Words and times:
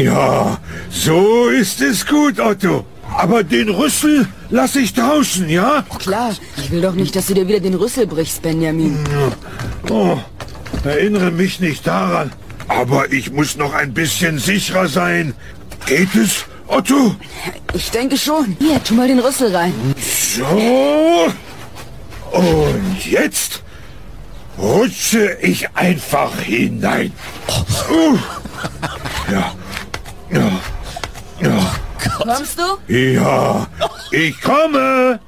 Ja, 0.00 0.58
so 0.90 1.48
ist 1.48 1.82
es 1.82 2.06
gut, 2.06 2.40
Otto. 2.40 2.86
Aber 3.18 3.44
den 3.44 3.68
Rüssel 3.68 4.26
lasse 4.48 4.80
ich 4.80 4.94
draußen, 4.94 5.46
ja? 5.48 5.84
Klar, 5.98 6.30
ich 6.56 6.70
will 6.70 6.80
doch 6.80 6.94
nicht, 6.94 7.14
dass 7.14 7.26
du 7.26 7.34
dir 7.34 7.46
wieder 7.46 7.60
den 7.60 7.74
Rüssel 7.74 8.06
brichst, 8.06 8.40
Benjamin. 8.40 8.98
Oh, 9.90 10.16
erinnere 10.84 11.30
mich 11.30 11.60
nicht 11.60 11.86
daran. 11.86 12.32
Aber 12.68 13.12
ich 13.12 13.30
muss 13.30 13.56
noch 13.56 13.74
ein 13.74 13.92
bisschen 13.92 14.38
sicherer 14.38 14.88
sein. 14.88 15.34
Geht 15.84 16.14
es, 16.14 16.46
Otto? 16.66 17.14
Ich 17.74 17.90
denke 17.90 18.16
schon. 18.16 18.56
Hier, 18.58 18.82
tu 18.82 18.94
mal 18.94 19.08
den 19.08 19.18
Rüssel 19.18 19.54
rein. 19.54 19.74
So. 19.98 20.46
Und 22.30 23.06
jetzt 23.06 23.62
rutsche 24.56 25.36
ich 25.42 25.68
einfach 25.74 26.38
hinein. 26.40 27.12
Uh. 27.90 28.16
Ja. 29.30 29.54
Kommst 32.16 32.58
du? 32.58 32.92
Ja, 32.92 33.66
ich 34.12 34.40
komme. 34.40 35.18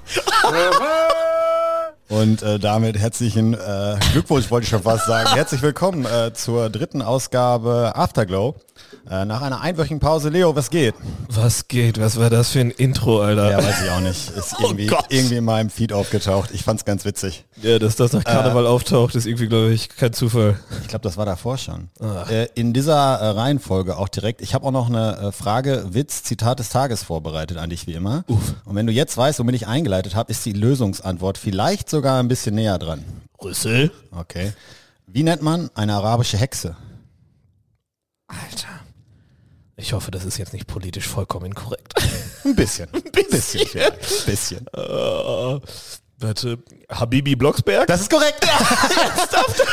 Und 2.09 2.43
äh, 2.43 2.59
damit 2.59 2.99
herzlichen 2.99 3.55
äh, 3.55 3.97
Glückwunsch, 4.13 4.51
wollte 4.51 4.65
ich 4.65 4.71
schon 4.71 4.83
fast 4.83 5.07
sagen. 5.07 5.31
Herzlich 5.35 5.63
willkommen 5.63 6.05
äh, 6.05 6.33
zur 6.35 6.71
dritten 6.71 7.03
Ausgabe 7.03 7.93
Afterglow. 7.97 8.55
Äh, 9.11 9.25
nach 9.25 9.43
einer 9.43 9.61
einwöchigen 9.61 9.99
Pause. 9.99 10.29
Leo, 10.29 10.55
was 10.55 10.71
geht? 10.71 10.95
Was 11.29 11.67
geht? 11.67 12.01
Was 12.01 12.19
war 12.21 12.31
das 12.31 12.51
für 12.51 12.61
ein 12.61 12.71
Intro, 12.71 13.21
Alter? 13.21 13.51
Ja, 13.51 13.59
weiß 13.59 13.83
ich 13.85 13.91
auch 13.91 14.01
nicht. 14.01 14.31
Ist 14.31 14.55
Oh 14.61 14.67
irgendwie, 14.67 14.87
Gott. 14.87 15.07
irgendwie 15.09 15.37
in 15.37 15.45
meinem 15.45 15.71
Feed 15.71 15.93
aufgetaucht. 15.93 16.51
Ich 16.53 16.63
fand's 16.63 16.85
ganz 16.85 17.05
witzig. 17.05 17.45
Ja, 17.63 17.79
dass 17.79 17.97
das 17.97 18.13
nach 18.13 18.23
Karneval 18.23 18.67
auftaucht, 18.67 19.15
ist 19.17 19.27
irgendwie, 19.27 19.49
glaube 19.49 19.73
ich, 19.73 19.89
kein 19.89 20.13
Zufall. 20.13 20.59
Ich 20.83 20.89
glaube, 20.89 21.03
das 21.03 21.17
war 21.17 21.27
davor 21.27 21.59
schon. 21.59 21.89
Äh, 22.31 22.47
in 22.55 22.73
dieser 22.73 22.95
äh, 22.95 23.29
Reihenfolge 23.31 23.97
auch 23.97 24.09
direkt. 24.09 24.41
Ich 24.41 24.55
habe 24.55 24.67
auch 24.67 24.71
noch 24.73 24.89
eine 24.89 25.17
äh, 25.19 25.33
Frage, 25.33 25.85
Witz, 25.91 26.23
Zitat 26.23 26.61
des 26.61 26.69
Tages 26.69 27.03
vorbereitet 27.03 27.59
an 27.59 27.71
dich 27.71 27.87
wie 27.87 27.95
immer. 27.95 28.25
Und 28.65 28.75
wenn 28.77 28.87
du 28.87 28.93
jetzt 28.93 29.17
weißt, 29.17 29.39
womit 29.41 29.57
ich 29.57 29.67
eingeleitet 29.67 30.15
habe, 30.15 30.31
ist 30.31 30.45
die 30.47 30.53
Lösungsantwort 30.53 31.39
vielleicht 31.39 31.91
sogar 31.91 32.21
ein 32.21 32.29
bisschen 32.29 32.55
näher 32.55 32.79
dran. 32.79 33.05
Rüssel? 33.43 33.91
Okay. 34.17 34.53
Wie 35.07 35.25
nennt 35.25 35.43
man 35.43 35.71
eine 35.75 35.95
arabische 35.95 36.37
Hexe? 36.39 36.77
Alter. 38.33 38.69
Ich 39.77 39.93
hoffe, 39.93 40.11
das 40.11 40.25
ist 40.25 40.39
jetzt 40.39 40.53
nicht 40.53 40.67
politisch 40.67 41.07
vollkommen 41.09 41.47
inkorrekt. 41.47 41.95
Ein 42.45 42.55
bisschen. 42.55 42.89
Ein 42.93 43.03
bisschen. 43.31 43.61
Ein 43.81 43.93
bisschen. 44.27 44.67
Äh, 44.75 45.61
warte. 46.19 46.59
Habibi 46.91 47.35
Blocksberg? 47.37 47.87
Das 47.87 48.03
ist 48.03 48.11
korrekt. 48.11 48.47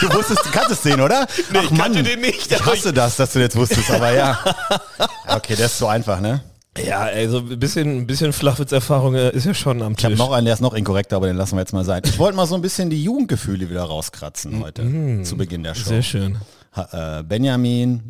du 0.01 0.13
wusstest, 0.13 0.45
du 0.45 0.49
kanntest 0.51 0.85
den, 0.85 0.99
oder? 1.01 1.27
Nee, 1.51 1.59
ich 1.69 1.77
kannte 1.77 2.01
den 2.01 2.21
nicht, 2.21 2.51
Ich 2.51 2.65
hasse 2.65 2.93
das, 2.93 3.17
dass 3.17 3.33
du 3.33 3.39
jetzt 3.39 3.55
wusstest, 3.55 3.91
aber 3.91 4.11
ja. 4.13 4.39
Okay, 5.27 5.55
der 5.55 5.67
ist 5.67 5.77
so 5.77 5.87
einfach, 5.87 6.19
ne? 6.21 6.43
Ja, 6.85 7.01
also 7.01 7.39
ein 7.39 7.59
bisschen, 7.59 7.99
ein 7.99 8.07
bisschen 8.07 8.31
Flachwitz-Erfahrung 8.31 9.15
äh, 9.15 9.31
ist 9.31 9.45
ja 9.45 9.53
schon 9.53 9.81
am 9.81 9.93
Ich 9.97 10.03
habe 10.05 10.13
Tisch. 10.13 10.19
noch 10.19 10.31
einen, 10.31 10.45
der 10.45 10.53
ist 10.53 10.61
noch 10.61 10.73
inkorrekter, 10.73 11.17
aber 11.17 11.27
den 11.27 11.35
lassen 11.35 11.55
wir 11.55 11.59
jetzt 11.61 11.73
mal 11.73 11.83
sein. 11.83 12.01
Ich 12.05 12.17
wollte 12.17 12.37
mal 12.37 12.45
so 12.47 12.55
ein 12.55 12.61
bisschen 12.61 12.89
die 12.89 13.03
Jugendgefühle 13.03 13.69
wieder 13.69 13.83
rauskratzen 13.83 14.63
heute, 14.63 15.23
zu 15.23 15.35
Beginn 15.35 15.63
der 15.63 15.75
Show. 15.75 15.89
Sehr 15.89 16.03
schön. 16.03 16.37
Äh, 16.75 17.23
Benjamin, 17.23 18.08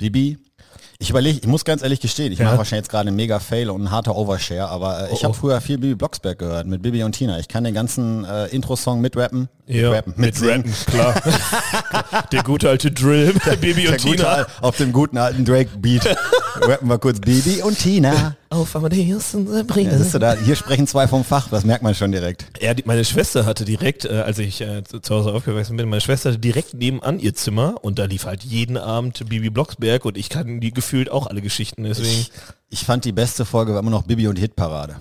Bibi. 0.00 0.36
Ich 0.98 1.10
überlege, 1.10 1.38
ich 1.40 1.46
muss 1.46 1.64
ganz 1.64 1.82
ehrlich 1.82 2.00
gestehen, 2.00 2.32
ich 2.32 2.38
Ja. 2.38 2.46
mache 2.46 2.58
wahrscheinlich 2.58 2.84
jetzt 2.84 2.90
gerade 2.90 3.08
einen 3.08 3.16
mega 3.16 3.40
Fail 3.40 3.68
und 3.70 3.80
einen 3.82 3.90
harter 3.90 4.16
Overshare, 4.16 4.68
aber 4.68 5.08
äh, 5.08 5.12
ich 5.12 5.20
Oh, 5.20 5.24
habe 5.24 5.30
oh. 5.30 5.32
früher 5.40 5.60
viel 5.60 5.76
Bibi 5.78 5.94
Blocksberg 5.96 6.38
gehört 6.38 6.66
mit 6.66 6.82
Bibi 6.82 7.02
und 7.02 7.12
Tina. 7.12 7.38
Ich 7.38 7.48
kann 7.48 7.64
den 7.64 7.74
ganzen 7.74 8.24
äh, 8.24 8.46
Intro-Song 8.46 9.00
mitrappen, 9.00 9.48
Ja, 9.66 9.90
mitrappen, 9.90 10.14
mit 10.16 10.40
mitsingen. 10.40 10.72
Klar. 10.86 11.14
Der 12.32 12.42
gute 12.42 12.68
alte 12.70 12.90
Drill, 12.90 13.34
Der 13.44 13.52
und 13.92 14.02
gute, 14.02 14.16
Tina. 14.16 14.28
Al- 14.28 14.46
auf 14.60 14.76
dem 14.76 14.92
guten 14.92 15.18
alten 15.18 15.44
Drake-Beat. 15.44 16.16
Rappen 16.60 16.88
wir 16.88 16.98
kurz 16.98 17.18
Bibi 17.20 17.62
und 17.62 17.76
Tina. 17.78 18.36
Auf 18.50 18.76
Amadeus 18.76 19.34
und 19.34 19.48
Sabrina. 19.48 19.90
Ja, 19.90 19.98
siehst 19.98 20.14
du 20.14 20.20
da, 20.20 20.34
hier 20.36 20.54
sprechen 20.54 20.86
zwei 20.86 21.08
vom 21.08 21.24
Fach, 21.24 21.48
das 21.48 21.64
merkt 21.64 21.82
man 21.82 21.92
schon 21.96 22.12
direkt. 22.12 22.46
Ja, 22.60 22.72
die, 22.72 22.84
meine 22.86 23.04
Schwester 23.04 23.44
hatte 23.46 23.64
direkt, 23.64 24.04
äh, 24.04 24.20
als 24.24 24.38
ich 24.38 24.60
äh, 24.60 24.84
zu, 24.84 25.00
zu 25.00 25.12
Hause 25.16 25.32
aufgewachsen 25.32 25.76
bin, 25.76 25.88
meine 25.88 26.00
Schwester 26.00 26.28
hatte 26.30 26.38
direkt 26.38 26.72
nebenan 26.74 27.18
ihr 27.18 27.34
Zimmer 27.34 27.74
und 27.82 27.98
da 27.98 28.04
lief 28.04 28.26
halt 28.26 28.44
jeden 28.44 28.76
Abend 28.76 29.28
Bibi 29.28 29.50
Blocksberg 29.50 30.04
und 30.04 30.16
ich 30.16 30.28
kann 30.28 30.60
die 30.60 30.70
gefühlt 30.84 31.10
auch 31.10 31.26
alle 31.26 31.40
Geschichten, 31.40 31.84
deswegen. 31.84 32.26
Ich 32.68 32.84
fand 32.84 33.04
die 33.04 33.12
beste 33.12 33.44
Folge 33.44 33.72
war 33.72 33.80
immer 33.80 33.90
noch 33.90 34.02
Bibi 34.02 34.28
und 34.28 34.38
Hitparade. 34.38 34.96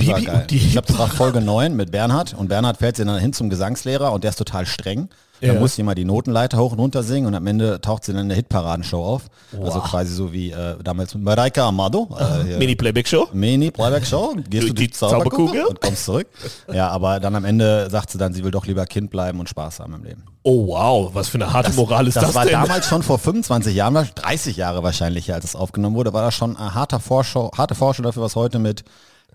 Die 0.00 0.06
Bibi 0.06 0.26
war 0.26 0.34
geil. 0.34 0.46
die 0.50 0.56
ich 0.56 0.72
glaube, 0.72 0.86
das 0.88 0.98
war 0.98 1.08
Folge 1.08 1.40
9 1.40 1.74
mit 1.76 1.90
Bernhard 1.90 2.34
und 2.34 2.48
Bernhard 2.48 2.76
fährt 2.78 2.96
sie 2.96 3.04
dann 3.04 3.18
hin 3.18 3.32
zum 3.32 3.50
Gesangslehrer 3.50 4.12
und 4.12 4.24
der 4.24 4.30
ist 4.30 4.36
total 4.36 4.66
streng. 4.66 5.08
Da 5.40 5.46
Ja. 5.48 5.54
muss 5.60 5.76
sie 5.76 5.84
mal 5.84 5.94
die 5.94 6.04
Notenleiter 6.04 6.58
hoch 6.58 6.72
und 6.72 6.80
runter 6.80 7.04
singen 7.04 7.28
und 7.28 7.34
am 7.36 7.46
Ende 7.46 7.80
taucht 7.80 8.02
sie 8.02 8.12
dann 8.12 8.22
in 8.22 8.28
der 8.28 8.34
Hitparadenshow 8.36 9.04
auf. 9.04 9.22
Also 9.62 9.78
quasi 9.80 10.12
so 10.12 10.32
wie 10.32 10.50
äh, 10.50 10.74
damals 10.82 11.14
mit 11.14 11.22
Mareike 11.22 11.62
Amado. 11.62 12.08
Äh. 12.18 12.58
Mini-Playback-Show? 12.58 13.28
Mini 13.34 13.70
Playback 13.70 14.04
Show, 14.04 14.34
gehst 14.50 14.68
du 14.68 14.72
Die 14.74 14.86
die 14.86 14.90
Zauberkugel 14.90 15.64
und 15.66 15.80
kommst 15.80 16.06
zurück. 16.06 16.26
Ja, 16.72 16.88
aber 16.88 17.20
dann 17.20 17.36
am 17.36 17.44
Ende 17.44 17.88
sagt 17.88 18.10
sie 18.10 18.18
dann, 18.18 18.34
sie 18.34 18.42
will 18.42 18.50
doch 18.50 18.66
lieber 18.66 18.84
Kind 18.86 19.10
bleiben 19.10 19.38
und 19.38 19.48
Spaß 19.48 19.78
haben 19.78 19.94
im 19.94 20.02
Leben. 20.02 20.24
Oh 20.42 20.66
wow, 20.68 21.10
was 21.14 21.28
für 21.28 21.36
eine 21.38 21.52
harte 21.52 21.72
Moral 21.74 22.08
ist 22.08 22.16
das, 22.16 22.24
Das 22.24 22.34
war 22.34 22.42
denn? 22.44 22.54
damals 22.54 22.88
schon 22.88 23.04
vor 23.04 23.20
25 23.20 23.76
Jahren, 23.76 24.08
30 24.16 24.56
Jahre 24.56 24.82
wahrscheinlich, 24.82 25.32
als 25.32 25.44
es 25.44 25.54
aufgenommen 25.54 25.94
wurde, 25.94 26.12
war 26.12 26.22
das 26.22 26.34
schon 26.34 26.56
eine 26.56 26.74
harte 26.74 26.98
Vorschau, 26.98 27.52
harte 27.56 27.76
Vorschau 27.76 28.02
dafür, 28.02 28.24
was 28.24 28.34
heute 28.34 28.58
mit 28.58 28.82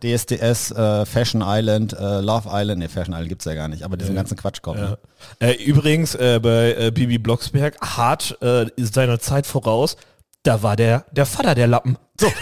DSDS, 0.02 0.72
äh, 0.72 1.06
Fashion 1.06 1.44
Island, 1.46 1.94
äh, 1.94 2.20
Love 2.20 2.50
Island, 2.52 2.80
ne, 2.80 2.90
Fashion 2.90 3.14
Island 3.14 3.30
gibt's 3.30 3.46
ja 3.46 3.54
gar 3.54 3.68
nicht, 3.68 3.84
aber 3.84 3.96
diesen 3.98 4.16
ganzen 4.16 4.36
Quatsch 4.38 4.62
kommt. 4.62 4.80
Ne? 4.80 4.98
Äh, 5.40 5.54
übrigens, 5.64 6.16
äh, 6.16 6.40
bei 6.42 6.74
äh, 6.74 6.92
Bibi 6.92 7.18
Blocksberg, 7.18 7.80
hart 7.82 8.38
äh, 8.42 8.70
ist 8.76 8.94
seiner 8.96 9.20
Zeit 9.20 9.46
voraus, 9.46 9.96
da 10.44 10.62
war 10.62 10.76
der, 10.76 11.06
der 11.12 11.26
Vater 11.26 11.56
der 11.56 11.68
Lappen. 11.68 11.98
So. 12.20 12.28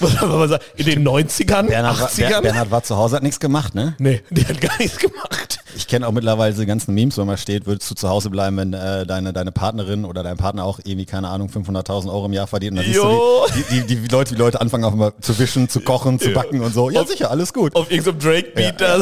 Man 0.00 0.58
In 0.76 0.86
den 0.86 1.06
90ern, 1.08 1.66
Bernhard, 1.66 2.00
war, 2.00 2.08
80ern? 2.08 2.28
Ber 2.30 2.42
Bernhard 2.42 2.70
war 2.70 2.82
zu 2.84 2.96
Hause, 2.96 3.16
hat 3.16 3.22
nichts 3.24 3.40
gemacht, 3.40 3.74
ne? 3.74 3.94
nee, 3.98 4.22
der 4.30 4.48
hat 4.48 4.60
gar 4.60 4.78
nichts 4.78 4.98
gemacht. 4.98 5.58
Ich 5.74 5.86
kenne 5.88 6.06
auch 6.08 6.12
mittlerweile 6.12 6.52
diese 6.52 6.64
ganzen 6.64 6.94
Memes, 6.94 7.18
wo 7.18 7.22
immer 7.22 7.36
steht, 7.36 7.66
würdest 7.66 7.90
du 7.90 7.94
zu 7.94 8.08
Hause 8.08 8.30
bleiben, 8.30 8.56
wenn 8.56 8.72
äh, 8.72 9.04
deine, 9.04 9.32
deine 9.34 9.52
Partnerin 9.52 10.04
oder 10.06 10.22
dein 10.22 10.36
Partner 10.38 10.64
auch 10.64 10.78
irgendwie, 10.84 11.04
keine 11.04 11.28
Ahnung, 11.28 11.50
500.000 11.50 12.08
Euro 12.08 12.24
im 12.26 12.32
Jahr 12.32 12.46
verdient. 12.46 12.72
Und 12.72 12.76
dann 12.78 12.86
siehst 12.86 12.96
Jo. 12.96 13.44
du, 13.46 13.52
die, 13.52 13.62
die, 13.82 13.86
die, 13.86 13.96
die 13.96 14.08
Leute, 14.08 14.34
die 14.34 14.40
Leute 14.40 14.60
anfangen 14.60 14.84
auch 14.84 14.94
immer 14.94 15.12
zu 15.20 15.38
wischen, 15.38 15.68
zu 15.68 15.80
kochen, 15.80 16.18
zu 16.18 16.30
backen 16.30 16.62
und 16.62 16.72
so. 16.72 16.88
Ja, 16.88 17.02
Auf- 17.02 17.08
sicher, 17.08 17.30
alles 17.30 17.52
gut. 17.52 17.74
Auf 17.74 17.90
irgendeinem 17.90 18.18
Drake-Beat 18.20 18.80
Ja, 18.80 18.98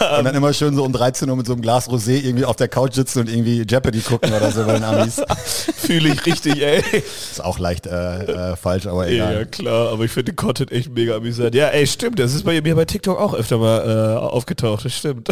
da. 0.00 0.18
Und 0.18 0.24
dann 0.24 0.34
immer 0.34 0.52
schön 0.52 0.74
so 0.74 0.84
um 0.84 0.92
13 0.92 1.30
Uhr 1.30 1.36
mit 1.36 1.46
so 1.46 1.54
einem 1.54 1.62
Glas 1.62 1.88
Rosé 1.88 2.20
irgendwie 2.22 2.44
auf 2.44 2.56
der 2.56 2.68
Couch 2.68 2.94
sitzen 2.94 3.20
und 3.20 3.30
irgendwie 3.30 3.64
Jeopardy 3.66 4.00
gucken 4.00 4.30
oder 4.32 4.50
so 4.50 4.64
bei 4.64 4.74
den 4.74 4.84
Amis. 4.84 5.22
Fühle 5.78 6.10
ich 6.10 6.26
richtig, 6.26 6.60
ey. 6.60 6.82
Ist 7.30 7.42
auch 7.42 7.58
leicht 7.58 7.86
äh, 7.86 8.07
äh, 8.16 8.56
falsch, 8.56 8.86
aber 8.86 9.08
Ja, 9.08 9.30
egal. 9.30 9.46
klar, 9.46 9.92
aber 9.92 10.04
ich 10.04 10.10
finde 10.10 10.32
den 10.32 10.36
Content 10.36 10.72
echt 10.72 10.90
mega 10.92 11.16
amüsant. 11.16 11.54
Ja, 11.54 11.68
ey, 11.68 11.86
stimmt, 11.86 12.18
das 12.18 12.34
ist 12.34 12.44
bei 12.44 12.60
mir 12.60 12.74
bei 12.76 12.84
TikTok 12.84 13.18
auch 13.20 13.34
öfter 13.34 13.58
mal 13.58 14.16
äh, 14.16 14.18
aufgetaucht, 14.18 14.84
das 14.84 14.94
stimmt. 14.94 15.28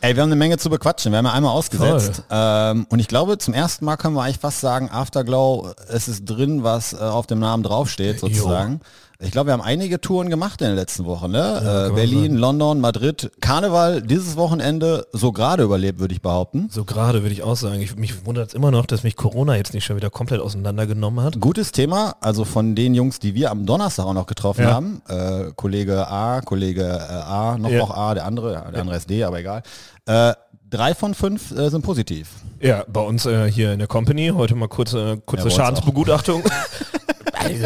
Ey, 0.00 0.14
wir 0.16 0.22
haben 0.22 0.28
eine 0.30 0.36
Menge 0.36 0.58
zu 0.58 0.70
bequatschen. 0.70 1.12
Wir 1.12 1.18
haben 1.18 1.26
ja 1.26 1.32
einmal 1.32 1.52
ausgesetzt. 1.52 2.22
Ähm, 2.30 2.86
und 2.90 2.98
ich 2.98 3.08
glaube, 3.08 3.38
zum 3.38 3.54
ersten 3.54 3.84
Mal 3.84 3.96
können 3.96 4.14
wir 4.14 4.22
eigentlich 4.22 4.38
fast 4.38 4.60
sagen, 4.60 4.90
Afterglow, 4.90 5.72
es 5.88 6.08
ist 6.08 6.24
drin, 6.24 6.62
was 6.62 6.92
äh, 6.92 6.96
auf 6.98 7.26
dem 7.26 7.38
Namen 7.38 7.62
draufsteht, 7.62 8.20
sozusagen. 8.20 8.80
Ich 9.24 9.30
glaube, 9.30 9.46
wir 9.48 9.52
haben 9.52 9.62
einige 9.62 10.00
Touren 10.00 10.28
gemacht 10.30 10.60
in 10.62 10.66
den 10.68 10.76
letzten 10.76 11.04
Wochen. 11.04 11.30
Ne? 11.30 11.88
äh, 11.90 11.94
Berlin, 11.94 12.36
London, 12.36 12.80
Madrid. 12.80 13.30
Karneval 13.40 14.02
dieses 14.02 14.36
Wochenende 14.36 15.06
so 15.12 15.30
gerade 15.30 15.62
überlebt, 15.62 16.00
würde 16.00 16.12
ich 16.12 16.20
behaupten. 16.20 16.68
So 16.72 16.84
gerade 16.84 17.22
würde 17.22 17.32
ich 17.32 17.42
auch 17.44 17.54
sagen, 17.56 17.80
ich, 17.80 17.94
mich 17.96 18.26
wundert 18.26 18.48
es 18.48 18.54
immer 18.54 18.70
noch, 18.72 18.84
dass 18.84 19.04
mich 19.04 19.14
Corona 19.14 19.56
jetzt 19.56 19.74
nicht 19.74 19.84
schon 19.84 19.94
wieder 19.96 20.10
komplett 20.10 20.40
auseinandergenommen 20.40 21.24
hat. 21.24 21.38
Gutes 21.40 21.70
Thema, 21.70 22.16
also 22.20 22.44
von 22.44 22.74
den 22.74 22.94
Jungs, 22.94 23.20
die 23.20 23.34
wir 23.36 23.52
am 23.52 23.64
Donnerstag 23.64 24.06
auch 24.06 24.12
noch 24.14 24.26
getroffen 24.26 24.62
Ja. 24.64 24.72
haben. 24.74 25.02
Äh, 25.08 25.52
Kollege 25.54 26.08
A, 26.08 26.40
Kollege 26.40 26.82
äh, 26.82 27.12
A, 27.12 27.56
noch 27.58 27.70
Ja. 27.70 27.82
auch 27.82 27.96
A, 27.96 28.14
der 28.14 28.26
andere, 28.26 28.52
ja, 28.54 28.70
der 28.72 28.80
andere 28.80 28.96
ist 28.96 29.08
D, 29.08 29.22
aber 29.22 29.38
egal. 29.38 29.62
Äh, 30.06 30.32
drei 30.68 30.94
von 30.94 31.14
fünf 31.14 31.52
äh, 31.52 31.68
sind 31.70 31.82
positiv. 31.82 32.28
Ja, 32.60 32.84
bei 32.88 33.00
uns 33.00 33.24
äh, 33.26 33.50
hier 33.50 33.72
in 33.72 33.78
der 33.78 33.88
Company, 33.88 34.32
heute 34.34 34.54
mal 34.56 34.68
kurze, 34.68 35.18
kurze 35.26 35.44
Ja, 35.48 35.54
Schadensbegutachtung. 35.54 36.42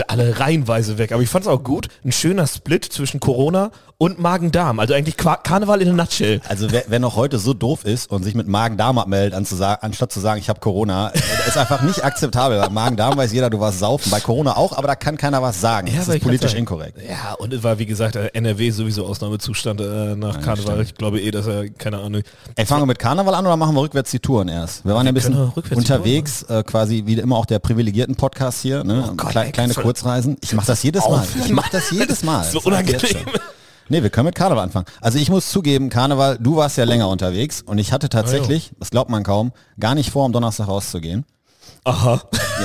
alle, 0.08 0.40
reihenweise 0.40 0.98
weg. 0.98 1.12
Aber 1.12 1.22
ich 1.22 1.28
fand 1.28 1.44
es 1.44 1.50
auch 1.50 1.62
gut. 1.62 1.88
Ein 2.04 2.12
schöner 2.12 2.46
Split 2.46 2.84
zwischen 2.84 3.20
Corona 3.20 3.70
und 3.98 4.18
Magen-Darm. 4.18 4.78
Also 4.78 4.92
eigentlich 4.94 5.16
Qua 5.16 5.36
Karneval 5.36 5.80
in 5.80 5.88
a 5.88 5.92
nutshell. 5.92 6.40
Also 6.48 6.70
wer, 6.70 6.84
wer 6.88 6.98
noch 6.98 7.16
heute 7.16 7.38
so 7.38 7.54
doof 7.54 7.84
ist 7.84 8.10
und 8.10 8.22
sich 8.24 8.34
mit 8.34 8.46
Magen-Darm 8.46 8.98
abmeldet, 8.98 9.32
anstatt 9.34 10.12
zu 10.12 10.20
sagen, 10.20 10.38
ich 10.38 10.48
habe 10.50 10.60
Corona, 10.60 11.08
äh, 11.10 11.12
das 11.38 11.48
ist 11.48 11.56
einfach 11.56 11.80
nicht 11.82 12.04
akzeptabel. 12.04 12.60
Bei 12.60 12.68
Magen-Darm 12.68 13.16
weiß 13.16 13.32
jeder, 13.32 13.48
du 13.48 13.58
warst 13.58 13.78
saufen. 13.78 14.10
Bei 14.10 14.20
Corona 14.20 14.56
auch, 14.56 14.76
aber 14.76 14.88
da 14.88 14.96
kann 14.96 15.16
keiner 15.16 15.40
was 15.40 15.60
sagen. 15.60 15.88
das 15.94 16.06
aber 16.08 16.16
ist 16.16 16.22
politisch 16.22 16.50
sagen. 16.50 16.60
inkorrekt. 16.60 16.98
Ja, 17.08 17.34
und 17.38 17.54
es 17.54 17.62
war 17.62 17.78
wie 17.78 17.86
gesagt 17.86 18.16
äh, 18.16 18.26
NRW 18.34 18.70
sowieso 18.70 19.06
Ausnahmezustand 19.06 19.80
äh, 19.80 20.14
nach 20.14 20.42
Karneval. 20.42 20.82
Ich 20.82 20.94
glaube 20.94 21.20
eh, 21.20 21.30
dass 21.30 21.46
er, 21.46 21.70
keine 21.70 21.98
Ahnung. 21.98 22.22
Ey, 22.54 22.66
fangen 22.66 22.82
wir 22.82 22.86
mit 22.86 22.98
Karneval 22.98 23.34
an 23.34 23.46
oder 23.46 23.56
machen 23.56 23.74
wir 23.74 23.80
rückwärts 23.82 24.10
die 24.10 24.20
Touren 24.20 24.48
erst? 24.48 24.84
Wir 24.84 24.94
waren 24.94 25.06
ja 25.06 25.12
ein 25.12 25.14
bisschen 25.14 25.52
unterwegs, 25.74 26.42
äh, 26.44 26.62
quasi 26.64 27.04
wie 27.06 27.14
immer 27.14 27.36
auch 27.36 27.46
der 27.46 27.60
privilegierten 27.60 28.14
Podcast 28.14 28.60
hier, 28.60 28.84
ne? 28.84 29.06
Oh 29.10 29.14
Gott, 29.14 29.30
Klei- 29.30 29.44
ey, 29.46 29.52
kleine 29.52 29.72
Kurzreisen. 29.74 30.36
Ich 30.42 30.52
mache 30.52 30.66
das 30.66 30.82
jedes 30.82 31.02
Mal. 31.08 31.24
Ich 31.44 31.50
mache 31.50 31.70
das 31.72 31.90
jedes 31.90 32.22
Mal. 32.22 32.44
So 32.44 32.58
Das 32.58 32.66
unangenehm. 32.66 33.00
Nee, 33.88 34.02
wir 34.02 34.10
können 34.10 34.26
mit 34.26 34.34
Karneval 34.34 34.64
anfangen. 34.64 34.86
Also 35.00 35.18
ich 35.18 35.30
muss 35.30 35.50
zugeben, 35.50 35.90
Karneval, 35.90 36.38
du 36.40 36.56
warst 36.56 36.76
ja 36.76 36.84
länger 36.84 37.08
unterwegs 37.08 37.62
und 37.62 37.78
ich 37.78 37.92
hatte 37.92 38.08
tatsächlich, 38.08 38.72
das 38.78 38.90
glaubt 38.90 39.10
man 39.10 39.22
kaum, 39.22 39.52
gar 39.78 39.94
nicht 39.94 40.10
vor, 40.10 40.24
am 40.24 40.32
Donnerstag 40.32 40.68
rauszugehen. 40.68 41.24
Aha. 41.84 42.20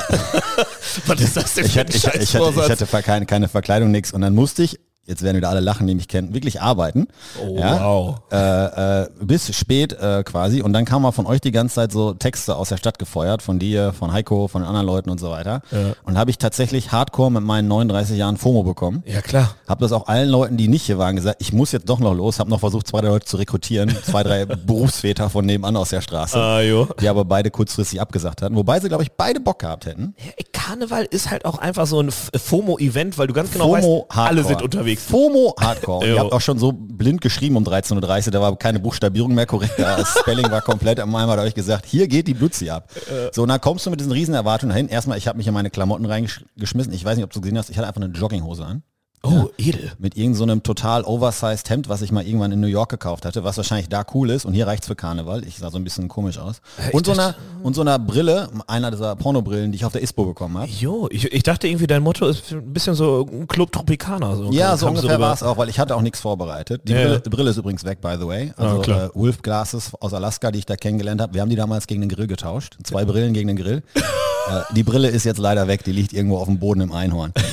Ja. 0.10 0.18
Was 1.06 1.22
ist 1.22 1.38
das 1.38 1.54
denn 1.54 1.66
ich, 1.66 1.78
hatte, 1.78 1.96
ich, 1.96 2.04
ich, 2.04 2.36
hatte, 2.36 2.54
ich 2.56 2.70
hatte 2.70 3.04
keine, 3.04 3.26
keine 3.28 3.48
Verkleidung, 3.48 3.92
nix. 3.92 4.12
Und 4.12 4.22
dann 4.22 4.34
musste 4.34 4.64
ich 4.64 4.80
jetzt 5.06 5.24
werden 5.24 5.38
wieder 5.38 5.50
alle 5.50 5.60
lachen, 5.60 5.88
die 5.88 5.96
mich 5.96 6.08
kennen, 6.08 6.34
wirklich 6.34 6.62
arbeiten. 6.62 7.08
Oh, 7.44 7.58
ja, 7.58 7.84
wow. 7.84 8.22
Äh, 8.32 9.02
äh, 9.02 9.10
bis 9.20 9.56
spät 9.56 9.94
äh, 9.94 10.24
quasi. 10.24 10.62
Und 10.62 10.74
dann 10.74 10.86
kam 10.86 11.02
mal 11.02 11.12
von 11.12 11.26
euch 11.26 11.42
die 11.42 11.52
ganze 11.52 11.76
Zeit 11.76 11.92
so 11.92 12.14
Texte 12.14 12.56
aus 12.56 12.70
der 12.70 12.78
Stadt 12.78 13.00
gefeuert, 13.00 13.42
von 13.42 13.60
dir, 13.60 13.94
von 13.94 14.14
Heiko, 14.14 14.48
von 14.48 14.62
den 14.62 14.68
anderen 14.68 14.86
Leuten 14.86 15.10
und 15.10 15.20
so 15.20 15.32
weiter. 15.32 15.62
Ja. 15.72 15.94
Und 16.04 16.18
habe 16.18 16.30
ich 16.30 16.38
tatsächlich 16.38 16.92
Hardcore 16.92 17.32
mit 17.32 17.44
meinen 17.44 17.68
39 17.68 18.18
Jahren 18.18 18.38
FOMO 18.38 18.64
bekommen. 18.64 19.04
Ja, 19.06 19.22
klar. 19.22 19.56
Habe 19.68 19.82
das 19.82 19.92
auch 19.92 20.08
allen 20.08 20.30
Leuten, 20.30 20.58
die 20.58 20.68
nicht 20.68 20.84
hier 20.84 20.98
waren, 20.98 21.16
gesagt, 21.16 21.42
ich 21.42 21.52
muss 21.52 21.72
jetzt 21.72 21.90
doch 21.90 22.00
noch 22.00 22.14
los. 22.14 22.40
Habe 22.40 22.50
noch 22.50 22.60
versucht, 22.60 22.88
zwei, 22.88 23.02
drei 23.02 23.10
Leute 23.10 23.26
zu 23.26 23.38
rekrutieren. 23.38 23.90
zwei, 24.04 24.24
drei 24.24 24.46
Berufsväter 24.66 25.30
von 25.30 25.46
nebenan 25.46 25.76
aus 25.78 25.90
der 25.90 26.02
Straße. 26.02 26.62
Jo. 26.62 26.88
Die 27.00 27.10
aber 27.10 27.26
beide 27.26 27.50
kurzfristig 27.50 28.00
abgesagt 28.00 28.42
hatten. 28.42 28.56
Wobei 28.56 28.80
sie, 28.80 28.88
glaube 28.88 29.04
ich, 29.04 29.12
beide 29.12 29.40
Bock 29.40 29.60
gehabt 29.60 29.88
hätten. 29.88 30.16
Ja, 30.24 30.32
Karneval 30.54 31.06
ist 31.10 31.32
halt 31.32 31.46
auch 31.46 31.58
einfach 31.58 31.88
so 31.88 32.00
ein 32.00 32.12
FOMO-Event, 32.12 33.18
weil 33.18 33.28
du 33.28 33.34
ganz 33.34 33.52
genau 33.52 33.76
FOMO 33.76 34.06
weißt, 34.10 34.20
alle 34.20 34.44
sind 34.44 34.62
unterwegs. 34.62 34.91
FOMO 35.00 35.56
Hardcore. 35.60 36.08
Ihr 36.08 36.20
habt 36.20 36.32
auch 36.32 36.42
schon 36.42 36.58
so 36.58 36.72
blind 36.72 37.22
geschrieben 37.22 37.56
um 37.58 37.64
13.30 37.64 38.26
Uhr, 38.26 38.32
da 38.32 38.42
war 38.42 38.56
keine 38.58 38.80
Buchstabierung 38.80 39.34
mehr 39.34 39.46
korrekt, 39.46 39.74
das 39.78 40.20
Spelling 40.20 40.50
war 40.52 40.62
komplett 40.62 41.00
am 41.00 41.16
einmal 41.16 41.36
da 41.36 41.42
habe 41.42 41.50
ich 41.50 41.56
gesagt, 41.56 41.86
hier 41.86 42.08
geht 42.08 42.28
die 42.28 42.34
Blutzi 42.34 42.70
ab. 42.70 42.90
So, 43.32 43.44
und 43.44 43.50
dann 43.50 43.62
kommst 43.62 43.86
du 43.86 43.90
mit 43.90 44.00
diesen 44.00 44.12
riesen 44.12 44.34
Erwartungen 44.34 44.70
dahin. 44.72 44.88
Erstmal, 44.88 45.18
ich 45.18 45.28
habe 45.28 45.38
mich 45.38 45.48
in 45.48 45.54
meine 45.54 45.70
Klamotten 45.70 46.06
reingeschmissen. 46.06 46.94
Ich 46.94 47.06
weiß 47.06 47.16
nicht, 47.16 47.24
ob 47.24 47.32
du 47.32 47.42
gesehen 47.42 47.58
hast, 47.58 47.70
ich 47.70 47.78
hatte 47.78 47.88
einfach 47.88 48.02
eine 48.02 48.14
Jogginghose 48.14 48.66
an. 48.66 48.84
Oh, 49.24 49.50
ja, 49.58 49.68
edel. 49.68 49.92
Mit 50.00 50.18
irgendeinem 50.18 50.58
so 50.66 50.74
total 50.74 51.04
oversized 51.04 51.70
Hemd, 51.70 51.90
was 51.90 52.02
ich 52.02 52.12
mal 52.12 52.26
irgendwann 52.26 52.52
in 52.52 52.60
New 52.60 52.68
York 52.68 52.90
gekauft 52.90 53.26
hatte, 53.26 53.44
was 53.44 53.56
wahrscheinlich 53.58 53.88
da 53.88 54.04
cool 54.16 54.32
ist 54.32 54.46
und 54.46 54.54
hier 54.54 54.66
reicht's 54.66 54.88
für 54.88 54.96
Karneval. 54.96 55.44
Ich 55.46 55.58
sah 55.58 55.70
so 55.70 55.78
ein 55.78 55.84
bisschen 55.84 56.08
komisch 56.08 56.40
aus. 56.40 56.62
Ja, 56.80 56.92
und, 56.92 57.06
so 57.06 57.12
einer, 57.12 57.36
und 57.62 57.76
so 57.76 57.82
einer 57.82 58.00
Brille, 58.00 58.50
einer 58.66 58.90
dieser 58.90 59.16
Pornobrillen, 59.16 59.72
die 59.72 59.76
ich 59.76 59.86
auf 59.86 59.92
der 59.92 60.02
ISPO 60.02 60.26
bekommen 60.26 60.58
habe. 60.58 60.68
Jo, 60.72 61.08
ich, 61.12 61.32
ich 61.32 61.44
dachte 61.44 61.68
irgendwie, 61.68 61.86
dein 61.86 62.02
Motto 62.02 62.28
ist 62.28 62.52
ein 62.52 62.74
bisschen 62.74 62.96
so 62.96 63.30
Club 63.48 63.72
Tropicana. 63.72 64.36
So. 64.36 64.52
Ja, 64.52 64.76
so 64.76 64.88
ungefähr 64.88 65.20
war 65.20 65.36
es 65.36 65.44
auch, 65.44 65.58
weil 65.58 65.70
ich 65.70 65.78
hatte 65.78 65.96
auch 65.96 66.02
nichts 66.02 66.20
vorbereitet. 66.20 66.82
Die, 66.88 66.94
ja, 66.94 67.02
Brille, 67.04 67.20
die, 67.20 67.30
Brille, 67.30 67.50
ist 67.52 67.58
übrigens 67.58 67.84
weg, 67.84 68.02
by 68.02 68.16
the 68.20 68.26
way. 68.26 68.54
Also 68.58 68.80
oh, 68.80 68.92
äh, 68.92 69.10
Wolf 69.14 69.44
Glasses 69.44 69.92
aus 70.00 70.16
Alaska, 70.16 70.50
die 70.50 70.60
ich 70.60 70.66
da 70.66 70.76
kennengelernt 70.76 71.22
habe. 71.22 71.36
Wir 71.36 71.42
haben 71.42 71.50
die 71.50 71.56
damals 71.56 71.86
gegen 71.86 72.02
den 72.02 72.10
Grill 72.10 72.28
getauscht. 72.28 72.76
Zwei 72.84 73.06
Brillen 73.06 73.34
gegen 73.34 73.50
den 73.50 73.58
Grill. 73.58 73.84
äh, 73.96 74.74
die 74.76 74.84
Brille 74.84 75.10
ist 75.10 75.26
jetzt 75.26 75.38
leider 75.38 75.68
weg, 75.68 75.84
die 75.84 75.92
liegt 75.92 76.12
irgendwo 76.12 76.38
auf 76.38 76.48
dem 76.48 76.58
Boden 76.58 76.82
im 76.82 76.92
Einhorn. 76.92 77.34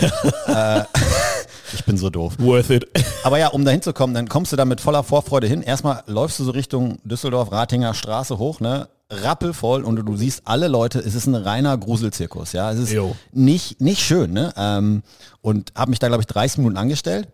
ich 1.74 1.84
bin 1.84 1.96
so 1.96 2.10
doof. 2.10 2.34
Worth 2.38 2.70
it. 2.70 2.88
Aber 3.24 3.38
ja, 3.38 3.48
um 3.48 3.64
da 3.64 3.70
hinzukommen, 3.70 4.14
dann 4.14 4.28
kommst 4.28 4.52
du 4.52 4.56
da 4.56 4.64
mit 4.64 4.80
voller 4.80 5.02
Vorfreude 5.02 5.46
hin. 5.46 5.62
Erstmal 5.62 6.02
läufst 6.06 6.38
du 6.38 6.44
so 6.44 6.50
Richtung 6.50 6.98
Düsseldorf, 7.04 7.52
Ratinger 7.52 7.94
Straße 7.94 8.38
hoch, 8.38 8.60
ne? 8.60 8.88
Rappelvoll 9.10 9.84
und 9.84 9.96
du, 9.96 10.16
siehst 10.16 10.42
alle 10.44 10.68
Leute, 10.68 10.98
es 10.98 11.14
ist 11.14 11.26
ein 11.26 11.34
reiner 11.34 11.78
Gruselzirkus, 11.78 12.52
ja. 12.52 12.70
Es 12.70 12.78
ist 12.78 12.94
nicht, 13.32 13.80
nicht 13.80 14.02
schön, 14.02 14.32
ne? 14.32 14.52
Ähm, 14.56 15.02
und 15.40 15.72
habe 15.74 15.90
mich 15.90 15.98
da, 15.98 16.08
glaube 16.08 16.22
ich, 16.22 16.26
30 16.26 16.58
Minuten 16.58 16.76
angestellt. 16.76 17.28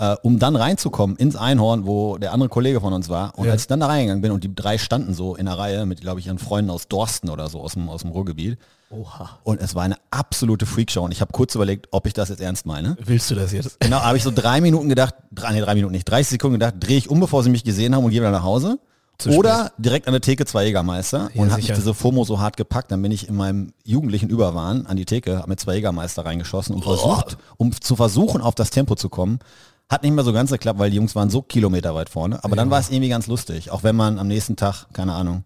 Uh, 0.00 0.14
um 0.22 0.38
dann 0.38 0.54
reinzukommen 0.54 1.16
ins 1.16 1.34
Einhorn, 1.34 1.84
wo 1.84 2.18
der 2.18 2.32
andere 2.32 2.48
Kollege 2.48 2.80
von 2.80 2.92
uns 2.92 3.08
war. 3.08 3.36
Und 3.36 3.46
ja. 3.46 3.52
als 3.52 3.62
ich 3.62 3.66
dann 3.66 3.80
da 3.80 3.88
reingegangen 3.88 4.22
bin 4.22 4.30
und 4.30 4.44
die 4.44 4.54
drei 4.54 4.78
standen 4.78 5.12
so 5.12 5.34
in 5.34 5.46
der 5.46 5.58
Reihe 5.58 5.86
mit, 5.86 6.00
glaube 6.02 6.20
ich, 6.20 6.28
ihren 6.28 6.38
Freunden 6.38 6.70
aus 6.70 6.86
Dorsten 6.86 7.28
oder 7.30 7.48
so 7.48 7.60
aus 7.60 7.72
dem, 7.72 7.88
aus 7.88 8.02
dem 8.02 8.12
Ruhrgebiet, 8.12 8.58
Oha. 8.90 9.38
Und 9.44 9.60
es 9.60 9.74
war 9.74 9.82
eine 9.82 9.96
absolute 10.10 10.64
Freakshow. 10.64 11.04
Und 11.04 11.12
ich 11.12 11.20
habe 11.20 11.32
kurz 11.32 11.54
überlegt, 11.54 11.88
ob 11.90 12.06
ich 12.06 12.14
das 12.14 12.30
jetzt 12.30 12.40
ernst 12.40 12.64
meine. 12.64 12.96
Willst 13.04 13.30
du 13.30 13.34
das 13.34 13.52
jetzt? 13.52 13.78
Genau, 13.80 14.00
habe 14.00 14.16
ich 14.16 14.22
so 14.22 14.30
drei 14.34 14.60
Minuten 14.60 14.88
gedacht, 14.88 15.14
drei, 15.30 15.52
nee, 15.52 15.60
drei 15.60 15.74
Minuten 15.74 15.92
nicht, 15.92 16.08
30 16.08 16.28
Sekunden 16.28 16.54
gedacht, 16.54 16.76
drehe 16.80 16.96
ich 16.96 17.10
um, 17.10 17.20
bevor 17.20 17.42
sie 17.42 17.50
mich 17.50 17.64
gesehen 17.64 17.94
haben 17.94 18.04
und 18.04 18.10
gehe 18.10 18.20
wieder 18.20 18.30
nach 18.30 18.44
Hause. 18.44 18.78
Oder 19.26 19.72
direkt 19.78 20.06
an 20.06 20.12
der 20.12 20.20
Theke 20.20 20.46
zwei 20.46 20.66
Jägermeister 20.66 21.30
ja, 21.34 21.42
und 21.42 21.50
habe 21.50 21.60
diese 21.60 21.92
FOMO 21.92 22.22
so 22.22 22.38
hart 22.38 22.56
gepackt, 22.56 22.92
dann 22.92 23.02
bin 23.02 23.10
ich 23.10 23.28
in 23.28 23.34
meinem 23.34 23.72
jugendlichen 23.84 24.28
Überwahn 24.28 24.86
an 24.86 24.96
die 24.96 25.06
Theke, 25.06 25.38
habe 25.38 25.48
mit 25.48 25.58
zwei 25.58 25.74
Jägermeister 25.74 26.24
reingeschossen 26.24 26.76
und 26.76 26.84
versucht, 26.84 27.36
um 27.56 27.72
zu 27.72 27.96
versuchen, 27.96 28.40
auf 28.40 28.54
das 28.54 28.70
Tempo 28.70 28.94
zu 28.94 29.08
kommen. 29.08 29.40
Hat 29.88 30.02
nicht 30.02 30.12
mehr 30.12 30.24
so 30.24 30.32
ganz 30.32 30.50
geklappt, 30.50 30.78
weil 30.78 30.90
die 30.90 30.96
Jungs 30.96 31.14
waren 31.14 31.30
so 31.30 31.40
kilometerweit 31.40 32.10
vorne. 32.10 32.44
Aber 32.44 32.50
ja. 32.50 32.56
dann 32.56 32.70
war 32.70 32.78
es 32.78 32.90
irgendwie 32.90 33.08
ganz 33.08 33.26
lustig, 33.26 33.70
auch 33.70 33.82
wenn 33.82 33.96
man 33.96 34.18
am 34.18 34.28
nächsten 34.28 34.56
Tag, 34.56 34.86
keine 34.92 35.14
Ahnung, 35.14 35.44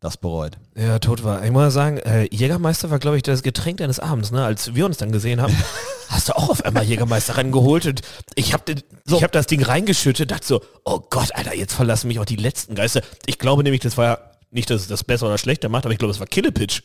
das 0.00 0.16
bereut. 0.16 0.58
Ja, 0.76 0.98
tot 0.98 1.24
war. 1.24 1.44
Ich 1.44 1.50
muss 1.50 1.72
sagen, 1.72 1.98
äh, 1.98 2.28
Jägermeister 2.30 2.90
war, 2.90 2.98
glaube 2.98 3.16
ich, 3.16 3.22
das 3.22 3.42
Getränk 3.42 3.78
deines 3.78 4.00
Abends, 4.00 4.32
ne? 4.32 4.44
Als 4.44 4.74
wir 4.74 4.84
uns 4.84 4.98
dann 4.98 5.12
gesehen 5.12 5.40
haben, 5.40 5.56
hast 6.08 6.28
du 6.28 6.36
auch 6.36 6.50
auf 6.50 6.64
einmal 6.64 6.84
Jägermeister 6.84 7.36
reingeholt 7.36 7.86
und 7.86 8.02
ich 8.34 8.52
habe 8.52 8.74
so. 9.04 9.22
hab 9.22 9.32
das 9.32 9.46
Ding 9.46 9.62
reingeschüttet, 9.62 10.30
dachte 10.30 10.46
so, 10.46 10.60
oh 10.84 11.00
Gott, 11.08 11.34
Alter, 11.34 11.54
jetzt 11.54 11.72
verlassen 11.72 12.08
mich 12.08 12.18
auch 12.18 12.24
die 12.24 12.36
letzten 12.36 12.74
Geister. 12.74 13.00
Ich 13.26 13.38
glaube 13.38 13.62
nämlich, 13.62 13.80
das 13.80 13.96
war 13.96 14.04
ja 14.04 14.18
nicht, 14.50 14.68
dass 14.70 14.82
es 14.82 14.88
das 14.88 15.04
besser 15.04 15.26
oder 15.26 15.38
schlechter 15.38 15.68
macht, 15.68 15.86
aber 15.86 15.92
ich 15.92 15.98
glaube, 15.98 16.12
es 16.12 16.20
war 16.20 16.26
Killepitch. 16.26 16.82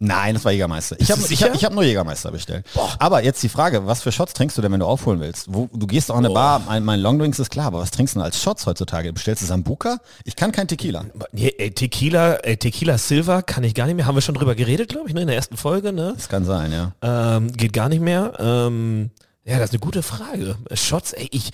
Nein, 0.00 0.34
das 0.34 0.44
war 0.44 0.52
Jägermeister. 0.52 0.94
Ich 1.00 1.10
habe 1.10 1.20
ich 1.28 1.42
hab, 1.42 1.54
ich 1.54 1.64
hab 1.64 1.72
nur 1.72 1.82
Jägermeister 1.82 2.30
bestellt. 2.30 2.64
Boah. 2.72 2.94
Aber 3.00 3.24
jetzt 3.24 3.42
die 3.42 3.48
Frage, 3.48 3.84
was 3.86 4.00
für 4.00 4.12
Shots 4.12 4.32
trinkst 4.32 4.56
du 4.56 4.62
denn, 4.62 4.70
wenn 4.70 4.78
du 4.78 4.86
aufholen 4.86 5.18
willst? 5.18 5.52
Wo, 5.52 5.68
du 5.72 5.88
gehst 5.88 6.12
auch 6.12 6.18
in 6.18 6.24
eine 6.24 6.32
Bar, 6.32 6.60
mein, 6.60 6.84
mein 6.84 7.00
Longdrinks 7.00 7.40
ist 7.40 7.50
klar, 7.50 7.66
aber 7.66 7.80
was 7.80 7.90
trinkst 7.90 8.14
du 8.14 8.20
denn 8.20 8.24
als 8.24 8.40
Shots 8.40 8.66
heutzutage? 8.66 9.12
Bestellst 9.12 9.42
du 9.42 9.46
Sambuca? 9.46 9.98
Ich 10.24 10.36
kann 10.36 10.52
kein 10.52 10.68
Tequila. 10.68 11.04
Nee, 11.32 11.52
ey, 11.58 11.72
Tequila, 11.72 12.34
ey, 12.34 12.56
Tequila 12.56 12.96
Silver 12.96 13.42
kann 13.42 13.64
ich 13.64 13.74
gar 13.74 13.86
nicht 13.86 13.96
mehr. 13.96 14.06
Haben 14.06 14.14
wir 14.14 14.22
schon 14.22 14.36
drüber 14.36 14.54
geredet, 14.54 14.88
glaube 14.88 15.08
ich, 15.08 15.14
ne, 15.14 15.22
in 15.22 15.26
der 15.26 15.36
ersten 15.36 15.56
Folge, 15.56 15.92
ne? 15.92 16.12
Das 16.14 16.28
kann 16.28 16.44
sein, 16.44 16.70
ja. 16.70 16.92
Ähm, 17.02 17.52
geht 17.52 17.72
gar 17.72 17.88
nicht 17.88 18.00
mehr. 18.00 18.34
Ähm, 18.38 19.10
ja, 19.44 19.58
das 19.58 19.70
ist 19.70 19.74
eine 19.74 19.80
gute 19.80 20.04
Frage. 20.04 20.56
Shots, 20.74 21.12
ey, 21.12 21.26
ich, 21.32 21.48
äh, 21.48 21.52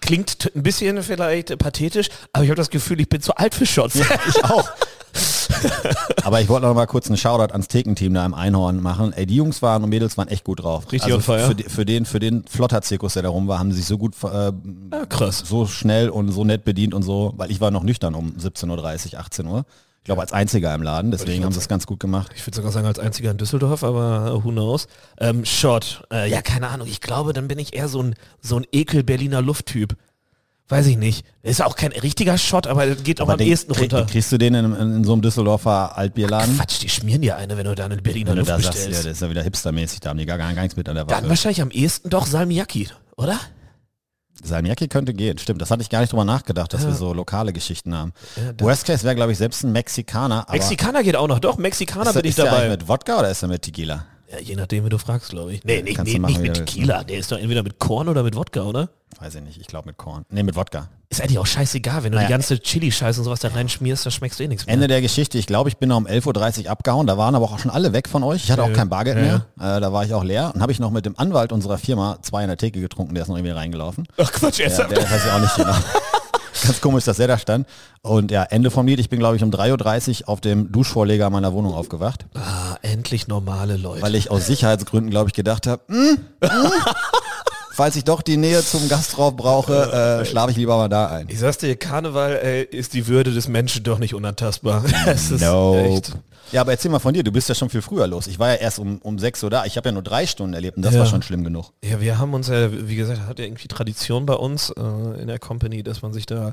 klingt 0.00 0.50
ein 0.54 0.62
bisschen 0.62 1.02
vielleicht 1.02 1.56
pathetisch, 1.58 2.08
aber 2.32 2.44
ich 2.44 2.50
habe 2.50 2.56
das 2.56 2.70
Gefühl, 2.70 3.00
ich 3.00 3.08
bin 3.08 3.20
zu 3.20 3.34
alt 3.36 3.54
für 3.54 3.66
Shots. 3.66 3.94
Ja, 3.94 4.06
ich 4.28 4.44
auch. 4.44 4.68
Aber 6.24 6.40
ich 6.40 6.48
wollte 6.48 6.66
noch 6.66 6.74
mal 6.74 6.86
kurz 6.86 7.08
einen 7.08 7.16
Shoutout 7.16 7.52
ans 7.52 7.68
Thekenteam 7.68 8.14
da 8.14 8.24
im 8.24 8.34
Einhorn 8.34 8.80
machen. 8.80 9.12
Ey, 9.12 9.26
die 9.26 9.36
Jungs 9.36 9.62
waren 9.62 9.82
und 9.82 9.90
Mädels 9.90 10.16
waren 10.16 10.28
echt 10.28 10.44
gut 10.44 10.62
drauf. 10.62 10.90
Richtig 10.90 11.12
also 11.12 11.20
für, 11.20 11.54
für, 11.68 11.84
den, 11.84 12.06
für 12.06 12.20
den 12.20 12.44
Flotter-Zirkus, 12.44 13.14
der 13.14 13.24
da 13.24 13.28
rum 13.28 13.48
war, 13.48 13.58
haben 13.58 13.72
sie 13.72 13.78
sich 13.78 13.86
so 13.86 13.98
gut, 13.98 14.14
äh, 14.24 14.28
ja, 14.28 14.52
krass. 15.08 15.42
so 15.44 15.66
schnell 15.66 16.08
und 16.08 16.30
so 16.32 16.44
nett 16.44 16.64
bedient 16.64 16.94
und 16.94 17.02
so, 17.02 17.34
weil 17.36 17.50
ich 17.50 17.60
war 17.60 17.70
noch 17.70 17.82
nüchtern 17.82 18.14
um 18.14 18.32
17.30 18.32 19.14
Uhr, 19.14 19.20
18 19.20 19.46
Uhr. 19.46 19.64
Ich 20.02 20.06
glaube 20.06 20.20
als 20.20 20.32
einziger 20.32 20.74
im 20.74 20.82
Laden, 20.82 21.12
deswegen 21.12 21.44
haben 21.44 21.52
sie 21.52 21.60
es 21.60 21.68
ganz 21.68 21.86
gut 21.86 22.00
gemacht. 22.00 22.32
Ich 22.34 22.44
würde 22.44 22.56
sogar 22.56 22.72
sagen 22.72 22.86
als 22.86 22.98
einziger 22.98 23.30
in 23.30 23.36
Düsseldorf, 23.36 23.84
aber 23.84 24.34
uh, 24.34 24.44
who 24.44 24.50
knows. 24.50 24.88
Ähm, 25.20 25.44
Shot, 25.44 26.02
äh, 26.12 26.28
ja 26.28 26.42
keine 26.42 26.68
Ahnung, 26.68 26.88
ich 26.88 27.00
glaube, 27.00 27.32
dann 27.32 27.46
bin 27.46 27.60
ich 27.60 27.74
eher 27.74 27.86
so 27.86 28.02
ein, 28.02 28.16
so 28.40 28.56
ein 28.56 28.66
Ekel-Berliner 28.72 29.40
Lufttyp 29.40 29.96
weiß 30.72 30.86
ich 30.86 30.96
nicht. 30.96 31.24
Ist 31.42 31.62
auch 31.62 31.76
kein 31.76 31.92
richtiger 31.92 32.38
Shot, 32.38 32.66
aber 32.66 32.86
geht 32.94 33.20
auch 33.20 33.24
aber 33.24 33.34
am 33.34 33.38
den, 33.38 33.46
ehesten 33.46 33.72
runter. 33.72 34.06
Kriegst 34.06 34.32
du 34.32 34.38
den 34.38 34.54
in, 34.54 34.64
in, 34.64 34.96
in, 34.96 35.04
so 35.04 35.12
einem 35.12 35.22
Düsseldorfer 35.22 35.96
Altbierladen? 35.96 36.54
Ach 36.54 36.60
Quatsch, 36.62 36.82
die 36.82 36.88
schmieren 36.88 37.22
dir 37.22 37.36
eine, 37.36 37.56
wenn 37.56 37.66
du 37.66 37.74
da 37.74 37.84
eine 37.84 37.98
Berliner 37.98 38.34
Luft 38.34 38.48
da 38.48 38.56
bestellst. 38.56 38.84
Sagst, 38.84 38.96
ja, 38.96 39.02
das 39.02 39.12
ist 39.12 39.22
ja 39.22 39.30
wieder 39.30 39.42
hipstermäßig, 39.42 40.00
da 40.00 40.10
haben 40.10 40.18
die 40.18 40.26
gar, 40.26 40.38
gar 40.38 40.50
nichts 40.54 40.76
mit 40.76 40.88
an 40.88 40.96
der 40.96 41.06
Waffe. 41.06 41.20
Dann 41.20 41.28
wahrscheinlich 41.28 41.60
am 41.60 41.70
ehesten 41.70 42.08
doch 42.08 42.26
Salmiakki, 42.26 42.88
oder? 43.16 43.38
Salmiakki 44.42 44.88
könnte 44.88 45.14
gehen, 45.14 45.38
stimmt. 45.38 45.62
Das 45.62 45.70
hatte 45.70 45.82
ich 45.82 45.90
gar 45.90 46.00
nicht 46.00 46.12
drüber 46.12 46.24
nachgedacht, 46.24 46.72
dass 46.72 46.82
ja. 46.82 46.88
wir 46.88 46.94
so 46.94 47.12
lokale 47.12 47.52
Geschichten 47.52 47.94
haben. 47.94 48.12
Ja, 48.36 48.64
Worst 48.64 48.86
Case 48.86 49.04
wäre, 49.04 49.14
glaube 49.14 49.32
ich, 49.32 49.38
selbst 49.38 49.64
ein 49.64 49.72
Mexikaner. 49.72 50.46
Mexikaner 50.50 51.02
geht 51.02 51.16
auch 51.16 51.28
noch, 51.28 51.38
doch, 51.38 51.58
Mexikaner 51.58 52.10
ist 52.10 52.14
bin 52.14 52.24
ich 52.24 52.34
dabei. 52.34 52.64
Ist 52.64 52.70
mit 52.70 52.88
Wodka 52.88 53.18
oder 53.18 53.30
ist 53.30 53.42
er 53.42 53.48
mit 53.48 53.62
Tequila? 53.62 54.06
Ja, 54.30 54.38
je 54.40 54.56
nachdem, 54.56 54.84
wie 54.84 54.88
du 54.88 54.98
fragst, 54.98 55.30
glaube 55.30 55.52
ich. 55.52 55.64
Nee, 55.64 55.82
nicht, 55.82 56.02
nee, 56.02 56.18
nicht 56.18 56.40
mit 56.40 56.54
Tequila. 56.54 57.04
Der 57.04 57.18
ist 57.18 57.30
doch 57.30 57.38
entweder 57.38 57.62
mit 57.62 57.78
Korn 57.78 58.08
oder 58.08 58.22
mit 58.22 58.34
Wodka, 58.34 58.62
oder? 58.62 58.88
Weiß 59.20 59.34
ich 59.34 59.42
nicht. 59.42 59.60
Ich 59.60 59.66
glaube 59.66 59.88
mit 59.88 59.96
Korn. 59.96 60.24
Nee, 60.30 60.42
mit 60.42 60.56
Wodka. 60.56 60.88
Ist 61.10 61.20
eigentlich 61.20 61.38
auch 61.38 61.46
scheißegal, 61.46 62.04
wenn 62.04 62.12
du 62.12 62.16
naja. 62.16 62.28
die 62.28 62.32
ganze 62.32 62.58
Chili-Scheiße 62.58 63.20
und 63.20 63.24
sowas 63.24 63.40
da 63.40 63.48
reinschmierst, 63.48 64.06
dann 64.06 64.12
schmeckst 64.12 64.40
du 64.40 64.44
eh 64.44 64.48
nichts 64.48 64.64
mehr. 64.64 64.72
Ende 64.72 64.88
der 64.88 65.02
Geschichte. 65.02 65.36
Ich 65.36 65.46
glaube, 65.46 65.68
ich 65.68 65.76
bin 65.76 65.90
noch 65.90 65.98
um 65.98 66.06
11.30 66.06 66.64
Uhr 66.64 66.70
abgehauen. 66.70 67.06
Da 67.06 67.18
waren 67.18 67.34
aber 67.34 67.44
auch 67.44 67.58
schon 67.58 67.70
alle 67.70 67.92
weg 67.92 68.08
von 68.08 68.22
euch. 68.22 68.44
Ich 68.44 68.50
hatte 68.50 68.62
auch 68.62 68.72
kein 68.72 68.88
Bargeld 68.88 69.18
ja. 69.18 69.22
mehr. 69.56 69.76
Äh, 69.76 69.80
da 69.80 69.92
war 69.92 70.04
ich 70.04 70.14
auch 70.14 70.24
leer. 70.24 70.52
Und 70.54 70.62
habe 70.62 70.72
ich 70.72 70.80
noch 70.80 70.90
mit 70.90 71.04
dem 71.04 71.18
Anwalt 71.18 71.52
unserer 71.52 71.76
Firma 71.76 72.18
zwei 72.22 72.42
in 72.42 72.48
der 72.48 72.56
Theke 72.56 72.80
getrunken. 72.80 73.14
Der 73.14 73.24
ist 73.24 73.28
noch 73.28 73.36
irgendwie 73.36 73.52
reingelaufen. 73.52 74.08
Ach 74.16 74.32
Quatsch, 74.32 74.60
er 74.60 74.70
ja, 74.70 74.84
Der 74.84 75.02
weiß 75.02 75.24
ich 75.24 75.30
auch 75.30 75.40
nicht 75.40 75.56
genau. 75.56 75.74
Ganz 76.62 76.80
komisch, 76.80 77.04
dass 77.04 77.18
er 77.18 77.26
da 77.26 77.38
stand. 77.38 77.66
Und 78.02 78.30
ja, 78.30 78.44
Ende 78.44 78.70
vom 78.70 78.86
Lied. 78.86 79.00
Ich 79.00 79.08
bin, 79.08 79.18
glaube 79.18 79.36
ich, 79.36 79.42
um 79.42 79.50
3.30 79.50 80.22
Uhr 80.22 80.28
auf 80.28 80.40
dem 80.40 80.70
Duschvorleger 80.70 81.28
meiner 81.28 81.52
Wohnung 81.52 81.74
aufgewacht. 81.74 82.26
Ah, 82.34 82.76
endlich 82.82 83.28
normale 83.28 83.76
Leute. 83.76 84.02
Weil 84.02 84.14
ich 84.14 84.30
aus 84.30 84.46
Sicherheitsgründen, 84.46 85.10
glaube 85.10 85.28
ich, 85.28 85.34
gedacht 85.34 85.66
habe, 85.66 85.82
mm, 85.88 85.94
mm, 85.94 86.48
falls 87.72 87.96
ich 87.96 88.04
doch 88.04 88.22
die 88.22 88.36
Nähe 88.36 88.62
zum 88.64 88.88
Gastrauf 88.88 89.36
brauche, 89.36 90.20
äh, 90.20 90.24
schlafe 90.24 90.50
ich 90.52 90.56
lieber 90.56 90.76
mal 90.76 90.88
da 90.88 91.08
ein. 91.08 91.26
Ich 91.28 91.38
sag's 91.38 91.58
dir, 91.58 91.74
Karneval 91.76 92.38
ey, 92.42 92.62
ist 92.62 92.94
die 92.94 93.06
Würde 93.06 93.32
des 93.32 93.48
Menschen 93.48 93.82
doch 93.82 93.98
nicht 93.98 94.14
unantastbar. 94.14 94.84
es 95.06 95.30
ist 95.30 95.42
nope. 95.42 95.80
echt. 95.80 96.12
Ja, 96.52 96.60
aber 96.60 96.72
erzähl 96.72 96.90
mal 96.90 96.98
von 96.98 97.14
dir, 97.14 97.24
du 97.24 97.32
bist 97.32 97.48
ja 97.48 97.54
schon 97.54 97.70
viel 97.70 97.80
früher 97.80 98.06
los. 98.06 98.26
Ich 98.26 98.38
war 98.38 98.50
ja 98.50 98.54
erst 98.56 98.78
um, 98.78 98.98
um 98.98 99.18
sechs 99.18 99.42
Uhr 99.42 99.48
da. 99.48 99.64
Ich 99.64 99.76
habe 99.76 99.88
ja 99.88 99.92
nur 99.92 100.02
drei 100.02 100.26
Stunden 100.26 100.52
erlebt 100.52 100.76
und 100.76 100.84
das 100.84 100.92
ja. 100.92 101.00
war 101.00 101.06
schon 101.06 101.22
schlimm 101.22 101.44
genug. 101.44 101.72
Ja, 101.82 102.00
wir 102.00 102.18
haben 102.18 102.34
uns 102.34 102.48
ja, 102.48 102.68
wie 102.88 102.96
gesagt, 102.96 103.26
hat 103.26 103.38
ja 103.38 103.46
irgendwie 103.46 103.68
Tradition 103.68 104.26
bei 104.26 104.34
uns 104.34 104.70
äh, 104.70 105.20
in 105.20 105.28
der 105.28 105.38
Company, 105.38 105.82
dass 105.82 106.02
man 106.02 106.12
sich 106.12 106.26
da 106.26 106.52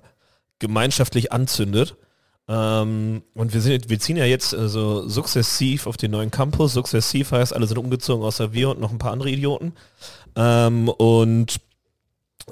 gemeinschaftlich 0.60 1.34
anzündet. 1.34 1.96
Ähm, 2.48 3.22
und 3.36 3.54
wir, 3.54 3.62
sind, 3.62 3.90
wir 3.90 4.00
ziehen 4.00 4.18
ja 4.18 4.26
jetzt 4.26 4.54
äh, 4.54 4.68
so 4.68 5.08
sukzessiv 5.08 5.86
auf 5.86 5.98
den 5.98 6.12
neuen 6.12 6.32
Campus. 6.32 6.74
Sukzessiv 6.74 7.32
heißt, 7.32 7.54
alle 7.54 7.68
sind 7.68 7.78
umgezogen, 7.78 8.26
außer 8.26 8.54
wir 8.54 8.70
und 8.70 8.80
noch 8.80 8.92
ein 8.92 8.98
paar 8.98 9.12
andere 9.12 9.30
Idioten. 9.30 9.74
Ähm, 10.36 10.90
und 10.90 11.60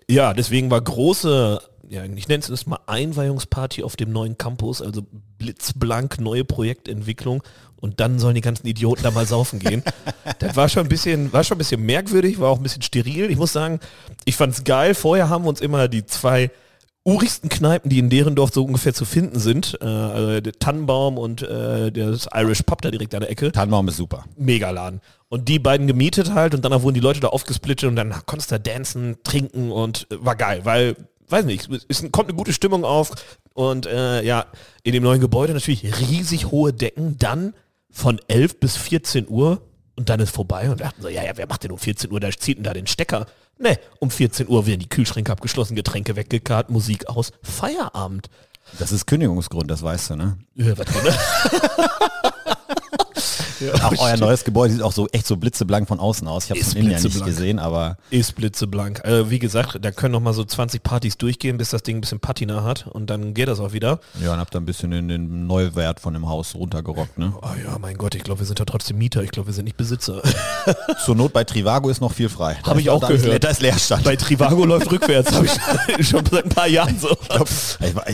ja, 0.08 0.34
deswegen 0.34 0.70
war 0.70 0.82
große 0.82 1.62
ja, 1.90 2.04
ich 2.04 2.28
nenne 2.28 2.44
es 2.44 2.66
mal 2.66 2.80
Einweihungsparty 2.86 3.84
auf 3.84 3.96
dem 3.96 4.12
neuen 4.12 4.38
Campus, 4.38 4.82
also 4.82 5.04
blitzblank 5.38 6.20
neue 6.20 6.44
Projektentwicklung 6.44 7.44
und 7.78 8.00
dann 8.00 8.20
sollen 8.20 8.36
die 8.36 8.42
ganzen 8.42 8.68
Idioten 8.68 9.04
da 9.04 9.12
mal 9.12 9.26
saufen 9.26 9.60
gehen. 9.60 9.84
das 10.40 10.56
war 10.56 10.68
schon 10.68 10.84
ein 10.84 10.90
bisschen, 10.90 11.32
war 11.32 11.44
schon 11.44 11.56
ein 11.56 11.60
bisschen 11.60 11.86
merkwürdig, 11.86 12.40
war 12.40 12.50
auch 12.50 12.58
ein 12.58 12.64
bisschen 12.64 12.82
steril. 12.82 13.30
Ich 13.30 13.38
muss 13.38 13.54
sagen, 13.54 13.80
ich 14.26 14.36
fand 14.36 14.54
es 14.54 14.64
geil. 14.64 14.96
Vorher 14.96 15.30
haben 15.30 15.46
wir 15.46 15.50
uns 15.50 15.62
immer 15.62 15.88
die 15.88 16.06
zwei 16.06 16.52
urigsten 17.06 17.50
Kneipen, 17.50 17.90
die 17.90 18.00
in 18.00 18.10
deren 18.10 18.36
Dorf 18.36 18.52
so 18.54 18.66
ungefähr 18.66 18.94
zu 18.94 19.06
finden 19.06 19.40
sind. 19.40 19.78
Äh, 19.80 19.86
also 19.86 20.42
der 20.42 20.54
Tannenbaum 20.54 21.18
und 21.18 21.42
äh, 21.42 21.92
das 21.92 22.28
Irish 22.34 22.64
Pub 22.64 22.82
da 22.82 22.92
direkt 22.92 23.16
an 23.16 23.22
der 23.22 23.30
Ecke. 23.30 23.52
Tannenbaum 23.52 23.88
ist 23.88 23.98
super. 23.98 24.26
Megaladen. 24.36 25.00
Und 25.30 25.50
die 25.50 25.60
beiden 25.60 25.88
gemietet 25.88 26.34
halt 26.34 26.56
und 26.56 26.64
danach 26.64 26.82
wurden 26.84 26.94
die 26.94 27.02
Leute 27.02 27.20
da 27.20 27.28
aufgesplittet 27.28 27.90
und 27.90 27.98
dann 27.98 28.14
konntest 28.26 28.52
du 28.52 28.56
da 28.56 28.60
dancen, 28.60 29.18
trinken 29.24 29.72
und 29.72 30.08
äh, 30.10 30.24
war 30.24 30.36
geil, 30.36 30.62
weil, 30.64 30.96
weiß 31.28 31.46
nicht, 31.46 31.70
es 31.90 32.02
kommt 32.12 32.30
eine 32.30 32.38
gute 32.38 32.54
Stimmung 32.54 32.86
auf 32.86 33.12
und 33.54 33.86
äh, 33.88 34.22
ja, 34.24 34.46
in 34.84 34.94
dem 34.94 35.04
neuen 35.04 35.20
Gebäude 35.20 35.54
natürlich 35.54 36.00
riesig 36.00 36.46
hohe 36.52 36.72
Decken, 36.72 37.18
dann 37.18 37.54
von 37.90 38.20
11 38.28 38.60
bis 38.60 38.78
14 38.78 39.28
Uhr 39.28 39.62
und 39.98 40.10
dann 40.10 40.20
ist 40.22 40.34
vorbei 40.34 40.70
und 40.70 40.80
dachten 40.80 41.02
so, 41.02 41.10
ja, 41.10 41.24
ja, 41.24 41.32
wer 41.36 41.48
macht 41.48 41.64
denn 41.64 41.72
um 41.72 41.78
14 41.78 42.12
Uhr, 42.12 42.20
da 42.20 42.30
zieht 42.32 42.58
denn 42.58 42.64
da 42.64 42.74
den 42.74 42.88
Stecker? 42.88 43.26
Ne, 43.60 43.80
um 44.00 44.12
14 44.12 44.48
Uhr 44.48 44.68
werden 44.68 44.80
die 44.80 44.90
Kühlschränke 44.90 45.32
abgeschlossen, 45.32 45.76
Getränke 45.76 46.16
weggekarrt, 46.16 46.70
Musik 46.70 47.10
aus, 47.10 47.32
Feierabend. 47.42 48.30
Das 48.80 48.92
ist 48.92 49.08
Kündigungsgrund, 49.08 49.72
das 49.72 49.82
weißt 49.82 50.12
du, 50.12 50.16
ne? 50.16 50.38
Ja, 50.56 50.78
was 50.78 50.86
drin? 50.86 51.14
Ja, 53.60 53.74
auch 53.86 53.98
euer 54.00 54.18
neues 54.18 54.44
Gebäude 54.44 54.74
sieht 54.74 54.84
auch 54.84 54.92
so 54.92 55.08
echt 55.08 55.28
so 55.28 55.36
blitzeblank 55.36 55.88
von 55.88 56.00
außen 56.00 56.28
aus. 56.28 56.46
Ich 56.46 56.52
habe 56.52 56.60
es 56.60 56.74
von 56.74 56.82
innen 56.82 56.92
ja 56.92 57.00
nicht 57.00 57.26
gesehen, 57.26 57.60
aber... 57.60 57.98
Ist 58.10 58.36
blitzeblank. 58.36 59.04
Also 59.04 59.30
wie 59.32 59.40
gesagt, 59.40 59.78
da 59.82 59.92
können 59.92 60.14
noch 60.14 60.22
mal 60.22 60.34
so 60.34 60.44
20 60.44 60.84
Partys 60.84 61.18
durchgehen, 61.18 61.58
bis 61.58 61.70
das 61.70 61.84
Ding 61.84 61.98
ein 61.98 62.02
bisschen 62.02 62.20
Patina 62.20 62.64
hat 62.64 62.88
und 62.88 63.10
dann 63.10 63.34
geht 63.34 63.48
das 63.48 63.60
auch 63.60 63.74
wieder. 63.74 64.00
Ja, 64.22 64.34
und 64.34 64.40
habt 64.40 64.54
da 64.54 64.60
ein 64.60 64.66
bisschen 64.66 64.92
in 64.92 65.08
den 65.08 65.48
Neuwert 65.48 66.00
von 66.00 66.14
dem 66.14 66.28
Haus 66.28 66.56
runtergerockt, 66.56 67.18
ne? 67.18 67.34
Oh 67.42 67.48
ja, 67.64 67.78
mein 67.80 67.98
Gott, 67.98 68.16
ich 68.16 68.24
glaube, 68.24 68.42
wir 68.42 68.48
sind 68.48 68.60
ja 68.60 68.66
trotzdem 68.66 68.98
Mieter. 68.98 69.24
Ich 69.24 69.32
glaube, 69.32 69.48
wir 69.48 69.54
sind 69.54 69.66
nicht 69.66 69.78
Besitzer. 69.78 70.22
Zur 71.06 71.16
Not 71.16 71.34
bei 71.34 71.44
Trivago 71.44 71.90
ist 71.90 72.02
noch 72.02 72.14
viel 72.14 72.30
frei. 72.30 72.58
Habe 72.64 72.82
ich 72.82 72.90
auch 72.90 73.02
gehört. 73.02 73.26
Ist, 73.26 73.44
da 73.44 73.50
ist 73.50 73.62
Leerstand. 73.62 74.04
Bei 74.04 74.16
Trivago 74.16 74.66
läuft 74.66 74.92
rückwärts, 74.92 75.32
habe 75.34 75.48
ich 75.98 76.08
schon 76.08 76.26
seit 76.26 76.46
ein 76.46 76.50
paar 76.50 76.68
Jahren 76.68 76.98
so. 77.00 77.10
Glaub, 77.30 77.48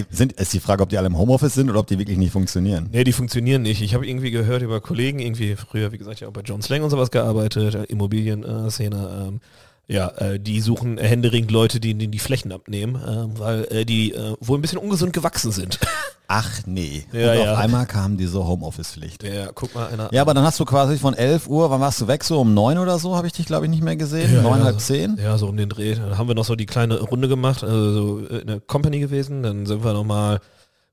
sind, 0.09 0.33
ist 0.33 0.53
die 0.53 0.59
Frage, 0.59 0.83
ob 0.83 0.89
die 0.89 0.97
alle 0.97 1.07
im 1.07 1.17
Homeoffice 1.17 1.53
sind 1.53 1.69
oder 1.69 1.79
ob 1.79 1.87
die 1.87 1.99
wirklich 1.99 2.17
nicht 2.17 2.31
funktionieren. 2.31 2.89
Nee, 2.91 3.03
die 3.03 3.13
funktionieren 3.13 3.61
nicht. 3.61 3.81
Ich 3.81 3.93
habe 3.93 4.07
irgendwie 4.07 4.31
gehört 4.31 4.61
über 4.61 4.81
Kollegen, 4.93 5.17
irgendwie 5.17 5.55
früher, 5.55 5.91
wie 5.91 5.97
gesagt, 5.97 6.19
ja 6.19 6.27
auch 6.27 6.33
bei 6.33 6.41
John 6.41 6.61
Slang 6.61 6.83
und 6.83 6.91
sowas 6.91 7.09
gearbeitet, 7.09 7.73
äh, 7.73 7.83
Immobilienszene. 7.85 9.27
Ähm, 9.27 9.39
ja, 9.87 10.09
äh, 10.09 10.39
die 10.39 10.61
suchen 10.61 10.97
händeringend 10.99 11.49
Leute, 11.49 11.79
die 11.79 11.95
die, 11.95 12.07
die 12.07 12.19
Flächen 12.19 12.51
abnehmen, 12.51 12.95
äh, 12.95 13.39
weil 13.39 13.67
äh, 13.71 13.85
die 13.85 14.13
äh, 14.13 14.35
wohl 14.39 14.59
ein 14.59 14.61
bisschen 14.61 14.77
ungesund 14.77 15.13
gewachsen 15.13 15.51
sind. 15.51 15.79
Ach 16.27 16.61
nee. 16.65 17.05
Ja, 17.11 17.31
und 17.31 17.39
ja. 17.39 17.53
auf 17.53 17.57
einmal 17.57 17.85
kam 17.87 18.17
diese 18.17 18.45
Homeoffice-Pflicht. 18.45 19.23
Ja, 19.23 19.49
guck 19.53 19.75
mal 19.75 19.87
einer. 19.87 20.13
Ja, 20.13 20.21
aber 20.21 20.33
dann 20.33 20.45
hast 20.45 20.59
du 20.59 20.65
quasi 20.65 20.97
von 20.97 21.15
11 21.15 21.47
Uhr, 21.47 21.69
wann 21.69 21.81
warst 21.81 21.99
du 21.99 22.07
weg? 22.07 22.23
So 22.23 22.39
um 22.39 22.53
9 22.53 22.77
oder 22.77 22.97
so 22.97 23.15
habe 23.15 23.27
ich 23.27 23.33
dich, 23.33 23.45
glaube 23.47 23.65
ich, 23.65 23.71
nicht 23.71 23.83
mehr 23.83 23.95
gesehen. 23.95 24.33
Ja, 24.33 24.41
Neun, 24.41 24.59
ja, 24.59 24.65
halb 24.65 24.79
so, 24.79 24.93
zehn. 24.93 25.17
Ja, 25.21 25.37
so 25.37 25.47
um 25.47 25.57
den 25.57 25.69
Dreh. 25.69 25.95
Dann 25.95 26.17
haben 26.17 26.27
wir 26.27 26.35
noch 26.35 26.45
so 26.45 26.55
die 26.55 26.65
kleine 26.67 26.99
Runde 26.99 27.27
gemacht, 27.27 27.63
also 27.63 27.93
so 27.93 28.19
in 28.19 28.47
der 28.47 28.59
Company 28.61 28.99
gewesen. 28.99 29.43
Dann 29.43 29.65
sind 29.65 29.83
wir 29.83 29.93
nochmal, 29.93 30.39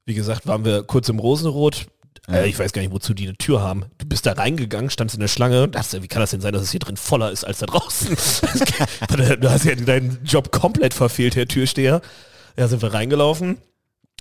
wie 0.04 0.14
gesagt, 0.14 0.46
waren 0.46 0.64
wir 0.64 0.82
kurz 0.82 1.08
im 1.08 1.20
Rosenrot 1.20 1.86
äh, 2.28 2.48
ich 2.48 2.58
weiß 2.58 2.72
gar 2.72 2.82
nicht, 2.82 2.92
wozu 2.92 3.14
die 3.14 3.28
eine 3.28 3.36
Tür 3.36 3.62
haben. 3.62 3.86
Du 3.98 4.06
bist 4.06 4.26
da 4.26 4.32
reingegangen, 4.32 4.90
standst 4.90 5.14
in 5.14 5.20
der 5.20 5.28
Schlange 5.28 5.68
dachte, 5.68 6.02
wie 6.02 6.08
kann 6.08 6.20
das 6.20 6.30
denn 6.30 6.40
sein, 6.40 6.52
dass 6.52 6.62
es 6.62 6.70
hier 6.70 6.80
drin 6.80 6.96
voller 6.96 7.30
ist 7.30 7.44
als 7.44 7.58
da 7.58 7.66
draußen? 7.66 8.08
du 9.40 9.50
hast 9.50 9.64
ja 9.64 9.74
deinen 9.74 10.18
Job 10.24 10.52
komplett 10.52 10.94
verfehlt, 10.94 11.36
Herr 11.36 11.46
Türsteher. 11.46 12.00
Ja, 12.56 12.68
sind 12.68 12.82
wir 12.82 12.92
reingelaufen. 12.92 13.58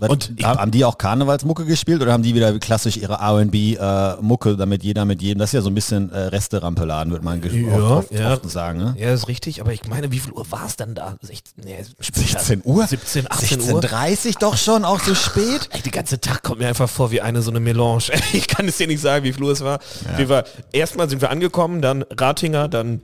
Und 0.08 0.34
haben 0.44 0.72
die 0.72 0.86
auch 0.86 0.98
Karnevalsmucke 0.98 1.66
gespielt 1.66 2.02
oder 2.02 2.14
haben 2.14 2.24
die 2.24 2.34
wieder 2.34 2.58
klassisch 2.60 2.98
ihre 2.98 3.16
R&B-Mucke, 3.16 4.52
äh, 4.52 4.56
damit 4.56 4.84
jeder 4.84 5.06
mit 5.06 5.22
jedem, 5.22 5.40
das 5.40 5.50
ist 5.50 5.54
ja 5.54 5.62
so 5.62 5.70
ein 5.70 5.76
bisschen 5.76 6.12
äh, 6.12 6.20
Reste-Rampeladen, 6.20 7.12
würde 7.12 7.26
man 7.26 7.42
ja, 7.42 7.78
oft, 7.78 8.12
ja. 8.12 8.34
oft 8.34 8.50
sagen. 8.50 8.80
Ne? 8.80 8.96
Ja, 8.98 9.14
ist 9.14 9.28
richtig, 9.28 9.60
aber 9.60 9.74
ich 9.74 9.88
meine, 9.88 10.12
wie 10.12 10.20
viel 10.20 10.32
Uhr 10.32 10.50
war 10.52 10.66
es 10.66 10.78
dann 10.78 10.96
da? 10.96 11.18
16, 11.22 11.64
nee, 11.66 11.84
16 12.00 12.62
Uhr? 12.64 12.88
17, 12.88 13.30
18 13.30 13.62
Uhr? 13.74 13.82
30 13.82 14.38
doch 14.38 14.56
schon, 14.56 14.86
auch 14.86 15.02
so 15.02 15.16
spät? 15.16 15.70
Ey, 15.72 15.82
der 15.82 15.92
ganze 15.92 16.22
Tag 16.22 16.44
kommt 16.44 16.60
mir 16.60 16.68
einfach 16.68 16.90
vor 16.90 17.12
wie 17.12 17.22
eine 17.22 17.42
so 17.42 17.52
eine 17.52 17.60
Melange. 17.60 18.04
Ich 18.32 18.48
kann 18.48 18.68
es 18.68 18.78
dir 18.78 18.88
nicht 18.88 19.02
sagen, 19.02 19.26
wie 19.26 19.34
viel 19.34 19.44
Uhr 19.44 19.52
es 19.52 19.62
war. 19.62 19.80
Ja. 20.06 20.18
Wir 20.18 20.30
war 20.30 20.44
erstmal 20.72 21.10
sind 21.10 21.22
wir 21.22 21.30
angekommen, 21.30 21.82
dann 21.82 22.04
Ratinger, 22.04 22.68
dann 22.68 23.02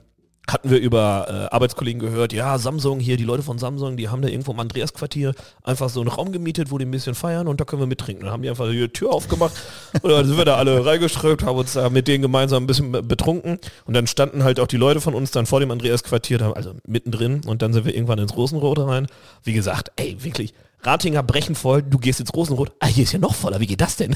hatten 0.48 0.70
wir 0.70 0.78
über 0.78 1.26
äh, 1.28 1.54
Arbeitskollegen 1.54 2.00
gehört, 2.00 2.32
ja, 2.32 2.58
Samsung 2.58 3.00
hier, 3.00 3.16
die 3.16 3.24
Leute 3.24 3.42
von 3.42 3.58
Samsung, 3.58 3.96
die 3.96 4.08
haben 4.08 4.22
da 4.22 4.28
irgendwo 4.28 4.52
im 4.52 4.60
Andreasquartier 4.60 5.34
einfach 5.64 5.88
so 5.88 6.00
einen 6.00 6.08
Raum 6.08 6.30
gemietet, 6.30 6.70
wo 6.70 6.78
die 6.78 6.86
ein 6.86 6.90
bisschen 6.90 7.14
feiern 7.14 7.48
und 7.48 7.60
da 7.60 7.64
können 7.64 7.82
wir 7.82 7.86
mittrinken. 7.86 8.24
Dann 8.24 8.32
haben 8.32 8.42
die 8.42 8.48
einfach 8.48 8.70
die 8.70 8.88
Tür 8.88 9.12
aufgemacht 9.12 9.54
und 10.02 10.10
dann 10.10 10.26
sind 10.26 10.36
wir 10.36 10.44
da 10.44 10.56
alle 10.56 10.86
reingeströmt, 10.86 11.42
haben 11.42 11.58
uns 11.58 11.72
da 11.72 11.90
mit 11.90 12.06
denen 12.06 12.22
gemeinsam 12.22 12.62
ein 12.62 12.66
bisschen 12.66 12.92
betrunken 12.92 13.58
und 13.86 13.94
dann 13.94 14.06
standen 14.06 14.44
halt 14.44 14.60
auch 14.60 14.68
die 14.68 14.76
Leute 14.76 15.00
von 15.00 15.14
uns 15.14 15.32
dann 15.32 15.46
vor 15.46 15.60
dem 15.60 15.70
Andreasquartier, 15.70 16.52
also 16.54 16.74
mittendrin 16.86 17.42
und 17.44 17.62
dann 17.62 17.72
sind 17.72 17.84
wir 17.84 17.94
irgendwann 17.94 18.18
ins 18.18 18.36
Rosenrot 18.36 18.78
rein. 18.78 19.08
Wie 19.42 19.52
gesagt, 19.52 19.90
ey, 19.96 20.16
wirklich, 20.22 20.54
Ratinger 20.86 21.22
brechen 21.22 21.54
voll, 21.54 21.82
du 21.82 21.98
gehst 21.98 22.20
ins 22.20 22.32
Rosenrot, 22.32 22.72
ah, 22.78 22.86
hier 22.86 23.04
ist 23.04 23.12
ja 23.12 23.18
noch 23.18 23.34
voller, 23.34 23.58
wie 23.60 23.66
geht 23.66 23.80
das 23.80 23.96
denn? 23.96 24.14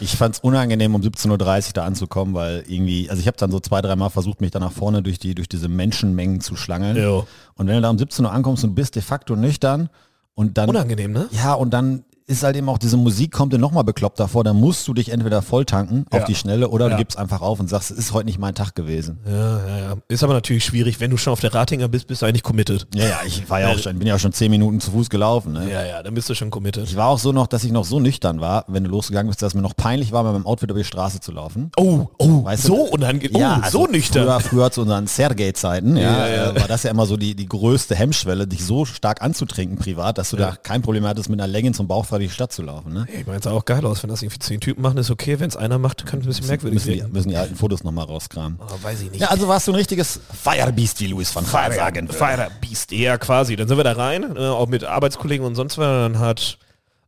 Ich 0.00 0.16
fand 0.16 0.36
es 0.36 0.40
unangenehm, 0.40 0.94
um 0.94 1.00
17.30 1.00 1.30
Uhr 1.30 1.72
da 1.72 1.84
anzukommen, 1.84 2.34
weil 2.34 2.64
irgendwie, 2.68 3.08
also 3.10 3.20
ich 3.20 3.26
habe 3.26 3.36
dann 3.36 3.50
so 3.50 3.60
zwei, 3.60 3.80
dreimal 3.80 4.10
versucht, 4.10 4.40
mich 4.40 4.50
da 4.50 4.58
nach 4.58 4.72
vorne 4.72 5.02
durch, 5.02 5.18
die, 5.18 5.34
durch 5.34 5.48
diese 5.48 5.68
Menschenmengen 5.68 6.40
zu 6.40 6.56
schlangeln. 6.56 6.96
Jo. 6.96 7.26
Und 7.54 7.66
wenn 7.66 7.76
du 7.76 7.82
da 7.82 7.90
um 7.90 7.98
17 7.98 8.24
Uhr 8.24 8.32
ankommst 8.32 8.64
und 8.64 8.74
bist 8.74 8.96
de 8.96 9.02
facto 9.02 9.34
nüchtern 9.34 9.88
und 10.34 10.58
dann... 10.58 10.68
Unangenehm, 10.68 11.12
ne? 11.12 11.28
Ja, 11.32 11.54
und 11.54 11.70
dann 11.70 12.04
ist 12.30 12.42
halt 12.42 12.56
eben 12.56 12.68
auch 12.68 12.78
diese 12.78 12.96
Musik 12.96 13.32
kommt 13.32 13.52
dir 13.52 13.58
nochmal 13.58 13.84
bekloppt 13.84 14.18
davor, 14.20 14.44
dann 14.44 14.56
musst 14.56 14.86
du 14.88 14.94
dich 14.94 15.10
entweder 15.10 15.42
voll 15.42 15.64
tanken 15.64 16.06
Ja. 16.12 16.20
auf 16.20 16.24
die 16.24 16.34
Schnelle 16.34 16.68
oder 16.68 16.86
Ja. 16.86 16.90
du 16.92 16.96
gibst 16.98 17.18
einfach 17.18 17.40
auf 17.42 17.60
und 17.60 17.68
sagst, 17.68 17.90
es 17.90 17.98
ist 17.98 18.12
heute 18.12 18.26
nicht 18.26 18.38
mein 18.38 18.54
Tag 18.54 18.74
gewesen. 18.74 19.18
Ja, 19.26 19.58
ja, 19.66 19.78
ja. 19.78 19.94
Ist 20.08 20.22
aber 20.24 20.34
natürlich 20.34 20.64
schwierig, 20.64 21.00
wenn 21.00 21.10
du 21.10 21.16
schon 21.16 21.32
auf 21.32 21.40
der 21.40 21.52
Ratinger 21.54 21.88
bist, 21.88 22.06
bist 22.06 22.22
du 22.22 22.26
eigentlich 22.26 22.42
committed. 22.42 22.86
Ja, 22.94 23.04
ja, 23.04 23.18
ich 23.26 23.48
war 23.50 23.60
ja 23.60 23.68
auch 23.68 23.78
schon, 23.78 23.98
bin 23.98 24.06
ja 24.08 24.14
auch 24.14 24.18
schon 24.20 24.32
zehn 24.32 24.50
Minuten 24.50 24.80
zu 24.80 24.90
Fuß 24.92 25.10
gelaufen. 25.10 25.52
Ne? 25.52 25.70
Ja, 25.70 25.84
ja, 25.84 26.02
dann 26.02 26.14
bist 26.14 26.28
du 26.30 26.34
schon 26.34 26.50
committed. 26.50 26.84
Ich 26.84 26.96
war 26.96 27.08
auch 27.08 27.18
so 27.18 27.32
noch, 27.32 27.46
dass 27.46 27.64
ich 27.64 27.72
noch 27.72 27.84
so 27.84 28.00
nüchtern 28.00 28.40
war, 28.40 28.64
wenn 28.68 28.84
du 28.84 28.90
losgegangen 28.90 29.28
bist, 29.28 29.42
dass 29.42 29.54
mir 29.54 29.62
noch 29.62 29.76
peinlich 29.76 30.12
war, 30.12 30.22
mit 30.22 30.32
meinem 30.32 30.46
Outfit 30.46 30.70
über 30.70 30.78
die 30.78 30.84
Straße 30.84 31.20
zu 31.20 31.32
laufen. 31.32 31.70
Oh, 31.76 32.06
oh, 32.18 32.44
Weißt 32.44 32.64
du, 32.68 32.68
so 32.76 32.82
unangenehm, 32.84 33.36
oh, 33.36 33.40
Ja, 33.40 33.60
also 33.62 33.86
so 33.86 33.86
nüchtern. 33.90 34.24
Früher, 34.24 34.40
früher 34.40 34.70
zu 34.70 34.82
unseren 34.82 35.06
Sergei-Zeiten, 35.06 35.96
ja, 35.96 36.28
Ja, 36.28 36.50
äh, 36.52 36.60
war 36.60 36.68
das 36.68 36.82
ja 36.82 36.90
immer 36.90 37.06
so 37.06 37.16
die, 37.16 37.34
die 37.34 37.46
größte 37.48 37.94
Hemmschwelle, 37.94 38.46
dich 38.46 38.64
so 38.64 38.84
stark 38.84 39.22
anzutrinken 39.22 39.78
privat, 39.78 40.18
dass 40.18 40.30
du 40.30 40.36
da 40.36 40.54
kein 40.62 40.82
Problem 40.82 41.04
hattest, 41.06 41.28
mit 41.30 41.40
einer 41.40 41.48
Leggings 41.50 41.80
und 41.80 41.86
Bauch 41.88 42.04
frei 42.04 42.18
durch 42.18 42.19
die 42.20 42.30
Stadt 42.30 42.52
zu 42.52 42.62
laufen. 42.62 42.92
Ne? 42.92 43.06
Ich 43.12 43.26
meine, 43.26 43.38
es 43.38 43.44
sah 43.44 43.52
auch 43.52 43.64
geil 43.64 43.84
aus, 43.84 44.02
wenn 44.02 44.10
das 44.10 44.22
irgendwie 44.22 44.38
zehn 44.38 44.60
Typen 44.60 44.82
machen, 44.82 44.98
ist 44.98 45.10
okay. 45.10 45.40
Wenn 45.40 45.48
es 45.48 45.56
einer 45.56 45.78
macht, 45.78 46.06
kann 46.06 46.20
es 46.20 46.26
ein 46.26 46.28
bisschen 46.28 46.46
merkwürdig 46.46 46.74
Müssen 46.74 46.92
die, 46.92 47.00
werden. 47.00 47.12
müssen 47.12 47.28
die 47.28 47.36
alten 47.36 47.56
Fotos 47.56 47.84
nochmal 47.84 48.06
rauskramen. 48.06 48.58
Oh, 48.60 48.82
weiß 48.82 49.02
ich 49.02 49.10
nicht. 49.10 49.20
Ja, 49.20 49.28
also 49.28 49.48
warst 49.48 49.66
du 49.68 49.72
ein 49.72 49.76
richtiges 49.76 50.20
Firebeast, 50.42 51.00
wie 51.00 51.08
Louis 51.08 51.34
van 51.34 51.44
Gaal 51.50 51.72
sagen 51.72 52.08
würde. 52.08 52.18
Fire 52.18 52.48
Beast, 52.60 52.92
ja 52.92 53.18
quasi. 53.18 53.56
Dann 53.56 53.68
sind 53.68 53.76
wir 53.76 53.84
da 53.84 53.92
rein, 53.92 54.36
äh, 54.36 54.40
auch 54.40 54.68
mit 54.68 54.84
Arbeitskollegen 54.84 55.44
und 55.44 55.54
sonst 55.54 55.78
was. 55.78 55.86
Dann 55.86 56.18
hat, 56.18 56.58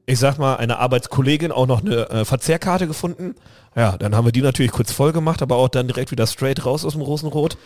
ich 0.07 0.19
sag 0.19 0.39
mal, 0.39 0.57
eine 0.57 0.79
Arbeitskollegin 0.79 1.53
auch 1.53 1.67
noch 1.67 1.83
eine 1.83 2.11
äh, 2.11 2.25
Verzehrkarte 2.25 2.87
gefunden. 2.87 3.35
Ja, 3.75 3.97
dann 3.97 4.15
haben 4.15 4.27
wir 4.27 4.33
die 4.33 4.43
natürlich 4.43 4.73
kurz 4.73 4.93
voll 4.93 5.13
gemacht, 5.13 5.41
aber 5.43 5.57
auch 5.57 5.69
dann 5.69 5.87
direkt 5.87 6.11
wieder 6.11 6.27
straight 6.27 6.65
raus 6.67 6.85
aus 6.85 6.93
dem 6.93 7.03
Rosenrot. 7.03 7.57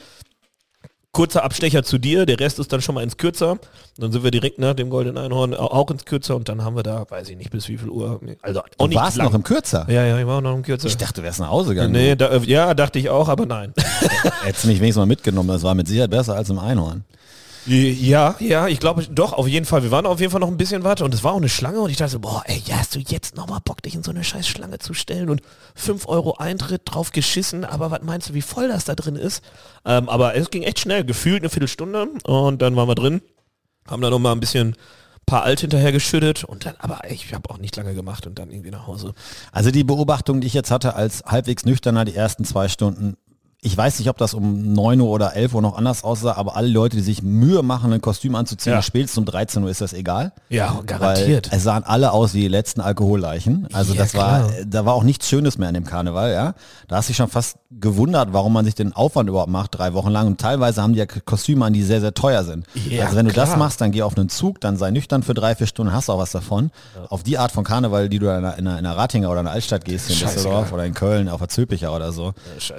Kurzer 1.17 1.45
Abstecher 1.45 1.83
zu 1.83 1.99
dir, 1.99 2.27
der 2.27 2.39
Rest 2.39 2.59
ist 2.59 2.73
dann 2.73 2.83
schon 2.83 2.95
mal 2.95 3.03
ins 3.03 3.17
Kürzer. 3.17 3.59
Dann 3.99 4.13
sind 4.13 4.23
wir 4.23 4.31
direkt 4.31 4.59
nach 4.59 4.75
dem 4.75 4.91
Goldenen 4.91 5.17
Einhorn 5.17 5.55
au- 5.55 5.69
auch 5.69 5.91
ins 5.91 6.05
Kürzer 6.05 6.37
und 6.37 6.49
dann 6.49 6.63
haben 6.63 6.77
wir 6.77 6.83
da, 6.83 7.07
weiß 7.09 7.31
ich 7.31 7.37
nicht, 7.39 7.51
bis 7.51 7.69
wie 7.69 7.79
viel 7.79 7.89
Uhr. 7.89 8.21
Also 8.43 8.61
auch 8.61 8.67
Du 8.79 8.87
nicht 8.87 8.97
warst 8.99 9.17
lang. 9.17 9.27
noch 9.29 9.35
im 9.35 9.43
Kürzer. 9.43 9.87
Ja, 9.89 10.05
ja, 10.05 10.19
ich 10.19 10.27
war 10.27 10.39
auch 10.39 10.41
noch 10.43 10.55
im 10.55 10.63
Kürzer. 10.63 10.87
Ich 10.89 10.97
dachte, 10.99 11.21
du 11.21 11.23
wärst 11.23 11.41
nach 11.41 11.49
Hause 11.51 11.71
gegangen. 11.71 11.93
nee, 11.93 12.15
da, 12.17 12.37
ja, 12.37 12.75
dachte 12.75 12.99
ich 12.99 13.09
auch, 13.09 13.29
aber 13.29 13.47
nein. 13.47 13.73
Hättest 14.43 14.67
mich 14.67 14.79
wenigstens 14.81 15.01
mal 15.01 15.07
mitgenommen, 15.07 15.49
das 15.49 15.63
war 15.63 15.75
mit 15.75 15.89
Sicherheit 15.89 16.11
besser 16.11 16.35
als 16.35 16.51
im 16.51 16.59
Einhorn. 16.59 17.05
Ja, 17.67 18.37
ja, 18.39 18.69
ich 18.69 18.79
glaube 18.79 19.05
doch, 19.11 19.33
auf 19.33 19.49
jeden 19.49 19.67
Fall. 19.67 19.83
Wir 19.83 19.91
waren 19.91 20.07
auf 20.07 20.21
jeden 20.21 20.31
Fall 20.31 20.41
noch 20.41 20.49
ein 20.49 20.57
bisschen 20.57 20.85
weiter 20.85 21.05
und 21.05 21.13
es 21.13 21.25
war 21.25 21.33
auch 21.33 21.39
eine 21.39 21.49
Schlange 21.49 21.81
und 21.81 21.91
ich 21.91 21.97
dachte 21.97 22.13
so, 22.13 22.21
boah, 22.21 22.43
ey, 22.47 22.63
hast 22.71 22.95
du 22.95 23.01
jetzt 23.01 23.35
nochmal 23.35 23.59
Bock, 23.65 23.83
dich 23.83 23.97
in 23.97 24.05
so 24.05 24.13
eine 24.13 24.23
scheiß 24.23 24.47
Schlange 24.47 24.79
zu 24.79 24.95
stellen 24.95 25.29
und 25.31 25.43
5 25.75 26.07
Euro 26.07 26.37
Eintritt 26.37 26.83
drauf 26.85 27.11
geschissen, 27.11 27.65
aber 27.65 27.91
was 27.91 28.03
meinst 28.03 28.29
du, 28.29 28.35
wie 28.35 28.43
voll 28.43 28.69
das 28.69 28.85
da 28.85 28.95
drin 28.95 29.17
ist? 29.17 29.43
Ähm, 29.85 30.09
aber 30.09 30.37
es 30.37 30.51
ging 30.51 30.63
echt 30.63 30.79
schnell, 30.79 31.05
gefühlt 31.05 31.43
eine 31.43 31.51
Viertelstunde 31.51 32.09
und 32.25 32.63
dann 32.63 32.77
waren 32.77 32.89
wir 32.89 32.95
drin, 32.95 33.21
haben 33.89 34.01
da 34.01 34.11
nochmal 34.11 34.33
ein 34.33 34.41
bisschen 34.41 34.77
paar 35.27 35.43
Alt 35.43 35.61
hinterher 35.61 35.91
geschüttet 35.91 36.45
und 36.45 36.67
dann, 36.67 36.77
aber 36.79 37.01
ich 37.11 37.35
habe 37.35 37.51
auch 37.51 37.59
nicht 37.59 37.75
lange 37.75 37.95
gemacht 37.95 38.29
und 38.29 38.39
dann 38.39 38.53
irgendwie 38.53 38.71
nach 38.71 38.87
Hause. 38.87 39.13
Also 39.51 39.73
die 39.73 39.83
Beobachtung, 39.83 40.41
die 40.41 40.47
ich 40.47 40.55
jetzt 40.55 40.71
hatte 40.71 40.95
als 40.95 41.25
halbwegs 41.27 41.65
nüchterner, 41.65 42.05
die 42.05 42.15
ersten 42.15 42.45
zwei 42.45 42.69
Stunden 42.69 43.17
ich 43.63 43.77
weiß 43.77 43.99
nicht, 43.99 44.09
ob 44.11 44.17
das 44.19 44.35
um 44.35 44.73
9 44.75 45.01
Uhr 45.01 45.09
oder 45.09 45.35
11 45.35 45.55
Uhr 45.55 45.63
noch 45.63 45.77
anders 45.77 46.05
aussah, 46.05 46.35
aber 46.35 46.57
alle 46.57 46.69
Leute, 46.69 46.97
die 46.97 47.03
sich 47.03 47.23
Mühe 47.23 47.63
machen, 47.63 47.93
ein 47.93 48.01
Kostüm 48.01 48.35
anzuziehen, 48.37 48.75
Ja. 48.75 48.83
spätestens 48.83 49.19
um 49.19 49.25
13 49.25 49.63
Uhr 49.65 49.71
ist 49.71 49.81
das 49.81 49.93
egal. 49.93 50.33
Ja, 50.51 50.81
garantiert. 50.87 51.49
Es 51.53 51.65
sahen 51.65 51.83
alle 51.83 52.13
aus 52.13 52.33
wie 52.35 52.43
die 52.43 52.49
letzten 52.49 52.81
Alkoholleichen. 52.81 53.67
Also 53.73 53.95
Ja, 53.95 54.03
das 54.03 54.15
war, 54.15 54.49
klar. 54.49 54.51
da 54.67 54.85
war 54.85 54.95
auch 54.95 55.03
nichts 55.03 55.29
Schönes 55.29 55.59
mehr 55.59 55.69
an 55.69 55.75
dem 55.75 55.85
Karneval, 55.85 56.33
ja. 56.33 56.55
Da 56.87 56.97
hast 56.97 57.09
du 57.09 57.11
dich 57.11 57.17
schon 57.17 57.29
fast 57.29 57.57
gewundert, 57.71 58.29
warum 58.33 58.53
man 58.53 58.65
sich 58.65 58.75
den 58.75 58.93
Aufwand 58.93 59.29
überhaupt 59.29 59.51
macht, 59.51 59.77
drei 59.77 59.95
Wochen 59.95 60.11
lang. 60.11 60.27
Und 60.29 60.41
teilweise 60.41 60.81
haben 60.83 60.93
die 60.93 61.01
ja 61.01 61.07
Kostüme 61.07 61.65
an, 61.65 61.73
die 61.73 61.83
sehr, 61.83 62.01
sehr 62.01 62.15
teuer 62.15 62.45
sind. 62.45 62.67
Ja, 62.89 63.05
also 63.07 63.17
wenn 63.17 63.27
du 63.27 63.33
das 63.33 63.57
machst, 63.57 63.81
dann 63.81 63.91
geh 63.91 64.03
auf 64.03 64.17
einen 64.17 64.29
Zug, 64.29 64.61
dann 64.61 64.77
sei 64.77 64.91
nüchtern 64.93 65.23
für 65.23 65.35
drei, 65.35 65.55
vier 65.57 65.67
Stunden, 65.67 65.93
hast 65.93 66.09
auch 66.09 66.19
was 66.19 66.31
davon. 66.31 66.71
Auf 67.09 67.23
die 67.23 67.37
Art 67.39 67.51
von 67.53 67.65
Karneval, 67.65 68.09
die 68.09 68.19
du 68.19 68.27
in 68.27 68.33
einer, 68.37 68.57
in 68.59 68.67
einer, 68.69 68.79
in 68.79 68.87
einer 68.87 68.97
Ratinger 68.97 69.31
oder 69.31 69.41
einer 69.41 69.51
Altstadt 69.51 69.85
gehst, 69.85 70.11
in. 70.11 70.19
Düsseldorf 70.19 70.73
oder 70.73 70.85
in 70.85 70.95
Köln, 70.95 71.29
auf 71.29 71.39
der 71.41 71.49
Zülpicher 71.49 71.95
oder 71.95 72.13
so. 72.13 72.33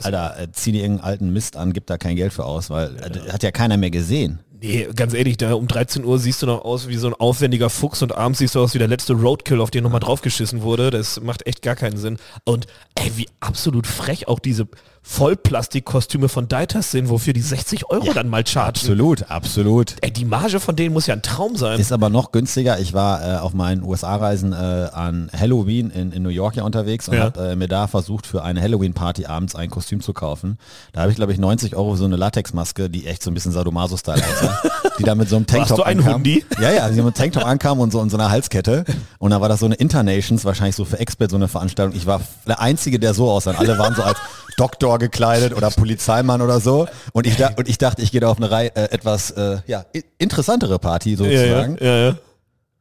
Alter, 0.04 0.40
äh, 0.40 0.48
zieh 0.52 0.77
dir 0.78 0.84
irgendeinen 0.84 1.10
alten 1.10 1.34
Mist 1.34 1.58
an, 1.58 1.74
gib 1.74 1.88
da 1.88 1.98
kein 1.98 2.16
Geld 2.16 2.34
für 2.34 2.46
aus, 2.46 2.70
weil 2.70 2.96
äh, 2.98 3.32
hat 3.32 3.44
ja 3.44 3.52
keiner 3.52 3.78
mehr 3.78 3.92
gesehen. 3.92 4.40
Nee, 4.60 4.88
ganz 4.96 5.14
ehrlich, 5.14 5.38
da 5.38 5.54
um 5.54 5.68
13 5.68 6.04
Uhr 6.04 6.18
siehst 6.18 6.42
du 6.42 6.48
noch 6.48 6.66
aus 6.66 6.88
wie 6.88 6.96
so 6.96 7.08
ein 7.08 7.14
aufwendiger 7.14 7.70
Fuchs 7.70 8.02
und 8.02 8.16
abends 8.16 8.40
siehst 8.40 8.56
du 8.56 8.60
aus 8.60 8.74
wie 8.74 8.80
der 8.80 8.88
letzte 8.88 9.14
Roadkill, 9.14 9.62
auf 9.62 9.70
den 9.70 9.84
nochmal 9.84 10.00
draufgeschissen 10.00 10.64
wurde. 10.64 10.90
Das 10.90 11.22
macht 11.22 11.46
echt 11.46 11.62
gar 11.62 11.76
keinen 11.76 11.98
Sinn. 11.98 12.18
Und 12.44 12.66
ey, 12.96 13.12
wie 13.16 13.28
absolut 13.40 13.86
frech 13.86 14.28
auch 14.28 14.40
diese 14.40 14.68
Vollplastikkostüme 15.08 16.30
von 16.30 16.48
Deitas 16.48 16.92
sind, 16.92 17.10
wofür 17.10 17.34
die 17.34 17.42
60 17.42 17.90
Euro 17.90 18.12
dann 18.14 18.28
mal 18.30 18.46
chargen. 18.46 18.70
Absolut, 18.70 19.32
absolut. 19.32 19.96
Ey, 20.02 20.12
die 20.12 20.26
Marge 20.26 20.60
von 20.60 20.76
denen 20.76 20.94
muss 20.94 21.08
ja 21.08 21.14
ein 21.16 21.22
Traum 21.22 21.56
sein. 21.56 21.80
Ist 21.80 21.92
aber 21.92 22.10
noch 22.10 22.32
günstiger. 22.32 22.80
Ich 22.80 22.94
war 22.94 23.24
äh, 23.26 23.38
auf 23.40 23.54
meinen 23.54 23.84
USA-Reisen 23.84 24.54
äh, 24.54 24.56
an 24.56 25.30
Halloween 25.38 25.90
in, 25.92 26.12
in 26.12 26.24
New 26.24 26.30
York 26.30 26.56
ja 26.58 26.64
unterwegs 26.64 27.08
und 27.08 27.16
Ja. 27.16 27.24
habe 27.26 27.52
äh, 27.52 27.56
mir 27.56 27.68
da 27.68 27.88
versucht, 27.88 28.28
für 28.28 28.44
eine 28.44 28.62
Halloween-Party 28.62 29.26
abends 29.26 29.56
ein 29.56 29.70
Kostüm 29.70 30.02
zu 30.02 30.14
kaufen. 30.14 30.58
Da 30.94 31.02
habe 31.02 31.12
ich, 31.12 31.16
glaube 31.18 31.32
ich, 31.32 31.40
90 31.40 31.76
Euro 31.76 31.92
für 31.94 31.98
so 31.98 32.06
eine 32.06 32.16
Latexmaske, 32.18 32.90
die 32.90 33.08
echt 33.08 33.24
so 33.24 33.32
ein 33.32 33.34
bisschen 33.34 33.52
Sadomaso-Style 33.54 34.22
aussah, 34.24 34.62
die 35.00 35.04
da 35.04 35.16
mit 35.16 35.30
so 35.30 35.38
einem 35.38 35.48
Tanktop 35.48 35.78
Warst 35.80 35.80
du 35.80 35.84
ein 35.84 36.00
ankam. 36.00 36.14
Hundi? 36.16 36.44
Ja, 36.60 36.72
ja, 36.72 36.88
die 36.90 36.96
mit 36.96 37.06
einem 37.06 37.14
Tanktop 37.14 37.46
ankam 37.46 37.80
und 37.80 37.92
so, 37.92 38.00
und 38.02 38.10
so 38.10 38.18
einer 38.18 38.30
Halskette. 38.30 38.84
Und 39.20 39.32
da 39.32 39.40
war 39.42 39.50
das 39.50 39.60
so 39.62 39.66
eine 39.66 39.76
Internations, 39.76 40.44
wahrscheinlich 40.46 40.76
so 40.76 40.86
für 40.86 41.00
Expert 41.00 41.32
so 41.32 41.38
eine 41.38 41.48
Veranstaltung. 41.48 41.96
Ich 41.96 42.06
war 42.06 42.22
der 42.46 42.60
Einzige, 42.60 43.00
der 43.00 43.14
so 43.14 43.30
aussah. 43.32 43.52
Alle 43.52 43.78
waren 43.78 43.96
so 43.96 44.04
als 44.04 44.18
Doktor 44.58 45.00
gekleidet 45.00 45.54
oder 45.56 45.70
Polizeimann 45.72 46.42
oder 46.42 46.60
so. 46.60 46.88
Und 47.14 47.26
ich, 47.26 47.38
da, 47.38 47.52
und 47.58 47.70
ich 47.70 47.78
dachte, 47.78 48.02
ich 48.02 48.12
gehe 48.12 48.20
da 48.20 48.28
auf 48.30 48.38
eine 48.38 48.52
Reihe, 48.52 48.76
äh, 48.76 48.92
etwas 48.92 49.32
äh, 49.32 49.60
ja, 49.68 49.86
interessantere 50.18 50.78
Party 50.80 51.16
sozusagen. 51.16 51.78
ja, 51.80 51.86
ja, 51.88 52.08
ja. 52.10 52.16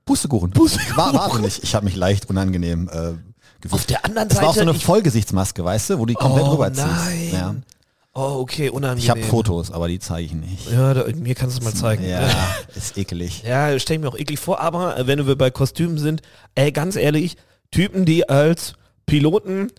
Pustekuchen. 0.05 0.51
Pustekuchen. 0.51 0.97
War, 0.97 1.15
war 1.15 1.31
so 1.31 1.39
nicht. 1.39 1.63
Ich 1.63 1.75
habe 1.75 1.85
mich 1.85 1.97
leicht 1.97 2.29
unangenehm 2.31 2.89
äh, 2.89 3.13
gefühlt. 3.61 3.73
Auf 3.81 3.87
der 3.87 4.05
anderen 4.05 4.29
Das 4.29 4.39
war 4.39 4.49
auch 4.49 4.55
so 4.55 4.61
Seite, 4.61 4.71
eine 4.71 4.77
ich- 4.79 4.85
Vollgesichtsmaske, 4.85 5.65
weißt 5.65 5.91
du, 5.91 5.95
wo 5.99 6.07
du 6.07 6.07
die 6.07 6.15
komplett 6.15 6.45
Oh, 6.47 6.51
rüberziehst. 6.53 6.87
nein. 6.87 7.31
Ja. 7.33 7.55
Oh, 8.15 8.39
okay, 8.41 8.71
unangenehm. 8.71 9.03
Ich 9.05 9.11
habe 9.11 9.23
Fotos, 9.25 9.71
aber 9.71 9.89
die 9.89 9.99
zeige 9.99 10.25
ich 10.27 10.33
nicht. 10.33 10.71
Ja, 10.73 10.95
da, 10.95 11.05
mir 11.15 11.35
kannst 11.35 11.57
du 11.57 11.61
es 11.61 11.65
mal 11.65 11.75
zeigen. 11.79 12.09
Ja, 12.09 12.21
ist 12.75 12.97
ekelig. 12.97 13.43
Ja, 13.47 13.79
stell 13.79 13.97
ich 13.97 14.03
mir 14.03 14.09
auch 14.09 14.17
eklig 14.17 14.39
vor, 14.39 14.61
aber 14.61 14.97
äh, 14.97 15.07
wenn 15.07 15.27
wir 15.27 15.37
bei 15.37 15.51
Kostümen 15.51 15.99
sind, 15.99 16.23
ey, 16.55 16.73
ganz 16.73 16.97
ehrlich, 16.97 17.37
Typen, 17.73 18.07
die 18.07 18.27
als 18.29 18.73
Piloten, 19.05 19.71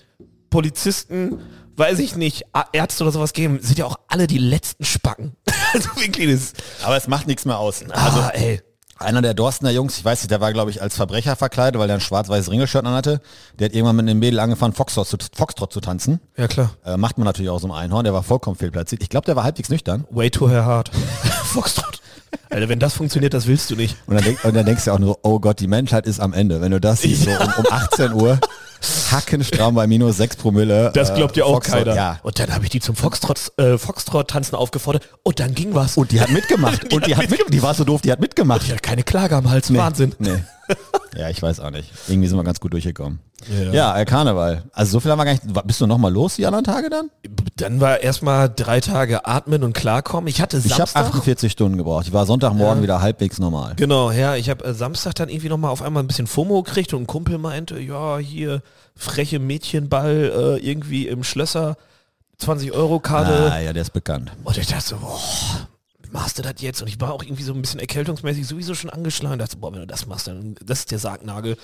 Polizisten, 0.51 1.39
weiß 1.77 1.99
ich 1.99 2.15
nicht, 2.15 2.45
Ärzte 2.73 3.03
oder 3.03 3.11
sowas 3.11 3.33
geben, 3.33 3.59
sind 3.61 3.77
ja 3.77 3.85
auch 3.85 3.97
alle 4.07 4.27
die 4.27 4.39
letzten 4.39 4.83
Spacken. 4.83 5.35
also 5.73 5.89
wirklich, 5.95 6.31
das 6.31 6.53
Aber 6.83 6.97
es 6.97 7.07
macht 7.07 7.27
nichts 7.27 7.45
mehr 7.45 7.57
aus. 7.57 7.83
also, 7.91 8.19
ey. 8.33 8.61
Einer 8.99 9.21
der 9.21 9.35
Dorstener 9.35 9.69
Jungs, 9.69 9.99
ich 9.99 10.05
weiß 10.05 10.23
nicht, 10.23 10.31
der 10.31 10.41
war 10.41 10.51
glaube 10.53 10.71
ich 10.71 10.81
als 10.81 10.95
Verbrecher 10.95 11.35
verkleidet, 11.35 11.79
weil 11.79 11.85
der 11.85 11.97
ein 11.97 12.01
schwarz-weißes 12.01 12.49
Ringelshirt 12.49 12.83
anhatte. 12.83 13.21
Der 13.59 13.65
hat 13.65 13.75
irgendwann 13.75 13.95
mit 13.95 14.09
einem 14.09 14.17
Mädel 14.17 14.39
angefangen, 14.39 14.73
Foxtrot 14.73 15.07
zu, 15.07 15.17
Foxtrot 15.35 15.71
zu 15.71 15.81
tanzen. 15.81 16.19
Ja, 16.35 16.47
klar. 16.47 16.71
Äh, 16.83 16.97
macht 16.97 17.19
man 17.19 17.25
natürlich 17.25 17.51
auch 17.51 17.59
so 17.59 17.67
im 17.67 17.73
Einhorn, 17.73 18.05
der 18.05 18.15
war 18.15 18.23
vollkommen 18.23 18.55
fehlplatziert. 18.55 19.03
Ich 19.03 19.09
glaube, 19.09 19.25
der 19.25 19.35
war 19.35 19.43
halbwegs 19.43 19.69
nüchtern. 19.69 20.05
Way 20.09 20.31
too 20.31 20.49
hard. 20.49 20.89
Foxtrot. 21.43 22.01
Alter, 22.49 22.69
wenn 22.69 22.79
das 22.79 22.93
funktioniert, 22.95 23.35
das 23.35 23.45
willst 23.45 23.69
du 23.69 23.75
nicht. 23.75 23.97
Und 24.07 24.15
dann, 24.15 24.23
denk, 24.23 24.43
und 24.43 24.55
dann 24.55 24.65
denkst 24.65 24.85
du 24.85 24.91
auch 24.91 24.99
nur, 24.99 25.19
oh 25.21 25.39
Gott, 25.39 25.59
die 25.59 25.67
Menschheit 25.67 26.07
ist 26.07 26.19
am 26.19 26.33
Ende. 26.33 26.59
Wenn 26.61 26.71
du 26.71 26.79
das 26.79 27.01
siehst, 27.01 27.23
so 27.23 27.29
um, 27.29 27.53
um 27.57 27.65
18 27.69 28.13
Uhr, 28.13 28.39
hackenstramm 29.11 29.75
bei 29.75 29.87
minus 29.87 30.17
6 30.17 30.37
Promille. 30.37 30.91
Das 30.93 31.09
äh, 31.09 31.15
glaubt 31.15 31.37
ja 31.37 31.45
auch 31.45 31.55
Foxtrot, 31.55 31.85
keiner. 31.85 31.95
Ja. 31.95 32.19
Und 32.23 32.39
dann 32.39 32.53
habe 32.53 32.63
ich 32.63 32.69
die 32.69 32.79
zum 32.79 32.95
Foxtrot, 32.95 33.51
äh, 33.57 33.77
Foxtrot-Tanzen 33.77 34.55
aufgefordert 34.55 35.07
und 35.23 35.39
dann 35.39 35.53
ging 35.53 35.73
was. 35.75 35.97
Und 35.97 36.11
die 36.11 36.21
hat 36.21 36.29
mitgemacht. 36.29 36.93
Und 36.93 37.05
die 37.05 37.15
hat 37.15 37.29
mit, 37.29 37.41
die 37.49 37.61
war 37.61 37.73
so 37.73 37.83
doof, 37.83 38.01
die 38.01 38.11
hat 38.11 38.19
mitgemacht. 38.19 38.67
die 38.67 38.71
hat 38.71 38.83
keine 38.83 39.03
Klage 39.03 39.35
am 39.35 39.49
Hals. 39.49 39.73
Wahnsinn. 39.73 40.15
Nee. 40.19 40.43
Ja, 41.17 41.29
ich 41.29 41.41
weiß 41.41 41.59
auch 41.61 41.71
nicht. 41.71 41.91
Irgendwie 42.07 42.27
sind 42.27 42.37
wir 42.37 42.43
ganz 42.43 42.59
gut 42.59 42.73
durchgekommen. 42.73 43.19
Ja. 43.49 43.71
Ja, 43.73 43.97
äh, 43.97 44.05
Karneval. 44.05 44.63
Also 44.71 44.91
so 44.93 44.99
viel 44.99 45.09
haben 45.09 45.17
wir 45.17 45.25
gar 45.25 45.31
nicht. 45.31 45.43
Bist 45.65 45.81
du 45.81 45.87
noch 45.87 45.97
mal 45.97 46.11
los 46.13 46.35
die 46.35 46.45
anderen 46.45 46.63
Tage 46.63 46.89
dann? 46.89 47.09
Dann 47.55 47.81
war 47.81 48.01
erstmal 48.01 48.49
drei 48.49 48.81
Tage 48.81 49.25
atmen 49.25 49.63
und 49.63 49.73
klarkommen. 49.73 50.27
Ich 50.27 50.41
hatte 50.41 50.57
Ich 50.57 50.65
habe 50.73 50.81
Samstag... 50.81 51.05
48 51.05 51.51
Stunden 51.51 51.77
gebraucht. 51.77 52.05
Ich 52.07 52.13
war 52.13 52.25
Sonntagmorgen 52.25 52.83
wieder 52.83 53.01
halbwegs 53.01 53.39
normal. 53.39 53.73
Genau, 53.77 54.11
ja, 54.11 54.35
ich 54.35 54.49
habe 54.49 54.63
äh, 54.65 54.73
Samstag 54.73 55.15
dann 55.15 55.29
irgendwie 55.29 55.49
nochmal 55.49 55.71
auf 55.71 55.81
einmal 55.81 56.03
ein 56.03 56.07
bisschen 56.07 56.27
FOMO 56.27 56.61
gekriegt 56.63 56.93
und 56.93 57.03
ein 57.03 57.07
Kumpel 57.07 57.37
meinte, 57.39 57.79
ja, 57.79 58.17
hier 58.17 58.61
freche 58.95 59.39
Mädchenball 59.39 60.59
äh, 60.61 60.67
irgendwie 60.67 61.07
im 61.07 61.23
Schlösser, 61.23 61.77
20 62.37 62.73
Euro 62.73 62.99
Karte. 62.99 63.51
Ah, 63.51 63.59
ja, 63.59 63.73
der 63.73 63.81
ist 63.81 63.93
bekannt. 63.93 64.31
Und 64.43 64.57
ich 64.57 64.67
dachte 64.67 64.83
so, 64.89 64.97
boah, 64.97 65.19
machst 66.11 66.37
du 66.37 66.41
das 66.41 66.53
jetzt? 66.59 66.81
Und 66.81 66.87
ich 66.87 66.99
war 66.99 67.13
auch 67.13 67.23
irgendwie 67.23 67.43
so 67.43 67.53
ein 67.53 67.61
bisschen 67.61 67.79
erkältungsmäßig 67.79 68.47
sowieso 68.47 68.73
schon 68.75 68.89
angeschlagen. 68.89 69.39
Ich 69.39 69.45
dachte, 69.45 69.57
boah, 69.57 69.71
wenn 69.73 69.81
du 69.81 69.87
das 69.87 70.05
machst, 70.07 70.27
dann 70.27 70.55
das 70.63 70.79
ist 70.79 70.91
der 70.91 70.99
Sargnagel. 70.99 71.57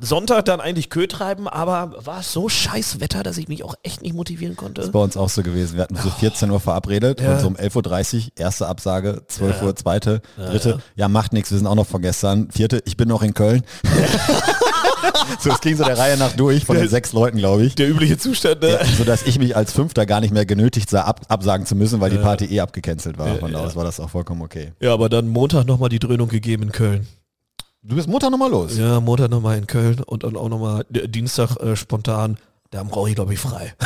Sonntag 0.00 0.44
dann 0.46 0.60
eigentlich 0.60 0.90
Kö 0.90 1.06
treiben, 1.06 1.46
aber 1.48 1.94
war 2.04 2.22
so 2.22 2.48
scheiß 2.48 2.98
Wetter, 3.00 3.22
dass 3.22 3.38
ich 3.38 3.46
mich 3.48 3.62
auch 3.62 3.76
echt 3.84 4.02
nicht 4.02 4.14
motivieren 4.14 4.56
konnte. 4.56 4.82
Ist 4.82 4.92
bei 4.92 4.98
uns 4.98 5.16
auch 5.16 5.28
so 5.28 5.42
gewesen. 5.42 5.76
Wir 5.76 5.84
hatten 5.84 5.96
so 5.96 6.10
14 6.10 6.50
Uhr 6.50 6.58
verabredet 6.60 7.20
Ja. 7.20 7.34
und 7.34 7.40
so 7.40 7.46
um 7.46 7.56
11.30 7.56 8.16
Uhr 8.16 8.32
erste 8.36 8.66
Absage, 8.66 9.22
12 9.28 9.62
Uhr 9.62 9.76
zweite, 9.76 10.22
dritte. 10.36 10.80
Ja, 10.96 11.08
macht 11.08 11.32
nichts, 11.32 11.52
wir 11.52 11.58
sind 11.58 11.68
auch 11.68 11.76
noch 11.76 11.86
von 11.86 12.02
gestern. 12.02 12.50
Vierte, 12.50 12.82
ich 12.84 12.96
bin 12.96 13.08
noch 13.08 13.22
in 13.22 13.32
Köln. 13.32 13.62
so, 15.40 15.50
es 15.50 15.60
ging 15.60 15.76
so 15.76 15.84
der 15.84 15.98
Reihe 15.98 16.16
nach 16.16 16.32
durch 16.32 16.64
von 16.64 16.76
den 16.76 16.88
sechs 16.88 17.12
Leuten, 17.12 17.38
glaube 17.38 17.64
ich. 17.64 17.74
Der 17.74 17.88
übliche 17.88 18.18
Zustand, 18.18 18.62
ne? 18.62 18.70
Ja, 18.70 18.84
so 18.84 19.04
dass 19.04 19.22
ich 19.22 19.38
mich 19.38 19.56
als 19.56 19.72
Fünfter 19.72 20.06
gar 20.06 20.20
nicht 20.20 20.32
mehr 20.32 20.46
genötigt 20.46 20.90
sah, 20.90 21.02
ab, 21.02 21.22
absagen 21.28 21.66
zu 21.66 21.74
müssen, 21.74 22.00
weil 22.00 22.10
die 22.10 22.18
Party 22.18 22.46
eh 22.46 22.60
abgecancelt 22.60 23.18
war. 23.18 23.36
Von 23.36 23.52
da 23.52 23.60
aus 23.60 23.76
war 23.76 23.84
das 23.84 24.00
auch 24.00 24.10
vollkommen 24.10 24.42
okay. 24.42 24.72
Ja, 24.80 24.92
aber 24.92 25.08
dann 25.08 25.28
Montag 25.28 25.66
nochmal 25.66 25.88
die 25.88 25.98
Dröhnung 25.98 26.28
gegeben 26.28 26.64
in 26.64 26.72
Köln. 26.72 27.06
Du 27.82 27.94
bist 27.94 28.08
Montag 28.08 28.30
nochmal 28.30 28.50
los. 28.50 28.76
Ja, 28.76 29.00
Montag 29.00 29.30
nochmal 29.30 29.58
in 29.58 29.66
Köln 29.66 30.00
und 30.00 30.24
dann 30.24 30.36
auch 30.36 30.48
nochmal 30.48 30.84
Dienstag 30.90 31.56
äh, 31.58 31.76
spontan. 31.76 32.36
Da 32.70 32.82
brauche 32.82 33.08
ich, 33.08 33.14
glaube 33.14 33.32
ich, 33.34 33.38
frei. 33.40 33.74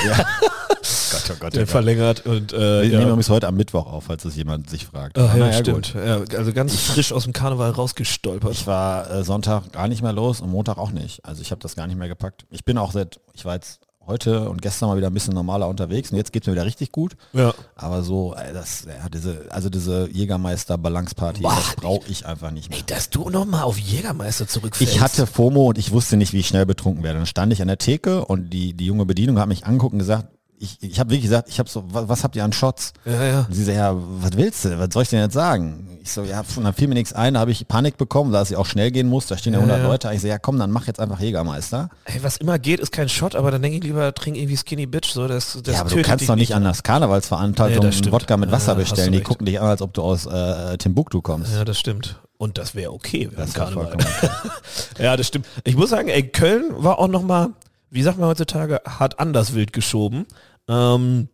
Gott, 1.11 1.31
oh 1.33 1.35
Gott, 1.41 1.55
Der 1.57 1.67
verlängert 1.67 2.25
und 2.25 2.53
äh, 2.53 2.83
Wir 2.83 2.85
ja. 2.85 2.99
nehmen 2.99 3.11
übrigens 3.11 3.29
heute 3.29 3.47
am 3.49 3.57
Mittwoch 3.57 3.87
auf, 3.87 4.05
falls 4.05 4.25
es 4.25 4.37
jemand 4.37 4.71
sich 4.71 4.87
fragt. 4.87 5.19
Ach, 5.19 5.35
ja, 5.35 5.41
Naja, 5.41 5.59
stimmt. 5.59 5.93
gut. 5.93 6.05
Ja, 6.05 6.39
also 6.39 6.53
ganz 6.53 6.75
frisch 6.81 7.13
aus 7.13 7.25
dem 7.25 7.33
Karneval 7.33 7.71
rausgestolpert. 7.71 8.53
Ich 8.53 8.67
war 8.67 9.11
äh, 9.11 9.25
Sonntag 9.25 9.73
gar 9.73 9.89
nicht 9.89 10.03
mehr 10.03 10.13
los 10.13 10.41
und 10.41 10.51
Montag 10.51 10.79
auch 10.79 10.93
nicht. 10.93 11.25
Also 11.25 11.43
ich 11.43 11.51
habe 11.51 11.61
das 11.61 11.77
gar 11.77 11.87
nicht 11.87 11.97
mehr 11.99 12.09
gepackt. 12.09 12.47
Ich 12.51 12.65
bin 12.65 12.79
auch 12.79 12.93
seit, 12.93 13.21
ich 13.35 13.45
war 13.45 13.55
jetzt 13.55 13.81
heute 14.07 14.49
und 14.49 14.63
gestern 14.63 14.89
mal 14.89 14.97
wieder 14.97 15.09
ein 15.09 15.15
bisschen 15.15 15.35
normaler 15.35 15.69
unterwegs 15.69 16.11
und 16.11 16.17
jetzt 16.17 16.33
geht 16.33 16.43
es 16.43 16.47
mir 16.47 16.55
wieder 16.55 16.65
richtig 16.65 16.93
gut. 16.93 17.17
Ja. 17.33 17.55
Aber 17.77 18.03
so, 18.03 18.35
das, 18.53 18.85
ja, 18.85 19.09
diese, 19.09 19.47
also 19.51 19.71
diese 19.71 20.09
Jägermeister-Balance-Party, 20.11 21.43
das 21.43 21.77
brauche 21.77 22.11
ich 22.11 22.27
einfach 22.27 22.51
nicht 22.51 22.71
mehr. 22.71 22.79
Ey, 22.79 22.85
dass 22.87 23.11
du 23.11 23.29
nochmal 23.31 23.63
auf 23.63 23.79
Jägermeister 23.79 24.49
zurückfällst. 24.49 24.95
Ich 24.95 25.01
hatte 25.01 25.27
FOMO 25.27 25.69
und 25.69 25.79
ich 25.79 25.93
wusste 25.93 26.17
nicht, 26.17 26.33
wie 26.33 26.41
ich 26.41 26.49
schnell 26.49 26.67
betrunken 26.67 27.05
werde. 27.05 27.19
Dann 27.19 27.27
stand 27.27 27.53
ich 27.53 27.63
an 27.63 27.69
der 27.69 27.79
Theke 27.79 28.25
und 28.25 28.51
die, 28.51 28.75
die 28.75 28.87
junge 28.87 29.07
Bedienung 29.07 29.39
hat 29.39 29.49
mich 29.49 29.65
angeguckt 29.67 29.93
und 29.93 29.99
gesagt, 30.01 30.29
ich, 30.61 30.77
ich 30.83 31.01
habe 31.01 31.11
wirklich 31.11 31.23
gesagt, 31.23 31.49
ich 31.49 31.59
habe 31.59 31.69
so, 31.69 31.83
was, 31.89 32.09
was 32.09 32.23
habt 32.23 32.37
ihr 32.37 32.45
an 32.45 32.53
Shots? 32.53 32.93
Ja, 33.07 33.25
ja. 33.25 33.39
Und 33.49 33.55
sie 33.55 33.65
so, 33.65 33.73
ja, 33.73 33.95
was 33.97 34.33
willst 34.37 34.65
du? 34.67 34.79
Was 34.79 34.89
soll 34.93 35.03
ich 35.05 35.09
denn 35.09 35.21
jetzt 35.21 35.33
sagen? 35.33 35.99
Ich 36.03 36.13
so, 36.13 36.23
ja, 36.23 36.43
und 36.57 36.65
dann 36.65 36.75
fiel 36.75 36.87
mir 36.87 36.95
nichts 36.95 37.13
ein, 37.15 37.35
da 37.35 37.41
habe 37.41 37.51
ich 37.51 37.67
Panik 37.67 37.97
bekommen, 37.97 38.31
da 38.31 38.43
es 38.43 38.51
ja 38.51 38.59
auch 38.59 38.67
schnell 38.67 38.91
gehen 38.91 39.09
muss, 39.09 39.27
da 39.27 39.37
stehen 39.39 39.55
ja 39.55 39.59
Ja, 39.59 39.65
100 39.65 39.83
ja. 39.83 39.89
Leute. 39.89 40.11
Ich 40.15 40.21
so, 40.21 40.29
ja 40.29 40.39
komm, 40.39 40.59
dann 40.59 40.71
mach 40.71 40.87
jetzt 40.87 41.01
einfach 41.01 41.19
Jägermeister. 41.19 41.89
Ey, 42.05 42.23
was 42.23 42.37
immer 42.37 42.59
geht, 42.59 42.79
ist 42.81 42.93
kein 42.93 43.09
Shot, 43.09 43.35
aber 43.35 43.51
dann 43.51 43.63
denke 43.63 43.79
ich 43.79 43.85
lieber, 43.85 44.15
trink 44.15 44.37
irgendwie 44.37 44.57
Skinny 44.57 44.87
Bitch. 44.87 45.11
So, 45.13 45.27
das, 45.29 45.59
das 45.63 45.75
ja, 45.75 45.81
aber 45.81 45.91
du 45.91 46.03
kannst 46.03 46.29
doch 46.29 46.37
nicht 46.37 46.55
an 46.55 46.65
das 46.65 46.83
Karnevalsveranstaltung 46.83 47.89
Nee. 47.89 48.13
Wodka 48.13 48.37
mit 48.37 48.51
Wasser 48.53 48.75
bestellen. 48.75 49.13
Die 49.13 49.19
recht. 49.19 49.27
gucken 49.29 49.47
dich 49.47 49.61
an, 49.61 49.67
als 49.67 49.81
ob 49.83 49.95
du 49.95 50.03
aus 50.03 50.27
äh, 50.27 50.77
Timbuktu 50.79 51.23
kommst. 51.23 51.53
Ja, 51.53 51.65
das 51.65 51.79
stimmt. 51.79 52.21
Und 52.37 52.57
das 52.59 52.75
wäre 52.75 52.93
okay. 52.93 53.29
Das 53.37 53.53
Karneval. 53.55 53.97
Ja, 54.99 55.17
das 55.17 55.27
stimmt. 55.29 55.47
Ich 55.65 55.77
muss 55.77 55.91
sagen, 55.91 56.09
ey, 56.09 56.23
Köln 56.29 56.65
war 56.77 56.99
auch 56.99 57.09
nochmal, 57.09 57.51
wie 57.91 58.03
sagt 58.03 58.19
man 58.19 58.29
heutzutage, 58.29 58.81
hat 58.87 59.19
anders 59.19 59.55
wild 59.55 59.73
geschoben. 59.73 60.27
Ähm, 60.71 61.29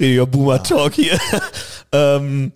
Richtiger 0.00 0.26
Boomer-Talk 0.26 0.94
hier. 0.94 1.18
ähm, 1.92 2.52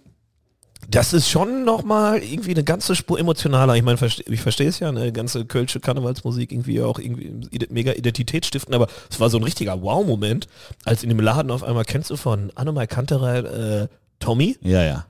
das 0.89 1.13
ist 1.13 1.29
schon 1.29 1.65
nochmal 1.65 2.23
irgendwie 2.23 2.51
eine 2.51 2.65
ganze 2.65 2.97
Spur 2.97 3.19
emotionaler. 3.19 3.77
Ich 3.77 3.83
meine, 3.83 3.99
ich 4.27 4.41
verstehe 4.41 4.69
es 4.69 4.81
ja, 4.81 4.89
eine 4.89 5.13
ganze 5.13 5.45
kölsche 5.45 5.79
Karnevalsmusik 5.81 6.51
irgendwie 6.51 6.81
auch 6.81 6.99
irgendwie 6.99 7.67
mega 7.69 7.93
Identität 7.93 8.47
stiften, 8.47 8.75
aber 8.75 8.89
es 9.09 9.21
war 9.21 9.31
so 9.31 9.37
ein 9.39 9.45
richtiger 9.45 9.83
Wow-Moment, 9.83 10.49
als 10.85 11.03
in 11.05 11.11
dem 11.11 11.21
Laden 11.21 11.51
auf 11.51 11.63
einmal, 11.63 11.85
kennst 11.85 12.11
du 12.11 12.17
von 12.17 12.51
Annemai 12.57 12.87
Kanterei 12.89 13.39
äh, 13.39 13.89
Tommy? 14.19 14.57
Ja, 14.63 14.83
ja. 14.83 15.07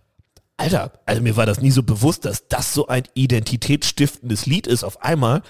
Alter, 0.59 0.93
also 1.07 1.23
mir 1.23 1.37
war 1.37 1.47
das 1.47 1.63
nie 1.63 1.71
so 1.71 1.83
bewusst, 1.83 2.27
dass 2.27 2.47
das 2.49 2.75
so 2.75 2.87
ein 2.89 3.05
identitätsstiftendes 3.15 4.45
Lied 4.45 4.67
ist. 4.67 4.85
Auf 4.85 5.03
einmal 5.03 5.43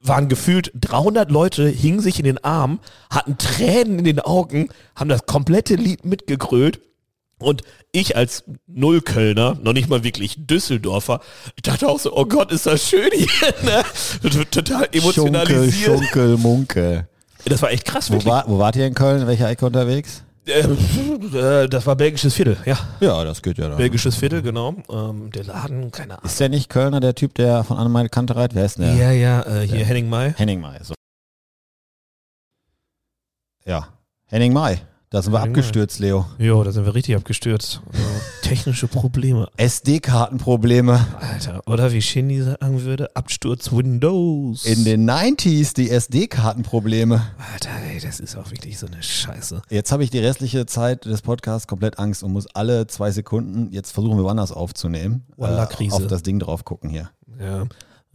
waren 0.00 0.28
gefühlt 0.28 0.72
300 0.74 1.30
Leute, 1.30 1.68
hingen 1.68 2.00
sich 2.00 2.18
in 2.18 2.24
den 2.24 2.42
Armen, 2.42 2.80
hatten 3.10 3.36
Tränen 3.38 3.98
in 3.98 4.04
den 4.04 4.20
Augen, 4.20 4.68
haben 4.94 5.08
das 5.08 5.26
komplette 5.26 5.74
Lied 5.74 6.04
mitgegrölt. 6.04 6.80
Und 7.40 7.62
ich 7.92 8.16
als 8.16 8.44
Nullkölner, 8.66 9.58
noch 9.62 9.72
nicht 9.72 9.88
mal 9.88 10.02
wirklich 10.02 10.46
Düsseldorfer, 10.46 11.20
dachte 11.62 11.88
auch 11.88 12.00
so, 12.00 12.16
oh 12.16 12.24
Gott, 12.24 12.50
ist 12.50 12.66
das 12.66 12.88
schön 12.88 13.10
hier. 13.12 13.28
Ne? 13.62 13.84
Total 14.50 14.88
emotionalisiert. 14.92 15.72
Schunkel, 15.72 16.08
Schunkel, 16.08 16.36
Munkel. 16.38 17.08
Das 17.44 17.62
war 17.62 17.70
echt 17.70 17.84
krass. 17.84 18.10
Wo, 18.10 18.24
war, 18.24 18.44
wo 18.48 18.58
wart 18.58 18.76
ihr 18.76 18.86
in 18.86 18.94
Köln? 18.94 19.22
In 19.22 19.28
welcher 19.28 19.48
Ecke 19.48 19.66
unterwegs? 19.66 20.24
Äh, 21.34 21.68
das 21.68 21.86
war 21.86 21.94
belgisches 21.94 22.34
Viertel, 22.34 22.56
ja. 22.64 22.78
Ja, 23.00 23.22
das 23.24 23.42
geht 23.42 23.58
ja 23.58 23.68
dann. 23.68 23.76
Belgisches 23.76 24.16
Viertel, 24.16 24.40
genau. 24.40 24.74
Ähm, 24.90 25.30
der 25.30 25.44
Laden, 25.44 25.90
keine 25.90 26.14
Ahnung. 26.14 26.24
Ist 26.24 26.40
der 26.40 26.48
nicht 26.48 26.70
Kölner, 26.70 27.00
der 27.00 27.14
Typ, 27.14 27.34
der 27.34 27.64
von 27.64 27.76
Annemeile 27.76 28.08
Kante 28.08 28.34
reitet? 28.34 28.54
Wer 28.54 28.64
ist 28.64 28.78
denn 28.78 28.86
der? 28.86 28.94
Ja, 28.94 29.10
ja, 29.10 29.42
äh, 29.42 29.66
hier 29.66 29.84
Henning 29.84 30.08
May. 30.08 30.32
Henning 30.34 30.60
May. 30.60 30.78
So. 30.82 30.94
Ja, 33.66 33.88
Henning 34.26 34.52
May. 34.52 34.78
Da 35.10 35.22
sind 35.22 35.32
wir 35.32 35.40
abgestürzt, 35.40 36.00
Leo. 36.00 36.26
Jo, 36.38 36.62
da 36.62 36.70
sind 36.70 36.84
wir 36.84 36.94
richtig 36.94 37.16
abgestürzt. 37.16 37.80
Technische 38.42 38.88
Probleme. 38.88 39.48
SD-Kartenprobleme. 39.56 41.06
Alter, 41.18 41.62
oder 41.66 41.92
wie 41.92 42.02
Shindy 42.02 42.42
sagen 42.42 42.82
würde, 42.82 43.16
Absturz 43.16 43.72
Windows. 43.72 44.66
In 44.66 44.84
den 44.84 45.08
90s 45.08 45.74
die 45.74 45.88
SD-Kartenprobleme. 45.88 47.22
Alter, 47.52 47.70
ey, 47.90 48.00
das 48.00 48.20
ist 48.20 48.36
auch 48.36 48.50
wirklich 48.50 48.78
so 48.78 48.86
eine 48.86 49.02
Scheiße. 49.02 49.62
Jetzt 49.70 49.92
habe 49.92 50.04
ich 50.04 50.10
die 50.10 50.18
restliche 50.18 50.66
Zeit 50.66 51.06
des 51.06 51.22
Podcasts 51.22 51.66
komplett 51.66 51.98
Angst 51.98 52.22
und 52.22 52.32
muss 52.32 52.46
alle 52.54 52.86
zwei 52.86 53.10
Sekunden, 53.10 53.72
jetzt 53.72 53.92
versuchen 53.92 54.18
wir 54.18 54.24
woanders 54.24 54.52
aufzunehmen, 54.52 55.24
äh, 55.38 55.90
auf 55.90 56.06
das 56.06 56.22
Ding 56.22 56.38
drauf 56.38 56.66
gucken 56.66 56.90
hier. 56.90 57.08
Ja, 57.40 57.66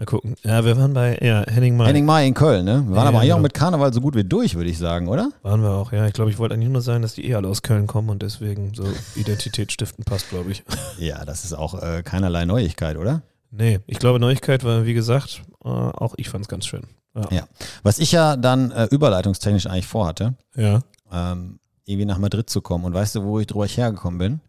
mal 0.04 0.06
gucken. 0.06 0.36
Ja, 0.44 0.66
wir 0.66 0.78
waren 0.78 0.94
bei 0.94 1.18
ja, 1.22 1.44
Henning 1.48 1.78
May. 1.78 1.88
Henning 1.88 2.06
May 2.06 2.28
in 2.28 2.34
Köln, 2.34 2.66
ne? 2.66 2.84
Wir 2.88 2.96
waren 2.96 3.06
Ja, 3.06 3.10
aber 3.10 3.22
genau. 3.22 3.36
auch 3.36 3.39
mit 3.39 3.54
Karneval 3.54 3.94
so 3.94 4.02
gut 4.02 4.16
wie 4.16 4.24
durch, 4.24 4.56
würde 4.56 4.70
ich 4.70 4.78
sagen, 4.78 5.08
oder? 5.08 5.32
Waren 5.42 5.62
wir 5.62 5.72
auch, 5.72 5.92
ja. 5.92 6.08
Ich 6.08 6.13
glaube, 6.13 6.32
ich 6.32 6.38
wollte 6.38 6.56
eigentlich 6.56 6.70
nur 6.70 6.82
sagen, 6.82 7.02
dass 7.02 7.13
die 7.13 7.26
eh 7.28 7.36
alle 7.36 7.48
aus 7.48 7.62
Köln 7.62 7.88
kommen 7.88 8.10
und 8.10 8.22
deswegen 8.22 8.74
so 8.74 8.86
Identität 9.16 9.72
stiften 9.72 10.04
passt, 10.04 10.30
glaube 10.30 10.52
ich. 10.52 10.63
Ja, 11.00 11.26
das 11.26 11.44
ist 11.44 11.54
auch 11.54 11.82
äh, 11.82 12.04
keinerlei 12.04 12.46
Neuigkeit, 12.46 12.98
oder? 12.98 13.24
Nee, 13.52 13.80
ich 13.88 14.00
glaube, 14.00 14.20
Neuigkeit 14.20 14.63
war, 14.63 14.86
wie 14.86 14.94
gesagt, 14.94 15.42
äh, 15.63 15.68
auch 15.68 16.13
ich 16.18 16.30
fand 16.30 16.46
es 16.46 16.50
ganz 16.50 16.66
schön. 16.66 16.84
Ja. 17.16 17.28
Ja. 17.32 17.44
Was 17.84 18.00
ich 18.00 18.12
ja 18.12 18.36
dann 18.38 18.72
äh, 18.72 18.86
überleitungstechnisch 18.86 19.68
eigentlich 19.68 19.88
vorhatte, 19.88 20.36
ja. 20.56 20.82
ähm, 21.12 21.60
irgendwie 21.86 22.06
nach 22.06 22.18
Madrid 22.18 22.50
zu 22.50 22.62
kommen. 22.62 22.86
Und 22.86 22.94
weißt 22.94 23.16
du, 23.16 23.24
wo 23.24 23.39
ich 23.39 23.48
drüber 23.48 23.68
hergekommen 23.68 24.18
bin? 24.18 24.39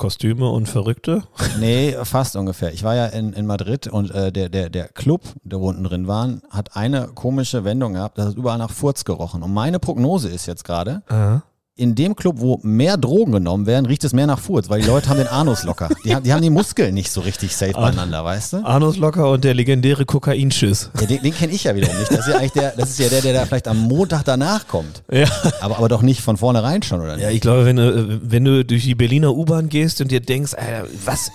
Kostüme 0.00 0.48
und 0.48 0.66
Verrückte. 0.66 1.24
Nee, 1.60 1.94
fast 2.04 2.34
ungefähr. 2.34 2.72
Ich 2.72 2.82
war 2.82 2.94
ja 2.94 3.04
in, 3.06 3.34
in 3.34 3.46
Madrid 3.46 3.86
und 3.86 4.10
äh, 4.10 4.32
der, 4.32 4.48
der, 4.48 4.70
der 4.70 4.88
Club, 4.88 5.20
der 5.44 5.60
unten 5.60 5.84
drin 5.84 6.08
waren, 6.08 6.40
hat 6.48 6.74
eine 6.74 7.08
komische 7.08 7.64
Wendung 7.64 7.92
gehabt, 7.92 8.16
das 8.16 8.28
hat 8.28 8.36
überall 8.36 8.56
nach 8.56 8.70
Furz 8.70 9.04
gerochen. 9.04 9.42
Und 9.42 9.52
meine 9.52 9.78
Prognose 9.78 10.30
ist 10.30 10.46
jetzt 10.46 10.64
gerade. 10.64 11.02
In 11.76 11.94
dem 11.94 12.14
Club, 12.14 12.36
wo 12.40 12.58
mehr 12.62 12.98
Drogen 12.98 13.32
genommen 13.32 13.64
werden, 13.64 13.86
riecht 13.86 14.04
es 14.04 14.12
mehr 14.12 14.26
nach 14.26 14.38
Furz, 14.38 14.68
weil 14.68 14.82
die 14.82 14.86
Leute 14.86 15.08
haben 15.08 15.16
den 15.16 15.28
Anus 15.28 15.62
locker. 15.64 15.88
Die, 16.04 16.14
haben- 16.14 16.22
die 16.24 16.32
haben 16.32 16.42
die 16.42 16.50
Muskeln 16.50 16.92
nicht 16.92 17.10
so 17.10 17.22
richtig 17.22 17.56
safe 17.56 17.72
beieinander, 17.72 18.22
weißt 18.22 18.52
du? 18.52 18.56
Arnus 18.64 18.98
Locker 18.98 19.30
und 19.30 19.44
der 19.44 19.54
legendäre 19.54 20.04
Kokainschiss. 20.04 20.90
Ja, 21.00 21.06
den 21.06 21.22
den 21.22 21.32
kenne 21.34 21.52
ich 21.54 21.64
ja 21.64 21.74
wiederum 21.74 21.96
nicht. 21.98 22.10
Das 22.10 22.20
ist 22.20 22.28
ja 22.28 22.34
eigentlich 22.36 22.52
der, 22.52 22.72
das 22.76 22.90
ist 22.90 22.98
ja 22.98 23.08
der, 23.08 23.22
der 23.22 23.32
da 23.32 23.46
vielleicht 23.46 23.66
am 23.68 23.78
Montag 23.78 24.24
danach 24.24 24.66
kommt. 24.68 25.02
Ja. 25.10 25.26
Aber, 25.62 25.78
aber 25.78 25.88
doch 25.88 26.02
nicht 26.02 26.20
von 26.20 26.36
vornherein 26.36 26.82
schon, 26.82 27.00
oder 27.00 27.16
nicht? 27.16 27.22
Ja, 27.24 27.30
ich 27.30 27.40
glaube, 27.40 27.64
wenn 27.64 27.76
du, 27.76 28.20
wenn 28.22 28.44
du 28.44 28.62
durch 28.64 28.82
die 28.84 28.94
Berliner 28.94 29.34
U-Bahn 29.34 29.68
gehst 29.70 30.02
und 30.02 30.10
dir 30.10 30.20
denkst, 30.20 30.54
Alter, 30.54 30.86
was? 31.06 31.30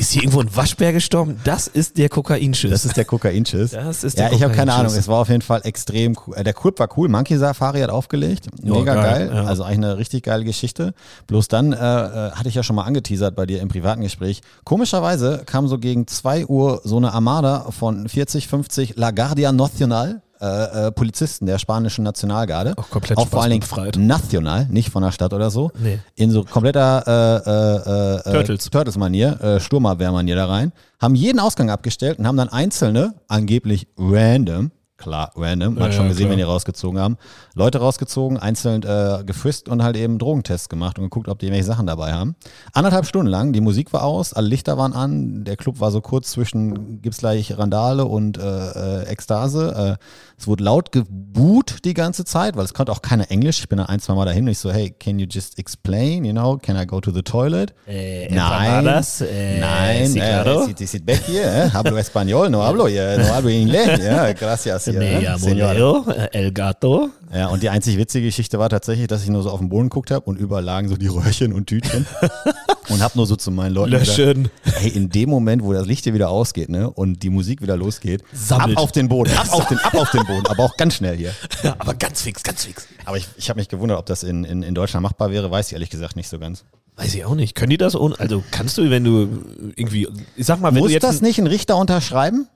Ist 0.00 0.10
hier 0.12 0.22
irgendwo 0.22 0.40
ein 0.40 0.56
Waschbär 0.56 0.92
gestorben? 0.92 1.38
Das 1.44 1.68
ist 1.68 1.98
der 1.98 2.08
Kokainschiss. 2.08 2.70
Das 2.70 2.84
ist 2.84 2.96
der 2.96 3.04
Kokainschiss. 3.04 3.70
Das 3.70 4.02
ist 4.02 4.18
ja, 4.18 4.28
der 4.28 4.36
ich 4.36 4.42
habe 4.42 4.52
keine. 4.54 4.72
Ahnung. 4.72 4.92
Es 4.92 5.06
war 5.06 5.20
auf 5.20 5.28
jeden 5.28 5.42
Fall 5.42 5.60
extrem 5.64 6.16
cool. 6.26 6.34
Äh, 6.36 6.42
Der 6.42 6.54
Club 6.54 6.78
war 6.80 6.88
cool. 6.96 7.08
Monkey 7.08 7.36
Safari 7.36 7.80
hat 7.80 7.90
aufgelegt. 7.90 8.46
Ja, 8.62 8.72
Mega 8.74 8.94
geil, 8.94 9.28
geil. 9.28 9.33
Ja. 9.34 9.44
Also 9.44 9.62
eigentlich 9.64 9.78
eine 9.78 9.98
richtig 9.98 10.22
geile 10.24 10.44
Geschichte. 10.44 10.94
Bloß 11.26 11.48
dann 11.48 11.72
äh, 11.72 11.76
äh, 11.76 12.30
hatte 12.32 12.48
ich 12.48 12.54
ja 12.54 12.62
schon 12.62 12.76
mal 12.76 12.84
angeteasert 12.84 13.34
bei 13.34 13.46
dir 13.46 13.60
im 13.60 13.68
privaten 13.68 14.02
Gespräch. 14.02 14.42
Komischerweise 14.64 15.42
kam 15.46 15.68
so 15.68 15.78
gegen 15.78 16.06
2 16.06 16.46
Uhr 16.46 16.80
so 16.84 16.96
eine 16.96 17.12
Armada 17.12 17.70
von 17.70 18.08
40, 18.08 18.48
50 18.48 18.96
La 18.96 19.10
Guardia 19.10 19.52
Nacional. 19.52 20.22
Äh, 20.40 20.88
äh, 20.88 20.92
Polizisten 20.92 21.46
der 21.46 21.58
spanischen 21.58 22.02
Nationalgarde. 22.04 22.74
Auch 22.76 22.90
komplett 22.90 23.16
Auch 23.16 23.28
vor 23.28 23.42
allen 23.42 23.60
Dingen 23.60 24.06
national, 24.06 24.66
nicht 24.68 24.90
von 24.90 25.02
der 25.02 25.12
Stadt 25.12 25.32
oder 25.32 25.50
so. 25.50 25.70
Nee. 25.78 26.00
In 26.16 26.30
so 26.32 26.42
kompletter 26.44 27.04
äh, 27.06 28.28
äh, 28.28 28.30
äh, 28.30 28.32
Turtles. 28.32 28.68
Turtles-Manier, 28.68 29.40
äh, 29.40 29.60
Sturmabwehr-Manier 29.60 30.34
da 30.34 30.46
rein, 30.46 30.72
haben 31.00 31.14
jeden 31.14 31.38
Ausgang 31.38 31.70
abgestellt 31.70 32.18
und 32.18 32.26
haben 32.26 32.36
dann 32.36 32.48
einzelne, 32.50 33.14
angeblich 33.28 33.86
random, 33.96 34.70
klar, 35.04 35.30
random, 35.36 35.74
man 35.74 35.82
Ja, 35.82 35.84
hat 35.88 35.94
schon 35.94 36.04
ja, 36.04 36.08
gesehen, 36.08 36.24
klar. 36.26 36.30
wenn 36.32 36.38
die 36.38 36.42
rausgezogen 36.44 36.98
haben, 37.00 37.16
Leute 37.54 37.78
rausgezogen, 37.78 38.38
einzeln 38.38 38.82
äh, 38.82 39.22
gefrisst 39.24 39.68
und 39.68 39.82
halt 39.82 39.96
eben 39.96 40.18
Drogentests 40.18 40.68
gemacht 40.68 40.98
und 40.98 41.04
geguckt, 41.04 41.28
ob 41.28 41.38
die 41.38 41.46
irgendwelche 41.46 41.66
Sachen 41.66 41.86
dabei 41.86 42.12
haben. 42.12 42.34
Anderthalb 42.72 43.06
Stunden 43.06 43.30
lang, 43.30 43.52
die 43.52 43.60
Musik 43.60 43.92
war 43.92 44.02
aus, 44.04 44.32
alle 44.32 44.48
Lichter 44.48 44.76
waren 44.78 44.92
an, 44.92 45.44
der 45.44 45.56
Club 45.56 45.78
war 45.80 45.90
so 45.90 46.00
kurz 46.00 46.30
zwischen, 46.32 47.00
gibt's 47.02 47.18
gleich 47.18 47.56
Randale 47.56 48.04
und 48.06 48.38
äh, 48.38 48.42
äh, 48.42 49.02
Ekstase. 49.08 49.98
Äh, 49.98 50.04
es 50.38 50.48
wurde 50.48 50.64
laut 50.64 50.90
geboot 50.90 51.84
die 51.84 51.94
ganze 51.94 52.24
Zeit, 52.24 52.56
weil 52.56 52.64
es 52.64 52.74
konnte 52.74 52.90
auch 52.90 53.02
keiner 53.02 53.30
Englisch. 53.30 53.60
Ich 53.60 53.68
bin 53.68 53.78
dann 53.78 53.86
ein, 53.86 54.00
zwei 54.00 54.14
Mal 54.14 54.24
dahin 54.24 54.44
und 54.44 54.50
ich 54.50 54.58
so, 54.58 54.72
hey, 54.72 54.90
can 54.90 55.18
you 55.18 55.26
just 55.30 55.58
explain, 55.58 56.24
you 56.24 56.32
know, 56.32 56.56
can 56.56 56.76
I 56.76 56.86
go 56.86 57.00
to 57.00 57.10
the 57.12 57.22
toilet? 57.22 57.72
Äh, 57.86 58.28
Nein, 58.34 58.86
äh, 58.86 59.60
nein, 59.60 60.16
eh, 60.16 60.18
claro. 60.18 60.66
sit, 60.66 60.88
sit 60.88 61.06
back 61.06 61.22
here, 61.26 61.44
eh? 61.66 61.70
hablo 61.72 61.96
español, 61.98 62.48
no 62.50 62.62
hablo, 62.62 62.88
eh, 62.88 63.16
no 63.18 63.32
hablo 63.34 63.48
inglés, 63.50 64.00
ja, 64.02 64.32
gracias, 64.32 64.86
Me 64.98 65.20
llamo 65.20 65.38
señora. 65.38 65.72
Leo, 65.72 66.04
äh, 66.10 66.28
El 66.32 66.52
Gato. 66.52 67.10
Ja, 67.34 67.48
und 67.48 67.62
die 67.62 67.70
einzig 67.70 67.98
witzige 67.98 68.26
Geschichte 68.26 68.58
war 68.58 68.68
tatsächlich, 68.68 69.08
dass 69.08 69.22
ich 69.22 69.28
nur 69.28 69.42
so 69.42 69.50
auf 69.50 69.58
den 69.58 69.68
Boden 69.68 69.88
geguckt 69.88 70.10
habe 70.10 70.24
und 70.26 70.38
überall 70.38 70.62
lagen 70.64 70.88
so 70.88 70.96
die 70.96 71.08
Röhrchen 71.08 71.52
und 71.52 71.66
Tütchen 71.66 72.06
und 72.88 73.02
hab 73.02 73.16
nur 73.16 73.26
so 73.26 73.36
zu 73.36 73.50
meinen 73.50 73.74
Leuten 73.74 73.92
gesagt, 73.92 74.18
Löschen. 74.18 74.50
hey, 74.62 74.90
in 74.90 75.10
dem 75.10 75.30
Moment, 75.30 75.62
wo 75.62 75.72
das 75.72 75.86
Licht 75.86 76.04
hier 76.04 76.14
wieder 76.14 76.28
ausgeht, 76.28 76.68
ne, 76.68 76.88
und 76.90 77.22
die 77.22 77.30
Musik 77.30 77.60
wieder 77.62 77.76
losgeht, 77.76 78.22
Sammelt. 78.32 78.76
ab 78.76 78.84
auf 78.84 78.92
den 78.92 79.08
Boden, 79.08 79.32
ab 79.36 79.52
auf 79.52 79.66
den, 79.66 79.78
ab 79.78 79.94
auf 79.94 80.10
den 80.10 80.24
Boden, 80.26 80.46
aber 80.46 80.62
auch 80.64 80.76
ganz 80.76 80.94
schnell 80.94 81.16
hier. 81.16 81.32
Ja, 81.62 81.74
aber 81.78 81.94
ganz 81.94 82.22
fix, 82.22 82.42
ganz 82.42 82.64
fix. 82.64 82.86
Aber 83.04 83.16
ich, 83.16 83.26
ich 83.36 83.48
habe 83.48 83.58
mich 83.58 83.68
gewundert, 83.68 83.98
ob 83.98 84.06
das 84.06 84.22
in, 84.22 84.44
in, 84.44 84.62
in 84.62 84.74
Deutschland 84.74 85.02
machbar 85.02 85.30
wäre, 85.30 85.50
weiß 85.50 85.68
ich 85.68 85.72
ehrlich 85.72 85.90
gesagt 85.90 86.16
nicht 86.16 86.28
so 86.28 86.38
ganz. 86.38 86.64
Weiß 86.96 87.12
ich 87.14 87.24
auch 87.24 87.34
nicht. 87.34 87.56
Können 87.56 87.70
die 87.70 87.76
das 87.76 87.96
ohne, 87.96 88.18
also 88.20 88.44
kannst 88.52 88.78
du, 88.78 88.88
wenn 88.88 89.02
du 89.02 89.42
irgendwie, 89.74 90.06
ich 90.36 90.46
sag 90.46 90.60
mal, 90.60 90.72
wenn 90.72 90.80
Muss 90.80 90.88
du 90.88 90.94
jetzt 90.94 91.02
das 91.02 91.22
nicht 91.22 91.38
ein 91.38 91.48
Richter 91.48 91.76
unterschreiben? 91.76 92.46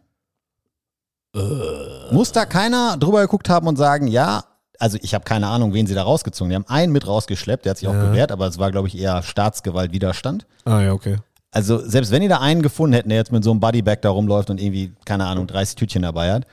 Äh. 1.34 2.12
Muss 2.14 2.32
da 2.32 2.44
keiner 2.46 2.96
drüber 2.96 3.20
geguckt 3.22 3.48
haben 3.48 3.66
und 3.66 3.76
sagen, 3.76 4.06
ja, 4.08 4.44
also 4.78 4.98
ich 5.02 5.14
habe 5.14 5.24
keine 5.24 5.48
Ahnung, 5.48 5.74
wen 5.74 5.86
sie 5.86 5.94
da 5.94 6.02
rausgezogen. 6.04 6.50
Die 6.50 6.54
haben 6.54 6.66
einen 6.68 6.92
mit 6.92 7.06
rausgeschleppt, 7.06 7.64
der 7.64 7.70
hat 7.70 7.78
sich 7.78 7.88
auch 7.88 7.94
Ja. 7.94 8.08
gewehrt, 8.10 8.32
aber 8.32 8.46
es 8.46 8.58
war, 8.58 8.70
glaube 8.70 8.88
ich, 8.88 8.96
eher 8.98 9.22
Staatsgewaltwiderstand. 9.22 10.46
Ah 10.64 10.80
ja, 10.80 10.92
okay. 10.92 11.16
Also 11.50 11.78
selbst 11.78 12.10
wenn 12.10 12.20
die 12.22 12.28
da 12.28 12.38
einen 12.40 12.62
gefunden 12.62 12.92
hätten, 12.94 13.08
der 13.08 13.18
jetzt 13.18 13.32
mit 13.32 13.42
so 13.42 13.50
einem 13.50 13.60
Bodybag 13.60 13.96
da 14.02 14.10
rumläuft 14.10 14.50
und 14.50 14.60
irgendwie, 14.60 14.92
keine 15.04 15.26
Ahnung, 15.26 15.46
30 15.46 15.76
Tütchen 15.76 16.02
dabei 16.02 16.32
hat, 16.32 16.44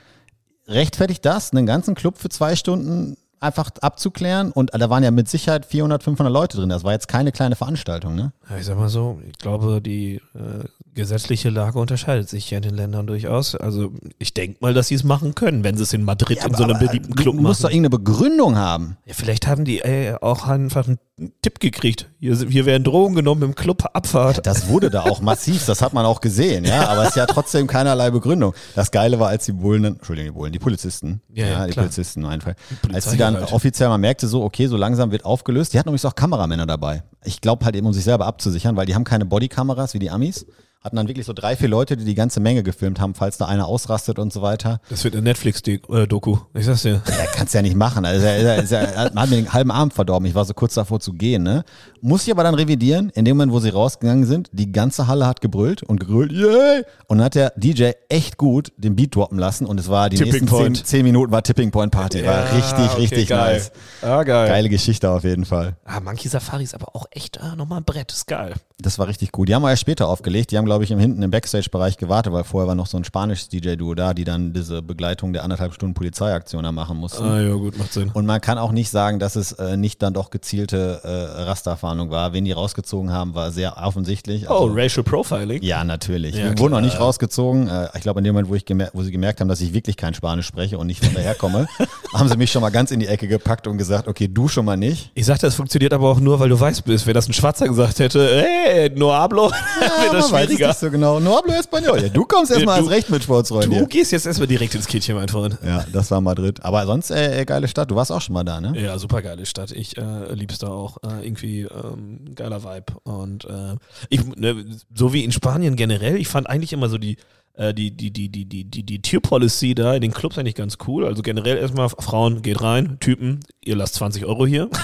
rechtfertigt 0.68 1.24
das, 1.26 1.52
einen 1.52 1.66
ganzen 1.66 1.96
Club 1.96 2.18
für 2.18 2.30
zwei 2.30 2.56
Stunden 2.56 3.18
einfach 3.40 3.70
abzuklären? 3.82 4.52
Und 4.52 4.72
da 4.74 4.90
waren 4.90 5.04
ja 5.04 5.12
mit 5.12 5.28
Sicherheit 5.30 5.66
400, 5.66 6.02
500 6.02 6.34
Leute 6.34 6.58
drin. 6.58 6.70
Das 6.70 6.84
war 6.84 6.94
jetzt 6.94 7.08
keine 7.08 7.32
kleine 7.32 7.56
Veranstaltung, 7.56 8.16
ne? 8.16 8.32
Ja, 8.50 8.58
ich 8.58 8.66
sag 8.66 8.78
mal 8.78 8.90
so, 8.90 9.20
ich 9.30 9.38
glaube, 9.38 9.82
die 9.82 10.16
äh, 10.34 10.64
gesetzliche 10.95 11.49
Lage 11.49 11.77
unterscheidet 11.77 12.27
sich 12.29 12.49
ja 12.49 12.58
in 12.58 12.63
den 12.63 12.73
Ländern 12.75 13.05
durchaus. 13.05 13.53
Also 13.55 13.91
ich 14.17 14.34
denke 14.34 14.58
mal, 14.62 14.73
dass 14.73 14.88
sie 14.88 14.95
es 14.95 15.03
machen 15.03 15.36
können, 15.36 15.63
wenn 15.63 15.77
sie 15.77 15.84
es 15.84 15.93
in 15.93 16.03
Madrid 16.03 16.43
in 16.43 16.53
so 16.55 16.63
einem 16.63 16.79
beliebten 16.79 17.13
du 17.13 17.21
Club 17.21 17.36
musst 17.36 17.60
doch 17.63 17.69
machen. 17.69 17.75
irgendeine 17.77 18.03
Begründung 18.03 18.58
haben. 18.58 18.97
Ja, 19.05 19.13
vielleicht 19.13 19.45
haben 19.47 19.65
die 19.65 19.79
äh, 19.79 20.15
auch 20.21 20.47
einfach 20.47 20.88
einen 20.88 20.97
Tipp 21.41 21.60
gekriegt. 21.60 22.10
Hier, 22.19 22.36
hier 22.36 22.65
werden 22.65 22.84
Drogen 22.84 23.15
genommen 23.15 23.43
im 23.43 23.55
Club 23.55 23.86
Abfahrt. 23.93 24.45
Das 24.47 24.67
wurde 24.67 24.89
da 24.89 25.01
auch 25.03 25.21
massiv, 25.21 25.65
das 25.65 25.81
hat 25.81 25.93
man 25.93 26.05
auch 26.05 26.19
gesehen, 26.21 26.65
ja, 26.65 26.88
aber 26.88 27.03
es 27.03 27.10
ist 27.10 27.15
ja 27.15 27.25
trotzdem 27.25 27.67
keinerlei 27.67 28.10
Begründung. 28.12 28.53
Das 28.75 28.91
Geile 28.91 29.19
war, 29.19 29.29
als 29.29 29.45
die 29.45 29.51
Bullen, 29.53 29.84
dann- 29.84 29.93
Entschuldigung, 29.95 30.34
die 30.34 30.38
Bullen, 30.39 30.51
die 30.53 30.60
Polizisten, 30.60 31.21
Ja, 31.34 31.47
ja, 31.47 31.65
die 31.67 31.71
klar. 31.73 31.86
Polizisten 31.86 32.23
im 32.25 32.41
Fall, 32.41 32.55
Polizei 32.81 32.95
als 32.95 33.10
die 33.12 33.17
dann 33.17 33.36
offiziell 33.45 33.88
mal 33.89 33.97
merkte, 33.97 34.27
so, 34.27 34.43
okay, 34.43 34.67
so 34.67 34.75
langsam 34.77 35.12
wird 35.12 35.23
aufgelöst, 35.25 35.73
die 35.73 35.79
hatten 35.79 35.89
übrigens 35.89 36.05
auch 36.05 36.15
Kameramänner 36.15 36.65
dabei. 36.65 37.03
Ich 37.23 37.39
glaube 37.41 37.63
halt 37.65 37.75
eben, 37.75 37.88
um 37.88 37.93
sich 37.93 38.03
selber 38.03 38.25
abzusichern, 38.25 38.75
weil 38.75 38.86
die 38.86 38.95
haben 38.95 39.03
keine 39.05 39.25
Bodykameras 39.25 39.93
wie 39.93 39.99
die 39.99 40.10
Amis, 40.10 40.45
hatten 40.86 40.98
dann 40.98 41.08
wirklich 41.08 41.26
so 41.26 41.34
drei, 41.34 41.56
vier 41.56 41.67
Leute, 41.67 41.98
die 41.98 42.06
die 42.06 42.13
ganze 42.13 42.39
Menge 42.39 42.62
gefilmt 42.62 43.00
haben, 43.00 43.15
falls 43.15 43.38
da 43.38 43.45
einer 43.45 43.65
ausrastet 43.65 44.19
und 44.19 44.32
so 44.32 44.43
weiter. 44.43 44.80
Das 44.89 45.04
wird 45.04 45.15
eine 45.15 45.24
Netflix-Doku. 45.24 46.38
Ich 46.54 46.65
sag's 46.65 46.84
dir. 46.84 47.02
Ja, 47.08 47.26
kannst 47.34 47.56
ja 47.56 47.63
nicht 47.63 47.76
machen. 47.76 48.06
Also, 48.06 48.24
er, 48.24 48.38
er, 48.38 48.71
er, 48.71 49.04
hat 49.06 49.30
mir 49.30 49.36
den 49.36 49.52
halben 49.52 49.71
Abend 49.71 49.93
verdorben. 49.93 50.28
Ich 50.28 50.36
war 50.36 50.45
so 50.45 50.54
kurz 50.54 50.76
davor 50.76 51.00
zu 51.00 51.13
gehen. 51.13 51.41
Ne? 51.41 51.63
Muss 52.02 52.28
ich 52.28 52.32
aber 52.32 52.43
dann 52.43 52.54
revidieren. 52.54 53.10
In 53.15 53.26
dem 53.26 53.38
Moment, 53.38 53.52
wo 53.52 53.60
sie 53.60 53.69
rausgegangen 53.69 54.26
sind, 54.26 54.50
die 54.54 54.71
ganze 54.71 55.08
Halle 55.08 55.26
hat 55.26 55.41
gebrüllt 55.41 55.82
und 55.82 56.00
gegrölt. 56.00 56.32
Yay! 56.32 56.84
Und 57.08 57.17
dann 57.17 57.26
hat 57.26 57.36
der 57.36 57.54
DJ 57.56 57.91
echt 58.08 58.38
gut 58.38 58.71
den 58.78 58.95
Beat 58.95 59.15
droppen 59.15 59.39
lassen. 59.39 59.65
Und 59.65 59.80
es 59.80 59.89
war 59.89 60.12
die 60.12 60.17
Tipping 60.17 60.34
nächsten 60.34 60.48
zehn, 60.48 60.58
Point. 60.58 60.86
zehn 60.86 61.04
Minuten 61.04 61.32
war 61.32 61.41
Tipping 61.41 61.71
Point 61.71 61.91
Party. 61.91 62.24
War 62.24 62.43
richtig, 62.54 62.91
okay, 62.91 63.02
richtig 63.02 63.30
geil. 63.30 63.54
nice. 63.56 63.71
Ah, 64.04 64.21
geil. 64.21 64.48
Geile 64.48 64.69
Geschichte 64.69 65.10
auf 65.10 65.24
jeden 65.24 65.45
Fall. 65.45 65.78
Ah, 65.84 66.00
Monkey 66.00 66.28
Safari 66.28 66.63
ist 66.63 66.76
aber 66.76 66.95
auch 66.95 67.08
echt 67.10 67.38
äh, 67.38 67.56
nochmal 67.56 67.80
ein 67.80 67.86
Brett. 67.86 68.12
Ist 68.12 68.28
geil. 68.28 68.54
Das 68.78 69.00
war 69.00 69.08
richtig 69.08 69.32
gut. 69.32 69.50
Die 69.50 69.56
haben 69.56 69.63
wir 69.63 69.69
ja 69.69 69.78
später 69.78 70.08
aufgelegt. 70.08 70.52
Die 70.52 70.58
haben, 70.58 70.65
glaube 70.65 70.75
glaube 70.76 70.84
ich, 70.84 70.92
im 70.92 71.00
hinten 71.00 71.24
im 71.24 71.32
Backstage-Bereich 71.32 71.96
gewartet, 71.96 72.34
weil 72.34 72.44
vorher 72.44 72.68
war 72.68 72.76
noch 72.76 72.88
so 72.88 72.98
ein 72.98 73.06
spanisches 73.06 73.48
DJ-Duo 73.48 73.96
da, 73.96 74.14
die 74.14 74.26
dann 74.26 74.52
diese 74.52 74.82
Begleitung 74.82 75.32
der 75.32 75.46
anderthalb 75.46 75.74
Stunden 75.74 75.94
Polizeiaktion 75.94 76.66
da 76.66 76.74
machen 76.74 76.98
mussten. 76.98 77.24
Ah 77.24 77.40
ja, 77.40 77.54
gut, 77.54 77.78
macht 77.78 77.94
Sinn. 77.94 78.12
Und 78.14 78.26
man 78.26 78.42
kann 78.42 78.58
auch 78.58 78.74
nicht 78.74 78.90
sagen, 78.90 79.18
dass 79.18 79.38
es 79.38 79.54
äh, 79.54 79.78
nicht 79.78 80.02
dann 80.02 80.14
doch 80.14 80.32
gezielte 80.32 81.00
äh, 81.06 81.44
Rasterfahndung 81.44 82.10
war. 82.10 82.34
Wen 82.34 82.44
die 82.44 82.52
rausgezogen 82.52 83.10
haben, 83.10 83.36
war 83.36 83.54
sehr 83.54 83.78
offensichtlich. 83.78 84.50
oh, 84.50 84.70
Racial 84.70 85.06
Profiling? 85.06 85.64
Ja, 85.64 85.86
natürlich. 85.86 86.36
Ja, 86.36 86.50
wurden 86.50 86.58
noch 86.58 86.68
klar. 86.68 86.82
nicht 86.82 87.00
rausgezogen. 87.00 87.70
Äh, 87.70 87.88
ich 87.96 88.02
glaube, 88.02 88.20
in 88.20 88.26
dem 88.26 88.34
Moment, 88.34 88.50
wo, 88.50 88.56
ich 88.56 88.66
wo 88.92 89.02
sie 89.02 89.12
gemerkt 89.12 89.40
haben, 89.40 89.48
dass 89.48 89.62
ich 89.62 89.74
wirklich 89.74 89.96
kein 89.96 90.14
Spanisch 90.14 90.48
spreche 90.48 90.78
und 90.78 90.88
nicht 90.88 91.06
von 91.06 91.14
daher 91.14 91.36
komme, 91.36 91.68
haben 92.14 92.28
sie 92.28 92.36
mich 92.36 92.52
schon 92.52 92.62
mal 92.62 92.70
ganz 92.70 92.92
in 92.92 93.00
die 93.00 93.08
Ecke 93.08 93.30
gepackt 93.30 93.66
und 93.66 93.78
gesagt, 93.78 94.10
okay, 94.10 94.28
du 94.28 94.50
schon 94.50 94.66
mal 94.66 94.76
nicht. 94.76 95.10
Ich 95.14 95.26
sagte, 95.26 95.46
das 95.46 95.56
funktioniert 95.56 95.94
aber 95.94 96.10
auch 96.10 96.20
nur, 96.20 96.38
weil 96.42 96.50
du 96.50 96.60
weiß 96.60 96.82
bist. 96.82 97.08
Wenn 97.08 97.14
das 97.14 97.30
ein 97.30 97.34
Schwarzer 97.34 97.66
gesagt 97.70 98.00
hätte, 98.00 98.28
hey, 98.42 98.92
no 98.94 99.14
hablo, 99.14 99.50
wäre 100.02 100.18
das 100.18 100.32
man 100.32 100.42
schwieriger. 100.65 100.67
nicht 100.69 100.80
so 100.80 100.91
genau. 100.91 101.19
No 101.19 101.38
hablo 101.38 101.54
español. 101.54 102.01
Ja, 102.01 102.10
du 102.10 102.25
kommst 102.25 102.51
erstmal 102.51 102.78
Ja, 102.78 102.82
als 102.84 102.91
recht 102.91 103.10
mit 103.10 103.23
Sportsfreund 103.23 103.65
Du 103.65 103.71
hier. 103.71 103.86
gehst 103.88 104.12
jetzt 104.12 104.25
erstmal 104.25 104.47
direkt 104.47 104.75
ins 104.75 104.88
Kittchen, 104.88 105.15
mein 105.15 105.28
Freund. 105.30 105.58
Ja, 105.65 105.86
das 105.91 106.12
war 106.12 106.21
Madrid. 106.21 106.63
Aber 106.63 106.86
sonst, 106.86 107.12
äh, 107.12 107.41
äh, 107.41 107.45
geile 107.45 107.67
Stadt. 107.67 107.89
Du 107.91 107.95
warst 107.95 108.12
auch 108.12 108.21
schon 108.21 108.34
mal 108.34 108.43
da, 108.43 108.60
ne? 108.62 108.73
Ja, 108.80 108.97
super 108.97 109.21
geile 109.21 109.45
Stadt. 109.45 109.71
Ich 109.71 109.97
äh, 109.97 110.34
lieb's 110.34 110.60
da 110.60 110.67
auch. 110.67 110.97
Äh, 111.04 111.25
irgendwie 111.25 111.62
ähm, 111.62 112.34
geiler 112.36 112.63
Vibe. 112.63 112.93
Und 113.04 113.45
äh, 113.45 113.75
ich, 114.10 114.23
ne, 114.36 114.65
so 114.93 115.13
wie 115.13 115.23
in 115.23 115.32
Spanien 115.32 115.75
generell, 115.75 116.15
ich 116.17 116.28
fand 116.28 116.49
eigentlich 116.49 116.73
immer 116.73 116.89
so 116.89 116.97
die, 116.97 117.17
äh, 117.54 117.73
die, 117.73 117.91
die, 117.91 118.12
die, 118.12 118.30
die, 118.30 118.45
die, 118.45 118.63
die, 118.65 118.84
die 118.84 119.01
Tierpolicy 119.01 119.75
da 119.75 119.93
in 119.95 120.01
den 120.01 120.12
Clubs 120.13 120.38
eigentlich 120.38 120.56
ganz 120.56 120.78
cool. 120.88 121.06
Also 121.06 121.21
generell 121.21 121.58
erstmal, 121.58 121.89
Frauen 121.89 122.41
geht 122.41 122.62
rein, 122.62 122.97
Typen, 122.99 123.39
ihr 123.63 123.75
lasst 123.75 123.95
20 123.95 124.25
Euro 124.25 124.45
hier. 124.45 124.69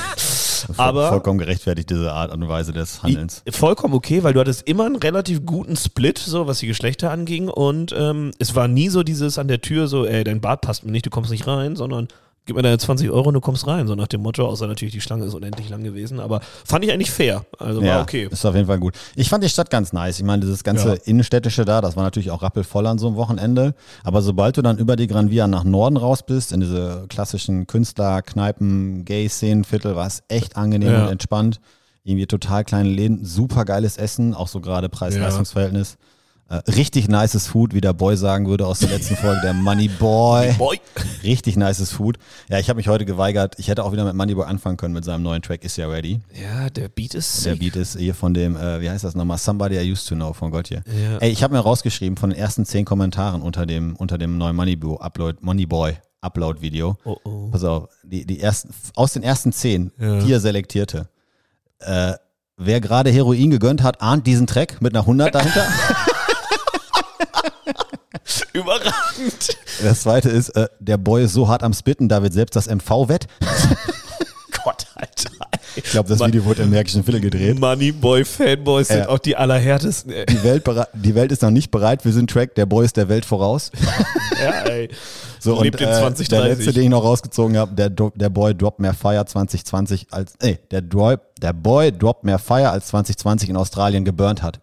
Aber 0.77 1.09
Vollkommen 1.09 1.39
gerechtfertigt, 1.39 1.89
diese 1.89 2.11
Art 2.11 2.31
und 2.31 2.47
Weise 2.47 2.73
des 2.73 3.03
Handelns. 3.03 3.43
Vollkommen 3.49 3.93
okay, 3.93 4.23
weil 4.23 4.33
du 4.33 4.39
hattest 4.39 4.67
immer 4.67 4.85
einen 4.85 4.95
relativ 4.95 5.45
guten 5.45 5.75
Split, 5.75 6.17
so 6.17 6.47
was 6.47 6.59
die 6.59 6.67
Geschlechter 6.67 7.11
anging. 7.11 7.49
Und 7.49 7.93
ähm, 7.97 8.31
es 8.39 8.55
war 8.55 8.67
nie 8.67 8.89
so 8.89 9.03
dieses 9.03 9.37
an 9.37 9.47
der 9.47 9.61
Tür 9.61 9.87
so, 9.87 10.05
ey, 10.05 10.23
dein 10.23 10.41
Bart 10.41 10.61
passt 10.61 10.85
mir 10.85 10.91
nicht, 10.91 11.05
du 11.05 11.09
kommst 11.09 11.31
nicht 11.31 11.47
rein, 11.47 11.75
sondern 11.75 12.07
gib 12.45 12.55
mir 12.55 12.61
deine 12.63 12.77
20 12.77 13.09
Euro 13.11 13.27
und 13.29 13.33
du 13.35 13.41
kommst 13.41 13.67
rein. 13.67 13.87
So 13.87 13.95
nach 13.95 14.07
dem 14.07 14.21
Motto, 14.21 14.45
außer 14.47 14.67
natürlich 14.67 14.93
die 14.93 15.01
Schlange 15.01 15.25
ist 15.25 15.33
unendlich 15.33 15.69
lang 15.69 15.83
gewesen. 15.83 16.19
Aber 16.19 16.41
fand 16.65 16.83
ich 16.83 16.91
eigentlich 16.91 17.11
fair. 17.11 17.45
Also 17.59 17.83
war 17.83 18.01
okay. 18.01 18.27
Ist 18.31 18.45
auf 18.45 18.55
jeden 18.55 18.67
Fall 18.67 18.79
gut. 18.79 18.95
Ich 19.15 19.29
fand 19.29 19.43
die 19.43 19.49
Stadt 19.49 19.69
ganz 19.69 19.93
nice. 19.93 20.19
Ich 20.19 20.25
meine, 20.25 20.41
dieses 20.41 20.63
ganze 20.63 20.89
Ja. 20.89 20.93
Innenstädtische 21.05 21.65
da, 21.65 21.81
das 21.81 21.95
war 21.95 22.03
natürlich 22.03 22.31
auch 22.31 22.41
rappelvoll 22.41 22.87
an 22.87 22.97
so 22.97 23.07
einem 23.07 23.15
Wochenende. 23.15 23.75
Aber 24.03 24.21
sobald 24.21 24.57
du 24.57 24.61
dann 24.61 24.77
über 24.77 24.95
die 24.95 25.07
Gran 25.07 25.29
Via 25.29 25.47
nach 25.47 25.63
Norden 25.63 25.97
raus 25.97 26.23
bist, 26.23 26.51
in 26.51 26.59
diese 26.61 27.05
klassischen 27.09 27.67
Künstler, 27.67 28.21
Kneipen, 28.21 29.05
Gay-Szenenviertel, 29.05 29.95
war 29.95 30.07
es 30.07 30.23
echt 30.27 30.57
angenehm 30.57 30.91
Ja. 30.91 31.03
und 31.05 31.11
entspannt. 31.11 31.59
Irgendwie 32.03 32.25
total 32.25 32.63
kleine 32.63 32.89
Läden, 32.89 33.23
super 33.23 33.63
geiles 33.63 33.95
Essen, 33.97 34.33
auch 34.33 34.47
so 34.47 34.59
gerade 34.59 34.89
Preis-Leistungs-Verhältnis. 34.89 35.93
Äh, 35.93 35.97
richtig 36.75 37.07
nices 37.07 37.47
Food, 37.47 37.73
wie 37.73 37.81
der 37.81 37.93
Boy 37.93 38.17
sagen 38.17 38.47
würde 38.47 38.67
aus 38.67 38.79
der 38.79 38.89
letzten 38.89 39.15
Folge, 39.15 39.41
der 39.41 39.53
Money 39.53 39.87
Boy. 39.87 40.53
Boy. 40.57 40.79
Richtig 41.23 41.55
nices 41.55 41.91
Food. 41.91 42.17
Ja, 42.49 42.59
ich 42.59 42.69
habe 42.69 42.77
mich 42.77 42.87
heute 42.87 43.05
geweigert. 43.05 43.55
Ich 43.57 43.67
hätte 43.67 43.83
auch 43.83 43.91
wieder 43.91 44.03
mit 44.03 44.15
Moneyboy 44.15 44.45
anfangen 44.45 44.77
können 44.77 44.93
mit 44.93 45.05
seinem 45.05 45.23
neuen 45.23 45.41
Track 45.41 45.63
Is 45.63 45.77
Ya 45.77 45.87
Ready. 45.87 46.19
Ja, 46.33 46.69
der 46.69 46.89
Beat 46.89 47.13
ist 47.15 47.45
Der. 47.45 47.55
Beat 47.55 47.75
ist 47.75 47.97
hier 47.97 48.13
von 48.15 48.33
dem, 48.33 48.55
äh, 48.55 48.81
wie 48.81 48.89
heißt 48.89 49.03
das 49.03 49.15
nochmal? 49.15 49.37
Somebody 49.37 49.77
I 49.79 49.91
Used 49.91 50.07
to 50.07 50.15
Know 50.15 50.33
von 50.33 50.51
Gottje. 50.51 50.83
Ja. 50.87 51.17
Ey, 51.19 51.31
ich 51.31 51.41
habe 51.43 51.53
mir 51.53 51.59
rausgeschrieben 51.61 52.17
von 52.17 52.29
den 52.31 52.39
ersten 52.39 52.65
zehn 52.65 52.85
Kommentaren 52.85 53.41
unter 53.41 53.65
dem, 53.65 53.95
unter 53.95 54.17
dem 54.17 54.37
neuen 54.37 54.55
Moneyboy 54.55 54.97
Upload, 54.99 55.37
Moneyboy 55.41 55.93
Upload 56.21 56.61
Video. 56.61 56.97
Oh, 57.05 57.17
oh. 57.23 57.47
Pass 57.49 57.63
auf, 57.63 57.87
die, 58.03 58.25
die 58.25 58.39
ersten, 58.41 58.73
aus 58.95 59.13
den 59.13 59.23
ersten 59.23 59.51
zehn, 59.53 59.91
Ja. 59.99 60.19
vier 60.21 60.39
selektierte. 60.39 61.07
Äh, 61.79 62.13
wer 62.57 62.81
gerade 62.81 63.09
Heroin 63.09 63.49
gegönnt 63.49 63.81
hat, 63.81 64.01
ahnt 64.01 64.27
diesen 64.27 64.47
Track 64.47 64.81
mit 64.81 64.93
einer 64.93 65.01
100 65.01 65.33
dahinter. 65.33 65.65
Überragend. 68.53 69.57
das 69.83 70.01
zweite 70.01 70.29
ist, 70.29 70.49
äh, 70.49 70.67
der 70.79 70.97
Boy 70.97 71.23
ist 71.25 71.33
so 71.33 71.47
hart 71.47 71.63
am 71.63 71.73
Spitten, 71.73 72.09
da 72.09 72.21
wird 72.23 72.33
selbst 72.33 72.55
das 72.55 72.67
MV 72.67 73.07
wett. 73.09 73.27
Gott, 74.63 74.85
Alter. 74.95 75.31
Ich 75.75 75.85
glaube, 75.85 76.09
das. 76.09 76.19
Video 76.19 76.43
wurde 76.45 76.63
im 76.63 76.69
Märkischen 76.69 77.03
Fille 77.03 77.21
gedreht. 77.21 77.57
Moneyboy 77.59 78.25
Fanboys 78.25 78.89
sind 78.89 78.99
Ja. 78.99 79.09
auch 79.09 79.19
die 79.19 79.35
allerhärtesten. 79.37 80.11
ey. 80.11 80.25
Die 80.25 80.43
Welt, 80.43 80.63
die 80.93 81.15
Welt 81.15 81.31
ist 81.31 81.41
noch 81.41 81.49
nicht 81.49 81.71
bereit 81.71 82.01
für 82.01 82.09
diesen 82.09 82.27
Track. 82.27 82.53
Der 82.55 82.65
Boy 82.65 82.85
ist 82.85 82.97
der 82.97 83.09
Welt 83.09 83.25
voraus. 83.25 83.71
Ja, 84.41 84.61
ey. 84.63 84.89
So, 85.39 85.61
Lebt 85.61 85.79
und, 85.79 85.87
in 85.87 85.89
äh, 85.93 85.99
2030. 85.99 86.27
Der 86.29 86.41
letzte, 86.43 86.73
den 86.73 86.83
ich 86.83 86.89
noch 86.89 87.03
rausgezogen 87.03 87.57
habe, 87.57 87.73
der, 87.75 87.89
der 87.91 88.29
Boy 88.29 88.55
droppt 88.55 88.79
mehr 88.79 88.95
Fire 88.95 89.23
2020 89.23 90.07
als, 90.09 90.33
ey, 90.39 90.57
der, 90.71 90.81
Dro 90.81 91.15
der 91.39 91.53
Boy 91.53 91.91
droppt 91.91 92.23
mehr 92.23 92.39
Fire 92.39 92.71
als 92.71 92.87
2020 92.87 93.49
in 93.49 93.55
Australien 93.57 94.03
geburnt 94.03 94.41
hat. 94.41 94.59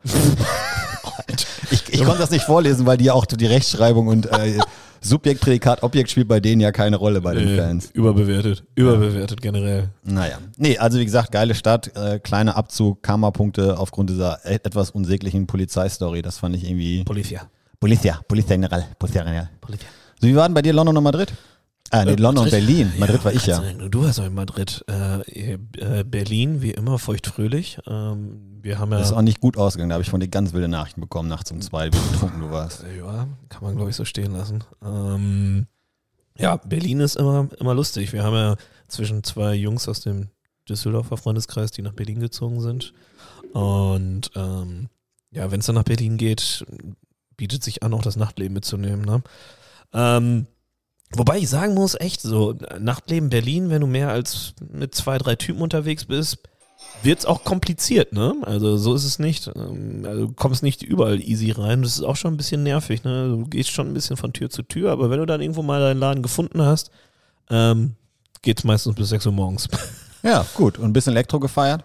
Ich 2.00 2.04
konnte 2.06 2.20
das 2.20 2.30
nicht 2.30 2.44
vorlesen, 2.44 2.87
weil 2.87 2.96
die 2.96 3.04
ja 3.06 3.12
auch 3.12 3.26
die 3.26 3.46
Rechtschreibung 3.46 4.06
und 4.08 4.26
äh, 4.26 4.58
Subjekt, 5.00 5.40
Prädikat, 5.42 5.82
Objekt 5.84 6.11
spielt 6.11 6.26
bei 6.26 6.40
denen 6.40 6.61
ja 6.61 6.72
keine 6.72 6.96
Rolle 6.96 7.20
bei 7.20 7.34
den 7.34 7.48
Äh, 7.48 7.56
Fans. 7.56 7.90
Überbewertet. 7.92 8.64
Überbewertet 8.74 9.40
generell. 9.40 9.90
Naja. 10.02 10.38
Nee, 10.56 10.76
also 10.78 10.98
wie 10.98 11.04
gesagt, 11.04 11.30
geile 11.30 11.54
Stadt, 11.54 11.92
äh, 11.96 12.18
kleiner 12.18 12.56
Abzug, 12.56 13.02
Karma-Punkte 13.02 13.78
aufgrund 13.78 14.11
dieser 14.11 14.40
e- 14.44 14.54
etwas 14.64 14.90
unsäglichen 14.90 15.46
Polizeistory. 15.46 16.20
Das 16.22 16.38
fand 16.38 16.56
ich 16.56 16.64
irgendwie. 16.68 17.04
Polizia. 17.04 17.42
Polizia, 17.78 18.20
Polizia 18.26 18.56
General, 18.56 18.87
Polizia 18.98 19.22
General. 19.22 19.48
Polizia. 19.61 19.88
So, 20.20 20.26
wie 20.26 20.34
waren 20.34 20.52
bei 20.52 20.62
dir 20.62 20.72
London 20.72 20.96
und 20.96 21.04
Madrid? 21.04 21.32
Ah, 21.90 22.05
nee, 22.05 22.12
Äh, 22.12 22.16
London 22.16 22.44
und. 22.44 22.51
Berlin. 22.51 22.92
Madrid 22.98 23.24
war 23.24 23.33
ich 23.33 23.46
ja. 23.46 23.61
du 23.61 23.88
Du 23.88 24.03
warst 24.03 24.20
auch 24.20 24.27
in 24.27 24.35
Madrid. 24.35 24.85
Äh, 24.88 25.55
äh, 25.55 26.05
Berlin, 26.05 26.62
wie 26.62 26.72
immer, 26.72 26.98
feuchtfröhlich. 26.98 27.79
Ähm, 27.87 28.59
wir 28.62 28.79
haben 28.79 28.92
ja. 28.92 28.98
Das 28.98 29.09
ist 29.09 29.16
auch 29.16 29.22
nicht 29.22 29.40
gut 29.40 29.57
ausgegangen. 29.57 29.90
Da 29.90 29.94
habe 29.94 30.03
ich 30.03 30.11
von 30.11 30.20
dir 30.20 30.29
ganz 30.29 30.53
wilde 30.53 30.68
Nachrichten 30.68 31.01
bekommen 31.01 31.29
nachts 31.29 31.51
um 31.51 31.61
zwei, 31.61 31.87
wie 31.87 31.98
betrunken 32.12 32.40
du 32.40 32.51
warst. 32.51 32.85
Ja, 32.98 33.27
kann 33.48 33.62
man 33.62 33.77
glaube 33.77 33.90
ich 33.90 33.96
so 33.96 34.05
stehen 34.05 34.33
lassen. 34.33 34.64
Ähm, 34.85 35.66
ja, 36.37 36.57
Berlin 36.57 37.01
ist 37.01 37.16
immer, 37.16 37.48
immer 37.59 37.74
lustig. 37.74 38.12
Wir 38.12 38.22
haben 38.22 38.35
ja 38.35 38.57
zwischen 38.88 39.24
zwei 39.24 39.55
Jungs 39.55 39.88
aus 39.88 40.01
dem 40.01 40.29
Düsseldorfer 40.68 41.16
Freundeskreis, 41.16 41.70
die 41.70 41.83
nach 41.83 41.94
Berlin 41.94 42.20
gezogen 42.20 42.61
sind. 42.61 42.92
Und 43.53 44.31
ähm, 44.37 44.88
ja, 45.31 45.51
wenn 45.51 45.61
es 45.61 45.66
dann 45.66 45.74
nach 45.74 45.85
Berlin 45.85 46.16
geht, 46.16 46.64
bietet 47.37 47.64
sich 47.64 47.83
an, 47.83 47.94
auch 47.94 48.03
das 48.03 48.16
Nachtleben 48.16 48.55
mitzunehmen. 48.55 49.05
Ne? 49.05 49.22
Ähm, 49.92 50.46
wobei 51.14 51.38
ich 51.38 51.49
sagen 51.49 51.75
muss, 51.75 51.94
echt 51.99 52.21
so, 52.21 52.55
Nachtleben 52.79 53.31
Berlin, 53.31 53.71
wenn 53.71 53.81
du 53.81 53.87
mehr 53.87 54.11
als 54.11 54.55
mit 54.73 54.94
zwei, 54.94 55.18
drei 55.18 55.37
Typen 55.37 55.62
unterwegs 55.62 56.05
bist, 56.05 56.38
wird's 57.03 57.27
auch 57.27 57.44
kompliziert, 57.44 58.12
ne? 58.12 58.35
Also 58.42 58.77
so 58.77 58.94
ist 58.94 59.05
es 59.05 59.18
nicht. 59.18 59.49
Ähm, 59.55 60.05
Also 60.07 60.27
du 60.27 60.33
kommst 60.33 60.62
nicht 60.62 60.83
überall 60.83 61.21
easy 61.21 61.51
rein. 61.51 61.83
Das 61.83 61.92
ist 61.92 62.03
auch 62.03 62.16
schon 62.16 62.35
ein 62.35 62.37
bisschen 62.37 62.62
nervig, 62.62 63.05
ne? 63.05 63.29
Du 63.29 63.44
gehst 63.47 63.71
schon 63.71 63.88
ein 63.88 63.94
bisschen 63.94 64.16
von 64.16 64.33
Tür 64.33 64.51
zu 64.51 64.62
Tür, 64.62 64.92
aber 64.92 65.11
wenn 65.11 65.18
du 65.18 65.27
dann 65.27 65.40
irgendwo 65.40 65.62
mal 65.62 65.81
deinen 65.81 66.01
Laden 66.01 66.23
gefunden 66.23 66.62
hast, 66.62 66.90
ähm, 67.51 67.94
geht's 68.42 68.64
meistens 68.64 68.94
bis 68.94 69.09
6 69.09 69.27
Uhr 69.27 69.33
morgens. 69.33 69.68
Ja, 70.23 70.44
gut. 70.55 70.79
Und 70.79 70.85
ein 70.87 70.92
bisschen 70.92 71.12
Elektro 71.12 71.38
gefeiert. 71.38 71.85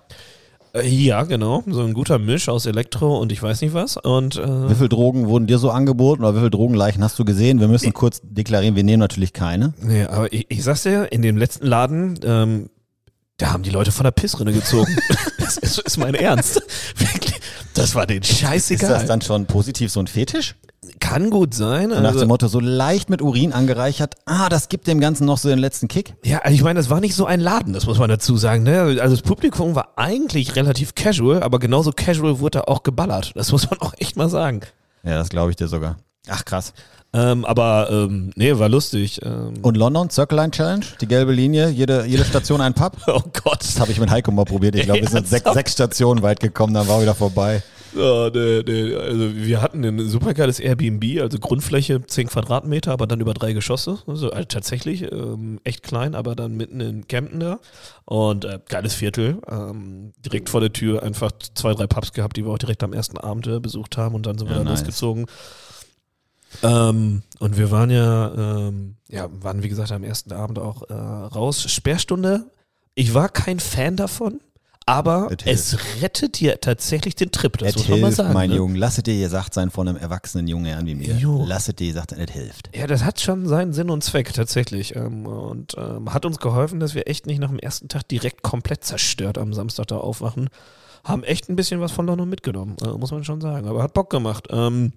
Äh, 0.76 0.88
ja, 0.88 1.24
genau. 1.24 1.64
So 1.68 1.82
ein 1.82 1.94
guter 1.94 2.20
Misch 2.20 2.50
aus 2.50 2.66
Elektro 2.66 3.18
und 3.18 3.32
ich 3.32 3.42
weiß 3.42 3.62
nicht 3.62 3.74
was. 3.74 3.98
Und 3.98 4.38
äh, 4.38 4.70
Wie 4.70 4.76
viele 4.76 4.90
Drogen 4.90 5.28
wurden 5.28 5.48
dir 5.48 5.60
so 5.60 5.70
angeboten 5.70 6.24
oder 6.24 6.34
wie 6.34 6.40
viele 6.40 6.52
Drogenleichen 6.52 7.04
hast 7.04 7.18
du 7.20 7.26
gesehen? 7.26 7.60
Wir 7.60 7.68
müssen 7.68 7.94
kurz 7.94 8.22
deklarieren, 8.24 8.76
wir 8.76 8.84
nehmen 8.84 9.00
natürlich 9.00 9.34
keine. 9.34 9.74
nee, 9.82 10.04
aber 10.06 10.32
ich, 10.34 10.46
ich 10.50 10.64
sag's 10.64 10.84
dir, 10.84 11.12
in 11.12 11.22
dem 11.22 11.38
letzten 11.38 11.68
Laden, 11.68 12.20
ähm, 12.26 12.70
da 13.38 13.52
haben 13.52 13.64
die 13.64 13.72
Leute 13.72 13.92
von 13.92 14.04
der 14.04 14.12
Pissrinne 14.12 14.54
gezogen. 14.54 14.96
das 15.40 15.58
ist, 15.58 15.80
ist 15.80 15.98
mein 15.98 16.16
Ernst. 16.16 16.62
Wirklich. 16.98 17.33
Das 17.74 17.96
war 17.96 18.06
den 18.06 18.22
Ist 18.22 18.38
scheißegal. 18.40 18.90
das 18.90 19.06
dann 19.06 19.22
schon 19.22 19.46
positiv 19.46 19.92
so 19.92 20.00
ein 20.00 20.08
Fetisch? 20.08 20.56
Kann 21.00 21.30
gut 21.30 21.54
sein. 21.54 21.92
Und 21.92 22.02
nach 22.04 22.10
also- 22.10 22.20
dem 22.20 22.28
Motto, 22.28 22.48
so 22.48 22.60
leicht 22.60 23.10
mit 23.10 23.22
Urin 23.22 23.54
angereichert, 23.54 24.16
ah, 24.26 24.50
das 24.50 24.70
gibt 24.70 24.88
dem 24.88 25.00
Ganzen 25.00 25.26
noch 25.26 25.38
so 25.38 25.50
den 25.50 25.60
letzten 25.60 25.88
Kick. 25.88 26.14
Ja, 26.24 26.40
also 26.40 26.54
ich 26.56 26.64
meine, 26.64 26.78
das 26.80 26.90
war 26.90 27.00
nicht 27.00 27.16
so 27.16 27.26
ein 27.26 27.40
Laden, 27.40 27.74
das 27.74 27.86
muss 27.86 27.98
man 28.00 28.10
dazu 28.10 28.38
sagen. 28.38 28.64
Ne? 28.64 28.98
Also 29.02 29.16
das 29.16 29.22
Publikum 29.22 29.76
war 29.76 29.94
eigentlich 29.96 30.56
relativ 30.56 30.94
casual, 30.96 31.42
aber 31.42 31.60
genauso 31.60 31.92
casual 31.94 32.40
wurde 32.40 32.60
da 32.60 32.64
auch 32.66 32.84
geballert. 32.84 33.32
Das 33.36 33.52
muss 33.52 33.70
man 33.70 33.80
auch 33.82 33.94
echt 33.98 34.18
mal 34.18 34.30
sagen. 34.30 34.62
Ja, 35.04 35.16
das 35.18 35.30
glaube 35.30 35.52
ich 35.52 35.56
dir 35.56 35.68
sogar. 35.68 35.98
Ach 36.30 36.46
krass. 36.46 36.74
Ähm, 37.16 37.46
aber 37.46 37.90
ähm, 37.92 38.32
nee, 38.36 38.58
war 38.58 38.70
lustig. 38.70 39.22
Ähm, 39.24 39.54
Und 39.62 39.78
London, 39.78 40.10
Circle 40.10 40.38
Line 40.38 40.52
Challenge, 40.52 40.86
die 41.00 41.08
gelbe 41.08 41.32
Linie, 41.32 41.70
jede, 41.70 42.06
jede 42.06 42.26
Station 42.26 42.60
ein 42.60 42.74
Pub. 42.74 42.98
oh 43.08 43.22
Gott. 43.44 43.60
Das 43.62 43.80
habe 43.80 43.92
ich 43.92 44.00
mit 44.00 44.10
Heiko 44.10 44.32
mal 44.32 44.46
probiert. 44.46 44.76
Ich 44.76 44.84
glaube, 44.86 45.02
wir 45.02 45.10
sind 45.10 45.28
sechs, 45.30 45.52
sechs 45.54 45.74
Stationen 45.74 46.24
weit 46.24 46.40
gekommen, 46.40 46.74
dann 46.74 46.88
war 46.88 47.02
wieder 47.02 47.14
vorbei. 47.14 47.62
Ja, 47.96 48.32
nee, 48.32 48.64
nee. 48.66 48.96
Also 48.96 49.36
wir 49.36 49.62
hatten 49.62 49.84
ein 49.86 50.10
supergeiles 50.10 50.60
Airbnb, 50.60 51.22
also 51.22 51.38
Grundfläche 51.38 52.02
10 52.04 52.30
Quadratmeter, 52.30 52.92
aber 52.92 53.06
dann 53.06 53.20
über 53.22 53.36
drei 53.36 53.54
Geschosse. 53.54 54.00
Also 54.08 54.32
äh, 54.32 54.48
tatsächlich 54.48 55.04
ähm, 55.12 55.60
echt 55.64 55.84
klein, 55.84 56.16
aber 56.16 56.34
dann 56.36 56.58
mitten 56.58 56.80
in 56.80 57.08
Camden 57.08 57.40
da. 57.40 57.60
Und 58.06 58.46
äh, 58.46 58.58
geiles 58.68 58.96
Viertel. 58.96 59.38
Ähm, 59.48 60.14
direkt 60.26 60.50
vor 60.50 60.60
der 60.62 60.74
Tür 60.74 61.04
einfach 61.04 61.32
zwei, 61.54 61.76
drei 61.76 61.86
Pubs 61.86 62.14
gehabt, 62.14 62.36
die 62.36 62.44
wir 62.46 62.52
auch 62.52 62.58
direkt 62.58 62.82
am 62.82 62.94
ersten 62.94 63.20
Abend 63.20 63.46
äh, 63.46 63.60
besucht 63.60 63.96
haben 63.98 64.16
und 64.16 64.26
dann 64.26 64.40
sind 64.40 64.48
wir 64.48 64.54
Ja, 64.54 64.64
dann 64.64 64.70
nice. 64.74 64.80
losgezogen. 64.80 65.28
Ähm, 66.62 67.24
und 67.40 67.58
wir 67.58 67.72
waren 67.72 67.90
ja, 67.90 68.34
ähm, 68.68 68.96
ja, 69.10 69.28
waren 69.42 69.64
wie 69.64 69.70
gesagt 69.70 69.92
am 69.92 70.04
ersten 70.04 70.32
Abend 70.34 70.60
auch 70.60 70.90
äh, 70.90 70.94
raus. 70.94 71.72
Sperrstunde. 71.72 72.46
Ich 72.96 73.14
war 73.14 73.30
kein 73.30 73.60
Fan 73.60 73.96
davon, 73.96 74.40
Aber 74.86 75.30
Es 75.46 75.78
rettet 76.02 76.40
dir 76.40 76.60
tatsächlich 76.62 77.16
den 77.16 77.32
Trip, 77.32 77.58
das 77.58 77.70
Es 77.70 77.76
muss 77.78 77.88
man 77.88 78.02
mal 78.02 78.12
sagen. 78.12 78.34
mein 78.34 78.50
ne? 78.50 78.58
Junge. 78.58 78.78
Lasset 78.78 79.08
dir 79.08 79.18
gesagt 79.20 79.54
sein 79.54 79.72
von 79.72 79.88
einem 79.88 79.98
erwachsenen 79.98 80.48
jungen 80.48 80.66
Herrn 80.66 80.86
wie 80.86 80.96
mir. 80.96 81.16
Jo. 81.16 81.44
Lasset 81.46 81.80
dir 81.80 81.88
gesagt 81.88 82.12
sein, 82.12 82.20
es 82.20 82.32
hilft. 82.32 82.70
Ja, 82.76 82.86
das 82.86 83.04
hat 83.04 83.20
schon 83.22 83.48
seinen 83.48 83.74
Sinn 83.74 83.90
und 83.90 84.04
Zweck 84.04 84.34
tatsächlich. 84.34 84.96
Ähm, 84.96 85.26
und 85.26 85.76
ähm, 85.78 86.14
hat 86.14 86.26
uns 86.26 86.38
geholfen, 86.38 86.80
dass 86.80 86.94
wir 86.96 87.08
echt 87.08 87.26
nicht 87.28 87.40
nach 87.40 87.50
dem 87.50 87.60
ersten 87.60 87.88
Tag 87.88 88.08
direkt 88.10 88.44
komplett 88.44 88.84
zerstört 88.84 89.38
am 89.38 89.54
Samstag 89.54 89.88
da 89.88 89.98
aufwachen. 89.98 90.50
Haben 91.04 91.24
echt 91.24 91.50
ein 91.50 91.56
bisschen 91.56 91.82
was 91.82 91.92
von 91.92 92.06
London 92.06 92.30
mitgenommen, 92.30 92.76
äh, 92.82 92.88
muss 92.90 93.12
man 93.12 93.24
schon 93.24 93.42
sagen. 93.42 93.68
Aber 93.68 93.82
hat 93.84 93.94
Bock 93.94 94.10
gemacht. 94.10 94.48
Ähm, 94.52 94.94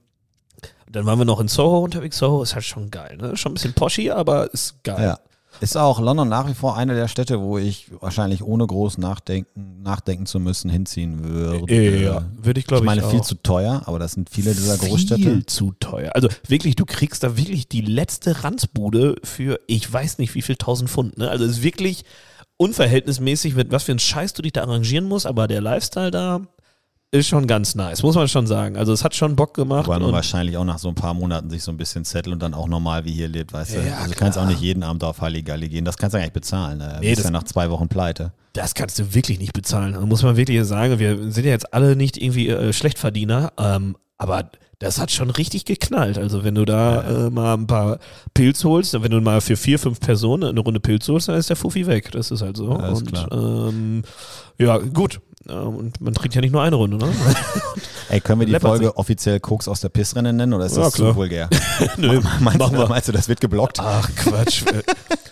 dann 0.91 1.07
waren 1.07 1.19
wir 1.19 1.25
noch 1.25 1.41
in 1.41 1.49
Soho 1.49 1.81
unterwegs. 1.81 2.19
Soho 2.19 2.43
ist 2.43 2.55
halt 2.55 2.65
schon 2.65 2.91
geil. 2.91 3.17
Ne? 3.17 3.37
Schon 3.37 3.53
ein 3.53 3.55
bisschen 3.55 3.75
poshy, 3.75 4.11
aber 4.11 4.53
ist 4.53 4.83
geil. 4.85 5.03
Ja. 5.03 5.19
Ist 5.61 5.77
auch 5.77 6.01
London 6.01 6.29
nach 6.29 6.47
wie 6.49 6.55
vor 6.55 6.77
eine 6.77 6.95
der 6.95 7.09
Städte, 7.09 7.41
wo 7.41 7.57
ich 7.57 7.91
wahrscheinlich 8.01 8.43
ohne 8.43 8.67
groß 8.67 8.99
nachdenken, 8.99 9.83
nachdenken 9.83 10.27
zu 10.27 10.39
müssen 10.39 10.69
hinziehen 10.69 11.25
würde. 11.25 12.03
Ja, 12.03 12.25
würde 12.43 12.61
ich 12.61 12.67
glaube 12.67 12.85
ich 12.85 12.91
ich 12.91 12.97
meine, 12.97 13.11
viel 13.11 13.21
auch. 13.21 13.25
zu 13.25 13.37
teuer, 13.37 13.83
aber 13.87 13.99
das 13.99 14.13
sind 14.13 14.29
viele 14.29 14.55
dieser 14.55 14.77
Großstädte. 14.77 15.23
Viel 15.23 15.47
zu 15.47 15.73
teuer. 15.81 16.11
Also 16.15 16.29
wirklich, 16.47 16.77
du 16.77 16.85
kriegst 16.85 17.23
da 17.23 17.39
wirklich 17.39 17.69
die 17.69 17.81
letzte 17.81 18.45
Ranzbude 18.45 19.17
für 19.25 19.59
ich 19.67 19.91
weiß 19.91 20.19
nicht 20.19 20.35
wie 20.35 20.43
viel 20.43 20.57
tausend 20.57 20.91
Pfund. 20.91 21.17
Ne? 21.17 21.31
Also 21.31 21.47
es 21.47 21.53
ist 21.53 21.63
wirklich 21.63 22.05
unverhältnismäßig, 22.59 23.55
mit 23.55 23.71
was 23.71 23.85
für 23.85 23.93
ein 23.93 23.99
Scheiß 23.99 24.35
du 24.35 24.43
dich 24.43 24.53
da 24.53 24.63
arrangieren 24.63 25.07
musst, 25.07 25.27
aber 25.27 25.49
der 25.49 25.63
Lifestyle 25.63 26.11
da 26.11 26.43
ist 27.17 27.29
schon 27.29 27.47
ganz 27.47 27.75
nice, 27.75 28.03
muss 28.03 28.15
man 28.15 28.29
schon 28.29 28.47
sagen. 28.47 28.77
Also 28.77 28.93
es 28.93 29.03
hat 29.05 29.15
schon 29.15 29.37
Bock 29.37 29.55
gemacht. 29.55 29.89
Weil 29.89 30.01
man 30.01 30.13
wahrscheinlich 30.13 30.57
auch 30.57 30.65
nach 30.65 30.79
so 30.79 30.89
ein 30.89 30.95
paar 30.95 31.15
Monaten 31.15 31.51
sich 31.51 31.63
so 31.63 31.71
ein 31.71 31.77
bisschen 31.77 32.05
settelt 32.05 32.35
und 32.35 32.43
dann 32.43 32.55
auch 32.55 32.69
normal 32.69 33.05
wie 33.05 33.13
hier 33.13 33.29
lebt, 33.29 33.53
weißt 33.53 33.77
du. 33.77 33.81
Ja, 33.87 33.97
also 33.99 34.13
du 34.13 34.19
kannst 34.19 34.39
auch 34.39 34.47
nicht 34.47 34.61
jeden 34.61 34.83
Abend 34.83 35.03
auf 35.05 35.21
Halligalli 35.21 35.69
gehen. 35.69 35.85
Das 35.85 35.97
kannst 35.97 36.15
du 36.15 36.19
ja 36.19 36.25
nicht 36.25 36.33
bezahlen. 36.35 36.79
Ne? 36.79 36.99
Nee, 37.01 37.07
Nee, 37.07 37.13
ist 37.13 37.19
das- 37.19 37.25
ja 37.27 37.31
nach 37.31 37.45
zwei 37.45 37.71
Wochen 37.71 37.89
pleite. 37.89 38.33
das 38.53 38.75
kannst 38.75 38.99
du 38.99 39.15
wirklich 39.15 39.39
nicht 39.39 39.53
bezahlen. 39.53 39.93
Da 39.95 40.01
muss 40.01 40.23
man 40.23 40.37
wirklich 40.37 40.63
sagen, 40.65 40.99
wir 40.99 41.31
sind 41.31 41.45
ja 41.45 41.51
jetzt 41.51 41.75
alle 41.75 41.97
nicht 41.97 42.17
irgendwie 42.17 42.49
äh, 42.49 42.73
Schlechtverdiener, 42.73 43.53
ähm, 43.59 43.97
aber 44.19 44.51
das 44.79 44.99
hat 45.01 45.11
schon 45.11 45.31
richtig 45.31 45.65
geknallt. 45.65 46.19
Also 46.19 46.45
wenn 46.45 46.55
du 46.55 46.65
da 46.67 47.27
äh, 47.27 47.31
mal 47.31 47.55
ein 47.55 47.67
paar 47.67 47.99
Pilz 48.35 48.63
holst, 48.65 48.93
wenn 49.03 49.11
du 49.11 49.21
mal 49.23 49.41
für 49.41 49.57
vier, 49.57 49.79
fünf 49.79 50.01
Personen 50.01 50.45
eine 50.51 50.61
Runde 50.61 50.81
Pilz 50.81 51.09
holst, 51.09 51.29
dann 51.29 51.37
ist 51.37 51.49
der 51.49 51.57
Fuffi 51.57 51.87
weg. 51.87 52.11
Das 52.13 52.31
ist 52.31 52.43
halt 52.43 52.57
so. 52.59 52.71
Alles 52.73 53.01
und 53.01 53.27
ähm, 53.33 54.03
ja, 54.59 54.77
gut. 54.79 55.21
Und 55.51 56.01
man 56.01 56.15
trinkt 56.15 56.35
ja 56.35 56.41
nicht 56.41 56.53
nur 56.53 56.63
eine 56.63 56.77
Runde, 56.77 56.97
ne? 56.97 57.09
Ey, 58.09 58.21
können 58.21 58.41
wir 58.41 58.47
die 58.47 58.53
Läppert 58.53 58.69
Folge 58.71 58.97
offiziell 58.97 59.41
Koks 59.41 59.67
aus 59.67 59.81
der 59.81 59.89
Pissrinne 59.89 60.33
nennen 60.33 60.53
oder 60.55 60.67
ist 60.67 60.77
Ja, 60.77 60.85
das 60.85 60.95
klar. 60.95 61.11
zu 61.11 61.17
vulgär? 61.17 61.49
Nö, 61.97 62.21
meinst, 62.41 62.59
machen 62.61 62.77
du, 62.77 62.87
meinst 62.87 63.09
du, 63.09 63.13
das 63.13 63.29
wird 63.29 63.41
geblockt? 63.41 63.81
Ach 63.81 64.09
Quatsch. 64.15 64.65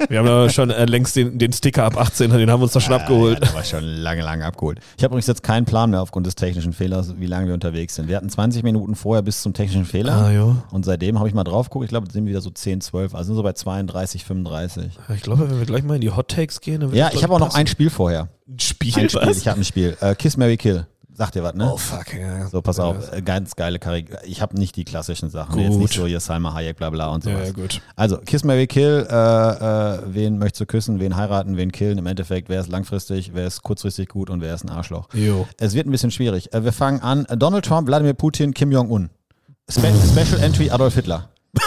wir 0.09 0.18
haben 0.18 0.27
ja 0.27 0.48
schon 0.50 0.70
äh, 0.70 0.85
längst 0.85 1.14
den, 1.14 1.38
den 1.38 1.53
Sticker 1.53 1.85
ab 1.85 1.96
18, 1.96 2.31
den 2.31 2.50
haben 2.50 2.61
wir 2.61 2.64
uns 2.64 2.72
doch 2.72 2.81
schon 2.81 2.94
abgeholt. 2.94 3.44
Ja, 3.44 3.55
war 3.55 3.62
schon 3.64 3.85
lange, 3.85 4.22
lange 4.22 4.44
abgeholt. 4.44 4.81
Ich 4.96 5.05
habe 5.05 5.12
übrigens 5.12 5.29
jetzt 5.29 5.42
keinen 5.44 5.66
Plan 5.66 5.90
mehr 5.90 6.03
aufgrund 6.03 6.27
des 6.27 6.35
technischen 6.35 6.72
Fehlers, 6.72 7.14
wie 7.18 7.27
lange 7.27 7.46
wir 7.46 7.55
unterwegs 7.55 7.94
sind. 7.94 8.09
Wir 8.09 8.16
hatten 8.16 8.29
20 8.29 8.64
Minuten 8.64 8.96
vorher 8.96 9.22
bis 9.22 9.40
zum 9.40 9.53
technischen 9.55 9.85
Fehler. 9.85 10.12
Ah, 10.14 10.31
ja. 10.33 10.57
Und 10.72 10.85
seitdem 10.85 11.18
habe 11.20 11.29
ich 11.29 11.35
mal 11.35 11.44
drauf 11.44 11.68
geguckt, 11.70 11.85
ich 11.85 11.90
glaube, 11.90 12.11
sind 12.11 12.24
wir 12.24 12.31
wieder 12.31 12.40
so 12.40 12.50
10, 12.50 12.81
12, 12.81 13.14
also 13.14 13.27
sind 13.29 13.37
so 13.37 13.42
bei 13.44 13.53
32, 13.53 14.24
35. 14.24 14.98
Ich 15.14 15.22
glaube, 15.22 15.48
wenn 15.48 15.59
wir 15.61 15.66
gleich 15.66 15.85
mal 15.85 15.94
in 15.94 16.00
die 16.00 16.11
Hot 16.11 16.29
Takes 16.29 16.61
gehen, 16.61 16.81
dann 16.81 16.90
wird 16.90 16.98
Ja, 16.98 17.11
ich 17.12 17.22
habe 17.22 17.33
auch 17.35 17.38
noch 17.38 17.55
ein 17.55 17.68
Spiel 17.68 17.88
vorher. 17.90 18.29
Ein 18.48 18.59
Spiel. 18.59 18.94
Ein 18.96 19.09
Spiel, 19.09 19.20
was? 19.22 19.38
ich 19.38 19.48
habe 19.48 19.61
ein 19.61 19.64
Spiel. 19.64 19.96
Äh, 20.00 20.14
Kiss, 20.14 20.37
Mary 20.37 20.57
Kill. 20.57 20.87
Sagt 21.16 21.37
ihr 21.37 21.44
was, 21.44 21.54
ne? 21.54 21.70
Oh 21.72 21.76
fuck, 21.76 22.12
ja. 22.12 22.48
So, 22.48 22.61
pass 22.61 22.78
Ja, 22.78 22.85
auf, 22.85 23.12
äh, 23.12 23.22
ganz 23.22 23.54
geile 23.54 23.78
Karriere. 23.78 24.18
Ich 24.24 24.42
habe 24.42 24.59
nicht 24.59 24.74
die 24.74 24.85
klassischen 24.85 25.30
Sachen. 25.30 25.61
Jetzt 25.61 25.70
Gut. 25.70 25.83
nicht 25.83 25.94
so 25.94 26.07
hier 26.09 26.18
Salma 26.18 26.54
Hayek, 26.54 26.76
bla 26.76 26.90
bla 26.90 27.07
und 27.07 27.22
sowas. 27.22 27.38
Ja, 27.38 27.44
ja, 27.44 27.52
gut. 27.52 27.80
Also, 27.94 28.18
Kiss 28.18 28.42
Mary 28.42 28.66
Kill, 28.66 29.07
äh, 29.09 29.14
äh, 29.14 29.98
wen 30.07 30.38
möchtest 30.38 30.62
du 30.62 30.66
küssen, 30.66 30.98
wen 30.98 31.14
heiraten, 31.14 31.57
wen 31.57 31.70
killen? 31.70 31.98
Im 31.98 32.07
Endeffekt, 32.07 32.48
wer 32.48 32.61
ist 32.61 32.68
langfristig, 32.68 33.30
wer 33.33 33.46
ist 33.46 33.62
kurzfristig 33.62 34.09
gut 34.09 34.28
und 34.28 34.40
wer 34.40 34.54
ist 34.54 34.64
ein 34.64 34.70
Arschloch? 34.70 35.09
Jo. 35.14 35.46
Es 35.59 35.74
wird 35.74 35.87
ein 35.87 35.92
bisschen 35.92 36.11
schwierig. 36.11 36.52
Äh, 36.52 36.64
wir 36.64 36.72
fangen 36.72 37.00
an. 37.00 37.26
Donald 37.38 37.64
Trump, 37.64 37.87
Wladimir 37.87 38.14
Putin, 38.14 38.52
Kim 38.52 38.72
Jong-un. 38.72 39.09
Spe 39.70 39.92
Special 40.11 40.42
Entry 40.42 40.70
Adolf 40.70 40.94
Hitler. 40.96 41.28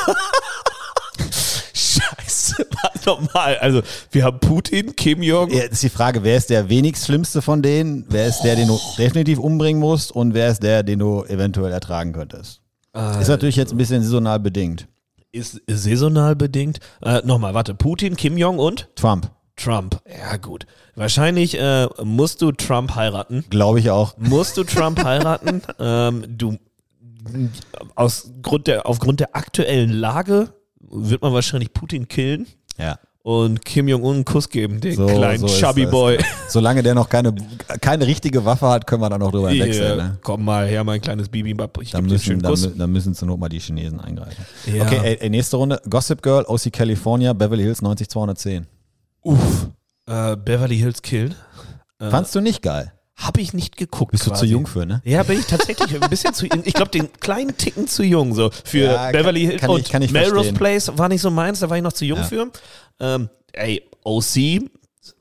Nochmal. 3.08 3.58
Also, 3.58 3.82
wir 4.12 4.26
haben 4.26 4.40
Putin, 4.40 4.96
Kim 4.96 5.24
Jong. 5.24 5.50
Ja, 5.50 5.64
ist 5.64 5.82
die 5.82 5.90
Frage, 5.90 6.24
wer 6.24 6.38
ist 6.38 6.50
der 6.50 6.70
wenigst 6.70 7.06
schlimmste 7.06 7.42
von 7.42 7.62
denen? 7.62 8.06
Wer 8.10 8.28
ist 8.28 8.42
der, 8.42 8.56
den 8.56 8.68
du 8.68 8.78
definitiv 8.98 9.40
umbringen 9.40 9.80
musst? 9.80 10.12
Und 10.12 10.34
wer 10.34 10.50
ist 10.50 10.62
der, 10.62 10.84
den 10.84 11.00
du 11.00 11.24
eventuell 11.24 11.72
ertragen 11.72 12.12
könntest? 12.14 12.62
Ist 13.20 13.28
natürlich 13.28 13.56
jetzt 13.56 13.72
ein 13.72 13.78
bisschen 13.78 14.02
saisonal 14.02 14.40
bedingt. 14.40 14.88
Ist 15.32 15.62
saisonal 15.68 16.36
bedingt. 16.36 16.80
Äh, 17.02 17.22
nochmal, 17.24 17.54
warte. 17.54 17.76
Putin, 17.76 18.16
Kim 18.16 18.38
Jong 18.38 18.58
und 18.60 18.90
Trump, 18.96 19.30
Trump. 19.56 20.02
Ja, 20.08 20.38
gut. 20.38 20.66
Wahrscheinlich 20.96 21.60
äh, 21.60 21.88
musst 22.04 22.42
du 22.42 22.52
Trump 22.52 22.96
heiraten. 22.96 23.46
glaube 23.50 23.80
ich 23.80 23.92
auch. 23.92 24.18
Musst 24.18 24.58
du 24.58 24.64
Trump 24.64 25.04
heiraten? 25.04 25.62
ähm, 25.80 26.26
du 26.28 26.58
aus 27.96 28.32
Grund 28.42 28.68
der, 28.68 28.88
aufgrund 28.88 29.20
der 29.20 29.36
aktuellen 29.36 29.92
Lage 29.92 30.54
wird 30.80 31.22
man 31.22 31.34
wahrscheinlich 31.34 31.74
Putin 31.74 32.08
killen 32.08 32.48
Ja. 32.78 33.00
und 33.24 33.66
Kim 33.66 33.88
Jong-un 33.88 34.16
einen 34.16 34.26
Kuss 34.26 34.48
geben, 34.50 34.80
den 34.80 34.96
So- 34.96 35.06
kleinen 35.06 35.40
so 35.40 35.48
Chubby 35.48 35.84
das. 35.84 35.92
Boy. 35.92 36.18
Solange 36.48 36.82
der 36.84 36.94
noch 36.96 37.10
keine, 37.10 37.34
keine 37.82 38.08
richtige 38.08 38.46
Waffe 38.46 38.68
hat, 38.70 38.88
können 38.88 39.02
wir 39.02 39.10
da 39.10 39.18
noch 39.18 39.32
drüber 39.32 39.50
Hier, 39.50 39.66
wechseln. 39.66 39.98
Ne? 39.98 40.18
Komm 40.22 40.46
mal 40.46 40.66
her, 40.68 40.84
mein 40.84 41.02
kleines 41.02 41.28
Bibimbap. 41.28 41.78
Ich 41.82 41.92
Da 41.92 41.98
gebe 42.00 42.08
dir 42.08 42.12
einen 42.12 42.14
müssen, 42.14 42.24
schönen 42.26 42.42
da, 42.42 42.50
Kuss. 42.50 42.68
mü- 42.68 42.78
da 42.78 42.88
müssen 42.88 43.14
zur 43.16 43.28
Not 43.28 43.40
mal 43.40 43.50
die 43.50 43.60
Chinesen 43.60 44.00
eingreifen. 44.00 44.46
Ja. 44.74 44.84
Okay, 44.84 45.00
ey, 45.04 45.18
ey, 45.20 45.30
nächste 45.30 45.58
Runde. 45.58 45.82
Gossip 45.90 46.22
Girl, 46.22 46.46
OC 46.48 46.72
California, 46.72 47.34
Beverly 47.34 47.64
Hills 47.64 47.82
90210. 47.82 48.66
Uff. 49.24 49.68
Äh, 50.06 50.38
Beverly 50.38 50.78
Hills 50.78 51.02
Kill. 51.02 51.36
Fandst 52.00 52.34
du 52.36 52.40
nicht 52.42 52.62
geil? 52.62 52.94
Habe 53.18 53.42
ich 53.42 53.54
nicht 53.54 53.78
geguckt. 53.78 54.12
Bist 54.12 54.26
du 54.28 54.30
quasi. 54.30 54.46
zu 54.46 54.52
jung 54.52 54.68
für, 54.68 54.86
ne? 54.86 55.02
Ja, 55.04 55.24
bin 55.24 55.40
ich 55.40 55.48
tatsächlich 55.48 56.00
ein 56.02 56.08
bisschen 56.10 56.34
zu 56.36 56.46
jung. 56.46 56.62
Ich 56.66 56.74
glaube, 56.76 56.92
den 56.92 57.12
kleinen 57.20 57.58
Ticken 57.58 57.88
zu 57.88 58.04
jung. 58.04 58.36
So 58.36 58.52
für 58.64 58.86
Ja, 58.86 59.12
Beverly 59.12 59.42
Hills 59.42 59.62
kann 59.62 59.72
ich- 59.72 59.76
und 59.78 59.90
kann 59.90 60.02
ich 60.04 60.12
Melrose 60.12 60.34
verstehen. 60.36 60.56
Place 60.56 60.92
war 60.98 61.10
nicht 61.10 61.22
so 61.22 61.32
meins, 61.32 61.60
da 61.60 61.70
war 61.70 61.78
ich 61.78 61.84
noch 61.84 61.94
zu 61.94 62.06
jung 62.06 62.20
Ja. 62.20 62.24
für. 62.26 62.52
Ähm, 63.00 63.30
ey, 63.54 63.82
OC, 64.04 64.62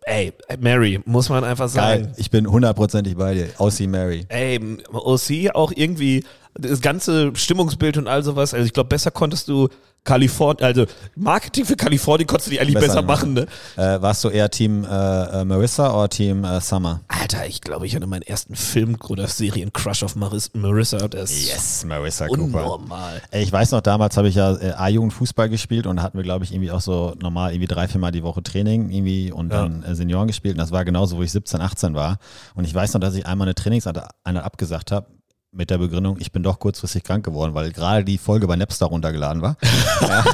ey, 0.02 0.32
Mary, 0.61 1.00
muss 1.06 1.30
man 1.30 1.42
einfach 1.42 1.68
sagen. 1.70 2.04
Geil. 2.04 2.12
Ich 2.18 2.30
bin 2.30 2.46
hundertprozentig 2.46 3.16
bei 3.16 3.32
dir. 3.32 3.48
OC 3.59 3.87
Mary. 3.87 4.26
Ey, 4.28 4.61
OC 4.92 5.50
auch 5.54 5.72
irgendwie 5.74 6.24
das 6.59 6.80
ganze 6.82 7.32
Stimmungsbild 7.35 7.96
und 7.96 8.09
all 8.09 8.22
sowas. 8.22 8.52
Also 8.54 8.66
ich 8.66 8.72
glaube, 8.74 8.88
besser 8.88 9.11
konntest 9.11 9.48
du 9.48 9.68
Kalifornien, 10.04 10.64
also 10.64 10.87
Marketing 11.16 11.64
für 11.64 11.74
Kalifornien 11.76 12.28
konntest 12.28 12.46
du 12.46 12.50
die 12.52 12.61
eigentlich 12.61 12.74
besser, 12.74 12.87
Besser 12.87 13.02
machen, 13.02 13.35
ne? 13.35 13.46
Äh, 13.76 14.00
warst 14.00 14.22
du 14.22 14.28
eher 14.28 14.48
Team 14.48 14.85
äh, 14.85 15.40
äh, 15.40 15.44
Marissa 15.44 15.92
oder 15.92 16.09
Team 16.09 16.44
äh, 16.44 16.61
Summer? 16.61 17.00
Alter, 17.27 17.45
ich 17.49 17.61
glaube, 17.61 17.87
ich 17.87 17.97
hatte 17.97 18.07
meinen 18.07 18.23
ersten 18.23 18.55
Film- 18.55 18.97
oder 19.09 19.27
Serien-Crush 19.27 20.05
auf 20.05 20.15
Maris 20.15 20.53
Marissa. 20.55 21.09
Das 21.09 21.33
ist 21.33 21.85
Marissa 21.85 22.27
unnormal. 22.29 23.21
Ich 23.33 23.51
weiß 23.51 23.73
noch, 23.73 23.81
damals 23.81 24.17
habe 24.17 24.29
ich 24.29 24.37
ja 24.37 24.55
äh, 24.55 24.71
A-Jugend 24.77 25.12
Fußball 25.12 25.49
gespielt 25.49 25.89
und 25.89 25.97
da 25.97 26.05
hatten 26.05 26.17
wir, 26.17 26.23
glaube 26.23 26.45
ich, 26.45 26.53
irgendwie 26.53 26.71
auch 26.71 26.81
so 26.81 27.17
normal 27.21 27.51
irgendwie 27.53 27.67
drei, 27.67 27.89
viermal 27.89 28.12
die 28.12 28.23
Woche 28.23 28.45
Training 28.45 28.91
irgendwie 28.91 29.33
und 29.33 29.51
Ja. 29.51 29.62
dann 29.62 29.83
äh, 29.83 29.97
Senioren 29.97 30.29
gespielt. 30.29 30.55
Und 30.55 30.59
das 30.61 30.71
war 30.71 30.85
genauso, 30.85 31.17
wo 31.17 31.23
ich 31.25 31.33
17, 31.33 31.61
18 31.61 31.95
war. 31.97 32.19
Und 32.55 32.62
ich 32.65 32.73
weiß 32.73 32.95
noch, 32.95 33.01
dass 33.01 33.17
ich 33.17 33.27
einmal 33.27 33.49
eine 33.49 33.57
Trainingseinheit 33.57 34.07
abgesagt 34.25 34.93
habe 34.93 35.09
mit 35.57 35.71
der 35.71 35.79
Begründung, 35.79 36.16
ich 36.21 36.31
bin 36.33 36.42
doch 36.42 36.59
kurzfristig 36.59 37.03
krank 37.03 37.25
geworden, 37.25 37.55
weil 37.55 37.73
gerade 37.73 38.05
die 38.05 38.19
Folge 38.19 38.47
bei 38.47 38.57
Napster 38.57 38.87
runtergeladen 38.87 39.40
war. 39.42 39.57
ja, 40.03 40.25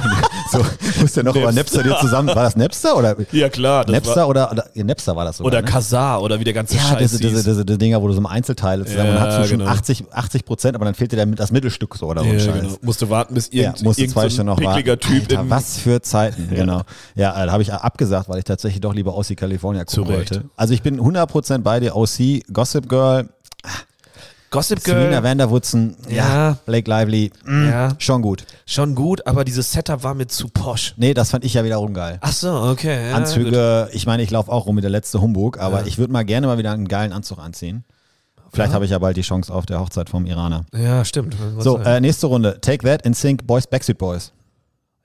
so, 0.51 0.65
musst 0.99 1.15
du 1.17 1.23
noch 1.23 1.35
über 1.35 1.51
Napster 1.51 1.81
dir 1.81 1.97
zusammen, 1.99 2.27
war 2.29 2.43
das 2.43 2.55
Napster 2.55 2.97
oder? 2.97 3.15
Ja, 3.31 3.49
klar. 3.49 3.89
Napster 3.89 4.27
oder, 4.27 4.51
oder 4.51 4.65
ja, 4.73 4.83
Napster 4.83 5.15
war 5.15 5.25
das 5.25 5.37
sogar, 5.37 5.51
Oder 5.51 5.61
ne? 5.61 5.67
Kazar 5.67 6.21
oder 6.21 6.39
wie 6.39 6.43
der 6.43 6.53
ganze 6.53 6.75
Ja, 6.75 6.81
Scheiß 6.81 6.99
diese, 6.99 7.17
diese, 7.19 7.35
hieß. 7.35 7.43
diese, 7.45 7.65
diese 7.65 7.77
Dinger, 7.77 8.01
wo 8.01 8.07
du 8.07 8.13
so 8.13 8.19
im 8.19 8.25
Einzelteile 8.25 8.85
zusammen 8.85 9.07
Ja, 9.09 9.15
und 9.15 9.19
hast 9.21 9.37
du 9.39 9.47
schon 9.47 9.59
genau. 9.59 9.71
80, 9.71 10.05
80 10.11 10.45
Prozent, 10.45 10.75
aber 10.75 10.85
dann 10.85 10.93
fehlt 10.93 11.11
dir 11.11 11.15
der, 11.17 11.25
das 11.27 11.51
Mittelstück 11.51 11.95
so 11.95 12.07
oder 12.07 12.21
so 12.23 12.27
ja, 12.27 12.39
Scheiß. 12.39 12.61
genau. 12.61 12.77
Musste 12.81 13.09
warten, 13.09 13.33
bis 13.33 13.49
Ja, 13.51 13.63
irgend, 13.69 13.83
musste 13.83 14.01
irgend 14.01 14.13
zwei 14.13 14.21
so 14.21 14.25
ein 14.25 14.31
Stunden 14.31 14.47
noch 14.47 14.61
warten. 14.63 14.99
Typ 14.99 15.21
Alter, 15.31 15.49
was 15.49 15.77
für 15.77 16.01
Zeiten, 16.01 16.49
genau. 16.53 16.81
Ja, 17.15 17.41
äh, 17.41 17.45
da 17.45 17.51
habe 17.53 17.63
ich 17.63 17.71
abgesagt, 17.71 18.27
weil 18.29 18.39
ich 18.39 18.45
tatsächlich 18.45 18.81
doch 18.81 18.93
lieber 18.93 19.15
OC 19.17 19.37
California 19.37 19.85
gucken 19.85 20.03
Zu 20.05 20.09
Recht. 20.11 20.31
wollte. 20.31 20.43
Also 20.57 20.73
ich 20.73 20.81
bin 20.81 20.99
100% 20.99 21.59
bei 21.59 21.79
dir, 21.79 21.95
OC, 21.95 22.41
Gossip 22.51 22.89
Girl, 22.89 23.29
Gossip 24.53 24.83
Girl. 24.83 25.23
Vanderwoodson, 25.23 25.95
ja, 26.07 26.15
Ja. 26.15 26.57
Blake 26.65 26.89
Lively, 26.89 27.31
mm, 27.43 27.65
Ja. 27.69 27.89
schon 27.97 28.21
gut. 28.21 28.45
Schon 28.65 28.93
gut, 28.95 29.25
aber 29.27 29.43
dieses 29.43 29.71
Setup 29.71 30.03
war 30.03 30.13
mir 30.13 30.27
zu 30.27 30.47
posch. 30.47 30.93
Nee, 30.97 31.13
das 31.13 31.31
fand 31.31 31.43
ich 31.43 31.55
ja 31.55 31.63
wiederum 31.63 31.93
geil. 31.93 32.19
Ach 32.21 32.31
so, 32.31 32.51
okay. 32.51 32.95
Ja, 33.01 33.07
gut. 33.09 33.17
Anzüge, 33.17 33.89
ich 33.93 34.05
meine, 34.05 34.21
ich 34.23 34.31
laufe 34.31 34.51
auch 34.51 34.65
rum 34.67 34.75
mit 34.75 34.83
der 34.83 34.91
letzte 34.91 35.19
Humbug, 35.21 35.59
aber 35.59 35.85
ich 35.87 35.97
würde 35.97 36.13
mal 36.13 36.23
gerne 36.23 36.47
mal 36.47 36.57
wieder 36.57 36.71
einen 36.71 36.87
geilen 36.87 37.11
Anzug 37.13 37.39
anziehen. 37.39 37.83
Vielleicht 38.51 38.71
habe 38.73 38.85
ich 38.85 38.91
ja 38.91 38.99
bald 38.99 39.17
die 39.17 39.23
Chance 39.23 39.51
auf 39.51 39.65
der 39.65 39.79
Hochzeit 39.79 40.11
vom 40.11 40.27
Iraner. 40.27 40.65
Ja, 40.75 41.03
stimmt. 41.03 41.35
Was 41.55 41.63
So, 41.63 41.79
äh, 41.79 41.99
nächste 41.99 42.27
Runde. 42.27 42.59
Take 42.61 42.85
That 42.85 43.03
in 43.03 43.15
Sync 43.15 43.47
Boys 43.47 43.65
Backstreet 43.65 43.97
Boys. 43.97 44.31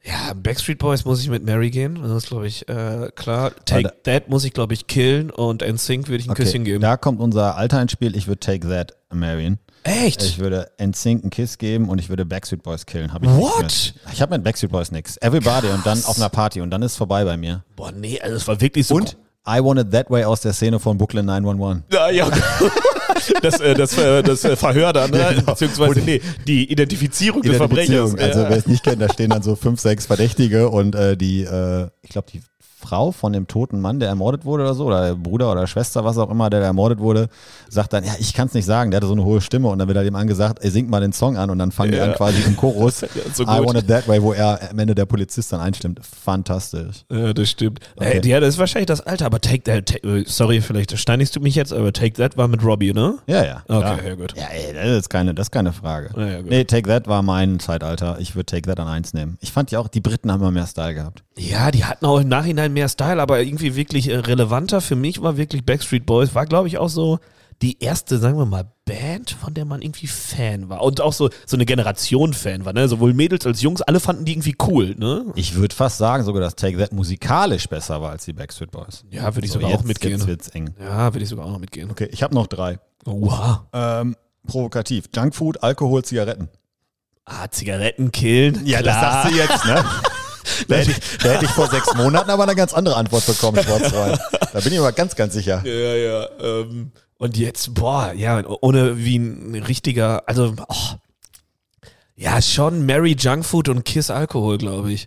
Ja, 0.04 0.32
Backstreet 0.34 0.78
Boys 0.78 1.04
muss 1.04 1.20
ich 1.20 1.28
mit 1.28 1.44
Mary 1.44 1.70
gehen. 1.70 2.00
Das 2.02 2.12
ist, 2.12 2.28
glaube 2.28 2.46
ich, 2.46 2.68
äh, 2.68 3.10
klar. 3.14 3.52
Take 3.64 3.84
Warte. 3.84 4.02
That 4.04 4.28
muss 4.28 4.44
ich, 4.44 4.52
glaube 4.52 4.74
ich, 4.74 4.86
killen 4.86 5.30
und 5.30 5.62
NSYNC 5.62 6.08
würde 6.08 6.22
ich 6.22 6.28
ein 6.28 6.34
Küsschen 6.34 6.64
geben. 6.64 6.80
da 6.80 6.96
kommt 6.96 7.20
unser 7.20 7.56
Alter 7.56 7.82
ins 7.82 7.92
Spiel. 7.92 8.16
Ich 8.16 8.26
würde 8.26 8.40
Take 8.40 8.68
That 8.68 8.94
marryen. 9.12 9.58
Echt? 9.84 10.22
Ich 10.22 10.38
würde 10.38 10.70
NSYNC 10.80 11.24
einen 11.24 11.30
Kiss 11.30 11.58
geben 11.58 11.88
und 11.88 11.98
ich 11.98 12.08
würde 12.08 12.24
Backstreet 12.24 12.62
Boys 12.62 12.86
killen. 12.86 13.12
Hab 13.12 13.22
ich 13.22 13.30
What? 13.30 13.94
Ich 14.12 14.22
habe 14.22 14.34
mit 14.34 14.44
Backstreet 14.44 14.70
Boys 14.70 14.90
nichts. 14.92 15.16
Everybody 15.20 15.68
und 15.68 15.84
dann 15.84 16.02
auf 16.04 16.16
einer 16.16 16.28
Party 16.28 16.60
und 16.60 16.70
dann 16.70 16.82
ist 16.82 16.96
vorbei 16.96 17.24
bei 17.24 17.36
mir. 17.36 17.64
Boah, 17.76 17.92
nee, 17.92 18.20
also 18.20 18.36
es 18.36 18.46
war 18.48 18.60
wirklich 18.60 18.86
so. 18.86 18.94
Und 18.96 19.16
I 19.46 19.62
Want 19.62 19.80
It 19.80 19.90
That 19.92 20.10
Way 20.10 20.24
aus 20.24 20.40
der 20.42 20.52
Szene 20.52 20.78
von 20.78 20.98
Brooklyn 20.98 21.24
911. 21.26 21.82
Ja, 21.90 22.10
ja. 22.10 22.30
Das, 23.42 23.60
äh, 23.60 23.74
das, 23.74 23.96
äh, 23.98 24.22
das 24.22 24.44
äh, 24.44 24.56
Verhör 24.56 24.92
dann, 24.92 25.10
ne? 25.10 25.18
Ja, 25.18 25.30
genau. 25.32 25.42
beziehungsweise 25.52 26.00
nee, 26.00 26.20
die 26.46 26.70
Identifizierung 26.70 27.42
des 27.42 27.54
Identifizierung. 27.56 28.10
Verbrechers. 28.10 28.28
Also 28.36 28.44
Ja. 28.44 28.50
wer 28.50 28.56
es 28.56 28.66
nicht 28.66 28.84
kennt, 28.84 29.00
da 29.02 29.08
stehen 29.12 29.30
dann 29.30 29.42
so 29.42 29.56
fünf, 29.56 29.80
sechs 29.80 30.06
Verdächtige 30.06 30.68
und 30.68 30.94
äh, 30.94 31.16
die, 31.16 31.42
äh, 31.42 31.88
ich 32.02 32.10
glaube, 32.10 32.28
die 32.32 32.40
Frau 32.80 33.10
von 33.12 33.32
dem 33.32 33.46
toten 33.48 33.80
Mann, 33.80 33.98
der 34.00 34.08
ermordet 34.08 34.44
wurde 34.44 34.62
oder 34.62 34.74
so, 34.74 34.86
oder 34.86 35.06
der 35.08 35.14
Bruder 35.14 35.50
oder 35.50 35.66
Schwester, 35.66 36.04
was 36.04 36.16
auch 36.18 36.30
immer, 36.30 36.48
der 36.48 36.60
ermordet 36.60 37.00
wurde, 37.00 37.28
sagt 37.68 37.92
dann, 37.92 38.04
ja, 38.04 38.12
ich 38.20 38.34
kann 38.34 38.46
es 38.48 38.54
nicht 38.54 38.66
sagen, 38.66 38.90
der 38.90 38.98
hatte 38.98 39.06
so 39.08 39.14
eine 39.14 39.24
hohe 39.24 39.40
Stimme 39.40 39.68
und 39.68 39.78
dann 39.78 39.88
wird 39.88 39.96
er 39.98 40.04
dem 40.04 40.14
angesagt, 40.14 40.60
ey, 40.62 40.70
singt 40.70 40.88
mal 40.88 41.00
den 41.00 41.12
Song 41.12 41.36
an 41.36 41.50
und 41.50 41.58
dann 41.58 41.72
fangen 41.72 41.90
die 41.92 41.98
Ja. 41.98 42.04
an 42.04 42.14
quasi 42.14 42.40
im 42.42 42.56
Chorus, 42.56 43.00
so 43.34 43.42
I. 43.42 43.46
Want 43.46 43.78
It 43.78 43.88
That 43.88 44.06
Way, 44.06 44.22
wo 44.22 44.32
er 44.32 44.70
am 44.70 44.78
Ende 44.78 44.94
der 44.94 45.06
Polizist 45.06 45.52
dann 45.52 45.60
einstimmt. 45.60 46.00
Fantastisch. 46.04 47.04
Ja, 47.10 47.32
das 47.32 47.50
stimmt. 47.50 47.80
Okay. 47.96 48.18
Äh, 48.22 48.28
ja, 48.28 48.38
das 48.38 48.50
ist 48.50 48.58
wahrscheinlich 48.58 48.86
das 48.86 49.00
Alter, 49.00 49.26
aber 49.26 49.40
Take 49.40 49.62
That, 49.64 49.86
ta- 49.86 50.08
äh, 50.08 50.24
sorry, 50.26 50.60
vielleicht 50.60 50.96
steinigst 50.96 51.34
du 51.34 51.40
mich 51.40 51.56
jetzt, 51.56 51.72
aber 51.72 51.92
Take 51.92 52.12
That 52.12 52.36
war 52.36 52.46
mit 52.46 52.62
Robbie, 52.62 52.92
ne? 52.92 53.16
Ja, 53.26 53.44
ja. 53.44 53.62
Okay, 53.66 53.80
ja. 54.04 54.08
ja, 54.10 54.14
gut. 54.14 54.34
Ja, 54.36 54.44
ey, 54.52 54.72
das 54.72 55.00
ist 55.00 55.10
keine, 55.10 55.34
das 55.34 55.46
ist 55.46 55.50
keine 55.50 55.72
Frage. 55.72 56.10
Ja, 56.16 56.26
ja, 56.26 56.40
gut. 56.42 56.50
nee, 56.50 56.64
Take 56.64 56.88
That 56.88 57.08
war 57.08 57.22
mein 57.22 57.58
Zeitalter. 57.58 58.18
Ich 58.20 58.36
würde 58.36 58.46
Take 58.46 58.62
That 58.68 58.78
an 58.78 58.86
eins 58.86 59.14
nehmen. 59.14 59.36
Ich 59.40 59.50
fand 59.50 59.72
ja 59.72 59.80
auch, 59.80 59.88
die 59.88 60.00
Briten 60.00 60.30
haben 60.30 60.40
immer 60.40 60.52
mehr 60.52 60.66
Style 60.68 60.94
gehabt. 60.94 61.24
Ja, 61.36 61.72
die 61.72 61.84
hatten 61.84 62.06
auch 62.06 62.20
im 62.20 62.28
Nachhinein 62.28 62.72
mehr 62.72 62.77
Style, 62.86 63.20
aber 63.20 63.40
irgendwie 63.40 63.74
wirklich 63.74 64.08
äh, 64.08 64.16
relevanter 64.16 64.80
für 64.80 64.94
mich 64.94 65.20
war 65.20 65.36
wirklich 65.36 65.64
Backstreet 65.64 66.06
Boys. 66.06 66.34
War, 66.34 66.46
glaube 66.46 66.68
ich, 66.68 66.78
auch 66.78 66.88
so 66.88 67.18
die 67.60 67.80
erste, 67.80 68.18
sagen 68.18 68.38
wir 68.38 68.46
mal, 68.46 68.70
Band, 68.84 69.30
von 69.30 69.52
der 69.52 69.64
man 69.64 69.82
irgendwie 69.82 70.06
Fan 70.06 70.68
war. 70.68 70.82
Und 70.82 71.00
auch 71.00 71.12
so, 71.12 71.28
so 71.44 71.56
eine 71.56 71.66
Generation 71.66 72.32
Fan 72.32 72.64
war, 72.64 72.72
ne? 72.72 72.88
Sowohl 72.88 73.14
Mädels 73.14 73.46
als 73.46 73.62
Jungs, 73.62 73.82
alle 73.82 74.00
fanden 74.00 74.24
die 74.24 74.32
irgendwie 74.32 74.54
cool, 74.68 74.94
ne? 74.96 75.26
Ich 75.34 75.56
würde 75.56 75.74
fast 75.74 75.98
sagen 75.98 76.22
sogar, 76.22 76.40
dass 76.40 76.54
Take 76.54 76.78
That 76.78 76.92
musikalisch 76.92 77.68
besser 77.68 78.00
war 78.00 78.12
als 78.12 78.24
die 78.26 78.32
Backstreet 78.32 78.70
Boys. 78.70 79.04
Ja, 79.10 79.34
würde 79.34 79.46
ich 79.46 79.52
So, 79.52 79.58
sogar 79.58 79.70
jetzt, 79.70 79.80
auch 79.80 79.84
mitgehen. 79.84 80.12
Jetzt 80.12 80.26
wird's 80.26 80.48
eng. 80.50 80.70
Ja, 80.80 81.12
würde 81.12 81.24
ich 81.24 81.28
sogar 81.28 81.46
auch 81.46 81.50
noch 81.50 81.58
mitgehen. 81.58 81.90
Okay, 81.90 82.08
ich 82.12 82.22
habe 82.22 82.34
noch 82.34 82.46
drei. 82.46 82.78
Oha. 83.04 83.66
Ähm, 83.72 84.16
provokativ. 84.46 85.06
Junkfood, 85.14 85.62
Alkohol, 85.62 86.04
Zigaretten. 86.04 86.48
Ah, 87.24 87.48
Zigaretten 87.50 88.12
killen. 88.12 88.64
klar. 88.80 89.28
du 89.28 89.36
jetzt, 89.36 89.66
ne? 89.66 89.84
da, 90.66 90.76
hätte 90.76 90.90
ich, 90.92 91.18
da 91.18 91.28
hätte 91.30 91.44
ich 91.44 91.50
vor 91.52 91.68
sechs 91.68 91.94
Monaten 91.94 92.30
aber 92.30 92.42
eine 92.44 92.56
ganz 92.56 92.74
andere 92.74 92.96
Antwort 92.96 93.26
bekommen, 93.26 93.62
Schwarzwein. 93.62 94.18
Da 94.52 94.60
bin 94.60 94.72
ich 94.72 94.78
aber 94.78 94.92
ganz, 94.92 95.14
ganz 95.14 95.34
sicher. 95.34 95.62
Ja, 95.64 95.94
ja. 95.94 96.28
Ähm, 96.40 96.92
und 97.18 97.36
jetzt, 97.36 97.74
boah, 97.74 98.12
ja, 98.14 98.42
ohne 98.60 98.98
wie 98.98 99.16
ein 99.18 99.62
richtiger, 99.66 100.22
also, 100.26 100.54
oh, 100.68 100.74
ja, 102.16 102.40
schon 102.42 102.84
Mary 102.86 103.16
Junkfood 103.18 103.68
und 103.68 103.84
Kiss 103.84 104.10
Alkohol, 104.10 104.58
glaube 104.58 104.92
ich. 104.92 105.06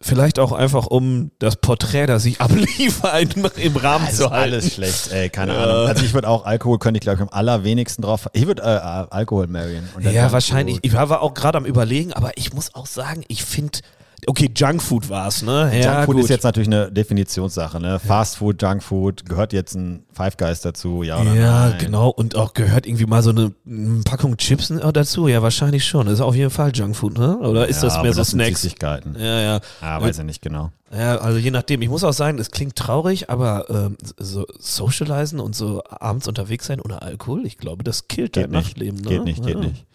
Vielleicht 0.00 0.38
auch 0.38 0.52
einfach, 0.52 0.86
um 0.86 1.32
das 1.40 1.56
Porträt, 1.56 2.06
das 2.06 2.24
ich 2.24 2.40
abliefer, 2.40 3.18
im 3.56 3.76
Rahmen 3.76 4.06
ist 4.06 4.18
zu 4.18 4.30
halten. 4.30 4.54
alles 4.54 4.74
schlecht, 4.74 5.10
ey, 5.10 5.28
keine 5.28 5.54
Ja. 5.54 5.64
Ahnung. 5.64 5.88
Also 5.88 6.04
ich 6.04 6.14
würde 6.14 6.28
auch 6.28 6.44
Alkohol, 6.44 6.78
könnte 6.78 6.98
ich 6.98 7.02
glaube 7.02 7.16
ich 7.16 7.22
am 7.22 7.28
allerwenigsten 7.30 8.02
drauf. 8.02 8.28
Ich 8.32 8.46
würde 8.46 8.62
äh, 8.62 8.66
Alkohol 8.66 9.48
dann 9.48 10.12
Ja, 10.12 10.30
wahrscheinlich. 10.30 10.78
Ich 10.82 10.92
war 10.92 11.20
auch 11.20 11.34
gerade 11.34 11.58
am 11.58 11.64
überlegen, 11.64 12.12
aber 12.12 12.30
ich 12.36 12.52
muss 12.52 12.76
auch 12.76 12.86
sagen, 12.86 13.24
ich 13.26 13.44
finde, 13.44 13.80
okay, 14.28 14.50
Junkfood 14.54 15.08
war 15.08 15.28
es, 15.28 15.42
ne? 15.42 15.70
Ja, 15.80 15.94
Junkfood 15.96 16.16
gut. 16.16 16.24
ist 16.24 16.30
jetzt 16.30 16.44
natürlich 16.44 16.68
eine 16.68 16.92
Definitionssache. 16.92 17.80
Ne? 17.80 17.98
Fast 17.98 18.36
Food, 18.36 18.62
Junkfood, 18.62 19.26
gehört 19.26 19.52
jetzt 19.52 19.74
ein 19.74 20.04
Five 20.12 20.36
Guys 20.36 20.60
dazu, 20.60 21.02
ja 21.02 21.20
oder 21.20 21.34
Ja, 21.34 21.68
nein? 21.70 21.78
genau. 21.78 22.08
Und 22.10 22.36
auch 22.36 22.54
gehört 22.54 22.86
irgendwie 22.86 23.06
mal 23.06 23.22
so 23.22 23.30
eine, 23.30 23.52
eine 23.66 24.02
Packung 24.04 24.36
Chips 24.36 24.68
dazu. 24.68 25.28
Ja, 25.28 25.42
wahrscheinlich 25.42 25.84
schon. 25.84 26.06
Das 26.06 26.14
ist 26.14 26.20
auf 26.20 26.34
jeden 26.34 26.50
Fall 26.50 26.70
Junkfood, 26.74 27.18
ne? 27.18 27.38
Oder 27.38 27.66
ist 27.66 27.82
ja, 27.82 27.88
das 27.88 28.02
mehr 28.02 28.12
so 28.12 28.20
das 28.20 28.28
Snacks? 28.30 28.62
Süßigkeiten. 28.62 29.16
Ja, 29.18 29.40
ja. 29.40 29.60
Ah, 29.80 30.00
weiß 30.00 30.18
ich 30.18 30.24
nicht 30.24 30.42
genau. 30.42 30.70
Ja, 30.96 31.16
also 31.18 31.38
je 31.38 31.50
nachdem. 31.50 31.82
Ich 31.82 31.88
muss 31.88 32.04
auch 32.04 32.12
sagen, 32.12 32.38
es 32.38 32.50
klingt 32.50 32.76
traurig, 32.76 33.28
aber 33.30 33.68
ähm, 33.68 33.96
so 34.16 34.46
socialisen 34.58 35.40
und 35.40 35.54
so 35.54 35.82
abends 35.88 36.26
unterwegs 36.28 36.66
sein 36.66 36.80
ohne 36.80 37.02
Alkohol, 37.02 37.44
ich 37.46 37.58
glaube, 37.58 37.84
das 37.84 38.08
killt 38.08 38.34
Geht 38.34 38.44
dein 38.44 38.50
nicht. 38.50 38.68
Nachtleben. 38.68 39.00
Ne? 39.00 39.08
Geht 39.08 39.24
nicht, 39.24 39.44
geht 39.44 39.54
ja. 39.54 39.60
nicht. 39.60 39.86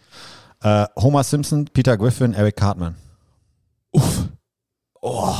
Äh, 0.62 0.86
Homer 1.02 1.24
Simpson, 1.24 1.66
Peter 1.74 1.98
Griffin, 1.98 2.34
Eric 2.34 2.56
Cartman. 2.56 2.96
Oh. 5.06 5.34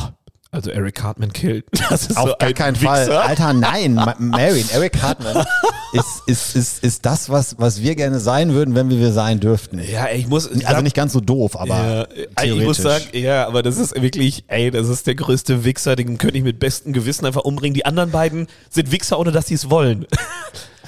Also 0.50 0.70
Eric 0.70 0.94
Cartman 0.94 1.32
killt. 1.32 1.64
Das 1.90 2.02
ist 2.06 2.16
Auf 2.16 2.28
so 2.30 2.34
gar 2.38 2.48
ein 2.48 2.54
keinen 2.54 2.76
Wichser. 2.80 3.06
Fall. 3.06 3.10
Alter, 3.16 3.52
nein. 3.54 3.94
Ma- 3.94 4.14
Marion, 4.20 4.68
Eric 4.72 4.92
Cartman 4.92 5.44
ist, 5.92 6.22
ist, 6.26 6.54
ist, 6.54 6.84
ist 6.84 7.04
das, 7.06 7.28
was, 7.28 7.56
was 7.58 7.80
wir 7.82 7.96
gerne 7.96 8.20
sein 8.20 8.52
würden, 8.52 8.74
wenn 8.76 8.88
wir 8.88 9.00
wir 9.00 9.10
sein 9.12 9.40
dürften. 9.40 9.80
Ja, 9.80 10.08
ich 10.10 10.28
muss. 10.28 10.48
Also 10.64 10.82
nicht 10.82 10.94
ganz 10.94 11.12
so 11.12 11.18
doof, 11.20 11.58
aber 11.58 12.06
ja, 12.14 12.24
ey, 12.36 12.52
ich 12.56 12.64
muss 12.64 12.76
theoretisch. 12.76 13.06
sagen, 13.08 13.18
ja, 13.24 13.46
aber 13.48 13.62
das 13.64 13.78
ist 13.78 14.00
wirklich, 14.00 14.44
ey, 14.46 14.70
das 14.70 14.88
ist 14.88 15.06
der 15.08 15.16
größte 15.16 15.64
Wichser, 15.64 15.96
den 15.96 16.18
könnte 16.18 16.36
ich 16.38 16.44
mit 16.44 16.60
bestem 16.60 16.92
Gewissen 16.92 17.26
einfach 17.26 17.42
umbringen. 17.42 17.74
Die 17.74 17.84
anderen 17.86 18.10
beiden 18.12 18.46
sind 18.70 18.92
Wichser, 18.92 19.18
ohne 19.18 19.32
dass 19.32 19.46
sie 19.48 19.54
es 19.54 19.70
wollen. 19.70 20.06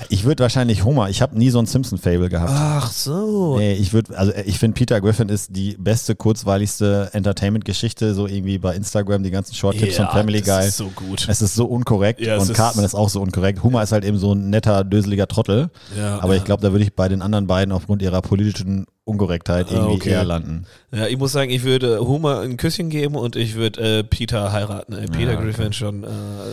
Ich 0.09 0.25
würde 0.25 0.43
wahrscheinlich 0.43 0.85
Homer. 0.85 1.09
Ich 1.09 1.23
habe 1.23 1.39
nie 1.39 1.51
so 1.51 1.59
ein 1.59 1.67
Simpson-Fable 1.67 2.29
gehabt. 2.29 2.51
Ach 2.55 2.91
so. 2.93 3.57
Nee, 3.59 3.75
ich 3.75 3.93
würde, 3.93 4.17
also 4.19 4.33
ich 4.45 4.59
finde 4.59 4.75
Peter 4.75 5.01
Griffin 5.01 5.29
ist 5.29 5.55
die 5.57 5.77
beste, 5.79 6.15
kurzweiligste 6.15 7.11
Entertainment-Geschichte, 7.13 8.15
so 8.15 8.27
irgendwie 8.27 8.59
bei 8.59 8.75
Instagram, 8.75 9.23
die 9.23 9.31
ganzen 9.31 9.55
Short-Clips 9.55 9.97
von 9.97 10.09
Family 10.09 10.43
das 10.43 10.59
Guy. 10.59 10.69
ist 10.69 10.77
so 10.77 10.89
gut. 10.89 11.27
es 11.29 11.43
ist 11.43 11.55
so 11.55 11.65
unkorrekt 11.67 12.21
Ja, 12.21 12.37
es 12.37 12.43
und 12.45 12.51
ist- 12.51 12.57
Cartman 12.57 12.85
ist 12.85 12.95
auch 12.95 13.09
so 13.09 13.21
unkorrekt. 13.21 13.63
Homer 13.63 13.83
ist 13.83 13.93
halt 13.93 14.05
eben 14.05 14.19
so 14.19 14.33
ein 14.35 14.51
netter, 14.51 14.85
döseliger 14.85 15.27
Trottel. 15.29 15.71
Ja, 15.97 16.19
aber 16.21 16.35
ja. 16.35 16.39
ich 16.39 16.45
glaube, 16.45 16.63
da 16.63 16.73
würde 16.73 16.85
ich 16.85 16.95
bei 16.95 17.09
den 17.09 17.23
anderen 17.23 17.47
beiden 17.47 17.73
aufgrund 17.73 18.03
ihrer 18.03 18.23
politischen 18.23 18.87
Unkorrektheit 19.07 19.71
irgendwie 19.71 19.93
Ah, 19.93 19.95
okay. 19.95 20.11
eher 20.11 20.25
landen. 20.25 20.67
Ja, 20.93 21.07
ich 21.07 21.17
muss 21.17 21.31
sagen, 21.33 21.51
ich 21.51 21.63
würde 21.63 22.01
Homer 22.01 22.41
ein 22.41 22.57
Küsschen 22.57 22.91
geben 22.91 23.15
und 23.15 23.37
ich 23.37 23.55
würde 23.55 23.99
äh, 24.01 24.05
Peter 24.05 24.53
heiraten. 24.53 24.93
Ey, 24.95 25.07
Peter 25.07 25.33
Ja, 25.33 25.39
okay. 25.39 25.47
Griffin 25.47 25.73
schon 25.73 26.03
äh, 26.05 26.09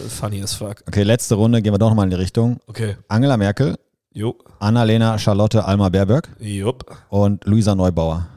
funny 0.07 0.41
as 0.41 0.53
fuck. 0.53 0.83
Okay, 0.87 1.01
letzte 1.03 1.33
Runde, 1.35 1.61
gehen 1.63 1.73
wir 1.73 1.79
doch 1.79 1.89
nochmal 1.89 2.05
in 2.05 2.11
die 2.11 2.15
Richtung. 2.15 2.59
Okay. 2.67 2.95
Angela 3.07 3.37
Merkel, 3.37 3.75
Jo. 4.13 4.35
Annalena 4.59 5.17
Charlotte 5.17 5.65
Alma 5.65 5.89
Baerbock 5.89 6.29
Jupp. 6.39 6.95
und 7.09 7.43
Luisa 7.45 7.73
Neubauer. 7.73 8.27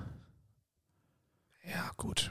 Ja, 1.69 1.91
gut. 1.99 2.31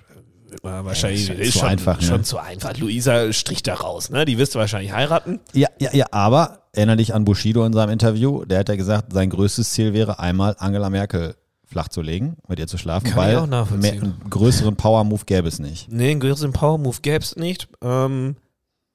Wahrscheinlich 0.64 1.30
ist 1.30 1.40
ist, 1.40 1.54
zu 1.54 1.60
schon, 1.60 1.68
einfach, 1.68 2.02
ne? 2.02 2.08
schon 2.08 2.24
zu 2.24 2.40
einfach. 2.40 2.76
Luisa 2.78 3.32
strich 3.34 3.62
da 3.62 3.76
raus, 3.76 4.10
ne? 4.10 4.26
Die 4.26 4.40
wirst 4.40 4.56
du 4.56 4.60
wahrscheinlich 4.60 4.94
heiraten. 4.94 5.40
Ja, 5.54 5.68
ja, 5.80 5.92
ja, 5.94 6.06
aber 6.10 6.64
erinnere 6.74 6.98
dich 6.98 7.14
an 7.14 7.26
Bushido 7.26 7.64
in 7.66 7.74
seinem 7.74 7.92
Interview, 7.92 8.44
der 8.46 8.60
hat 8.60 8.70
ja 8.70 8.76
gesagt, 8.76 9.14
sein 9.14 9.30
größtes 9.30 9.70
Ziel 9.72 9.94
wäre 9.94 10.18
einmal 10.18 10.56
Angela 10.58 10.90
Merkel 10.90 11.36
flach 11.76 11.90
zu 11.90 12.02
legen, 12.02 12.38
mit 12.48 12.58
ihr 12.58 12.68
zu 12.68 12.78
schlafen, 12.78 13.10
Kann 13.10 13.18
weil 13.18 13.34
ich 13.34 13.38
auch 13.38 13.48
nachvollziehen. 13.48 14.00
mehr, 14.00 14.02
einen 14.02 14.30
größeren 14.30 14.78
Power-Move 14.78 15.26
gäbe 15.26 15.50
es 15.50 15.60
nicht. 15.60 15.92
Nee, 15.92 16.12
einen 16.12 16.22
größeren 16.22 16.54
Power-Move 16.54 17.00
gäbe 17.02 17.22
es 17.22 17.36
nicht. 17.36 17.68
Ähm, 17.84 18.38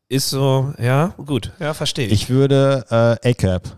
ist 0.08 0.30
so, 0.30 0.72
ja, 0.78 1.08
gut. 1.18 1.52
Ja, 1.60 1.74
verstehe 1.74 2.06
ich. 2.06 2.12
Ich 2.14 2.30
würde 2.30 2.86
äh, 3.22 3.28
ACAP. 3.32 3.76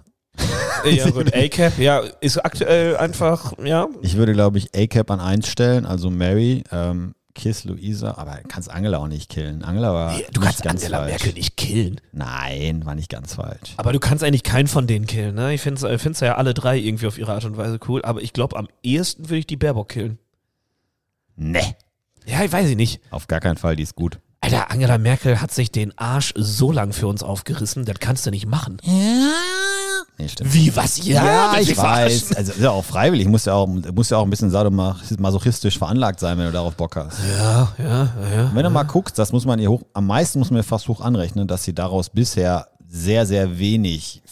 ja, 0.88 1.10
gut. 1.10 1.34
A-Cap, 1.34 1.78
ja, 1.78 1.98
ist 2.20 2.38
aktuell 2.38 2.96
einfach, 2.96 3.54
ja. 3.64 3.88
Ich 4.02 4.16
würde, 4.16 4.34
glaube 4.34 4.58
ich, 4.58 4.68
ACAP 4.72 5.10
an 5.10 5.18
eins 5.18 5.48
stellen, 5.48 5.84
also 5.84 6.08
Mary, 6.08 6.62
ähm, 6.70 7.16
Kiss 7.34 7.64
Luisa, 7.64 8.18
aber 8.18 8.40
kannst 8.48 8.70
Angela 8.70 8.98
auch 8.98 9.06
nicht 9.08 9.30
killen. 9.30 9.64
Angela 9.64 9.94
war 9.94 10.16
Nee, 10.16 10.26
du 10.32 10.40
kannst 10.40 10.62
ganz 10.62 10.82
Angela 10.82 10.98
falsch. 10.98 11.10
Merkel 11.12 11.32
nicht 11.32 11.56
killen. 11.56 12.00
Nein, 12.12 12.84
war 12.84 12.94
nicht 12.94 13.08
ganz 13.08 13.34
falsch. 13.34 13.72
Aber 13.78 13.92
du 13.92 13.98
kannst 14.00 14.22
eigentlich 14.22 14.42
keinen 14.42 14.68
von 14.68 14.86
denen 14.86 15.06
killen, 15.06 15.34
ne? 15.34 15.54
Ich 15.54 15.60
finde 15.62 15.86
es 15.88 16.20
ja 16.20 16.34
alle 16.36 16.52
drei 16.54 16.76
irgendwie 16.78 17.06
auf 17.06 17.18
ihre 17.18 17.32
Art 17.32 17.44
und 17.44 17.56
Weise 17.56 17.78
cool, 17.88 18.02
aber 18.04 18.20
ich 18.22 18.32
glaube, 18.32 18.56
am 18.56 18.68
ehesten 18.82 19.24
würde 19.30 19.38
ich 19.38 19.46
die 19.46 19.56
Baerbock 19.56 19.88
killen. 19.88 20.18
Ne, 21.36 21.74
Ja, 22.26 22.44
ich 22.44 22.52
weiß 22.52 22.68
ich 22.68 22.76
nicht. 22.76 23.00
auf 23.10 23.26
gar 23.26 23.40
keinen 23.40 23.56
Fall, 23.56 23.76
die 23.76 23.82
ist 23.84 23.96
gut. 23.96 24.18
Alter, 24.42 24.70
Angela 24.70 24.98
Merkel 24.98 25.40
hat 25.40 25.52
sich 25.52 25.70
den 25.70 25.96
Arsch 25.96 26.34
so 26.36 26.72
lang 26.72 26.92
für 26.92 27.06
uns 27.06 27.22
aufgerissen, 27.22 27.84
das 27.84 28.00
kannst 28.00 28.26
du 28.26 28.30
nicht 28.30 28.46
machen. 28.46 28.76
Nee, 30.18 30.28
stimmt. 30.28 30.52
Wie, 30.52 30.74
was? 30.76 31.04
Ja, 31.04 31.52
willst 31.54 31.68
du 31.68 31.72
ich 31.72 31.78
weiß. 31.78 32.36
Also 32.36 32.52
ist 32.52 32.60
ja 32.60 32.70
auch 32.70 32.84
freiwillig. 32.84 33.26
Muss 33.28 33.46
ja 33.46 33.54
auch, 33.54 33.66
muss 33.66 34.10
ja 34.10 34.18
auch 34.18 34.24
ein 34.24 34.30
bisschen 34.30 34.50
sadomach- 34.50 35.00
masochistisch 35.18 35.78
veranlagt 35.78 36.20
sein, 36.20 36.36
wenn 36.38 36.46
du 36.46 36.52
darauf 36.52 36.74
Bock 36.74 36.96
hast. 36.96 37.18
Ja, 37.36 37.72
ja, 37.78 38.02
ja. 38.36 38.50
Wenn 38.54 38.62
du 38.62 38.70
mal 38.70 38.82
guckst, 38.84 39.18
das 39.18 39.32
muss 39.32 39.44
man 39.46 39.58
ihr 39.58 39.70
hoch, 39.70 39.82
am 39.94 40.06
meisten 40.06 40.38
muss 40.38 40.50
man 40.50 40.60
ihr 40.60 40.64
fast 40.64 40.86
hoch 40.88 41.00
anrechnen, 41.00 41.48
dass 41.48 41.64
sie 41.64 41.74
daraus 41.74 42.10
bisher 42.10 42.68
sehr, 42.88 43.24
sehr 43.26 43.58
wenig 43.58 44.22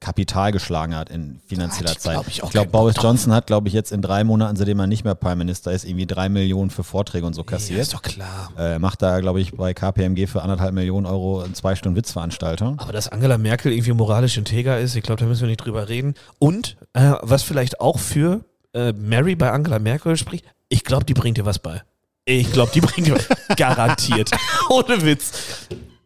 Kapital 0.00 0.50
geschlagen 0.50 0.96
hat 0.96 1.10
in 1.10 1.40
finanzieller 1.46 1.96
Zeit. 1.98 2.14
glaub 2.14 2.26
ich, 2.26 2.42
ich 2.42 2.50
glaube, 2.50 2.70
Boris. 2.70 2.96
Johnson 3.00 3.34
hat, 3.34 3.46
glaube 3.46 3.68
ich, 3.68 3.74
jetzt 3.74 3.92
in 3.92 4.00
drei 4.00 4.24
Monaten, 4.24 4.56
seitdem 4.56 4.80
er 4.80 4.86
nicht 4.86 5.04
mehr 5.04 5.14
Prime 5.14 5.36
Minister 5.36 5.72
ist, 5.72 5.84
irgendwie 5.84 6.06
drei 6.06 6.28
Millionen 6.30 6.70
für 6.70 6.82
Vorträge 6.84 7.26
und 7.26 7.34
so 7.34 7.42
Ja, 7.42 7.46
kassiert. 7.46 7.80
ist 7.80 7.92
doch 7.92 8.00
klar. 8.00 8.50
äh, 8.58 8.78
macht 8.78 9.02
da, 9.02 9.20
glaube 9.20 9.40
ich, 9.42 9.52
bei 9.52 9.74
KPMG 9.74 10.26
für 10.26 10.40
anderthalb 10.42 10.72
Millionen 10.72 11.04
Euro 11.06 11.42
eine 11.42 11.52
zwei 11.52 11.76
Stunden 11.76 11.96
Witzveranstaltung. 11.96 12.78
Aber 12.78 12.92
dass 12.94 13.08
Angela 13.08 13.36
Merkel 13.36 13.72
irgendwie 13.72 13.92
moralisch 13.92 14.38
integer 14.38 14.80
ist, 14.80 14.94
ich 14.96 15.02
glaube, 15.02 15.20
da 15.20 15.26
müssen 15.26 15.42
wir 15.42 15.48
nicht 15.48 15.58
drüber 15.64 15.88
reden. 15.90 16.14
Und 16.38 16.78
äh, 16.94 17.12
was 17.20 17.42
vielleicht 17.42 17.80
auch 17.80 17.98
für 17.98 18.40
äh, 18.72 18.92
Mary 18.92 19.34
bei 19.36 19.50
Angela 19.52 19.78
Merkel 19.78 20.16
spricht, 20.16 20.46
ich 20.70 20.84
glaube, 20.84 21.04
die 21.04 21.14
bringt 21.14 21.36
dir 21.36 21.44
was 21.44 21.58
bei. 21.58 21.82
Ich 22.24 22.50
glaube, 22.52 22.70
die 22.72 22.80
bringt 22.80 23.06
dir 23.06 23.18
garantiert. 23.56 24.30
Ohne 24.70 25.02
Witz. 25.04 25.32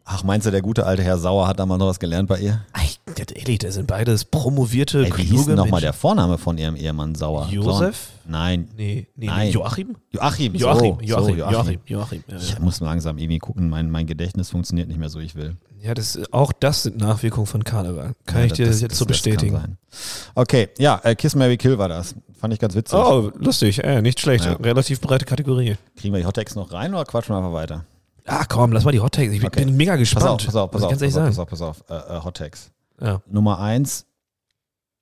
Ach, 0.07 0.23
meinst 0.23 0.45
du, 0.45 0.51
der 0.51 0.61
gute 0.61 0.85
alte 0.85 1.01
Herr 1.01 1.17
Sauer 1.17 1.47
hat 1.47 1.59
da 1.59 1.65
mal 1.65 1.77
noch 1.79 1.87
was 1.87 1.99
gelernt 1.99 2.29
bei 2.29 2.39
ihr? 2.39 2.61
Ey, 2.73 2.89
ganz 3.15 3.31
ehrlich, 3.33 3.57
das 3.57 3.73
sind 3.73 3.87
beides 3.87 4.23
promovierte, 4.23 5.03
Ey, 5.03 5.17
wie 5.17 5.23
hieß 5.23 5.47
denn 5.47 5.55
nochmal 5.55 5.81
der 5.81 5.93
Vorname 5.93 6.37
von 6.37 6.59
ihrem 6.59 6.75
Ehemann 6.75 7.15
Sauer? 7.15 7.47
Josef? 7.49 8.11
So, 8.23 8.31
nein. 8.31 8.69
Nee, 8.77 9.07
nee, 9.15 9.25
Nein. 9.25 9.47
nee, 9.47 9.53
Joachim? 9.53 9.95
Joachim. 10.11 10.53
Joachim, 10.53 10.99
so, 10.99 11.05
Joachim, 11.07 11.37
so, 11.37 11.51
Joachim, 11.51 11.79
Joachim. 11.87 12.23
Ja, 12.27 12.37
Ich 12.37 12.59
muss 12.59 12.79
langsam 12.81 13.17
irgendwie 13.17 13.39
gucken, 13.39 13.67
mein, 13.67 13.89
mein 13.89 14.05
Gedächtnis 14.05 14.51
funktioniert 14.51 14.87
nicht 14.87 14.99
mehr 14.99 15.09
so, 15.09 15.19
ich 15.19 15.33
will. 15.33 15.57
Ja, 15.81 15.95
das, 15.95 16.19
auch 16.31 16.51
das 16.51 16.83
sind 16.83 16.97
Nachwirkungen 16.97 17.47
von 17.47 17.63
Karneval. 17.63 18.13
Kann 18.25 18.41
ja, 18.41 18.45
ich 18.45 18.53
dir 18.53 18.67
das, 18.67 18.81
jetzt 18.81 18.95
so 18.95 19.05
bestätigen. 19.05 19.77
Okay, 20.35 20.69
ja, 20.77 20.99
äh, 21.03 21.15
Kiss 21.15 21.33
Mary 21.35 21.57
Kill 21.57 21.79
war 21.79 21.89
das. 21.89 22.13
Fand 22.39 22.53
ich 22.53 22.59
ganz 22.59 22.75
witzig. 22.75 22.97
Oh, 22.97 23.31
lustig, 23.37 23.83
äh, 23.83 24.01
nicht 24.01 24.19
schlecht. 24.19 24.45
Relativ 24.63 25.01
breite 25.01 25.25
Kategorie. 25.25 25.77
Kriegen 25.95 26.13
wir 26.13 26.21
die 26.21 26.27
Hottex 26.27 26.55
noch 26.55 26.71
rein 26.73 26.93
oder 26.93 27.05
quatschen 27.05 27.33
wir 27.33 27.39
einfach 27.39 27.53
weiter? 27.53 27.85
Ah, 28.25 28.45
komm, 28.47 28.71
lass 28.71 28.83
mal 28.83 28.91
die 28.91 28.99
Hottex. 28.99 29.33
Ich 29.33 29.43
okay. 29.43 29.65
bin 29.65 29.77
mega 29.77 29.95
gespannt. 29.95 30.43
Pass 30.45 30.55
auf, 30.55 30.71
pass 30.71 30.83
auf, 30.83 30.89
pass 30.89 31.03
auf, 31.03 31.13
pass 31.13 31.17
auf, 31.17 31.25
pass 31.25 31.39
auf, 31.39 31.47
pass 31.47 31.61
auf, 31.61 31.83
äh, 31.89 32.17
äh, 32.17 32.23
Hottex. 32.23 32.71
Ja. 32.99 33.21
Nummer 33.27 33.59
eins, 33.59 34.07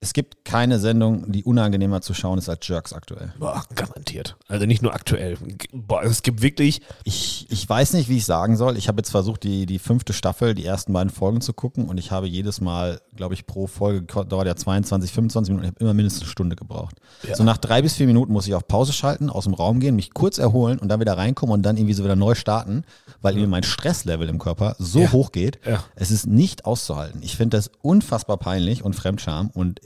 es 0.04 0.12
gibt 0.12 0.43
keine 0.43 0.80
Sendung, 0.80 1.32
die 1.32 1.45
unangenehmer 1.45 2.01
zu 2.01 2.14
schauen 2.14 2.38
ist 2.38 2.49
als 2.49 2.68
Jerks 2.68 2.91
aktuell. 2.91 3.34
Boah, 3.39 3.64
garantiert. 3.74 4.36
Also 4.49 4.66
nicht 4.66 4.82
nur 4.82 4.93
aktuell. 4.93 5.38
Boah, 5.72 6.04
es 6.04 6.24
gibt 6.24 6.41
wirklich. 6.41 6.82
Ich, 7.06 7.47
ich 7.49 7.70
weiß 7.70 7.93
nicht, 7.93 8.10
wie 8.10 8.18
ich 8.18 8.26
sagen 8.26 8.58
soll. 8.58 8.76
Ich 8.76 8.89
habe 8.89 8.99
jetzt 8.99 9.12
versucht, 9.12 9.43
die, 9.43 9.66
die 9.66 9.80
fünfte 9.80 10.12
Staffel, 10.12 10.56
die 10.56 10.66
ersten 10.66 10.91
beiden 10.91 11.10
Folgen 11.10 11.39
zu 11.39 11.54
gucken 11.54 11.88
und 11.88 11.97
ich 11.97 12.12
habe 12.12 12.28
jedes 12.28 12.60
Mal, 12.60 12.99
glaube 13.16 13.34
ich, 13.34 13.47
pro 13.47 13.66
Folge 13.66 14.01
dauert 14.26 14.45
ja 14.45 14.58
22, 14.58 15.10
25 15.10 15.51
Minuten. 15.51 15.70
Ich 15.70 15.76
habe 15.76 15.80
immer 15.80 15.93
mindestens 15.93 16.24
eine 16.24 16.32
Stunde 16.32 16.58
gebraucht. 16.58 16.97
Ja. 17.26 17.38
So 17.38 17.45
nach 17.45 17.58
drei 17.58 17.82
bis 17.82 17.93
vier 17.93 18.08
Minuten 18.08 18.34
muss 18.34 18.45
ich 18.45 18.56
auf 18.56 18.68
Pause 18.68 18.91
schalten, 18.91 19.30
aus 19.30 19.45
dem 19.45 19.54
Raum 19.54 19.80
gehen, 19.80 19.95
mich 19.95 20.14
kurz 20.14 20.38
erholen 20.38 20.80
und 20.80 20.89
dann 20.89 20.99
wieder 20.99 21.18
reinkommen 21.18 21.54
und 21.54 21.62
dann 21.62 21.78
irgendwie 21.78 21.93
so 21.93 22.04
wieder 22.04 22.18
neu 22.18 22.36
starten, 22.36 22.84
weil 23.22 23.38
ja. 23.38 23.47
mein 23.47 23.64
Stresslevel 23.64 24.28
im 24.28 24.38
Körper 24.38 24.76
so 24.80 24.99
ja. 24.99 25.12
hoch 25.14 25.32
geht. 25.32 25.62
Es 25.95 26.12
ist 26.12 26.28
nicht 26.28 26.66
auszuhalten. 26.66 27.22
Ich 27.24 27.38
finde 27.38 27.56
das 27.56 27.72
unfassbar 27.82 28.36
peinlich 28.36 28.84
und 28.84 28.97
Fremdscham 28.97 29.49
und 29.49 29.80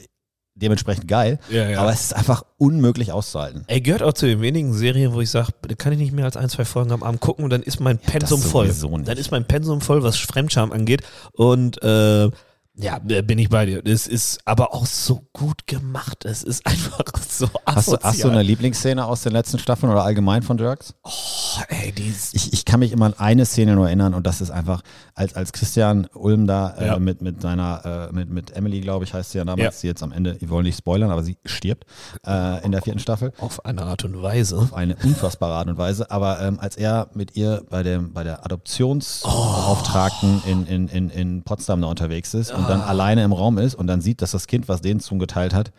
dementsprechend 0.60 1.08
geil. 1.08 1.38
Ja, 1.50 1.68
ja. 1.68 1.80
Aber 1.80 1.92
es 1.92 2.02
ist 2.02 2.16
einfach 2.16 2.44
unmöglich 2.56 3.12
auszuhalten. 3.12 3.64
Er 3.66 3.80
gehört 3.80 4.02
auch 4.02 4.12
zu 4.12 4.26
den 4.26 4.40
wenigen 4.40 4.72
Serien, 4.74 5.12
wo 5.12 5.20
ich 5.20 5.30
sage, 5.30 5.52
da 5.62 5.74
kann 5.74 5.92
ich 5.92 5.98
nicht 5.98 6.12
mehr 6.12 6.24
als 6.24 6.36
ein, 6.36 6.48
zwei 6.48 6.64
Folgen 6.64 6.92
am 6.92 7.02
Abend 7.02 7.20
gucken 7.20 7.44
und 7.44 7.50
dann 7.50 7.62
ist 7.62 7.80
mein 7.80 7.98
Pensum 7.98 8.40
ja, 8.40 8.46
voll. 8.46 8.68
Nicht. 8.68 9.08
Dann 9.08 9.18
ist 9.18 9.30
mein 9.30 9.44
Pensum 9.44 9.80
voll, 9.80 10.02
was 10.02 10.16
Fremdscham 10.16 10.72
angeht. 10.72 11.02
Und 11.32 11.82
äh, 11.82 12.30
ja, 12.80 12.98
bin 13.00 13.38
ich 13.38 13.48
bei 13.48 13.66
dir. 13.66 13.84
Es 13.84 14.06
ist 14.06 14.38
aber 14.44 14.72
auch 14.72 14.86
so 14.86 15.26
gut 15.32 15.66
gemacht. 15.66 16.24
Es 16.24 16.44
ist 16.44 16.64
einfach 16.66 17.02
so 17.28 17.46
asozial. 17.64 17.74
Hast 17.74 17.88
du, 17.88 17.98
hast 18.02 18.24
du 18.24 18.28
eine 18.28 18.42
Lieblingsszene 18.42 19.04
aus 19.04 19.22
den 19.22 19.32
letzten 19.32 19.58
Staffeln 19.58 19.90
oder 19.90 20.04
allgemein 20.04 20.42
von 20.42 20.58
Jerks? 20.58 20.94
Oh, 21.02 21.10
ey, 21.68 21.90
die 21.90 22.14
ich, 22.32 22.52
ich 22.52 22.64
kann 22.64 22.78
mich 22.78 22.92
immer 22.92 23.06
an 23.06 23.14
eine 23.18 23.46
Szene 23.46 23.74
nur 23.74 23.86
erinnern 23.86 24.14
und 24.14 24.26
das 24.28 24.40
ist 24.40 24.52
einfach, 24.52 24.82
als, 25.14 25.34
als 25.34 25.52
Christian 25.52 26.06
Ulm 26.14 26.46
da 26.46 26.70
äh, 26.78 26.86
ja. 26.86 26.98
mit, 27.00 27.20
mit 27.20 27.42
seiner, 27.42 28.10
äh, 28.10 28.14
mit, 28.14 28.30
mit 28.30 28.52
Emily, 28.52 28.80
glaube 28.80 29.04
ich, 29.04 29.12
heißt 29.12 29.32
sie 29.32 29.38
ja 29.38 29.44
damals, 29.44 29.76
ja. 29.76 29.80
die 29.80 29.86
jetzt 29.88 30.04
am 30.04 30.12
Ende, 30.12 30.40
wir 30.40 30.48
wollen 30.48 30.64
nicht 30.64 30.78
spoilern, 30.78 31.10
aber 31.10 31.24
sie 31.24 31.36
stirbt 31.44 31.84
äh, 32.24 32.64
in 32.64 32.70
der 32.70 32.82
vierten 32.82 33.00
Staffel. 33.00 33.32
Auf 33.38 33.64
eine 33.64 33.82
Art 33.82 34.04
und 34.04 34.22
Weise. 34.22 34.56
Auf 34.56 34.72
eine 34.72 34.94
unfassbare 35.02 35.54
Art 35.54 35.66
und 35.66 35.78
Weise. 35.78 36.12
Aber 36.12 36.40
ähm, 36.40 36.60
als 36.60 36.76
er 36.76 37.08
mit 37.14 37.34
ihr 37.34 37.64
bei, 37.68 37.82
dem, 37.82 38.12
bei 38.12 38.22
der 38.22 38.44
Adoptionsbeauftragten 38.44 40.42
oh. 40.44 40.48
in, 40.48 40.66
in, 40.66 40.86
in, 40.88 41.10
in 41.10 41.42
Potsdam 41.42 41.82
da 41.82 41.88
unterwegs 41.88 42.34
ist 42.34 42.52
und 42.52 42.67
dann 42.68 42.80
alleine 42.80 43.24
im 43.24 43.32
Raum 43.32 43.58
ist 43.58 43.74
und 43.74 43.86
dann 43.86 44.00
sieht, 44.00 44.22
dass 44.22 44.32
das 44.32 44.46
Kind, 44.46 44.68
was 44.68 44.80
denen 44.80 45.00
zugeteilt 45.00 45.54
hat, 45.54 45.72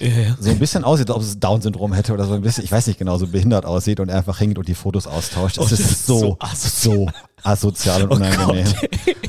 ja, 0.00 0.08
ja. 0.08 0.36
so 0.40 0.48
ein 0.48 0.58
bisschen 0.58 0.82
aussieht, 0.82 1.10
als 1.10 1.16
ob 1.16 1.22
es 1.22 1.38
Down-Syndrom 1.38 1.92
hätte 1.92 2.14
oder 2.14 2.24
so 2.24 2.32
ein 2.32 2.40
bisschen, 2.40 2.64
ich 2.64 2.72
weiß 2.72 2.86
nicht 2.86 2.98
genau, 2.98 3.18
so 3.18 3.26
behindert 3.26 3.66
aussieht 3.66 4.00
und 4.00 4.08
er 4.08 4.16
einfach 4.16 4.40
hängt 4.40 4.56
und 4.56 4.66
die 4.66 4.74
Fotos 4.74 5.06
austauscht. 5.06 5.58
Das, 5.58 5.66
oh, 5.66 5.68
das 5.68 5.78
ist, 5.78 6.06
so, 6.06 6.18
so 6.18 6.36
asozial, 6.38 6.96
so 6.96 7.08
asozial 7.42 8.02
und 8.04 8.12
oh 8.12 8.14
unangenehm. 8.16 8.66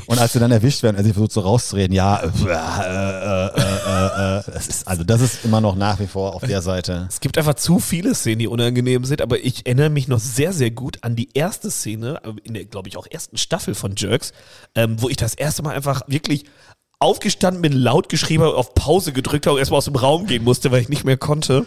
Oh 0.06 0.12
und 0.12 0.18
als 0.18 0.32
sie 0.32 0.38
dann 0.38 0.50
erwischt 0.50 0.82
werden, 0.82 0.96
als 0.96 1.04
sie 1.06 1.12
versucht 1.12 1.32
so 1.32 1.40
rauszureden, 1.40 1.94
ja, 1.94 2.20
äh, 2.20 2.26
äh, 2.26 3.46
äh, 3.46 4.38
äh, 4.38 4.42
das 4.50 4.66
ist, 4.66 4.88
also 4.88 5.04
das 5.04 5.20
ist 5.20 5.44
immer 5.44 5.60
noch 5.60 5.76
nach 5.76 6.00
wie 6.00 6.06
vor 6.06 6.34
auf 6.34 6.42
der 6.42 6.62
Seite. 6.62 7.06
Es 7.08 7.20
gibt 7.20 7.36
einfach 7.36 7.54
zu 7.54 7.78
viele 7.78 8.14
Szenen, 8.14 8.38
die 8.38 8.48
unangenehm 8.48 9.04
sind, 9.04 9.20
aber 9.20 9.44
ich 9.44 9.66
erinnere 9.66 9.90
mich 9.90 10.08
noch 10.08 10.20
sehr, 10.20 10.54
sehr 10.54 10.70
gut 10.70 10.98
an 11.02 11.16
die 11.16 11.28
erste 11.34 11.70
Szene, 11.70 12.20
in 12.44 12.54
der, 12.54 12.64
glaube 12.64 12.88
ich, 12.88 12.96
auch 12.96 13.06
ersten 13.06 13.36
Staffel 13.36 13.74
von 13.74 13.94
Jerks, 13.94 14.32
ähm, 14.74 14.96
wo 15.02 15.10
ich 15.10 15.16
das 15.16 15.34
erste 15.34 15.62
Mal 15.62 15.74
einfach 15.74 16.00
wirklich 16.06 16.46
aufgestanden 17.02 17.62
bin, 17.62 17.72
laut 17.72 18.08
geschrieben 18.08 18.44
habe, 18.44 18.56
auf 18.56 18.74
Pause 18.74 19.12
gedrückt 19.12 19.46
habe 19.46 19.54
und 19.54 19.58
erstmal 19.58 19.78
aus 19.78 19.86
dem 19.86 19.96
Raum 19.96 20.26
gehen 20.26 20.44
musste, 20.44 20.70
weil 20.70 20.80
ich 20.80 20.88
nicht 20.88 21.04
mehr 21.04 21.16
konnte. 21.16 21.66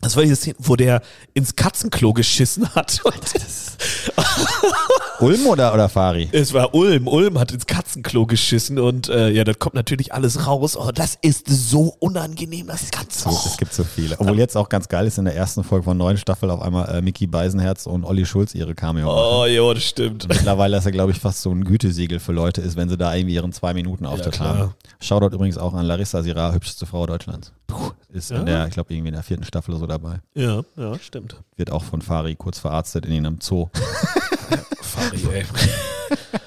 Das 0.00 0.14
war 0.14 0.22
die 0.22 0.32
Szene, 0.36 0.54
wo 0.60 0.76
der 0.76 1.02
ins 1.34 1.56
Katzenklo 1.56 2.12
geschissen 2.12 2.72
hat. 2.72 3.02
Ulm 5.20 5.44
oder, 5.48 5.74
oder 5.74 5.88
Fari? 5.88 6.28
Es 6.30 6.52
war 6.52 6.72
Ulm. 6.72 7.08
Ulm 7.08 7.36
hat 7.36 7.50
ins 7.50 7.66
Katzenklo 7.66 8.24
geschissen 8.24 8.78
und 8.78 9.08
äh, 9.08 9.30
ja, 9.30 9.42
das 9.42 9.58
kommt 9.58 9.74
natürlich 9.74 10.14
alles 10.14 10.46
raus. 10.46 10.76
Oh, 10.76 10.92
das 10.92 11.18
ist 11.20 11.48
so 11.48 11.96
unangenehm, 11.98 12.68
das 12.68 12.92
Ganze. 12.92 13.28
Es 13.28 13.56
gibt 13.56 13.72
so 13.72 13.82
viele. 13.82 14.14
Obwohl 14.20 14.38
jetzt 14.38 14.56
auch 14.56 14.68
ganz 14.68 14.86
geil 14.86 15.08
ist, 15.08 15.18
in 15.18 15.24
der 15.24 15.34
ersten 15.34 15.64
Folge 15.64 15.82
von 15.82 15.96
neuen 15.96 16.16
Staffel 16.16 16.50
auf 16.50 16.62
einmal 16.62 16.96
äh, 16.96 17.02
Mickey 17.02 17.26
Beisenherz 17.26 17.86
und 17.86 18.04
Olli 18.04 18.24
Schulz 18.24 18.54
ihre 18.54 18.76
Cameo 18.76 19.10
Oh, 19.10 19.46
ja, 19.46 19.74
das 19.74 19.82
stimmt. 19.82 20.24
Und 20.24 20.28
mittlerweile 20.28 20.76
ist 20.76 20.86
er, 20.86 20.92
glaube 20.92 21.10
ich, 21.10 21.18
fast 21.18 21.42
so 21.42 21.50
ein 21.50 21.64
Gütesiegel 21.64 22.20
für 22.20 22.32
Leute 22.32 22.60
ist, 22.60 22.76
wenn 22.76 22.88
sie 22.88 22.96
da 22.96 23.12
irgendwie 23.12 23.34
ihren 23.34 23.52
zwei 23.52 23.74
Minuten 23.74 24.06
Auftritt 24.06 24.38
ja, 24.38 24.44
haben. 24.44 24.74
Shoutout 25.00 25.34
übrigens 25.34 25.58
auch 25.58 25.74
an 25.74 25.84
Larissa 25.84 26.22
Sira, 26.22 26.52
hübscheste 26.52 26.86
Frau 26.86 27.04
Deutschlands. 27.04 27.52
Puh, 27.66 27.90
ist 28.08 28.30
ja. 28.30 28.38
in 28.38 28.46
der, 28.46 28.66
ich 28.66 28.72
glaube, 28.72 28.92
irgendwie 28.92 29.08
in 29.08 29.14
der 29.14 29.22
vierten 29.22 29.44
Staffel 29.44 29.72
oder 29.72 29.80
so 29.80 29.86
dabei. 29.86 30.20
Ja, 30.34 30.62
ja, 30.76 30.98
stimmt. 30.98 31.36
Wird 31.56 31.70
auch 31.70 31.84
von 31.84 32.02
Fari 32.02 32.36
kurz 32.36 32.58
verarztet 32.58 33.06
in 33.06 33.12
einem 33.12 33.38
Zoo. 33.40 33.68
Fari, 34.80 35.22
ey. 35.32 35.44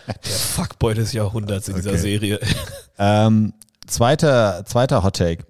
Der 0.06 0.32
Fuckboy 0.32 0.96
des 0.96 1.14
Jahrhunderts 1.14 1.68
in 1.68 1.76
okay. 1.76 1.84
dieser 1.84 1.98
Serie. 1.98 2.40
Ähm, 2.98 3.54
zweiter, 3.88 4.64
zweiter 4.66 5.04
Hot 5.04 5.16
Take. 5.16 5.46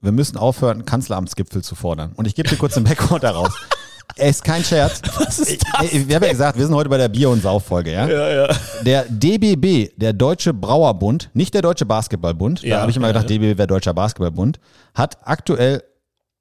Wir 0.00 0.12
müssen 0.12 0.36
aufhören, 0.36 0.84
Kanzleramtsgipfel 0.84 1.62
zu 1.62 1.74
fordern. 1.74 2.12
Und 2.16 2.26
ich 2.26 2.34
gebe 2.34 2.48
dir 2.48 2.56
kurz 2.56 2.74
den 2.74 2.84
Background 2.84 3.24
daraus. 3.24 3.52
Er 4.14 4.30
ist 4.30 4.44
kein 4.44 4.64
Scherz. 4.64 5.02
Was 5.18 5.38
ist 5.40 5.62
das? 5.72 5.92
Wir 5.92 6.16
haben 6.16 6.24
ja 6.24 6.30
gesagt, 6.30 6.58
wir 6.58 6.64
sind 6.64 6.74
heute 6.74 6.88
bei 6.88 6.96
der 6.96 7.08
Bier- 7.08 7.28
und 7.28 7.42
Sauffolge, 7.42 7.92
ja? 7.92 8.06
Ja, 8.08 8.28
ja. 8.30 8.56
Der 8.82 9.04
DBB, 9.08 9.90
der 9.96 10.12
Deutsche 10.12 10.54
Brauerbund, 10.54 11.30
nicht 11.34 11.52
der 11.52 11.62
Deutsche 11.62 11.84
Basketballbund, 11.84 12.62
ja, 12.62 12.76
da 12.76 12.82
habe 12.82 12.90
ich 12.90 12.96
immer 12.96 13.08
gedacht, 13.08 13.28
ja. 13.28 13.36
DBB 13.36 13.58
wäre 13.58 13.66
Deutscher 13.66 13.92
Basketballbund, 13.92 14.58
hat 14.94 15.18
aktuell 15.24 15.82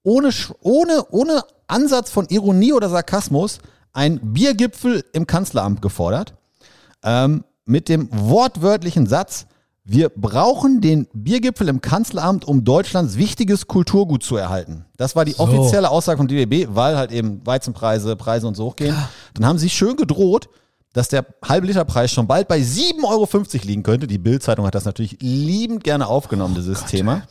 ohne, 0.04 0.30
ohne, 0.62 1.04
ohne 1.10 1.44
Ansatz 1.68 2.12
von 2.12 2.28
Ironie 2.30 2.72
oder 2.74 2.90
Sarkasmus 2.90 3.60
einen 3.92 4.20
Biergipfel 4.34 5.04
im 5.14 5.26
Kanzleramt 5.26 5.82
gefordert. 5.82 6.34
Ähm, 7.04 7.44
mit 7.66 7.90
dem 7.90 8.08
wortwörtlichen 8.12 9.08
Satz, 9.08 9.48
wir 9.88 10.10
brauchen 10.10 10.82
den 10.82 11.08
Biergipfel 11.14 11.70
im 11.70 11.80
Kanzleramt, 11.80 12.44
um 12.46 12.64
Deutschlands 12.64 13.18
wichtiges 13.18 13.68
Kulturgut 13.68 14.24
zu 14.24 14.36
erhalten. 14.36 14.86
Das 14.98 15.16
war 15.16 15.26
die 15.26 15.34
so. 15.34 15.44
offizielle 15.44 15.92
Aussage 15.92 16.18
von 16.18 16.28
DBB, 16.28 16.76
weil 16.76 16.98
halt 16.98 17.12
eben 17.12 17.46
Weizenpreise, 17.46 18.16
Preise 18.16 18.48
und 18.48 18.56
so 18.56 18.66
hochgehen. 18.66 18.96
Dann 19.36 19.46
haben 19.46 19.60
sie 19.60 19.70
schön 19.70 19.96
gedroht, 19.96 20.50
dass 20.94 21.10
der 21.10 21.26
halbe 21.48 21.68
Liter 21.68 21.86
Preis 21.86 22.12
schon 22.12 22.26
bald 22.26 22.48
bei 22.48 22.58
7,50 22.58 23.04
Euro 23.04 23.28
liegen 23.64 23.84
könnte. 23.84 24.08
Die 24.08 24.18
Bild-Zeitung 24.18 24.66
hat 24.66 24.74
das 24.74 24.86
natürlich 24.86 25.18
liebend 25.22 25.84
gerne 25.84 26.08
aufgenommen, 26.08 26.56
dieses 26.56 26.82
oh 26.82 26.88
Thema. 26.88 27.22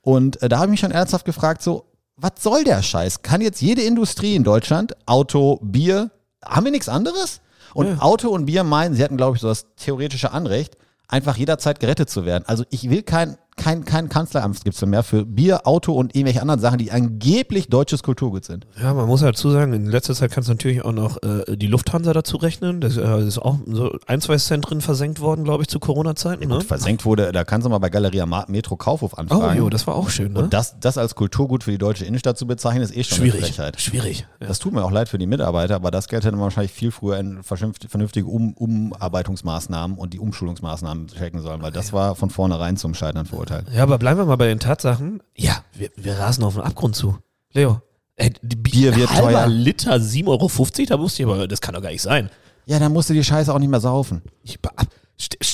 Und 0.00 0.40
äh, 0.42 0.48
da 0.48 0.58
habe 0.58 0.66
ich 0.66 0.70
mich 0.72 0.80
schon 0.80 0.92
ernsthaft 0.92 1.24
gefragt, 1.24 1.60
so, 1.60 1.86
was 2.16 2.32
soll 2.38 2.62
der 2.62 2.82
Scheiß? 2.82 3.22
Kann 3.22 3.40
jetzt 3.40 3.60
jede 3.60 3.82
Industrie 3.82 4.36
in 4.36 4.44
Deutschland, 4.44 4.94
Auto, 5.06 5.58
Bier, 5.60 6.10
haben 6.44 6.66
wir 6.66 6.70
nichts 6.70 6.88
anderes? 6.88 7.40
Und 7.74 7.88
ja. 7.88 7.98
Auto 7.98 8.28
und 8.28 8.46
Bier 8.46 8.62
meinen, 8.62 8.94
sie 8.94 9.02
hatten, 9.02 9.16
glaube 9.16 9.36
ich, 9.36 9.42
so 9.42 9.48
das 9.48 9.66
theoretische 9.76 10.30
Anrecht, 10.30 10.76
einfach 11.08 11.36
jederzeit 11.36 11.80
gerettet 11.80 12.10
zu 12.10 12.24
werden. 12.24 12.44
Also 12.46 12.64
ich 12.70 12.90
will 12.90 13.02
kein 13.02 13.36
kein, 13.56 13.84
kein 13.84 14.08
Kanzleramtsgipfel 14.08 14.86
mehr 14.86 15.02
für 15.02 15.24
Bier, 15.24 15.66
Auto 15.66 15.92
und 15.92 16.14
irgendwelche 16.14 16.42
anderen 16.42 16.60
Sachen, 16.60 16.78
die 16.78 16.92
angeblich 16.92 17.68
deutsches 17.68 18.02
Kulturgut 18.02 18.44
sind. 18.44 18.66
Ja, 18.80 18.92
man 18.92 19.06
muss 19.06 19.22
dazu 19.22 19.50
sagen, 19.50 19.72
in 19.72 19.86
letzter 19.86 20.14
Zeit 20.14 20.30
kannst 20.30 20.48
du 20.48 20.52
natürlich 20.52 20.84
auch 20.84 20.92
noch 20.92 21.22
äh, 21.22 21.56
die 21.56 21.66
Lufthansa 21.66 22.12
dazu 22.12 22.36
rechnen. 22.36 22.80
Das 22.80 22.96
äh, 22.96 23.22
ist 23.22 23.38
auch 23.38 23.58
so 23.66 23.96
ein, 24.06 24.20
zwei 24.20 24.36
Zentren 24.36 24.82
versenkt 24.82 25.20
worden, 25.20 25.44
glaube 25.44 25.62
ich, 25.62 25.68
zu 25.68 25.80
Corona-Zeiten. 25.80 26.46
Ne? 26.46 26.60
Versenkt 26.60 27.04
wurde, 27.04 27.32
da 27.32 27.44
kannst 27.44 27.64
du 27.64 27.70
mal 27.70 27.78
bei 27.78 27.88
Galeria 27.88 28.26
Metro 28.26 28.76
Kaufhof 28.76 29.16
anfragen. 29.18 29.58
Oh, 29.58 29.64
jo, 29.64 29.70
das 29.70 29.86
war 29.86 29.94
auch 29.94 30.10
schön. 30.10 30.34
Ne? 30.34 30.40
Und 30.40 30.52
das, 30.52 30.78
das 30.78 30.98
als 30.98 31.14
Kulturgut 31.14 31.64
für 31.64 31.70
die 31.70 31.78
deutsche 31.78 32.04
Innenstadt 32.04 32.36
zu 32.36 32.46
bezeichnen, 32.46 32.82
ist 32.82 32.94
eh 32.94 33.04
schon 33.04 33.18
schwierig, 33.18 33.36
eine 33.36 33.46
Frechheit. 33.46 33.80
Schwierig. 33.80 34.26
Ja. 34.40 34.48
Das 34.48 34.58
tut 34.58 34.74
mir 34.74 34.84
auch 34.84 34.92
leid 34.92 35.08
für 35.08 35.18
die 35.18 35.26
Mitarbeiter, 35.26 35.76
aber 35.76 35.90
das 35.90 36.08
Geld 36.08 36.24
hätte 36.24 36.36
man 36.36 36.44
wahrscheinlich 36.44 36.72
viel 36.72 36.90
früher 36.90 37.18
in 37.18 37.42
vernünftige 37.42 38.26
um 38.26 38.52
Umarbeitungsmaßnahmen 38.52 39.96
und 39.96 40.12
die 40.12 40.18
Umschulungsmaßnahmen 40.18 41.08
checken 41.08 41.40
sollen, 41.40 41.62
weil 41.62 41.72
das 41.72 41.92
war 41.92 42.14
von 42.16 42.28
vornherein 42.30 42.76
zum 42.76 42.94
Scheitern 42.94 43.24
verurteilt. 43.26 43.45
Ja, 43.72 43.82
aber 43.82 43.98
bleiben 43.98 44.20
wir 44.20 44.26
mal 44.26 44.36
bei 44.36 44.46
den 44.46 44.60
Tatsachen. 44.60 45.22
Ja, 45.36 45.64
wir, 45.72 45.90
wir 45.96 46.18
rasen 46.18 46.44
auf 46.44 46.54
den 46.54 46.62
Abgrund 46.62 46.96
zu. 46.96 47.18
Leo, 47.52 47.80
äh, 48.16 48.30
Bier 48.42 48.96
wird 48.96 49.10
teuer. 49.10 49.46
Liter 49.46 49.96
7,50 49.96 50.26
Euro, 50.26 50.48
da 50.88 50.98
wusste 51.00 51.22
ich 51.22 51.28
aber, 51.28 51.46
das 51.48 51.60
kann 51.60 51.74
doch 51.74 51.82
gar 51.82 51.90
nicht 51.90 52.02
sein. 52.02 52.30
Ja, 52.66 52.78
dann 52.78 52.92
musst 52.92 53.10
du 53.10 53.14
die 53.14 53.24
Scheiße 53.24 53.52
auch 53.52 53.58
nicht 53.58 53.68
mehr 53.70 53.80
saufen. 53.80 54.22
Ich, 54.42 54.58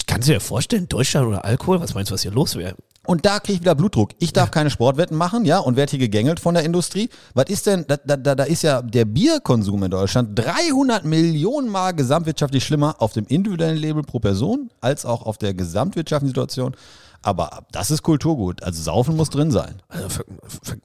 kannst 0.07 0.29
du 0.29 0.33
dir 0.33 0.41
vorstellen, 0.41 0.89
Deutschland 0.89 1.27
oder 1.27 1.45
Alkohol? 1.45 1.81
Was 1.81 1.95
meinst 1.95 2.11
du, 2.11 2.15
was 2.15 2.23
hier 2.23 2.31
los 2.31 2.57
wäre? 2.57 2.75
Und 3.05 3.27
da 3.27 3.41
kriege 3.41 3.55
ich 3.55 3.61
wieder 3.61 3.75
Blutdruck. 3.75 4.11
Ich 4.21 4.33
darf 4.33 4.47
ja. 4.47 4.51
keine 4.53 4.71
Sportwetten 4.71 5.17
machen, 5.17 5.45
ja, 5.45 5.59
und 5.59 5.77
werde 5.77 5.91
hier 5.91 5.99
gegängelt 5.99 6.39
von 6.39 6.55
der 6.55 6.63
Industrie. 6.63 7.09
Was 7.35 7.47
ist 7.47 7.67
denn, 7.67 7.85
da, 7.89 7.97
da, 7.97 8.17
da 8.17 8.45
ist 8.45 8.63
ja 8.63 8.81
der 8.81 9.05
Bierkonsum 9.05 9.83
in 9.83 9.91
Deutschland 9.91 10.39
300 10.39 11.05
Millionen 11.05 11.69
Mal 11.69 11.93
gesamtwirtschaftlich 11.93 12.65
schlimmer 12.65 12.95
auf 13.01 13.13
dem 13.13 13.27
individuellen 13.27 13.77
Label 13.77 14.05
pro 14.05 14.21
Person 14.21 14.71
als 14.81 15.05
auch 15.05 15.23
auf 15.27 15.37
der 15.37 15.53
gesamtwirtschaftlichen 15.53 16.31
Situation 16.31 16.77
Aber 17.25 17.65
das 17.71 17.91
ist 17.93 18.03
Kulturgut. 18.03 18.63
Also 18.65 18.83
Saufen 18.83 19.17
muss 19.17 19.31
drin 19.31 19.51
sein. 19.53 19.81
Also, 19.89 20.09
ver, 20.09 20.25
ver, 20.63 20.77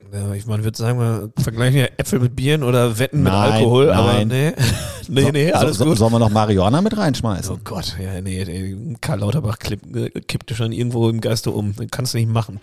man 0.45 0.63
würde 0.63 0.77
sagen, 0.77 0.99
wir 0.99 1.31
vergleichen 1.41 1.79
ja 1.79 1.85
Äpfel 1.97 2.19
mit 2.19 2.35
Bieren 2.35 2.61
oder 2.63 2.99
Wetten 2.99 3.23
mit 3.23 3.33
Nein, 3.33 3.51
Alkohol, 3.53 3.89
aber 3.91 4.13
nein. 4.13 4.27
nee. 4.27 4.53
nee, 5.07 5.21
So- 5.23 5.29
nee, 5.31 5.51
alles 5.51 5.77
so, 5.77 5.85
gut. 5.85 5.97
Sollen 5.97 6.13
wir 6.13 6.19
noch 6.19 6.29
Marihuana 6.29 6.81
mit 6.81 6.95
reinschmeißen? 6.95 7.55
Oh 7.55 7.59
Gott, 7.63 7.95
ja, 7.99 8.21
nee, 8.21 8.43
nee, 8.45 8.95
Karl 9.01 9.19
Lauterbach 9.21 9.57
klipp, 9.57 9.95
äh, 9.95 10.09
kippte 10.21 10.53
schon 10.53 10.71
irgendwo 10.71 11.09
im 11.09 11.21
Geiste 11.21 11.49
um. 11.51 11.73
Das 11.75 11.87
kannst 11.89 12.13
du 12.13 12.19
nicht 12.19 12.29
machen. 12.29 12.59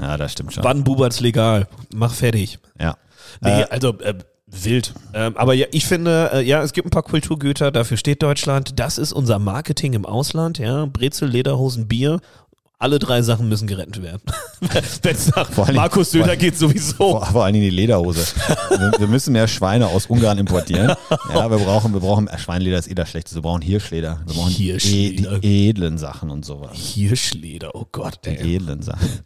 Ja, 0.00 0.16
das 0.16 0.32
stimmt 0.32 0.52
schon. 0.52 0.64
Wann 0.64 0.82
bubert's 0.82 1.20
legal? 1.20 1.68
Mach 1.94 2.12
fertig. 2.12 2.58
Ja. 2.80 2.96
Nee, 3.40 3.60
Äh, 3.62 3.66
also 3.70 3.96
äh, 4.00 4.14
wild. 4.46 4.92
Ähm, 5.14 5.36
aber 5.36 5.54
ja, 5.54 5.66
ich 5.72 5.86
finde, 5.86 6.30
äh, 6.32 6.40
ja, 6.42 6.62
es 6.62 6.72
gibt 6.72 6.86
ein 6.86 6.90
paar 6.90 7.02
Kulturgüter, 7.04 7.70
dafür 7.70 7.96
steht 7.96 8.22
Deutschland. 8.22 8.78
Das 8.78 8.98
ist 8.98 9.12
unser 9.12 9.38
Marketing 9.38 9.92
im 9.92 10.04
Ausland, 10.04 10.58
ja. 10.58 10.86
Brezel, 10.86 11.28
Lederhosen, 11.28 11.86
Bier. 11.88 12.20
Alle 12.78 12.98
drei 12.98 13.22
Sachen 13.22 13.48
müssen 13.48 13.66
gerettet 13.66 14.02
werden. 14.02 14.20
Wenn 15.02 15.14
es 15.14 15.34
nach 15.34 15.50
Vor 15.50 15.70
Markus 15.72 16.08
vor 16.10 16.20
Söder 16.20 16.30
allen- 16.30 16.38
geht, 16.38 16.58
sowieso. 16.58 16.94
Vor, 16.96 17.24
vor 17.26 17.44
allen 17.44 17.54
Dingen 17.54 17.64
die 17.64 17.70
Lederhose. 17.74 18.26
wir, 18.70 18.92
wir 18.98 19.06
müssen 19.06 19.32
mehr 19.32 19.46
Schweine 19.48 19.86
aus 19.86 20.06
Ungarn 20.06 20.38
importieren. 20.38 20.92
Ja, 21.32 21.50
wir 21.50 21.58
brauchen, 21.58 21.92
wir 21.94 22.00
brauchen, 22.00 22.26
äh, 22.28 22.38
Schweinleder 22.38 22.78
ist 22.78 22.90
eh 22.90 22.94
das 22.94 23.08
Schlechteste. 23.10 23.38
Wir 23.38 23.42
brauchen 23.42 23.62
Hirschleder. 23.62 24.20
Wir 24.26 24.34
brauchen 24.34 24.54
die, 24.54 24.64
Hirschleder. 24.64 25.38
die 25.38 25.68
edlen 25.70 25.98
Sachen 25.98 26.30
und 26.30 26.44
sowas. 26.44 26.70
Hirschleder, 26.76 27.74
oh 27.74 27.86
Gott, 27.92 28.18
Die 28.24 28.30
ey. 28.30 28.56
edlen 28.56 28.82
Sachen. 28.82 29.20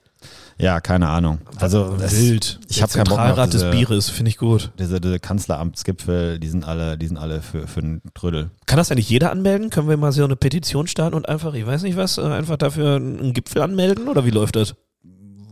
Ja, 0.60 0.80
keine 0.80 1.08
Ahnung. 1.08 1.38
Also 1.60 1.96
es- 2.00 2.18
Wild. 2.20 2.58
Ich 2.68 2.82
habe 2.82 2.92
keinen 2.92 3.04
Bock 3.04 3.18
mehr 3.18 3.26
auf 3.26 3.28
Zentralrat 3.28 3.54
des 3.54 3.60
diese, 3.62 3.70
Bieres, 3.70 4.10
finde 4.10 4.30
ich 4.30 4.38
gut. 4.38 4.72
diese, 4.78 5.00
diese 5.00 5.20
Kanzleramtsgipfel, 5.20 6.40
die 6.40 6.48
sind 6.48 6.66
alle, 6.66 6.98
die 6.98 7.06
sind 7.06 7.16
alle 7.16 7.42
für, 7.42 7.68
für 7.68 7.80
einen 7.80 8.02
Trödel. 8.14 8.50
Kann 8.66 8.76
das 8.76 8.90
eigentlich 8.90 9.08
jeder 9.08 9.30
anmelden? 9.30 9.70
Können 9.70 9.88
wir 9.88 9.96
mal 9.96 10.10
so 10.10 10.24
eine 10.24 10.34
Petition 10.34 10.88
starten 10.88 11.14
und 11.14 11.28
einfach, 11.28 11.54
ich 11.54 11.64
weiß 11.64 11.82
nicht 11.82 11.96
was, 11.96 12.18
äh, 12.18 12.22
einfach 12.22 12.56
dafür 12.56 12.96
einen 12.96 13.32
Gipfel 13.34 13.62
anmelden 13.62 14.08
oder 14.08 14.24
wie 14.24 14.30
läuft 14.30 14.56
das? 14.56 14.74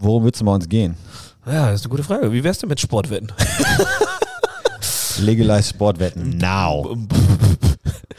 Worum 0.00 0.24
würdest 0.24 0.40
du 0.40 0.44
bei 0.44 0.54
uns 0.54 0.68
gehen? 0.68 0.96
Ja, 1.46 1.66
das 1.70 1.76
ist 1.80 1.86
eine 1.86 1.90
gute 1.90 2.02
Frage. 2.02 2.32
Wie 2.32 2.42
wär's 2.42 2.58
denn 2.58 2.68
mit 2.68 2.80
Sportwetten? 2.80 3.30
Legalize 5.20 5.70
Sportwetten 5.70 6.36
now. 6.36 6.96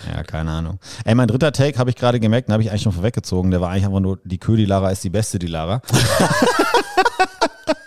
Ja, 0.07 0.23
keine 0.23 0.51
Ahnung. 0.51 0.79
Ey, 1.05 1.15
mein 1.15 1.27
dritter 1.27 1.51
Take 1.51 1.77
habe 1.79 1.89
ich 1.89 1.95
gerade 1.95 2.19
gemerkt, 2.19 2.47
den 2.47 2.53
habe 2.53 2.63
ich 2.63 2.69
eigentlich 2.69 2.83
schon 2.83 2.93
vorweggezogen. 2.93 3.51
Der 3.51 3.61
war 3.61 3.69
eigentlich 3.69 3.85
einfach 3.85 3.99
nur, 3.99 4.19
die 4.23 4.37
Kö, 4.37 4.55
die 4.55 4.65
Lara 4.65 4.91
ist 4.91 5.03
die 5.03 5.09
beste, 5.09 5.39
die 5.39 5.47
Lara. 5.47 5.81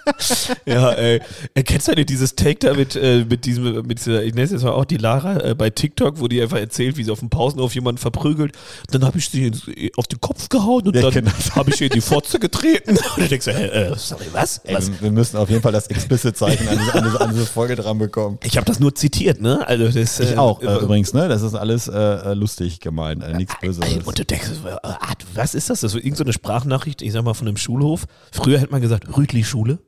Ja, 0.67 0.93
ey. 0.93 1.21
Äh, 1.55 1.63
Kennst 1.63 1.89
du 1.89 1.93
nicht 1.93 2.09
dieses 2.09 2.35
Take 2.35 2.59
da 2.61 2.75
mit, 2.75 2.97
äh, 2.97 3.25
mit 3.29 3.45
diesem, 3.45 3.87
mit 3.87 3.99
dieser, 3.99 4.23
ich 4.23 4.35
nenne 4.35 4.45
es 4.45 4.51
jetzt 4.53 4.63
mal 4.63 4.73
auch 4.73 4.85
die 4.85 4.97
Lara 4.97 5.41
äh, 5.43 5.55
bei 5.55 5.71
TikTok, 5.71 6.21
wo 6.21 6.29
die 6.29 6.41
einfach 6.41 6.59
erzählt, 6.59 6.97
wie 6.97 7.05
sie 7.05 7.11
auf 7.11 7.21
dem 7.21 7.31
Pausenhof 7.31 7.75
jemanden 7.75 7.99
verprügelt. 7.99 8.57
Dann 8.91 9.05
habe 9.05 9.19
ich 9.19 9.29
sie 9.29 9.51
auf 9.97 10.07
den 10.07 10.21
Kopf 10.21 10.49
gehauen 10.49 10.87
und 10.87 10.97
Ja, 10.97 11.03
dann 11.03 11.13
genau. 11.13 11.31
habe 11.55 11.71
ich 11.71 11.81
ihr 11.81 11.87
in 11.89 11.93
die 11.95 12.01
Fotze 12.01 12.39
getreten. 12.39 12.99
Und 13.17 13.25
du 13.25 13.29
denkst, 13.29 13.45
so, 13.45 13.51
hä, 13.51 13.67
äh, 13.67 13.95
sorry, 13.97 14.27
was? 14.33 14.59
Ey, 14.65 14.75
was? 14.75 14.91
wir, 14.91 15.01
wir 15.03 15.11
müssen 15.11 15.37
auf 15.37 15.51
jeden 15.51 15.63
Fall 15.63 15.73
das 15.73 15.87
Explicit-Zeichen 15.89 16.69
an 16.69 16.79
diese, 16.79 16.95
an, 16.95 17.05
diese, 17.05 17.21
an 17.21 17.31
diese 17.33 17.47
Folge 17.47 17.77
dran 17.77 17.99
bekommen. 17.99 18.39
Ich 18.45 18.57
habe 18.57 18.67
das 18.67 18.81
nur 18.81 18.95
zitiert, 18.95 19.41
ne? 19.41 19.67
Also 19.67 19.89
das, 19.89 20.21
Ich 20.21 20.33
äh, 20.33 20.37
auch, 20.37 20.63
äh, 20.63 20.77
übrigens, 20.79 21.13
ne? 21.13 21.29
Das 21.29 21.43
ist 21.43 21.55
alles 21.55 21.91
lustig 22.35 22.81
gemeint, 22.81 23.25
nichts 23.37 23.55
Böses. 23.61 23.85
Und 24.05 24.19
du 24.19 24.25
denkst, 24.25 24.49
ah, 24.83 25.13
was 25.35 25.55
ist 25.55 25.71
das? 25.71 25.81
Das 25.81 25.95
ist 25.95 25.97
irgendeine 26.05 26.29
so 26.29 26.33
Sprachnachricht, 26.33 27.03
ich 27.03 27.13
sag 27.13 27.25
mal, 27.25 27.35
von 27.35 27.49
einem 27.49 27.57
Schulhof. 27.57 28.07
Früher 28.33 28.59
hätte 28.59 28.71
man 28.71 28.81
gesagt, 28.81 29.17
Rütli-Schule. 29.17 29.79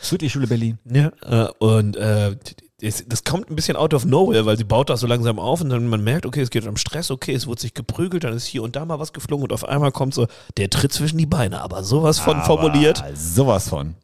Südlich-Schule 0.00 0.46
Berlin. 0.46 0.78
Ja, 0.84 1.10
äh, 1.22 1.48
und 1.58 1.96
äh, 1.96 2.36
das, 2.80 3.04
das 3.06 3.24
kommt 3.24 3.50
ein 3.50 3.56
bisschen 3.56 3.76
out 3.76 3.94
of 3.94 4.04
nowhere, 4.04 4.44
weil 4.44 4.58
sie 4.58 4.64
baut 4.64 4.90
das 4.90 5.00
so 5.00 5.06
langsam 5.06 5.38
auf 5.38 5.62
und 5.62 5.70
dann 5.70 5.88
man 5.88 6.04
merkt, 6.04 6.26
okay, 6.26 6.42
es 6.42 6.50
geht 6.50 6.66
um 6.66 6.76
Stress, 6.76 7.10
okay, 7.10 7.32
es 7.32 7.46
wurde 7.46 7.62
sich 7.62 7.72
geprügelt, 7.72 8.24
dann 8.24 8.34
ist 8.34 8.44
hier 8.46 8.62
und 8.62 8.76
da 8.76 8.84
mal 8.84 8.98
was 8.98 9.12
geflogen 9.12 9.44
und 9.44 9.52
auf 9.52 9.64
einmal 9.64 9.92
kommt 9.92 10.12
so 10.14 10.26
der 10.58 10.68
Tritt 10.68 10.92
zwischen 10.92 11.16
die 11.16 11.26
Beine, 11.26 11.62
aber 11.62 11.82
sowas 11.82 12.18
von 12.18 12.42
formuliert. 12.42 13.02
Aber 13.02 13.16
Sowas 13.16 13.68
von. 13.68 13.94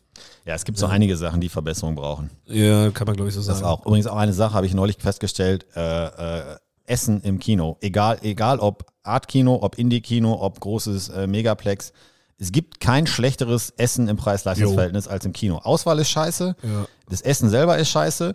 Ja, 0.45 0.55
es 0.55 0.65
gibt 0.65 0.79
so 0.79 0.87
einige 0.87 1.17
Sachen, 1.17 1.41
die 1.41 1.49
Verbesserung 1.49 1.95
brauchen. 1.95 2.31
Ja, 2.47 2.91
kann 2.91 3.07
man 3.07 3.15
glaube 3.15 3.29
ich 3.29 3.35
so 3.35 3.41
Das 3.43 3.59
sagen. 3.59 3.65
auch. 3.65 3.87
Übrigens 3.87 4.07
auch 4.07 4.17
eine 4.17 4.33
Sache 4.33 4.55
habe 4.55 4.67
ich 4.67 4.75
neulich 4.75 4.97
festgestellt, 4.99 5.67
äh, 5.77 6.07
äh, 6.07 6.57
Essen 6.87 7.21
im 7.23 7.39
Kino. 7.39 7.77
Egal, 7.81 8.19
egal 8.23 8.59
ob 8.59 8.87
Art-Kino, 9.05 9.59
ob 9.63 9.79
Indie-Kino, 9.79 10.33
ob 10.41 10.61
großes 10.61 11.11
äh, 11.11 11.27
Megaplex. 11.27 11.93
Es 12.43 12.51
gibt 12.51 12.81
kein 12.81 13.07
schlechteres 13.07 13.73
Essen 13.77 14.09
im 14.09 14.17
Preis-Leistungs-Verhältnis 14.17 15.07
als 15.07 15.25
im 15.25 15.33
Kino. 15.33 15.59
Auswahl 15.59 16.01
ist 16.01 16.11
scheiße, 16.11 16.57
Ja. 16.61 16.87
das 17.09 17.21
Essen 17.21 17.49
selber 17.49 17.79
ist 17.79 17.89
scheiße. 17.91 18.35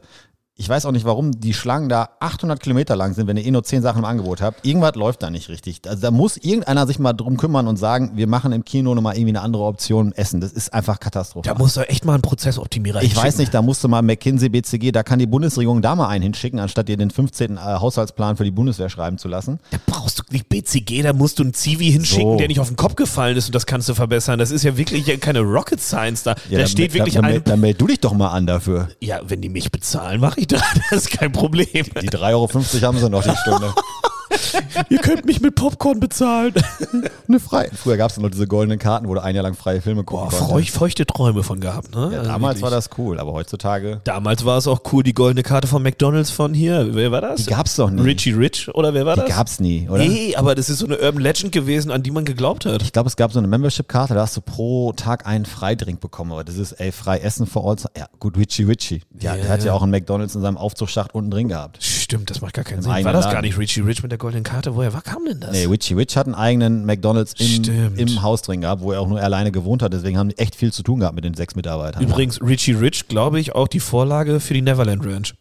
Ich 0.60 0.68
weiß 0.68 0.88
auch 0.88 0.92
nicht, 0.92 1.06
warum 1.06 1.40
die 1.40 1.54
Schlangen 1.54 1.88
da 1.88 2.10
800 2.20 2.60
Kilometer 2.60 2.96
lang 2.96 3.14
sind, 3.14 3.28
wenn 3.28 3.38
ihr 3.38 3.46
eh 3.46 3.52
nur 3.52 3.64
10 3.64 3.84
Sachen 3.84 4.00
im 4.00 4.06
Angebot 4.06 4.42
habt. 4.42 4.66
Irgendwas 4.66 4.96
läuft 4.96 5.22
da 5.22 5.30
nicht 5.30 5.50
richtig. 5.50 5.82
Also 5.88 6.02
da 6.02 6.10
muss 6.10 6.36
irgendeiner 6.36 6.88
sich 6.88 6.98
mal 6.98 7.14
drum 7.14 7.38
kümmern 7.38 7.68
und 7.68 7.78
sagen, 7.78 8.14
wir 8.16 8.26
machen 8.26 8.52
im 8.54 8.66
Kino 8.66 8.96
nochmal 8.96 9.16
irgendwie 9.16 9.38
eine 9.38 9.42
andere 9.42 9.64
Option 9.66 10.14
Essen. 10.14 10.42
Das 10.42 10.52
ist 10.52 10.74
einfach 10.74 11.00
katastrophal. 11.00 11.54
Da 11.54 11.60
muss 11.60 11.76
doch 11.76 11.88
echt 11.88 12.06
mal 12.06 12.16
ein 12.16 12.24
Prozessoptimierer 12.24 13.04
Ich 13.04 13.16
weiß 13.16 13.38
nicht, 13.38 13.54
da 13.54 13.62
musst 13.62 13.84
du 13.84 13.88
mal 13.88 14.02
McKinsey, 14.02 14.50
BCG, 14.50 14.92
da 14.92 15.04
kann 15.04 15.20
die 15.20 15.28
Bundesregierung 15.28 15.84
da 15.84 15.96
mal 15.96 16.08
einen 16.08 16.24
hinschicken, 16.24 16.60
anstatt 16.60 16.88
dir 16.88 16.98
den 16.98 17.12
15. 17.12 17.58
äh, 17.58 17.60
Haushaltsplan 17.60 18.36
für 18.36 18.44
die 18.44 18.50
Bundeswehr 18.50 18.90
schreiben 18.90 19.20
zu 19.20 19.28
lassen. 19.28 19.60
Da 19.70 19.78
brauchst 19.86 20.18
du 20.18 20.24
nicht 20.32 20.50
BCG, 20.50 21.04
da 21.04 21.14
musst 21.14 21.38
du 21.38 21.44
einen 21.44 21.54
Zivi 21.54 21.92
hinschicken, 21.92 22.32
So. 22.34 22.38
der 22.38 22.48
nicht 22.48 22.60
auf 22.60 22.68
den 22.70 22.78
Kopf 22.78 22.96
gefallen 22.96 23.38
ist 23.38 23.46
und 23.46 23.54
das 23.54 23.68
kannst 23.68 23.90
du 23.90 23.94
verbessern. 23.94 24.40
Das 24.40 24.50
ist 24.50 24.64
ja 24.64 24.76
wirklich 24.76 25.06
ja 25.06 25.18
keine 25.18 25.42
Rocket 25.42 25.80
Science 25.80 26.24
da. 26.24 26.34
da 26.34 26.58
dann, 26.58 26.68
steht 26.68 26.96
wirklich 26.96 27.14
dann, 27.14 27.26
dann, 27.26 27.34
ein. 27.34 27.44
dann 27.44 27.60
meld 27.60 27.80
du 27.80 27.86
dich 27.86 28.00
doch 28.00 28.14
mal 28.14 28.30
an 28.30 28.48
dafür. 28.48 28.90
Ja, 29.02 29.20
wenn 29.28 29.42
die 29.42 29.50
mich 29.50 29.72
bezahlen, 29.72 30.20
mache 30.20 30.40
ich 30.40 30.47
das. 30.48 30.62
Das 30.90 31.00
ist 31.00 31.12
kein 31.12 31.32
Problem. 31.32 31.68
Die 32.02 32.10
3,50 32.10 32.32
Euro 32.32 32.48
haben 32.88 32.98
sie 32.98 33.10
noch 33.10 33.24
die 33.24 33.36
Stunde. 33.36 33.74
Ihr 34.90 35.00
könnt 35.00 35.26
mich 35.26 35.42
mit 35.42 35.56
Popcorn 35.56 36.00
bezahlen. 36.00 36.54
Eine 37.28 37.40
frei. 37.40 37.70
Früher 37.74 37.98
gab 37.98 38.12
es 38.12 38.18
noch 38.18 38.30
diese 38.30 38.48
goldenen 38.48 38.80
Karten, 38.80 39.08
wo 39.08 39.14
du 39.14 39.22
ein 39.22 39.36
Jahr 39.36 39.44
lang 39.44 39.54
freie 39.56 39.82
Filme 39.82 40.04
gucken 40.04 40.30
Boah, 40.30 40.30
konntest. 40.38 40.52
feucht, 40.52 40.70
feuchte 40.72 41.06
Träume 41.06 41.44
von 41.44 41.60
gehabt, 41.60 41.94
ne? 41.96 42.10
Ja, 42.14 42.20
Also 42.20 42.32
damals 42.32 42.56
wirklich. 42.56 42.64
war 42.64 42.72
das 42.72 42.90
cool, 42.98 43.20
aber 43.20 43.34
heutzutage, 43.34 44.02
Damals 44.04 44.46
war 44.46 44.58
es 44.58 44.68
auch 44.68 44.82
cool, 44.92 45.04
die 45.04 45.14
goldene 45.14 45.44
Karte 45.44 45.68
von 45.68 45.82
McDonalds 45.84 46.30
von 46.32 46.54
hier. 46.54 46.90
Wer 46.96 47.12
war 47.12 47.22
das? 47.22 47.46
die 47.46 47.50
gab's 47.52 47.76
doch 47.76 47.90
nie. 47.90 48.02
Richie 48.02 48.32
Rich 48.34 48.70
oder 48.74 48.94
wer 48.94 49.06
war 49.06 49.16
die 49.16 49.22
das? 49.22 49.30
gab's 49.30 49.60
nie, 49.60 49.88
oder? 49.90 50.06
Nee, 50.06 50.36
aber 50.36 50.56
das 50.56 50.70
ist 50.70 50.80
so 50.80 50.86
eine 50.86 50.98
Urban 51.00 51.22
Legend 51.22 51.52
gewesen, 51.52 51.92
an 51.92 52.04
die 52.04 52.12
man 52.12 52.26
geglaubt 52.26 52.66
hat. 52.66 52.82
Ich 52.82 52.94
glaube, 52.94 53.08
es 53.10 53.16
gab 53.16 53.32
so 53.32 53.40
eine 53.40 53.48
Membership-Karte, 53.48 54.14
da 54.14 54.22
hast 54.22 54.38
du 54.38 54.42
pro 54.42 54.94
Tag 54.94 55.26
einen 55.28 55.46
Freidrink 55.46 56.00
bekommen. 56.00 56.32
Aber 56.32 56.44
das 56.44 56.58
ist, 56.58 56.74
ey, 56.74 56.92
frei 56.92 57.20
essen 57.20 57.46
for 57.48 57.66
all. 57.70 57.78
Ja, 57.98 58.08
gut, 58.20 58.38
Richie 58.38 58.64
Richie. 58.64 59.02
Ja, 59.20 59.36
Ja, 59.36 59.42
der 59.44 59.50
hat 59.52 59.64
ja 59.64 59.74
auch 59.74 59.82
einen 59.84 59.92
McDonalds 59.92 60.34
in 60.36 60.42
seinem 60.42 60.58
Aufzugsschacht 60.58 61.14
unten 61.14 61.32
drin 61.32 61.48
gehabt. 61.50 61.78
Stimmt, 61.84 62.30
das 62.30 62.42
macht 62.42 62.54
gar 62.54 62.64
keinen 62.64 62.78
Im 62.78 62.84
Sinn. 62.84 62.92
War 62.92 63.14
das 63.14 63.26
Laden. 63.26 63.34
gar 63.36 63.42
nicht 63.42 63.58
Richie 63.58 63.82
Rich 63.82 64.02
mit 64.02 64.12
der 64.12 64.18
goldenen 64.18 64.27
Karte? 64.44 64.76
Woher 64.76 64.94
war, 64.94 65.02
kam 65.02 65.26
denn 65.26 65.40
das? 65.40 65.52
Nee, 65.52 65.70
Witchy 65.70 65.96
Witch 65.98 66.16
hat 66.16 66.26
einen 66.28 66.36
eigenen 66.36 66.86
McDonalds 66.86 67.34
im, 67.40 67.96
im 67.98 68.22
Haus 68.22 68.42
drin 68.42 68.62
gehabt, 68.62 68.82
wo 68.82 68.92
er 68.92 69.02
auch 69.02 69.08
nur 69.08 69.22
alleine 69.22 69.52
gewohnt 69.52 69.82
hat. 69.82 69.94
Deswegen 69.94 70.18
haben 70.18 70.30
die 70.30 70.38
echt 70.38 70.56
viel 70.56 70.72
zu 70.74 70.84
tun 70.84 71.00
gehabt 71.00 71.16
mit 71.16 71.24
den 71.24 71.34
sechs 71.34 71.56
Mitarbeitern. 71.56 72.02
Übrigens, 72.04 72.42
Richie 72.42 72.74
Rich, 72.74 73.08
glaube 73.08 73.40
ich, 73.40 73.56
auch 73.56 73.68
die 73.68 73.80
Vorlage 73.80 74.40
für 74.40 74.54
die 74.54 74.62
Neverland 74.62 75.06
Ranch. 75.06 75.34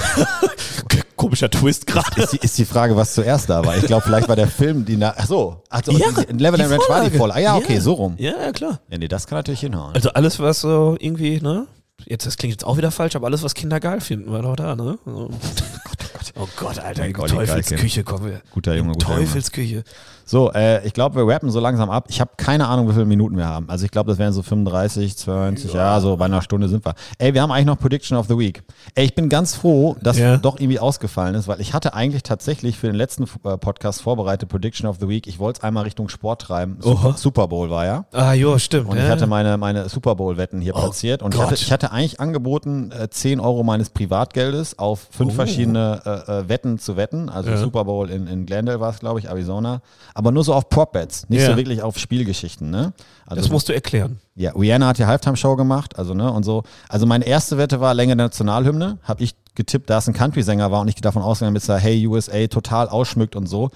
Komischer 1.17 1.49
Twist 1.51 1.87
gerade. 1.87 2.21
Ist 2.21 2.33
die, 2.33 2.37
ist 2.39 2.59
die 2.59 2.65
Frage, 2.65 2.97
was 2.97 3.15
zuerst 3.15 3.49
da 3.49 3.65
war. 3.65 3.77
Ich 3.77 3.85
glaube, 3.87 4.03
vielleicht 4.03 4.29
war 4.29 4.37
der 4.37 4.49
Film 4.49 4.85
die. 4.85 4.97
Na 4.97 5.15
Ach 5.17 5.27
so, 5.27 5.63
also 5.71 5.93
Ja, 5.93 6.09
Neverland 6.33 6.71
Ranch 6.73 6.89
war 6.89 7.05
die 7.09 7.17
Vorlage. 7.17 7.17
Vorlage. 7.17 7.39
Ah, 7.41 7.43
ja, 7.43 7.57
okay, 7.57 7.75
Ja. 7.75 7.81
so 7.81 7.93
rum. 7.95 8.15
Ja, 8.19 8.33
ja, 8.41 8.53
klar. 8.53 8.81
Ja, 8.91 8.99
nee, 8.99 9.09
das 9.09 9.27
kann 9.27 9.39
natürlich 9.39 9.61
hinhauen. 9.61 9.95
Also 9.95 10.11
alles, 10.11 10.39
was 10.41 10.61
so 10.61 10.97
irgendwie, 10.99 11.41
ne? 11.41 11.67
Jetzt, 12.07 12.27
das 12.27 12.37
klingt 12.37 12.53
jetzt 12.53 12.65
auch 12.65 12.77
wieder 12.77 12.91
falsch, 12.91 13.15
aber 13.17 13.27
alles, 13.29 13.43
was 13.43 13.55
Kinder 13.55 13.79
geil 13.81 14.01
finden, 14.01 14.31
war 14.33 14.43
doch 14.43 14.57
da, 14.57 14.75
ne? 14.75 14.99
Oh 15.07 15.29
Gott, 15.29 16.04
oh 16.37 16.49
Gott, 16.57 16.79
Alter, 16.79 17.11
Gott, 17.13 17.31
die 17.31 17.35
Teufelsküche 17.35 18.05
kommen 18.05 18.27
wir. 18.27 18.43
Guter 18.51 18.75
Junge, 18.75 18.93
guter 18.93 19.15
Junge. 19.15 19.85
So, 20.25 20.51
äh, 20.53 20.87
ich 20.87 20.93
glaube, 20.95 21.17
wir 21.17 21.33
rappen 21.33 21.51
so 21.51 21.61
langsam 21.61 21.91
ab. 21.91 22.07
Ich 22.09 22.21
habe 22.21 22.31
keine 22.37 22.67
Ahnung, 22.69 22.89
wie 22.89 22.93
viele 22.93 23.05
Minuten 23.05 23.37
wir 23.37 23.47
haben. 23.47 23.69
Also 23.69 23.85
ich 23.85 23.91
glaube, 23.91 24.11
das 24.11 24.19
wären 24.19 24.33
so 24.33 24.43
35, 24.43 25.17
20, 25.17 25.73
ja. 25.75 26.01
so 26.01 26.17
bei 26.17 26.25
einer 26.25 26.41
Stunde 26.43 26.69
sind 26.69 26.85
wir. 26.85 26.95
Ey, 27.19 27.35
wir 27.35 27.43
haben 27.43 27.51
eigentlich 27.53 27.67
noch 27.67 27.79
Prediction 27.79 28.17
of 28.17 28.27
the 28.29 28.39
Week. 28.39 28.63
Ey, 28.95 29.05
ich 29.05 29.15
bin 29.15 29.29
ganz 29.29 29.55
froh, 29.55 29.97
dass 30.03 30.19
Ja. 30.19 30.37
doch 30.39 30.59
irgendwie 30.59 30.79
ausgefallen 30.79 31.35
ist, 31.35 31.47
weil 31.49 31.61
ich 31.61 31.75
hatte 31.75 31.95
eigentlich 31.95 32.23
tatsächlich 32.23 32.79
für 32.79 32.87
den 32.87 32.97
letzten 32.97 33.25
äh, 33.45 33.57
Podcast 33.59 34.03
vorbereitet 34.03 34.49
Prediction 34.49 34.89
of 34.89 34.97
the 35.01 35.09
Week. 35.09 35.27
Ich 35.27 35.39
wollte 35.39 35.59
es 35.59 35.65
einmal 35.65 35.85
Richtung 35.85 36.09
Sport 36.09 36.43
treiben. 36.43 36.79
Super. 36.81 37.15
Super 37.17 37.49
Bowl 37.49 37.69
war 37.71 37.85
ja. 37.85 38.05
Ah, 38.13 38.33
jo, 38.33 38.59
stimmt. 38.59 38.89
Und 38.89 38.97
ja. 38.97 39.05
ich 39.05 39.11
hatte 39.11 39.27
meine, 39.27 39.57
meine 39.59 39.89
Super 39.89 40.15
Bowl-Wetten 40.15 40.61
hier 40.61 40.75
Oh 40.75 40.81
platziert. 40.81 41.23
Und 41.23 41.35
ich 41.35 41.41
hatte, 41.41 41.55
ich 41.55 41.71
hatte 41.73 41.93
eigentlich 41.93 42.21
angeboten, 42.21 42.91
äh, 42.93 43.09
10 43.11 43.41
Euro 43.41 43.63
meines 43.63 43.91
Privatgeldes 43.91 44.79
auf 44.79 45.07
fünf 45.11 45.33
Oh. 45.33 45.37
verschiedene 45.37 46.01
äh, 46.05 46.33
äh, 46.41 46.49
Wetten 46.49 46.79
zu 46.79 46.97
wetten. 46.97 47.29
Also 47.29 47.51
Ja. 47.51 47.57
Super 47.57 47.85
Bowl 47.85 48.11
in, 48.11 48.27
in 48.27 48.47
Glendale 48.47 48.81
war 48.81 48.91
es, 48.91 49.01
glaube 49.01 49.19
ich, 49.21 49.29
Arizona. 49.29 49.83
Aber 50.15 50.31
nur 50.31 50.45
so 50.45 50.55
auf 50.55 50.69
Prop-Bets, 50.69 51.29
nicht 51.29 51.43
Ja. 51.43 51.51
so 51.51 51.57
wirklich 51.57 51.83
auf 51.83 51.99
Spielgeschichten. 51.99 52.71
Ne? 52.71 52.93
Also 53.27 53.43
das 53.43 53.51
musst 53.51 53.69
du 53.69 53.75
erklären. 53.75 54.21
ja, 54.37 54.53
Rihanna 54.53 54.87
hat 54.87 54.99
ja 54.99 55.07
Halftime-Show 55.09 55.57
gemacht, 55.57 55.99
also 55.99 56.15
ne, 56.15 56.31
und 56.33 56.45
so. 56.45 56.63
Also 56.89 57.05
meine 57.05 57.27
erste 57.27 57.59
Wette 57.59 57.81
war 57.81 57.95
Länge 57.95 58.17
der 58.17 58.27
Nationalhymne, 58.27 58.99
habe 59.03 59.25
ich 59.25 59.35
getippt, 59.57 59.91
da 59.91 59.99
es 59.99 60.07
ein 60.09 60.15
Country-Sänger 60.15 60.71
war 60.71 60.81
und 60.83 60.89
ich 60.89 60.95
davon 60.97 61.23
ausgegangen, 61.23 61.55
dass 61.55 61.69
er 61.69 61.79
Hey 61.79 62.07
USA 62.07 62.47
total 62.47 62.89
ausschmückt 62.89 63.35
und 63.37 63.47
so. 63.47 63.71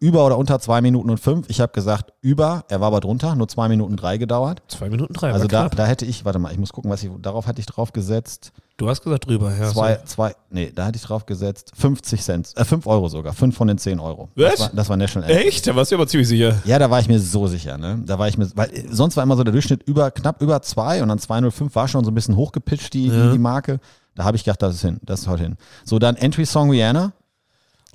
Über 0.00 0.26
oder 0.26 0.36
unter 0.36 0.58
zwei 0.58 0.80
Minuten 0.80 1.08
und 1.08 1.18
fünf. 1.18 1.48
Ich 1.48 1.60
habe 1.60 1.72
gesagt 1.72 2.12
über, 2.20 2.64
er 2.68 2.80
war 2.80 2.88
aber 2.88 3.00
drunter, 3.00 3.34
nur 3.36 3.46
zwei 3.48 3.68
Minuten 3.68 3.96
drei 3.96 4.18
gedauert. 4.18 4.62
Zwei 4.68 4.90
Minuten 4.90 5.14
drei. 5.14 5.28
Also 5.32 5.44
war 5.44 5.48
da, 5.48 5.60
knapp. 5.60 5.76
da 5.76 5.86
hätte 5.86 6.04
ich, 6.04 6.24
warte 6.24 6.38
mal, 6.40 6.52
ich 6.52 6.58
muss 6.58 6.72
gucken, 6.72 6.90
was 6.90 7.02
ich, 7.04 7.10
darauf 7.22 7.46
hatte 7.46 7.60
ich 7.60 7.66
drauf 7.66 7.92
gesetzt. 7.92 8.52
Du 8.76 8.88
hast 8.88 9.02
gesagt 9.02 9.26
drüber, 9.26 9.52
ja. 9.56 9.70
Zwei, 9.70 9.96
zwei, 10.04 10.34
nee, 10.50 10.72
da 10.74 10.86
hatte 10.86 10.96
ich 10.96 11.02
drauf 11.04 11.26
gesetzt, 11.26 11.70
50 11.76 12.20
Cent, 12.22 12.52
äh, 12.56 12.64
5 12.64 12.86
Euro 12.88 13.08
sogar, 13.08 13.32
5 13.32 13.56
von 13.56 13.68
den 13.68 13.78
10 13.78 14.00
Euro. 14.00 14.30
Was? 14.34 14.50
Das 14.50 14.60
war, 14.60 14.70
das 14.74 14.88
war 14.88 14.96
National 14.96 15.30
Anthem. 15.30 15.46
Echt? 15.46 15.64
Da 15.68 15.76
warst 15.76 15.92
du 15.92 15.94
aber 15.94 16.08
ziemlich 16.08 16.26
sicher. 16.26 16.60
Ja, 16.64 16.80
da 16.80 16.90
war 16.90 16.98
ich 16.98 17.06
mir 17.06 17.20
so 17.20 17.46
sicher, 17.46 17.78
ne? 17.78 18.02
Da 18.04 18.18
war 18.18 18.26
ich 18.26 18.36
mir, 18.36 18.50
weil 18.56 18.70
sonst 18.90 19.16
war 19.16 19.22
immer 19.22 19.36
so 19.36 19.44
der 19.44 19.52
Durchschnitt 19.52 19.84
über, 19.84 20.10
knapp 20.10 20.42
über 20.42 20.60
2 20.60 21.02
und 21.04 21.08
dann 21.08 21.20
205 21.20 21.72
war 21.74 21.86
schon 21.86 22.04
so 22.04 22.10
ein 22.10 22.14
bisschen 22.16 22.34
hochgepitcht, 22.34 22.92
die, 22.94 23.06
Ja. 23.06 23.26
die, 23.26 23.32
die 23.32 23.38
Marke. 23.38 23.78
Da 24.16 24.24
habe 24.24 24.36
ich 24.36 24.42
gedacht, 24.42 24.60
das 24.62 24.74
ist 24.74 24.80
hin, 24.82 24.98
das 25.04 25.20
ist 25.20 25.28
heute 25.28 25.44
hin. 25.44 25.56
So, 25.84 26.00
dann 26.00 26.16
Entry 26.16 26.44
Song 26.44 26.70
Rihanna. 26.70 27.12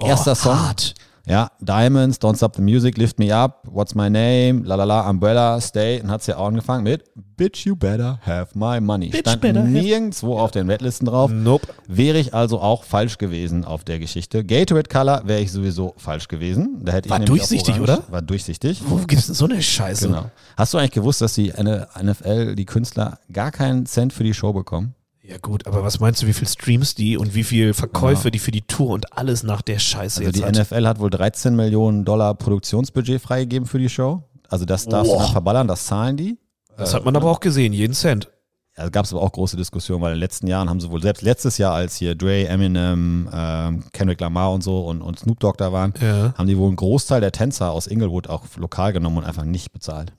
Erster 0.02 0.32
Oh, 0.32 0.36
Song. 0.36 0.60
hart. 0.60 0.94
Ja, 1.30 1.52
Diamonds, 1.60 2.20
Don't 2.20 2.38
Stop 2.38 2.56
the 2.56 2.62
Music, 2.64 2.98
Lift 2.98 3.20
Me 3.20 3.32
Up, 3.36 3.62
What's 3.70 3.94
My 3.94 4.10
Name, 4.10 4.64
la 4.64 4.74
la 4.74 4.84
la, 4.84 5.08
Umbrella, 5.08 5.62
Stay. 5.62 6.00
Dann 6.00 6.10
hat 6.10 6.24
sie 6.24 6.32
ja 6.32 6.38
auch 6.38 6.48
angefangen 6.48 6.84
mit 6.84 7.04
Bitch, 7.38 7.66
you 7.68 7.76
better 7.76 8.20
have 8.26 8.58
my 8.58 8.82
money. 8.82 9.10
Bitch 9.10 9.20
Stand 9.30 9.42
better 9.42 9.60
have- 9.62 9.70
nirgendwo 9.70 10.40
auf 10.40 10.50
den 10.50 10.68
Redlisten 10.70 11.06
drauf. 11.06 11.30
Nope. 11.32 11.68
Wäre 11.88 12.18
ich 12.18 12.34
also 12.34 12.60
auch 12.60 12.84
falsch 12.84 13.20
gewesen 13.20 13.64
auf 13.64 13.84
der 13.84 14.00
Geschichte. 14.00 14.44
Gatorade 14.44 14.90
Color 14.90 15.22
wäre 15.26 15.40
ich 15.42 15.52
sowieso 15.52 15.94
falsch 15.98 16.28
gewesen. 16.28 16.80
Da 16.84 16.94
hätte 16.94 17.12
War 17.12 17.20
ich 17.20 17.26
durchsichtig, 17.26 17.80
oder? 17.80 18.02
War 18.10 18.24
durchsichtig. 18.24 18.82
Wo 18.88 18.96
gibt's 18.96 19.28
denn 19.28 19.36
so 19.36 19.46
eine 19.46 19.62
Scheiße? 19.62 20.08
Genau. 20.08 20.32
Hast 20.58 20.74
du 20.74 20.80
eigentlich 20.80 20.92
gewusst, 20.92 21.22
dass 21.22 21.36
die 21.36 21.54
NFL, 21.54 22.56
die 22.56 22.66
Künstler, 22.66 23.20
gar 23.32 23.52
keinen 23.52 23.86
Cent 23.86 24.14
für 24.14 24.24
die 24.24 24.34
Show 24.34 24.52
bekommen? 24.52 24.96
Ja 25.30 25.38
gut, 25.38 25.68
aber 25.68 25.84
was 25.84 26.00
meinst 26.00 26.24
du, 26.24 26.28
wie 26.28 26.34
viel 26.34 26.48
Streams 26.48 26.96
die 26.96 27.16
und 27.16 27.36
wie 27.36 27.44
viel 27.44 27.74
Verkäufe 27.76 28.32
die 28.32 28.40
für 28.40 28.50
die 28.52 28.62
Tour 28.64 28.90
und 28.90 29.16
alles 29.16 29.44
nach 29.44 29.62
der 29.62 29.78
Scheiße 29.78 30.22
Also 30.22 30.24
jetzt 30.24 30.40
die 30.40 30.44
hat? 30.44 30.56
NFL 30.72 30.88
hat 30.88 31.00
wohl 31.00 31.12
13 31.12 31.56
Millionen 31.56 32.04
Dollar 32.04 32.34
Produktionsbudget 32.36 33.22
freigegeben 33.22 33.68
für 33.68 33.78
die 33.78 33.90
Show. 33.90 34.24
Also 34.48 34.66
das 34.66 34.86
darfst 34.88 35.12
du 35.12 35.16
Boah. 35.16 35.24
dann 35.24 35.32
verballern, 35.32 35.68
das 35.68 35.86
zahlen 35.86 36.18
die. 36.18 36.40
Das 36.78 36.94
hat 36.96 37.06
man 37.06 37.16
aber 37.16 37.30
auch 37.30 37.40
gesehen, 37.42 37.74
jeden 37.74 37.94
Cent. 37.94 38.30
Ja, 38.78 38.86
da 38.86 38.90
gab 38.90 39.06
es 39.06 39.12
aber 39.14 39.22
auch 39.22 39.32
große 39.34 39.58
Diskussionen, 39.58 40.02
weil 40.02 40.12
in 40.14 40.16
den 40.16 40.22
letzten 40.22 40.48
Jahren 40.48 40.70
haben 40.70 40.80
sie 40.80 40.90
wohl, 40.90 41.02
selbst 41.02 41.22
letztes 41.22 41.58
Jahr, 41.58 41.74
als 41.76 41.98
hier 41.98 42.16
Dre, 42.16 42.48
Eminem, 42.48 43.30
ähm, 43.32 43.84
Kendrick 43.92 44.22
Lamar 44.22 44.54
und 44.54 44.64
so 44.64 44.86
und, 44.88 45.02
und 45.02 45.20
Snoop 45.20 45.40
Dogg 45.42 45.58
da 45.58 45.72
waren, 45.74 45.94
Ja. 46.02 46.34
haben 46.38 46.48
die 46.48 46.58
wohl 46.58 46.68
einen 46.68 46.78
Großteil 46.78 47.20
der 47.22 47.34
Tänzer 47.34 47.72
aus 47.72 47.86
Inglewood 47.88 48.28
auch 48.30 48.44
lokal 48.56 48.94
genommen 48.94 49.18
und 49.18 49.26
einfach 49.26 49.44
nicht 49.44 49.74
bezahlt. 49.74 50.14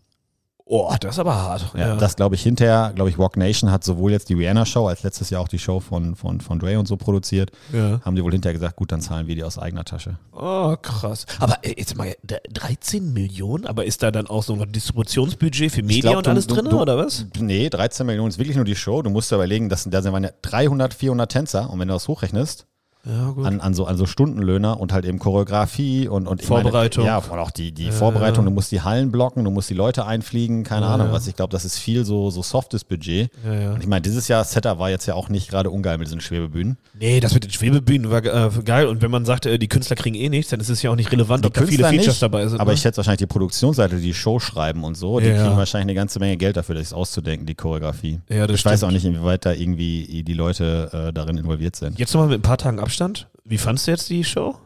Oh, 0.73 0.95
das 1.01 1.17
ist 1.17 1.19
aber 1.19 1.35
hart. 1.35 1.73
Ja, 1.77 1.97
Das 1.97 2.15
glaube 2.15 2.37
ich 2.37 2.43
hinterher, 2.45 2.93
glaube 2.95 3.11
ich, 3.11 3.19
Rock 3.19 3.37
Nation 3.37 3.73
hat 3.73 3.83
sowohl 3.83 4.13
jetzt 4.13 4.29
die 4.29 4.35
Rihanna-Show 4.35 4.87
als 4.87 5.03
letztes 5.03 5.29
Jahr 5.29 5.43
auch 5.43 5.49
die 5.49 5.59
Show 5.59 5.81
von, 5.81 6.15
von, 6.15 6.41
von 6.41 6.61
Dre 6.61 6.79
und 6.79 6.87
so 6.87 6.97
produziert. 6.97 7.51
Ja. 7.73 8.01
Haben 8.05 8.15
die 8.15 8.23
wohl 8.23 8.31
hinterher 8.31 8.55
gesagt, 8.55 8.77
gut, 8.77 8.93
dann 8.93 9.01
zahlen 9.01 9.27
wir 9.27 9.35
die 9.35 9.43
aus 9.43 9.59
eigener 9.59 9.85
Tasche. 9.85 10.19
Oh, 10.33 10.77
krass. 10.81 11.27
Aber 11.41 11.59
äh, 11.63 11.75
jetzt 11.77 11.97
mal, 11.97 12.15
da- 12.23 12.37
13 12.53 13.13
Millionen, 13.13 13.67
aber 13.67 13.85
ist 13.85 14.05
da 14.05 14.13
dann 14.13 14.29
auch 14.29 14.45
so 14.45 14.55
ein 14.55 14.71
Distributionsbudget 14.71 15.73
für 15.73 15.83
Media 15.83 16.03
glaub, 16.03 16.19
und 16.19 16.27
du- 16.27 16.31
alles 16.31 16.47
drin, 16.47 16.69
oder 16.69 16.97
was? 16.97 17.27
Nee, 17.41 17.69
13 17.69 18.07
Millionen 18.07 18.29
ist 18.29 18.39
wirklich 18.39 18.55
nur 18.57 18.65
die 18.65 18.77
Show. 18.77 19.03
Du 19.03 19.11
musst 19.11 19.33
dir 19.33 19.35
überlegen, 19.37 19.69
dass, 19.69 19.83
da 19.91 20.03
sind 20.03 20.23
ja 20.23 20.31
300, 20.43 20.95
400 20.95 21.33
Tänzer 21.33 21.69
und 21.69 21.81
wenn 21.81 21.89
du 21.89 21.95
das 21.95 22.07
hochrechnest, 22.07 22.67
Ja, 23.07 23.35
an, 23.45 23.61
an, 23.61 23.73
so, 23.73 23.87
an 23.87 23.97
so 23.97 24.05
Stundenlöhner 24.05 24.79
und 24.79 24.93
halt 24.93 25.07
eben 25.07 25.19
Choreografie 25.19 26.07
und, 26.07 26.27
und 26.27 26.43
Vorbereitung. 26.43 27.05
Meine, 27.05 27.17
ja, 27.19 27.33
und 27.33 27.39
auch 27.39 27.51
die, 27.51 27.73
die 27.73 27.91
Vorbereitung. 27.91 28.45
Du 28.45 28.51
musst 28.51 28.73
die 28.73 28.83
Hallen 28.83 29.11
blocken, 29.11 29.45
du 29.45 29.51
musst 29.51 29.71
die 29.71 29.75
Leute 29.75 30.05
einfliegen, 30.05 30.65
keine 30.65 30.87
Ja, 30.87 30.95
Ahnung 30.95 31.07
ja. 31.09 31.13
was. 31.15 31.27
Ich 31.27 31.35
glaube, 31.35 31.51
das 31.51 31.65
ist 31.65 31.79
viel 31.79 32.05
so, 32.05 32.31
so 32.31 32.43
softes 32.43 32.85
Budget. 32.85 33.31
Und 33.45 33.81
ich 33.81 33.87
meine, 33.87 34.03
dieses 34.03 34.29
Jahr 34.29 34.45
Setup 34.45 34.79
war 34.79 34.91
jetzt 34.91 35.07
ja 35.07 35.15
auch 35.15 35.31
nicht 35.31 35.49
gerade 35.49 35.71
ungeil 35.71 35.97
mit 35.97 36.09
diesen 36.09 36.21
Schwebebühnen. 36.21 36.77
Nee, 36.99 37.21
das 37.21 37.33
mit 37.33 37.45
den 37.45 37.51
Schwebebühnen 37.51 38.11
war 38.11 38.25
äh, 38.25 38.51
geil. 38.65 38.87
Und 38.87 39.01
wenn 39.01 39.11
man 39.11 39.25
sagt, 39.25 39.47
äh, 39.47 39.59
die 39.59 39.69
Künstler 39.69 39.97
kriegen 39.97 40.15
eh 40.15 40.29
nichts, 40.29 40.51
dann 40.51 40.61
ist 40.61 40.69
es 40.69 40.83
ja 40.83 40.91
auch 40.91 40.97
nicht 40.97 41.11
relevant, 41.11 41.47
ob 41.47 41.55
da 41.55 41.63
viele 41.63 41.85
Features 41.85 42.07
nicht, 42.07 42.23
dabei 42.23 42.47
sind. 42.49 42.61
Aber 42.61 42.71
ne? 42.71 42.75
ich 42.75 42.83
schätze 42.83 42.99
wahrscheinlich 42.99 43.21
die 43.21 43.27
Produktionsseite, 43.27 43.97
die 43.97 44.13
Show 44.13 44.39
schreiben 44.41 44.85
und 44.85 44.97
so, 44.97 45.21
die 45.21 45.31
kriegen 45.31 45.57
wahrscheinlich 45.57 45.87
eine 45.87 45.95
ganze 45.95 46.19
Menge 46.19 46.37
Geld 46.37 46.57
dafür, 46.59 46.75
das 46.75 46.93
auszudenken, 46.93 47.47
die 47.47 47.55
Choreografie. 47.55 48.21
Ja, 48.29 48.47
das 48.47 48.61
ich 48.61 48.65
weiß 48.65 48.81
stimmt. 48.81 48.91
auch 48.91 48.95
nicht, 48.95 49.05
inwieweit 49.07 49.47
da 49.47 49.53
irgendwie 49.53 50.23
die 50.23 50.35
Leute 50.35 51.09
äh, 51.09 51.13
darin 51.13 51.39
involviert 51.39 51.77
sind. 51.77 51.99
Jetzt 51.99 52.13
nochmal 52.13 52.29
mit 52.29 52.41
ein 52.41 52.43
paar 52.43 52.59
Tagen 52.59 52.79
Abstand. 52.91 53.29
Wie 53.45 53.57
fandst 53.59 53.87
du 53.87 53.93
jetzt 53.93 54.11
die 54.11 54.25
Show? 54.25 54.57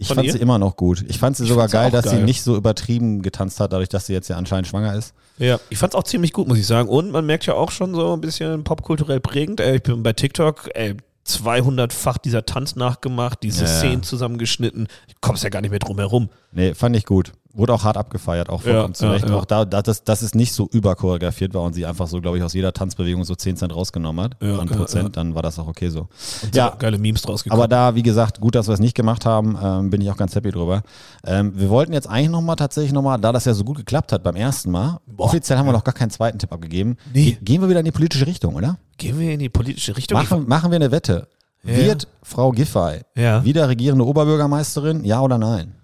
Ich 0.00 0.06
fand 0.06 0.22
ihr? 0.22 0.32
sie 0.32 0.38
immer 0.38 0.58
noch 0.58 0.76
gut. 0.76 1.04
Ich 1.08 1.18
fand 1.18 1.36
sie 1.36 1.42
Ich 1.42 1.48
sogar 1.48 1.64
fand 1.64 1.70
sie 1.72 1.76
geil, 1.76 1.86
auch 1.88 1.90
dass 1.90 2.04
sie 2.10 2.16
geil. 2.16 2.24
nicht 2.24 2.42
so 2.42 2.56
übertrieben 2.56 3.20
getanzt 3.20 3.58
hat, 3.58 3.72
dadurch, 3.72 3.88
dass 3.88 4.06
sie 4.06 4.12
jetzt 4.12 4.28
ja 4.28 4.36
anscheinend 4.36 4.68
schwanger 4.68 4.94
ist. 4.94 5.12
Ja, 5.38 5.58
ich 5.70 5.78
fand's 5.78 5.96
auch 5.96 6.04
ziemlich 6.04 6.32
gut, 6.32 6.46
muss 6.46 6.58
ich 6.58 6.66
sagen. 6.68 6.88
Und 6.88 7.10
man 7.10 7.26
merkt 7.26 7.46
ja 7.46 7.54
auch 7.54 7.72
schon 7.72 7.94
so 7.96 8.12
ein 8.12 8.20
bisschen 8.20 8.62
popkulturell 8.62 9.18
prägend. 9.18 9.58
Äh, 9.60 9.76
ich 9.76 9.82
bin 9.82 10.04
bei 10.04 10.12
TikTok, 10.12 10.70
ey, 10.74 10.96
200-fach 11.26 12.18
dieser 12.18 12.46
Tanz 12.46 12.76
nachgemacht, 12.76 13.42
diese 13.42 13.62
Ja. 13.64 13.66
Szenen 13.70 14.02
zusammengeschnitten. 14.04 14.86
Ich 15.08 15.20
kommst 15.20 15.42
ja 15.42 15.50
gar 15.50 15.60
nicht 15.60 15.70
mehr 15.70 15.78
drum 15.80 15.98
herum. 15.98 16.28
Nee, 16.58 16.74
fand 16.74 16.96
ich 16.96 17.06
gut. 17.06 17.32
Wurde 17.54 17.72
auch 17.72 17.82
hart 17.82 17.96
abgefeiert, 17.96 18.50
auch 18.50 18.62
vollkommen 18.62 18.88
Ja, 18.88 18.94
zu 18.94 19.10
Recht. 19.10 19.24
ja, 19.24 19.30
ja. 19.32 19.36
Auch 19.38 19.44
da, 19.44 19.64
da 19.64 19.80
dass, 19.82 20.04
dass 20.04 20.22
es 20.22 20.34
nicht 20.34 20.52
so 20.52 20.68
überchoreografiert 20.70 21.54
war 21.54 21.62
und 21.62 21.72
sie 21.72 21.86
einfach 21.86 22.06
so, 22.06 22.20
glaube 22.20 22.36
ich, 22.36 22.42
aus 22.44 22.52
jeder 22.52 22.72
Tanzbewegung 22.72 23.24
so 23.24 23.34
10 23.34 23.56
Cent 23.56 23.74
rausgenommen 23.74 24.24
hat, 24.24 24.36
Ja, 24.42 24.58
an 24.58 24.68
Prozent, 24.68 25.16
dann 25.16 25.34
war 25.34 25.42
das 25.42 25.58
auch 25.58 25.66
okay 25.66 25.88
so. 25.88 26.08
Und 26.42 26.54
Ja. 26.54 26.70
so 26.72 26.78
geile 26.78 26.98
Memes 26.98 27.22
draus 27.22 27.42
gekommen. 27.42 27.60
Aber 27.60 27.68
da, 27.68 27.94
wie 27.94 28.02
gesagt, 28.02 28.40
gut, 28.40 28.54
dass 28.54 28.68
wir 28.68 28.74
es 28.74 28.80
nicht 28.80 28.94
gemacht 28.94 29.24
haben, 29.24 29.58
ähm, 29.62 29.90
bin 29.90 30.00
ich 30.00 30.10
auch 30.10 30.16
ganz 30.16 30.34
happy 30.36 30.50
drüber. 30.52 30.82
Ähm, 31.24 31.52
wir 31.58 31.68
wollten 31.70 31.92
jetzt 31.92 32.08
eigentlich 32.08 32.30
nochmal 32.30 32.56
tatsächlich 32.56 32.92
nochmal, 32.92 33.18
da 33.18 33.32
das 33.32 33.44
ja 33.44 33.54
so 33.54 33.64
gut 33.64 33.78
geklappt 33.78 34.12
hat 34.12 34.22
beim 34.22 34.36
ersten 34.36 34.70
Mal, 34.70 34.98
offiziell 35.16 35.58
haben 35.58 35.66
wir 35.66 35.72
noch 35.72 35.84
gar 35.84 35.94
keinen 35.94 36.10
zweiten 36.10 36.38
Tipp 36.38 36.52
abgegeben. 36.52 36.96
Nee. 37.12 37.32
Ge- 37.32 37.38
Gehen 37.40 37.60
wir 37.62 37.68
wieder 37.68 37.80
in 37.80 37.86
die 37.86 37.92
politische 37.92 38.26
Richtung, 38.26 38.54
oder? 38.56 38.78
Gehen 38.98 39.18
wir 39.18 39.32
in 39.32 39.38
die 39.40 39.48
politische 39.48 39.96
Richtung? 39.96 40.18
Machen, 40.18 40.46
machen 40.48 40.70
wir 40.70 40.76
eine 40.76 40.90
Wette. 40.92 41.28
Wird 41.64 42.06
Frau 42.22 42.50
Giffey 42.52 43.00
wieder 43.16 43.68
regierende 43.68 44.04
Oberbürgermeisterin, 44.06 45.04
ja 45.04 45.20
oder 45.22 45.38
nein? 45.38 45.74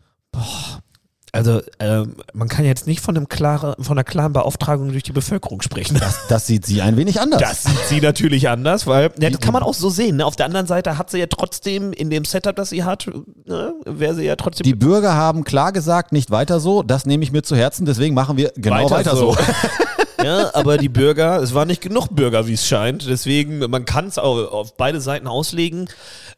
Also, 1.34 1.62
ähm, 1.80 2.14
man 2.32 2.48
kann 2.48 2.64
jetzt 2.64 2.86
nicht 2.86 3.00
von, 3.00 3.16
einem 3.16 3.28
klare, 3.28 3.74
von 3.80 3.98
einer 3.98 4.04
klaren 4.04 4.32
Beauftragung 4.32 4.90
durch 4.92 5.02
die 5.02 5.12
Bevölkerung 5.12 5.62
sprechen. 5.62 6.00
Das 6.28 6.46
sieht 6.46 6.64
sie 6.64 6.80
ein 6.80 6.96
wenig 6.96 7.20
anders. 7.20 7.40
Das 7.40 7.64
sieht 7.64 7.88
sie 7.88 8.00
natürlich 8.00 8.48
anders, 8.48 8.86
weil 8.86 9.10
ja, 9.18 9.30
das 9.30 9.40
kann 9.40 9.52
man 9.52 9.62
auch 9.62 9.74
so 9.74 9.90
sehen. 9.90 10.16
Ne? 10.16 10.26
Auf 10.26 10.36
der 10.36 10.46
anderen 10.46 10.66
Seite 10.66 10.96
hat 10.96 11.10
sie 11.10 11.18
ja 11.18 11.26
trotzdem 11.26 11.92
in 11.92 12.08
dem 12.10 12.24
Setup, 12.24 12.54
das 12.54 12.70
sie 12.70 12.84
hat, 12.84 13.10
ne, 13.46 13.74
wäre 13.84 14.14
sie 14.14 14.24
ja 14.24 14.36
trotzdem 14.36 14.64
Die 14.64 14.74
Bürger 14.74 15.14
haben 15.14 15.42
klar 15.44 15.72
gesagt, 15.72 16.12
nicht 16.12 16.30
weiter 16.30 16.60
so. 16.60 16.82
Das 16.82 17.04
nehme 17.04 17.24
ich 17.24 17.32
mir 17.32 17.42
zu 17.42 17.56
Herzen. 17.56 17.84
Deswegen 17.84 18.14
machen 18.14 18.36
wir 18.36 18.52
genau 18.56 18.90
weiter, 18.90 19.16
so. 19.16 19.36
ja, 20.22 20.54
aber 20.54 20.78
die 20.78 20.88
Bürger, 20.88 21.42
es 21.42 21.52
waren 21.52 21.66
nicht 21.66 21.82
genug 21.82 22.08
Bürger, 22.10 22.46
wie 22.46 22.54
es 22.54 22.66
scheint. 22.66 23.08
Deswegen, 23.08 23.58
man 23.58 23.84
kann 23.84 24.06
es 24.06 24.18
auch 24.18 24.52
auf 24.52 24.76
beide 24.76 25.00
Seiten 25.00 25.26
auslegen. 25.26 25.88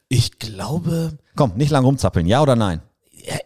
Ich 0.08 0.38
glaube, 0.38 1.18
Komm, 1.36 1.52
nicht 1.56 1.70
lang 1.70 1.84
rumzappeln. 1.84 2.26
Ja 2.26 2.40
oder 2.40 2.56
nein? 2.56 2.80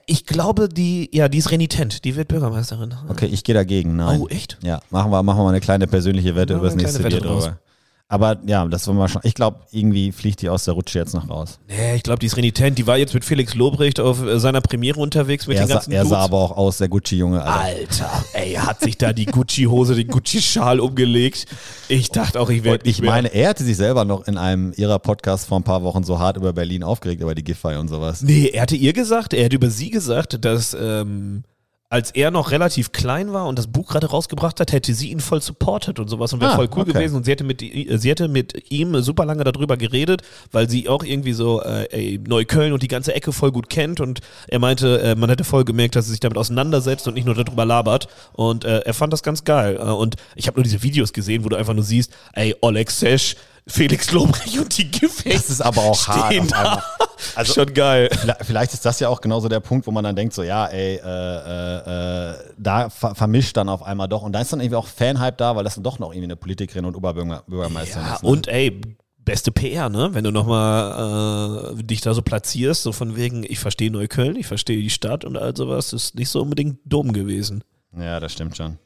Ich 0.06 0.26
glaube, 0.26 0.68
die, 0.68 1.08
ja, 1.12 1.28
die 1.28 1.38
ist 1.38 1.50
renitent. 1.50 2.04
Die 2.04 2.16
wird 2.16 2.28
Bürgermeisterin. 2.28 2.94
Okay, 3.08 3.26
ich 3.26 3.44
gehe 3.44 3.54
dagegen. 3.54 3.96
Nein. 3.96 4.20
Oh, 4.20 4.28
echt? 4.28 4.58
Ja, 4.62 4.80
machen 4.90 5.10
wir, 5.10 5.22
machen 5.22 5.38
wir 5.38 5.44
mal 5.44 5.50
eine 5.50 5.60
kleine 5.60 5.86
persönliche 5.86 6.34
Wette 6.34 6.54
über 6.54 6.66
das 6.66 6.74
nächste 6.74 7.02
Bier 7.02 7.20
drüber. 7.20 7.58
Aber 8.12 8.38
ja, 8.44 8.66
das 8.66 8.88
wollen 8.88 8.98
wir 8.98 9.08
schon. 9.08 9.22
Ich 9.24 9.34
glaube, 9.34 9.61
irgendwie 9.70 10.11
fliegt 10.11 10.42
die 10.42 10.48
aus 10.48 10.64
der 10.64 10.74
Rutsche 10.74 10.98
jetzt 10.98 11.14
noch 11.14 11.30
raus. 11.30 11.61
Nee, 11.68 11.94
ich 11.94 12.02
glaube, 12.02 12.18
die 12.18 12.26
ist 12.26 12.36
renitent. 12.36 12.76
Die 12.76 12.88
war 12.88 12.98
jetzt 12.98 13.14
mit 13.14 13.24
Felix 13.24 13.54
Lobrecht 13.54 14.00
auf 14.00 14.20
äh, 14.26 14.40
seiner 14.40 14.61
Premiere 14.61 14.98
unterwegs 14.98 15.46
mit 15.46 15.56
Er, 15.56 15.62
den 15.62 15.68
sah, 15.68 15.74
ganzen 15.74 15.92
er 15.92 16.04
sah 16.04 16.16
Dudes. 16.16 16.24
aber 16.24 16.36
auch 16.38 16.56
aus, 16.56 16.78
der 16.78 16.88
Gucci-Junge. 16.88 17.40
Alter. 17.44 18.11
Alter, 18.11 18.24
ey, 18.32 18.54
hat 18.54 18.80
sich 18.80 18.98
da 18.98 19.12
die 19.12 19.26
Gucci-Hose, 19.26 19.94
den 19.94 20.08
Gucci-Schal 20.08 20.80
umgelegt. 20.80 21.46
Ich 21.88 22.11
dachte 22.11 22.40
auch, 22.40 22.50
ich 22.50 22.64
werde 22.64 22.90
ich 22.90 23.00
meine, 23.00 23.32
er 23.32 23.50
hatte 23.50 23.62
sich 23.62 23.76
selber 23.76 24.04
noch 24.04 24.26
in 24.26 24.36
einem 24.36 24.72
ihrer 24.76 24.98
Podcasts 24.98 25.46
vor 25.46 25.61
ein 25.61 25.62
paar 25.64 25.84
Wochen 25.84 26.02
so 26.02 26.18
hart 26.18 26.36
über 26.36 26.52
Berlin 26.52 26.82
aufgeregt, 26.82 27.22
über 27.22 27.36
die 27.36 27.44
Giffey 27.44 27.76
und 27.76 27.86
sowas. 27.86 28.22
Nee, 28.22 28.48
er 28.48 28.62
hatte 28.62 28.74
ihr 28.74 28.92
gesagt, 28.92 29.34
er 29.34 29.44
hat 29.44 29.52
über 29.52 29.70
sie 29.70 29.90
gesagt, 29.90 30.44
dass 30.44 30.74
ähm, 30.74 31.44
als 31.93 32.12
er 32.12 32.30
noch 32.30 32.53
relativ 32.53 32.93
klein 32.93 33.32
war 33.32 33.49
und 33.49 33.59
das 33.59 33.66
Buch 33.66 33.88
gerade 33.88 34.07
rausgebracht 34.07 34.61
hat, 34.61 34.70
hätte 34.70 34.95
sie 34.95 35.11
ihn 35.11 35.18
voll 35.18 35.43
supportet 35.43 35.99
und 35.99 36.07
sowas 36.07 36.32
und 36.32 36.41
wäre 36.41 36.53
Ah, 36.53 36.57
voll 36.57 36.68
cool 36.76 36.82
okay. 36.82 36.93
gewesen. 36.93 37.16
Und 37.16 37.24
sie 37.24 37.32
hätte, 37.32 37.43
mit, 37.43 37.61
sie 37.61 38.09
hätte 38.09 38.28
mit 38.28 38.70
ihm 38.70 39.03
super 39.03 39.24
lange 39.24 39.43
darüber 39.43 39.76
geredet, 39.76 40.22
weil 40.53 40.70
sie 40.70 40.88
auch 40.88 41.03
irgendwie 41.03 41.32
so 41.32 41.61
äh, 41.62 41.88
ey, 41.91 42.20
Neukölln 42.24 42.72
und 42.72 42.84
die 42.84 42.88
ganze 42.88 43.12
Ecke 43.12 43.32
voll 43.32 43.51
gut 43.51 43.68
kennt. 43.68 43.99
Und 43.99 44.20
er 44.47 44.61
meinte, 44.61 45.01
äh, 45.01 45.14
man 45.16 45.30
hätte 45.30 45.43
voll 45.43 45.64
gemerkt, 45.64 45.97
dass 45.97 46.05
sie 46.05 46.12
sich 46.12 46.20
damit 46.20 46.38
auseinandersetzt 46.38 47.09
und 47.09 47.14
nicht 47.14 47.24
nur 47.26 47.34
darüber 47.34 47.64
labert. 47.64 48.07
Und 48.34 48.64
äh, 48.64 48.78
er 48.82 48.95
fand 48.95 49.12
das 49.12 49.24
ganz 49.24 49.43
geil. 49.43 49.76
Äh, 49.76 49.82
und 49.82 50.14
ich 50.36 50.47
habe 50.47 50.59
nur 50.59 50.64
diese 50.64 50.84
Videos 50.84 51.12
gesehen, 51.12 51.45
wo 51.45 51.49
du 51.49 51.57
einfach 51.57 51.74
nur 51.74 51.82
siehst, 51.82 52.12
ey, 52.34 52.55
Oleg 52.61 52.88
Sesh, 52.93 53.34
Felix 53.70 54.10
Lobrecht 54.12 54.58
und 54.58 54.76
die 54.76 54.90
Giffey 54.90 55.30
Das 55.30 55.48
ist 55.48 55.60
aber 55.60 55.82
auch 55.82 56.06
hart. 56.08 56.34
Also 57.34 57.52
Schon 57.52 57.74
geil. 57.74 58.08
Vielleicht- 58.40 58.72
ist 58.72 58.84
das 58.86 58.98
ja 58.98 59.08
auch 59.10 59.20
genauso 59.20 59.48
der 59.48 59.60
Punkt, 59.60 59.86
wo 59.86 59.90
man 59.90 60.02
dann 60.02 60.16
denkt, 60.16 60.32
so 60.32 60.42
ja, 60.42 60.66
ey, 60.66 60.96
äh, 60.96 61.00
äh, 61.04 62.30
äh, 62.30 62.34
da 62.56 62.88
ver 62.88 63.14
vermischt 63.14 63.56
dann 63.58 63.68
auf 63.68 63.82
einmal 63.82 64.08
doch. 64.08 64.22
Und 64.22 64.32
da 64.32 64.40
ist 64.40 64.52
dann 64.52 64.60
irgendwie 64.60 64.76
auch 64.76 64.86
Fanhype 64.86 65.36
da, 65.36 65.54
weil 65.54 65.62
das 65.64 65.74
dann 65.74 65.84
doch 65.84 65.98
noch 65.98 66.12
irgendwie 66.12 66.24
eine 66.24 66.36
Politikerin 66.36 66.86
und 66.86 66.96
Oberbürgermeisterin 66.96 68.06
Ja, 68.06 68.14
ist. 68.14 68.22
Ne? 68.22 68.28
und 68.28 68.48
ey, 68.48 68.80
beste 69.18 69.52
PR, 69.52 69.90
ne? 69.90 70.08
Wenn 70.12 70.24
du 70.24 70.30
nochmal 70.30 71.74
äh, 71.78 71.82
dich 71.82 72.00
da 72.00 72.14
so 72.14 72.22
platzierst, 72.22 72.82
so 72.82 72.92
von 72.92 73.16
wegen, 73.16 73.44
ich 73.44 73.58
verstehe 73.58 73.90
Neukölln, 73.90 74.36
ich 74.36 74.46
verstehe 74.46 74.80
die 74.80 74.90
Stadt 74.90 75.26
und 75.26 75.36
all 75.36 75.54
sowas, 75.54 75.92
ist 75.92 76.14
nicht 76.14 76.30
so 76.30 76.40
unbedingt 76.40 76.78
dumm 76.86 77.12
gewesen. 77.12 77.62
Ja, 77.96 78.18
das 78.18 78.32
stimmt 78.32 78.56
schon. 78.56 78.78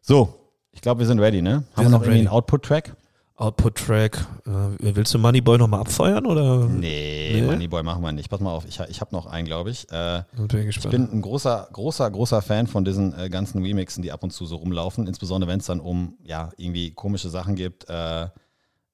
So, 0.00 0.34
ich 0.72 0.80
glaube, 0.80 1.00
wir 1.00 1.06
sind 1.06 1.20
ready, 1.20 1.40
ne? 1.40 1.62
Haben 1.76 1.84
wir, 1.86 1.88
noch 1.90 2.02
irgendwie 2.02 2.18
einen 2.18 2.28
Output-Track? 2.28 2.96
Output-Track, 3.36 4.26
äh, 4.46 4.94
willst 4.94 5.14
du 5.14 5.18
Moneyboy 5.18 5.58
nochmal 5.58 5.80
abfeuern 5.80 6.26
oder? 6.26 6.66
Nee, 6.66 7.32
Nee? 7.34 7.42
Moneyboy 7.42 7.82
machen 7.82 8.02
wir 8.02 8.12
nicht. 8.12 8.28
Pass 8.28 8.40
mal 8.40 8.52
auf, 8.52 8.64
ich, 8.66 8.78
ich 8.80 9.00
habe 9.00 9.14
noch 9.14 9.26
einen, 9.26 9.46
glaube 9.46 9.70
ich. 9.70 9.90
Äh, 9.90 10.22
bin 10.36 10.68
ich 10.68 10.76
ich 10.76 10.88
bin 10.88 11.10
ein 11.10 11.22
großer, 11.22 11.68
großer, 11.72 12.10
großer 12.10 12.42
Fan 12.42 12.66
von 12.66 12.84
diesen 12.84 13.18
äh, 13.18 13.30
ganzen 13.30 13.62
Remixen, 13.62 14.02
die 14.02 14.12
ab 14.12 14.22
und 14.22 14.32
zu 14.32 14.46
so 14.46 14.56
rumlaufen. 14.56 15.06
Insbesondere 15.06 15.50
wenn 15.50 15.60
es 15.60 15.66
dann 15.66 15.80
um, 15.80 16.18
ja, 16.22 16.50
irgendwie 16.56 16.92
komische 16.92 17.30
Sachen 17.30 17.56
gibt. 17.56 17.88
Äh, 17.88 18.28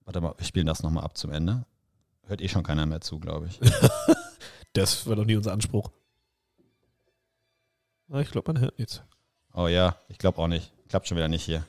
Warte 0.09 0.23
mal, 0.23 0.33
wir 0.39 0.47
spielen 0.47 0.65
das 0.67 0.83
nochmal 0.83 1.05
ab 1.05 1.19
zum 1.19 1.31
Ende. 1.31 1.67
Hört 2.27 2.41
eh 2.41 2.49
schon 2.49 2.63
keiner 2.63 2.87
mehr 2.87 3.03
zu, 3.03 3.19
glaube 3.21 3.49
ich. 3.49 3.61
das 4.73 5.07
war 5.07 5.17
doch 5.17 5.27
nie 5.27 5.37
unser 5.37 5.53
Anspruch. 5.53 5.91
Ich 8.15 8.31
glaube, 8.31 8.55
man 8.55 8.63
hört 8.63 8.79
nichts. 8.79 9.03
Oh 9.53 9.67
ja, 9.67 9.97
ich 10.09 10.17
glaube 10.17 10.39
auch 10.39 10.49
nicht. 10.49 10.73
Klappt 10.89 11.07
schon 11.09 11.17
wieder 11.17 11.29
nicht 11.29 11.45
hier. 11.45 11.65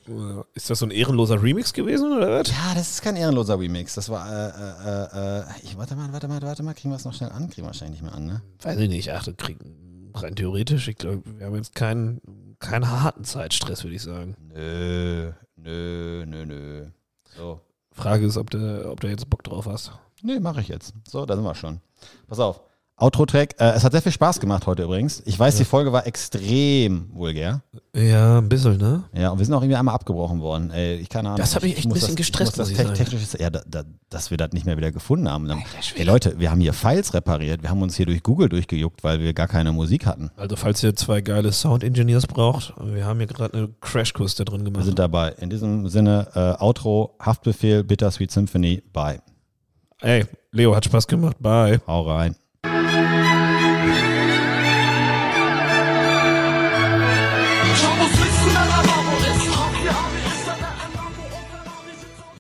Ist 0.54 0.70
das 0.70 0.80
so 0.80 0.86
ein 0.86 0.92
ehrenloser 0.92 1.42
Remix 1.44 1.74
gewesen 1.74 2.14
oder 2.14 2.32
was? 2.32 2.50
Ja, 2.50 2.74
das 2.74 2.90
ist 2.92 3.02
kein 3.02 3.18
ehrenloser 3.18 3.60
Remix. 3.60 3.96
Das 3.96 4.10
war, 4.10 4.26
äh, 4.32 5.40
äh, 5.40 5.40
äh, 5.40 5.44
ich, 5.64 5.78
warte 5.78 5.96
mal, 5.96 6.14
warte 6.14 6.28
mal, 6.30 6.42
warte 6.42 6.64
mal, 6.64 6.74
kriegen 6.74 6.92
wir 6.92 6.96
es 6.96 7.04
noch 7.04 7.14
schnell 7.14 7.32
an? 7.32 7.50
Kriegen 7.50 7.64
wir 7.64 7.68
wahrscheinlich 7.68 8.02
nicht 8.02 8.10
mehr 8.10 8.16
an, 8.16 8.26
ne? 8.26 8.42
Weiß 8.62 8.80
ich 8.80 8.88
nicht. 8.88 9.12
Ach, 9.12 9.28
kriegen, 9.36 10.12
rein 10.14 10.36
theoretisch, 10.36 10.88
ich 10.88 10.96
glaube, 10.96 11.24
wir 11.38 11.48
haben 11.48 11.56
jetzt 11.56 11.76
keinen, 11.76 12.22
keinen 12.60 12.90
harten 12.90 13.26
Zeitstress, 13.26 13.84
würde 13.84 13.96
ich 13.98 14.02
sagen. 14.02 14.38
Nö, 14.54 15.34
nö, 15.58 16.26
nö, 16.26 16.46
nö. 16.46 16.88
So. 17.36 17.60
Frage 17.92 18.26
ist, 18.26 18.38
ob 18.38 18.50
du, 18.50 18.90
ob 18.90 19.02
du 19.02 19.08
jetzt 19.10 19.30
Bock 19.30 19.44
drauf 19.44 19.66
hast. 19.66 19.92
Nee, 20.22 20.40
mache 20.40 20.62
ich 20.62 20.70
jetzt. 20.70 20.94
So, 21.08 21.26
da 21.26 21.36
sind 21.36 21.44
wir 21.44 21.56
schon. 21.56 21.82
Pass 22.28 22.40
auf. 22.40 22.62
Outro-Track. 23.00 23.56
Äh, 23.60 23.72
es 23.72 23.84
hat 23.84 23.94
sehr 23.94 24.02
viel 24.02 24.12
Spaß 24.12 24.40
gemacht 24.40 24.68
heute 24.68 24.84
übrigens. 24.84 25.24
Ich 25.26 25.40
weiß, 25.40 25.56
ja. 25.56 25.60
die 25.60 25.66
Folge 25.66 25.92
war 25.92 26.06
extrem 26.06 27.10
vulgär. 27.14 27.62
Ja, 27.96 28.40
ein 28.40 28.50
bisschen, 28.50 28.78
ne? 28.78 29.04
Ja, 29.14 29.30
und 29.30 29.40
wir 29.40 29.46
sind 29.46 29.54
auch 29.54 29.62
irgendwie 29.62 29.78
einmal 29.78 29.96
abgebrochen 29.96 30.42
worden. 30.42 30.72
Ey, 30.72 30.96
ich 30.96 31.10
keine 31.10 31.30
Ahnung. 31.30 31.40
Das 31.40 31.56
hat 31.56 31.64
mich 31.64 31.78
echt 31.78 31.88
ein 31.88 31.94
bisschen 31.94 32.10
das, 32.10 32.16
gestresst, 32.18 32.58
muss 32.58 32.74
das 32.74 32.94
technisches, 32.94 33.34
ja, 33.40 33.50
da, 33.50 33.62
da, 33.66 33.84
dass 34.10 34.32
wir 34.32 34.38
das 34.38 34.52
nicht 34.52 34.66
mehr 34.66 34.78
wieder 34.78 34.92
gefunden 34.92 35.30
haben. 35.30 35.48
Dann, 35.48 35.64
ey 35.96 36.04
Leute, 36.04 36.40
wir 36.40 36.52
haben 36.52 36.62
hier 36.62 36.74
Files 36.74 37.14
repariert. 37.14 37.62
Wir 37.62 37.70
haben 37.70 37.82
uns 37.82 37.96
hier 37.96 38.06
durch 38.06 38.22
Google 38.22 38.50
durchgejuckt, 38.50 39.04
weil 39.04 39.20
wir 39.20 39.34
gar 39.34 39.48
keine 39.48 39.72
Musik 39.72 40.06
hatten. 40.06 40.32
Also 40.36 40.56
falls 40.56 40.84
ihr 40.84 40.96
zwei 40.96 41.22
geile 41.22 41.52
Sound-Engineers 41.52 42.28
braucht, 42.28 42.74
wir 42.82 43.06
haben 43.06 43.18
hier 43.18 43.28
gerade 43.28 43.54
eine 43.54 43.70
Crashkurs 43.82 44.36
da 44.36 44.44
drin 44.44 44.66
gemacht. 44.66 44.82
Wir 44.82 44.86
sind 44.86 45.00
dabei. 45.00 45.30
In 45.40 45.50
diesem 45.50 45.88
Sinne, 45.90 46.28
äh, 46.36 46.64
Outro, 46.64 47.16
Haftbefehl, 47.20 47.84
Bittersweet 47.84 48.32
Symphony, 48.32 48.84
bye. 48.94 49.20
Ey, 50.02 50.26
Leo, 50.52 50.76
hat 50.76 50.86
Spaß 50.86 51.08
gemacht. 51.08 51.38
Bye. 51.40 51.82
Hau 51.86 52.04
rein. 52.04 52.36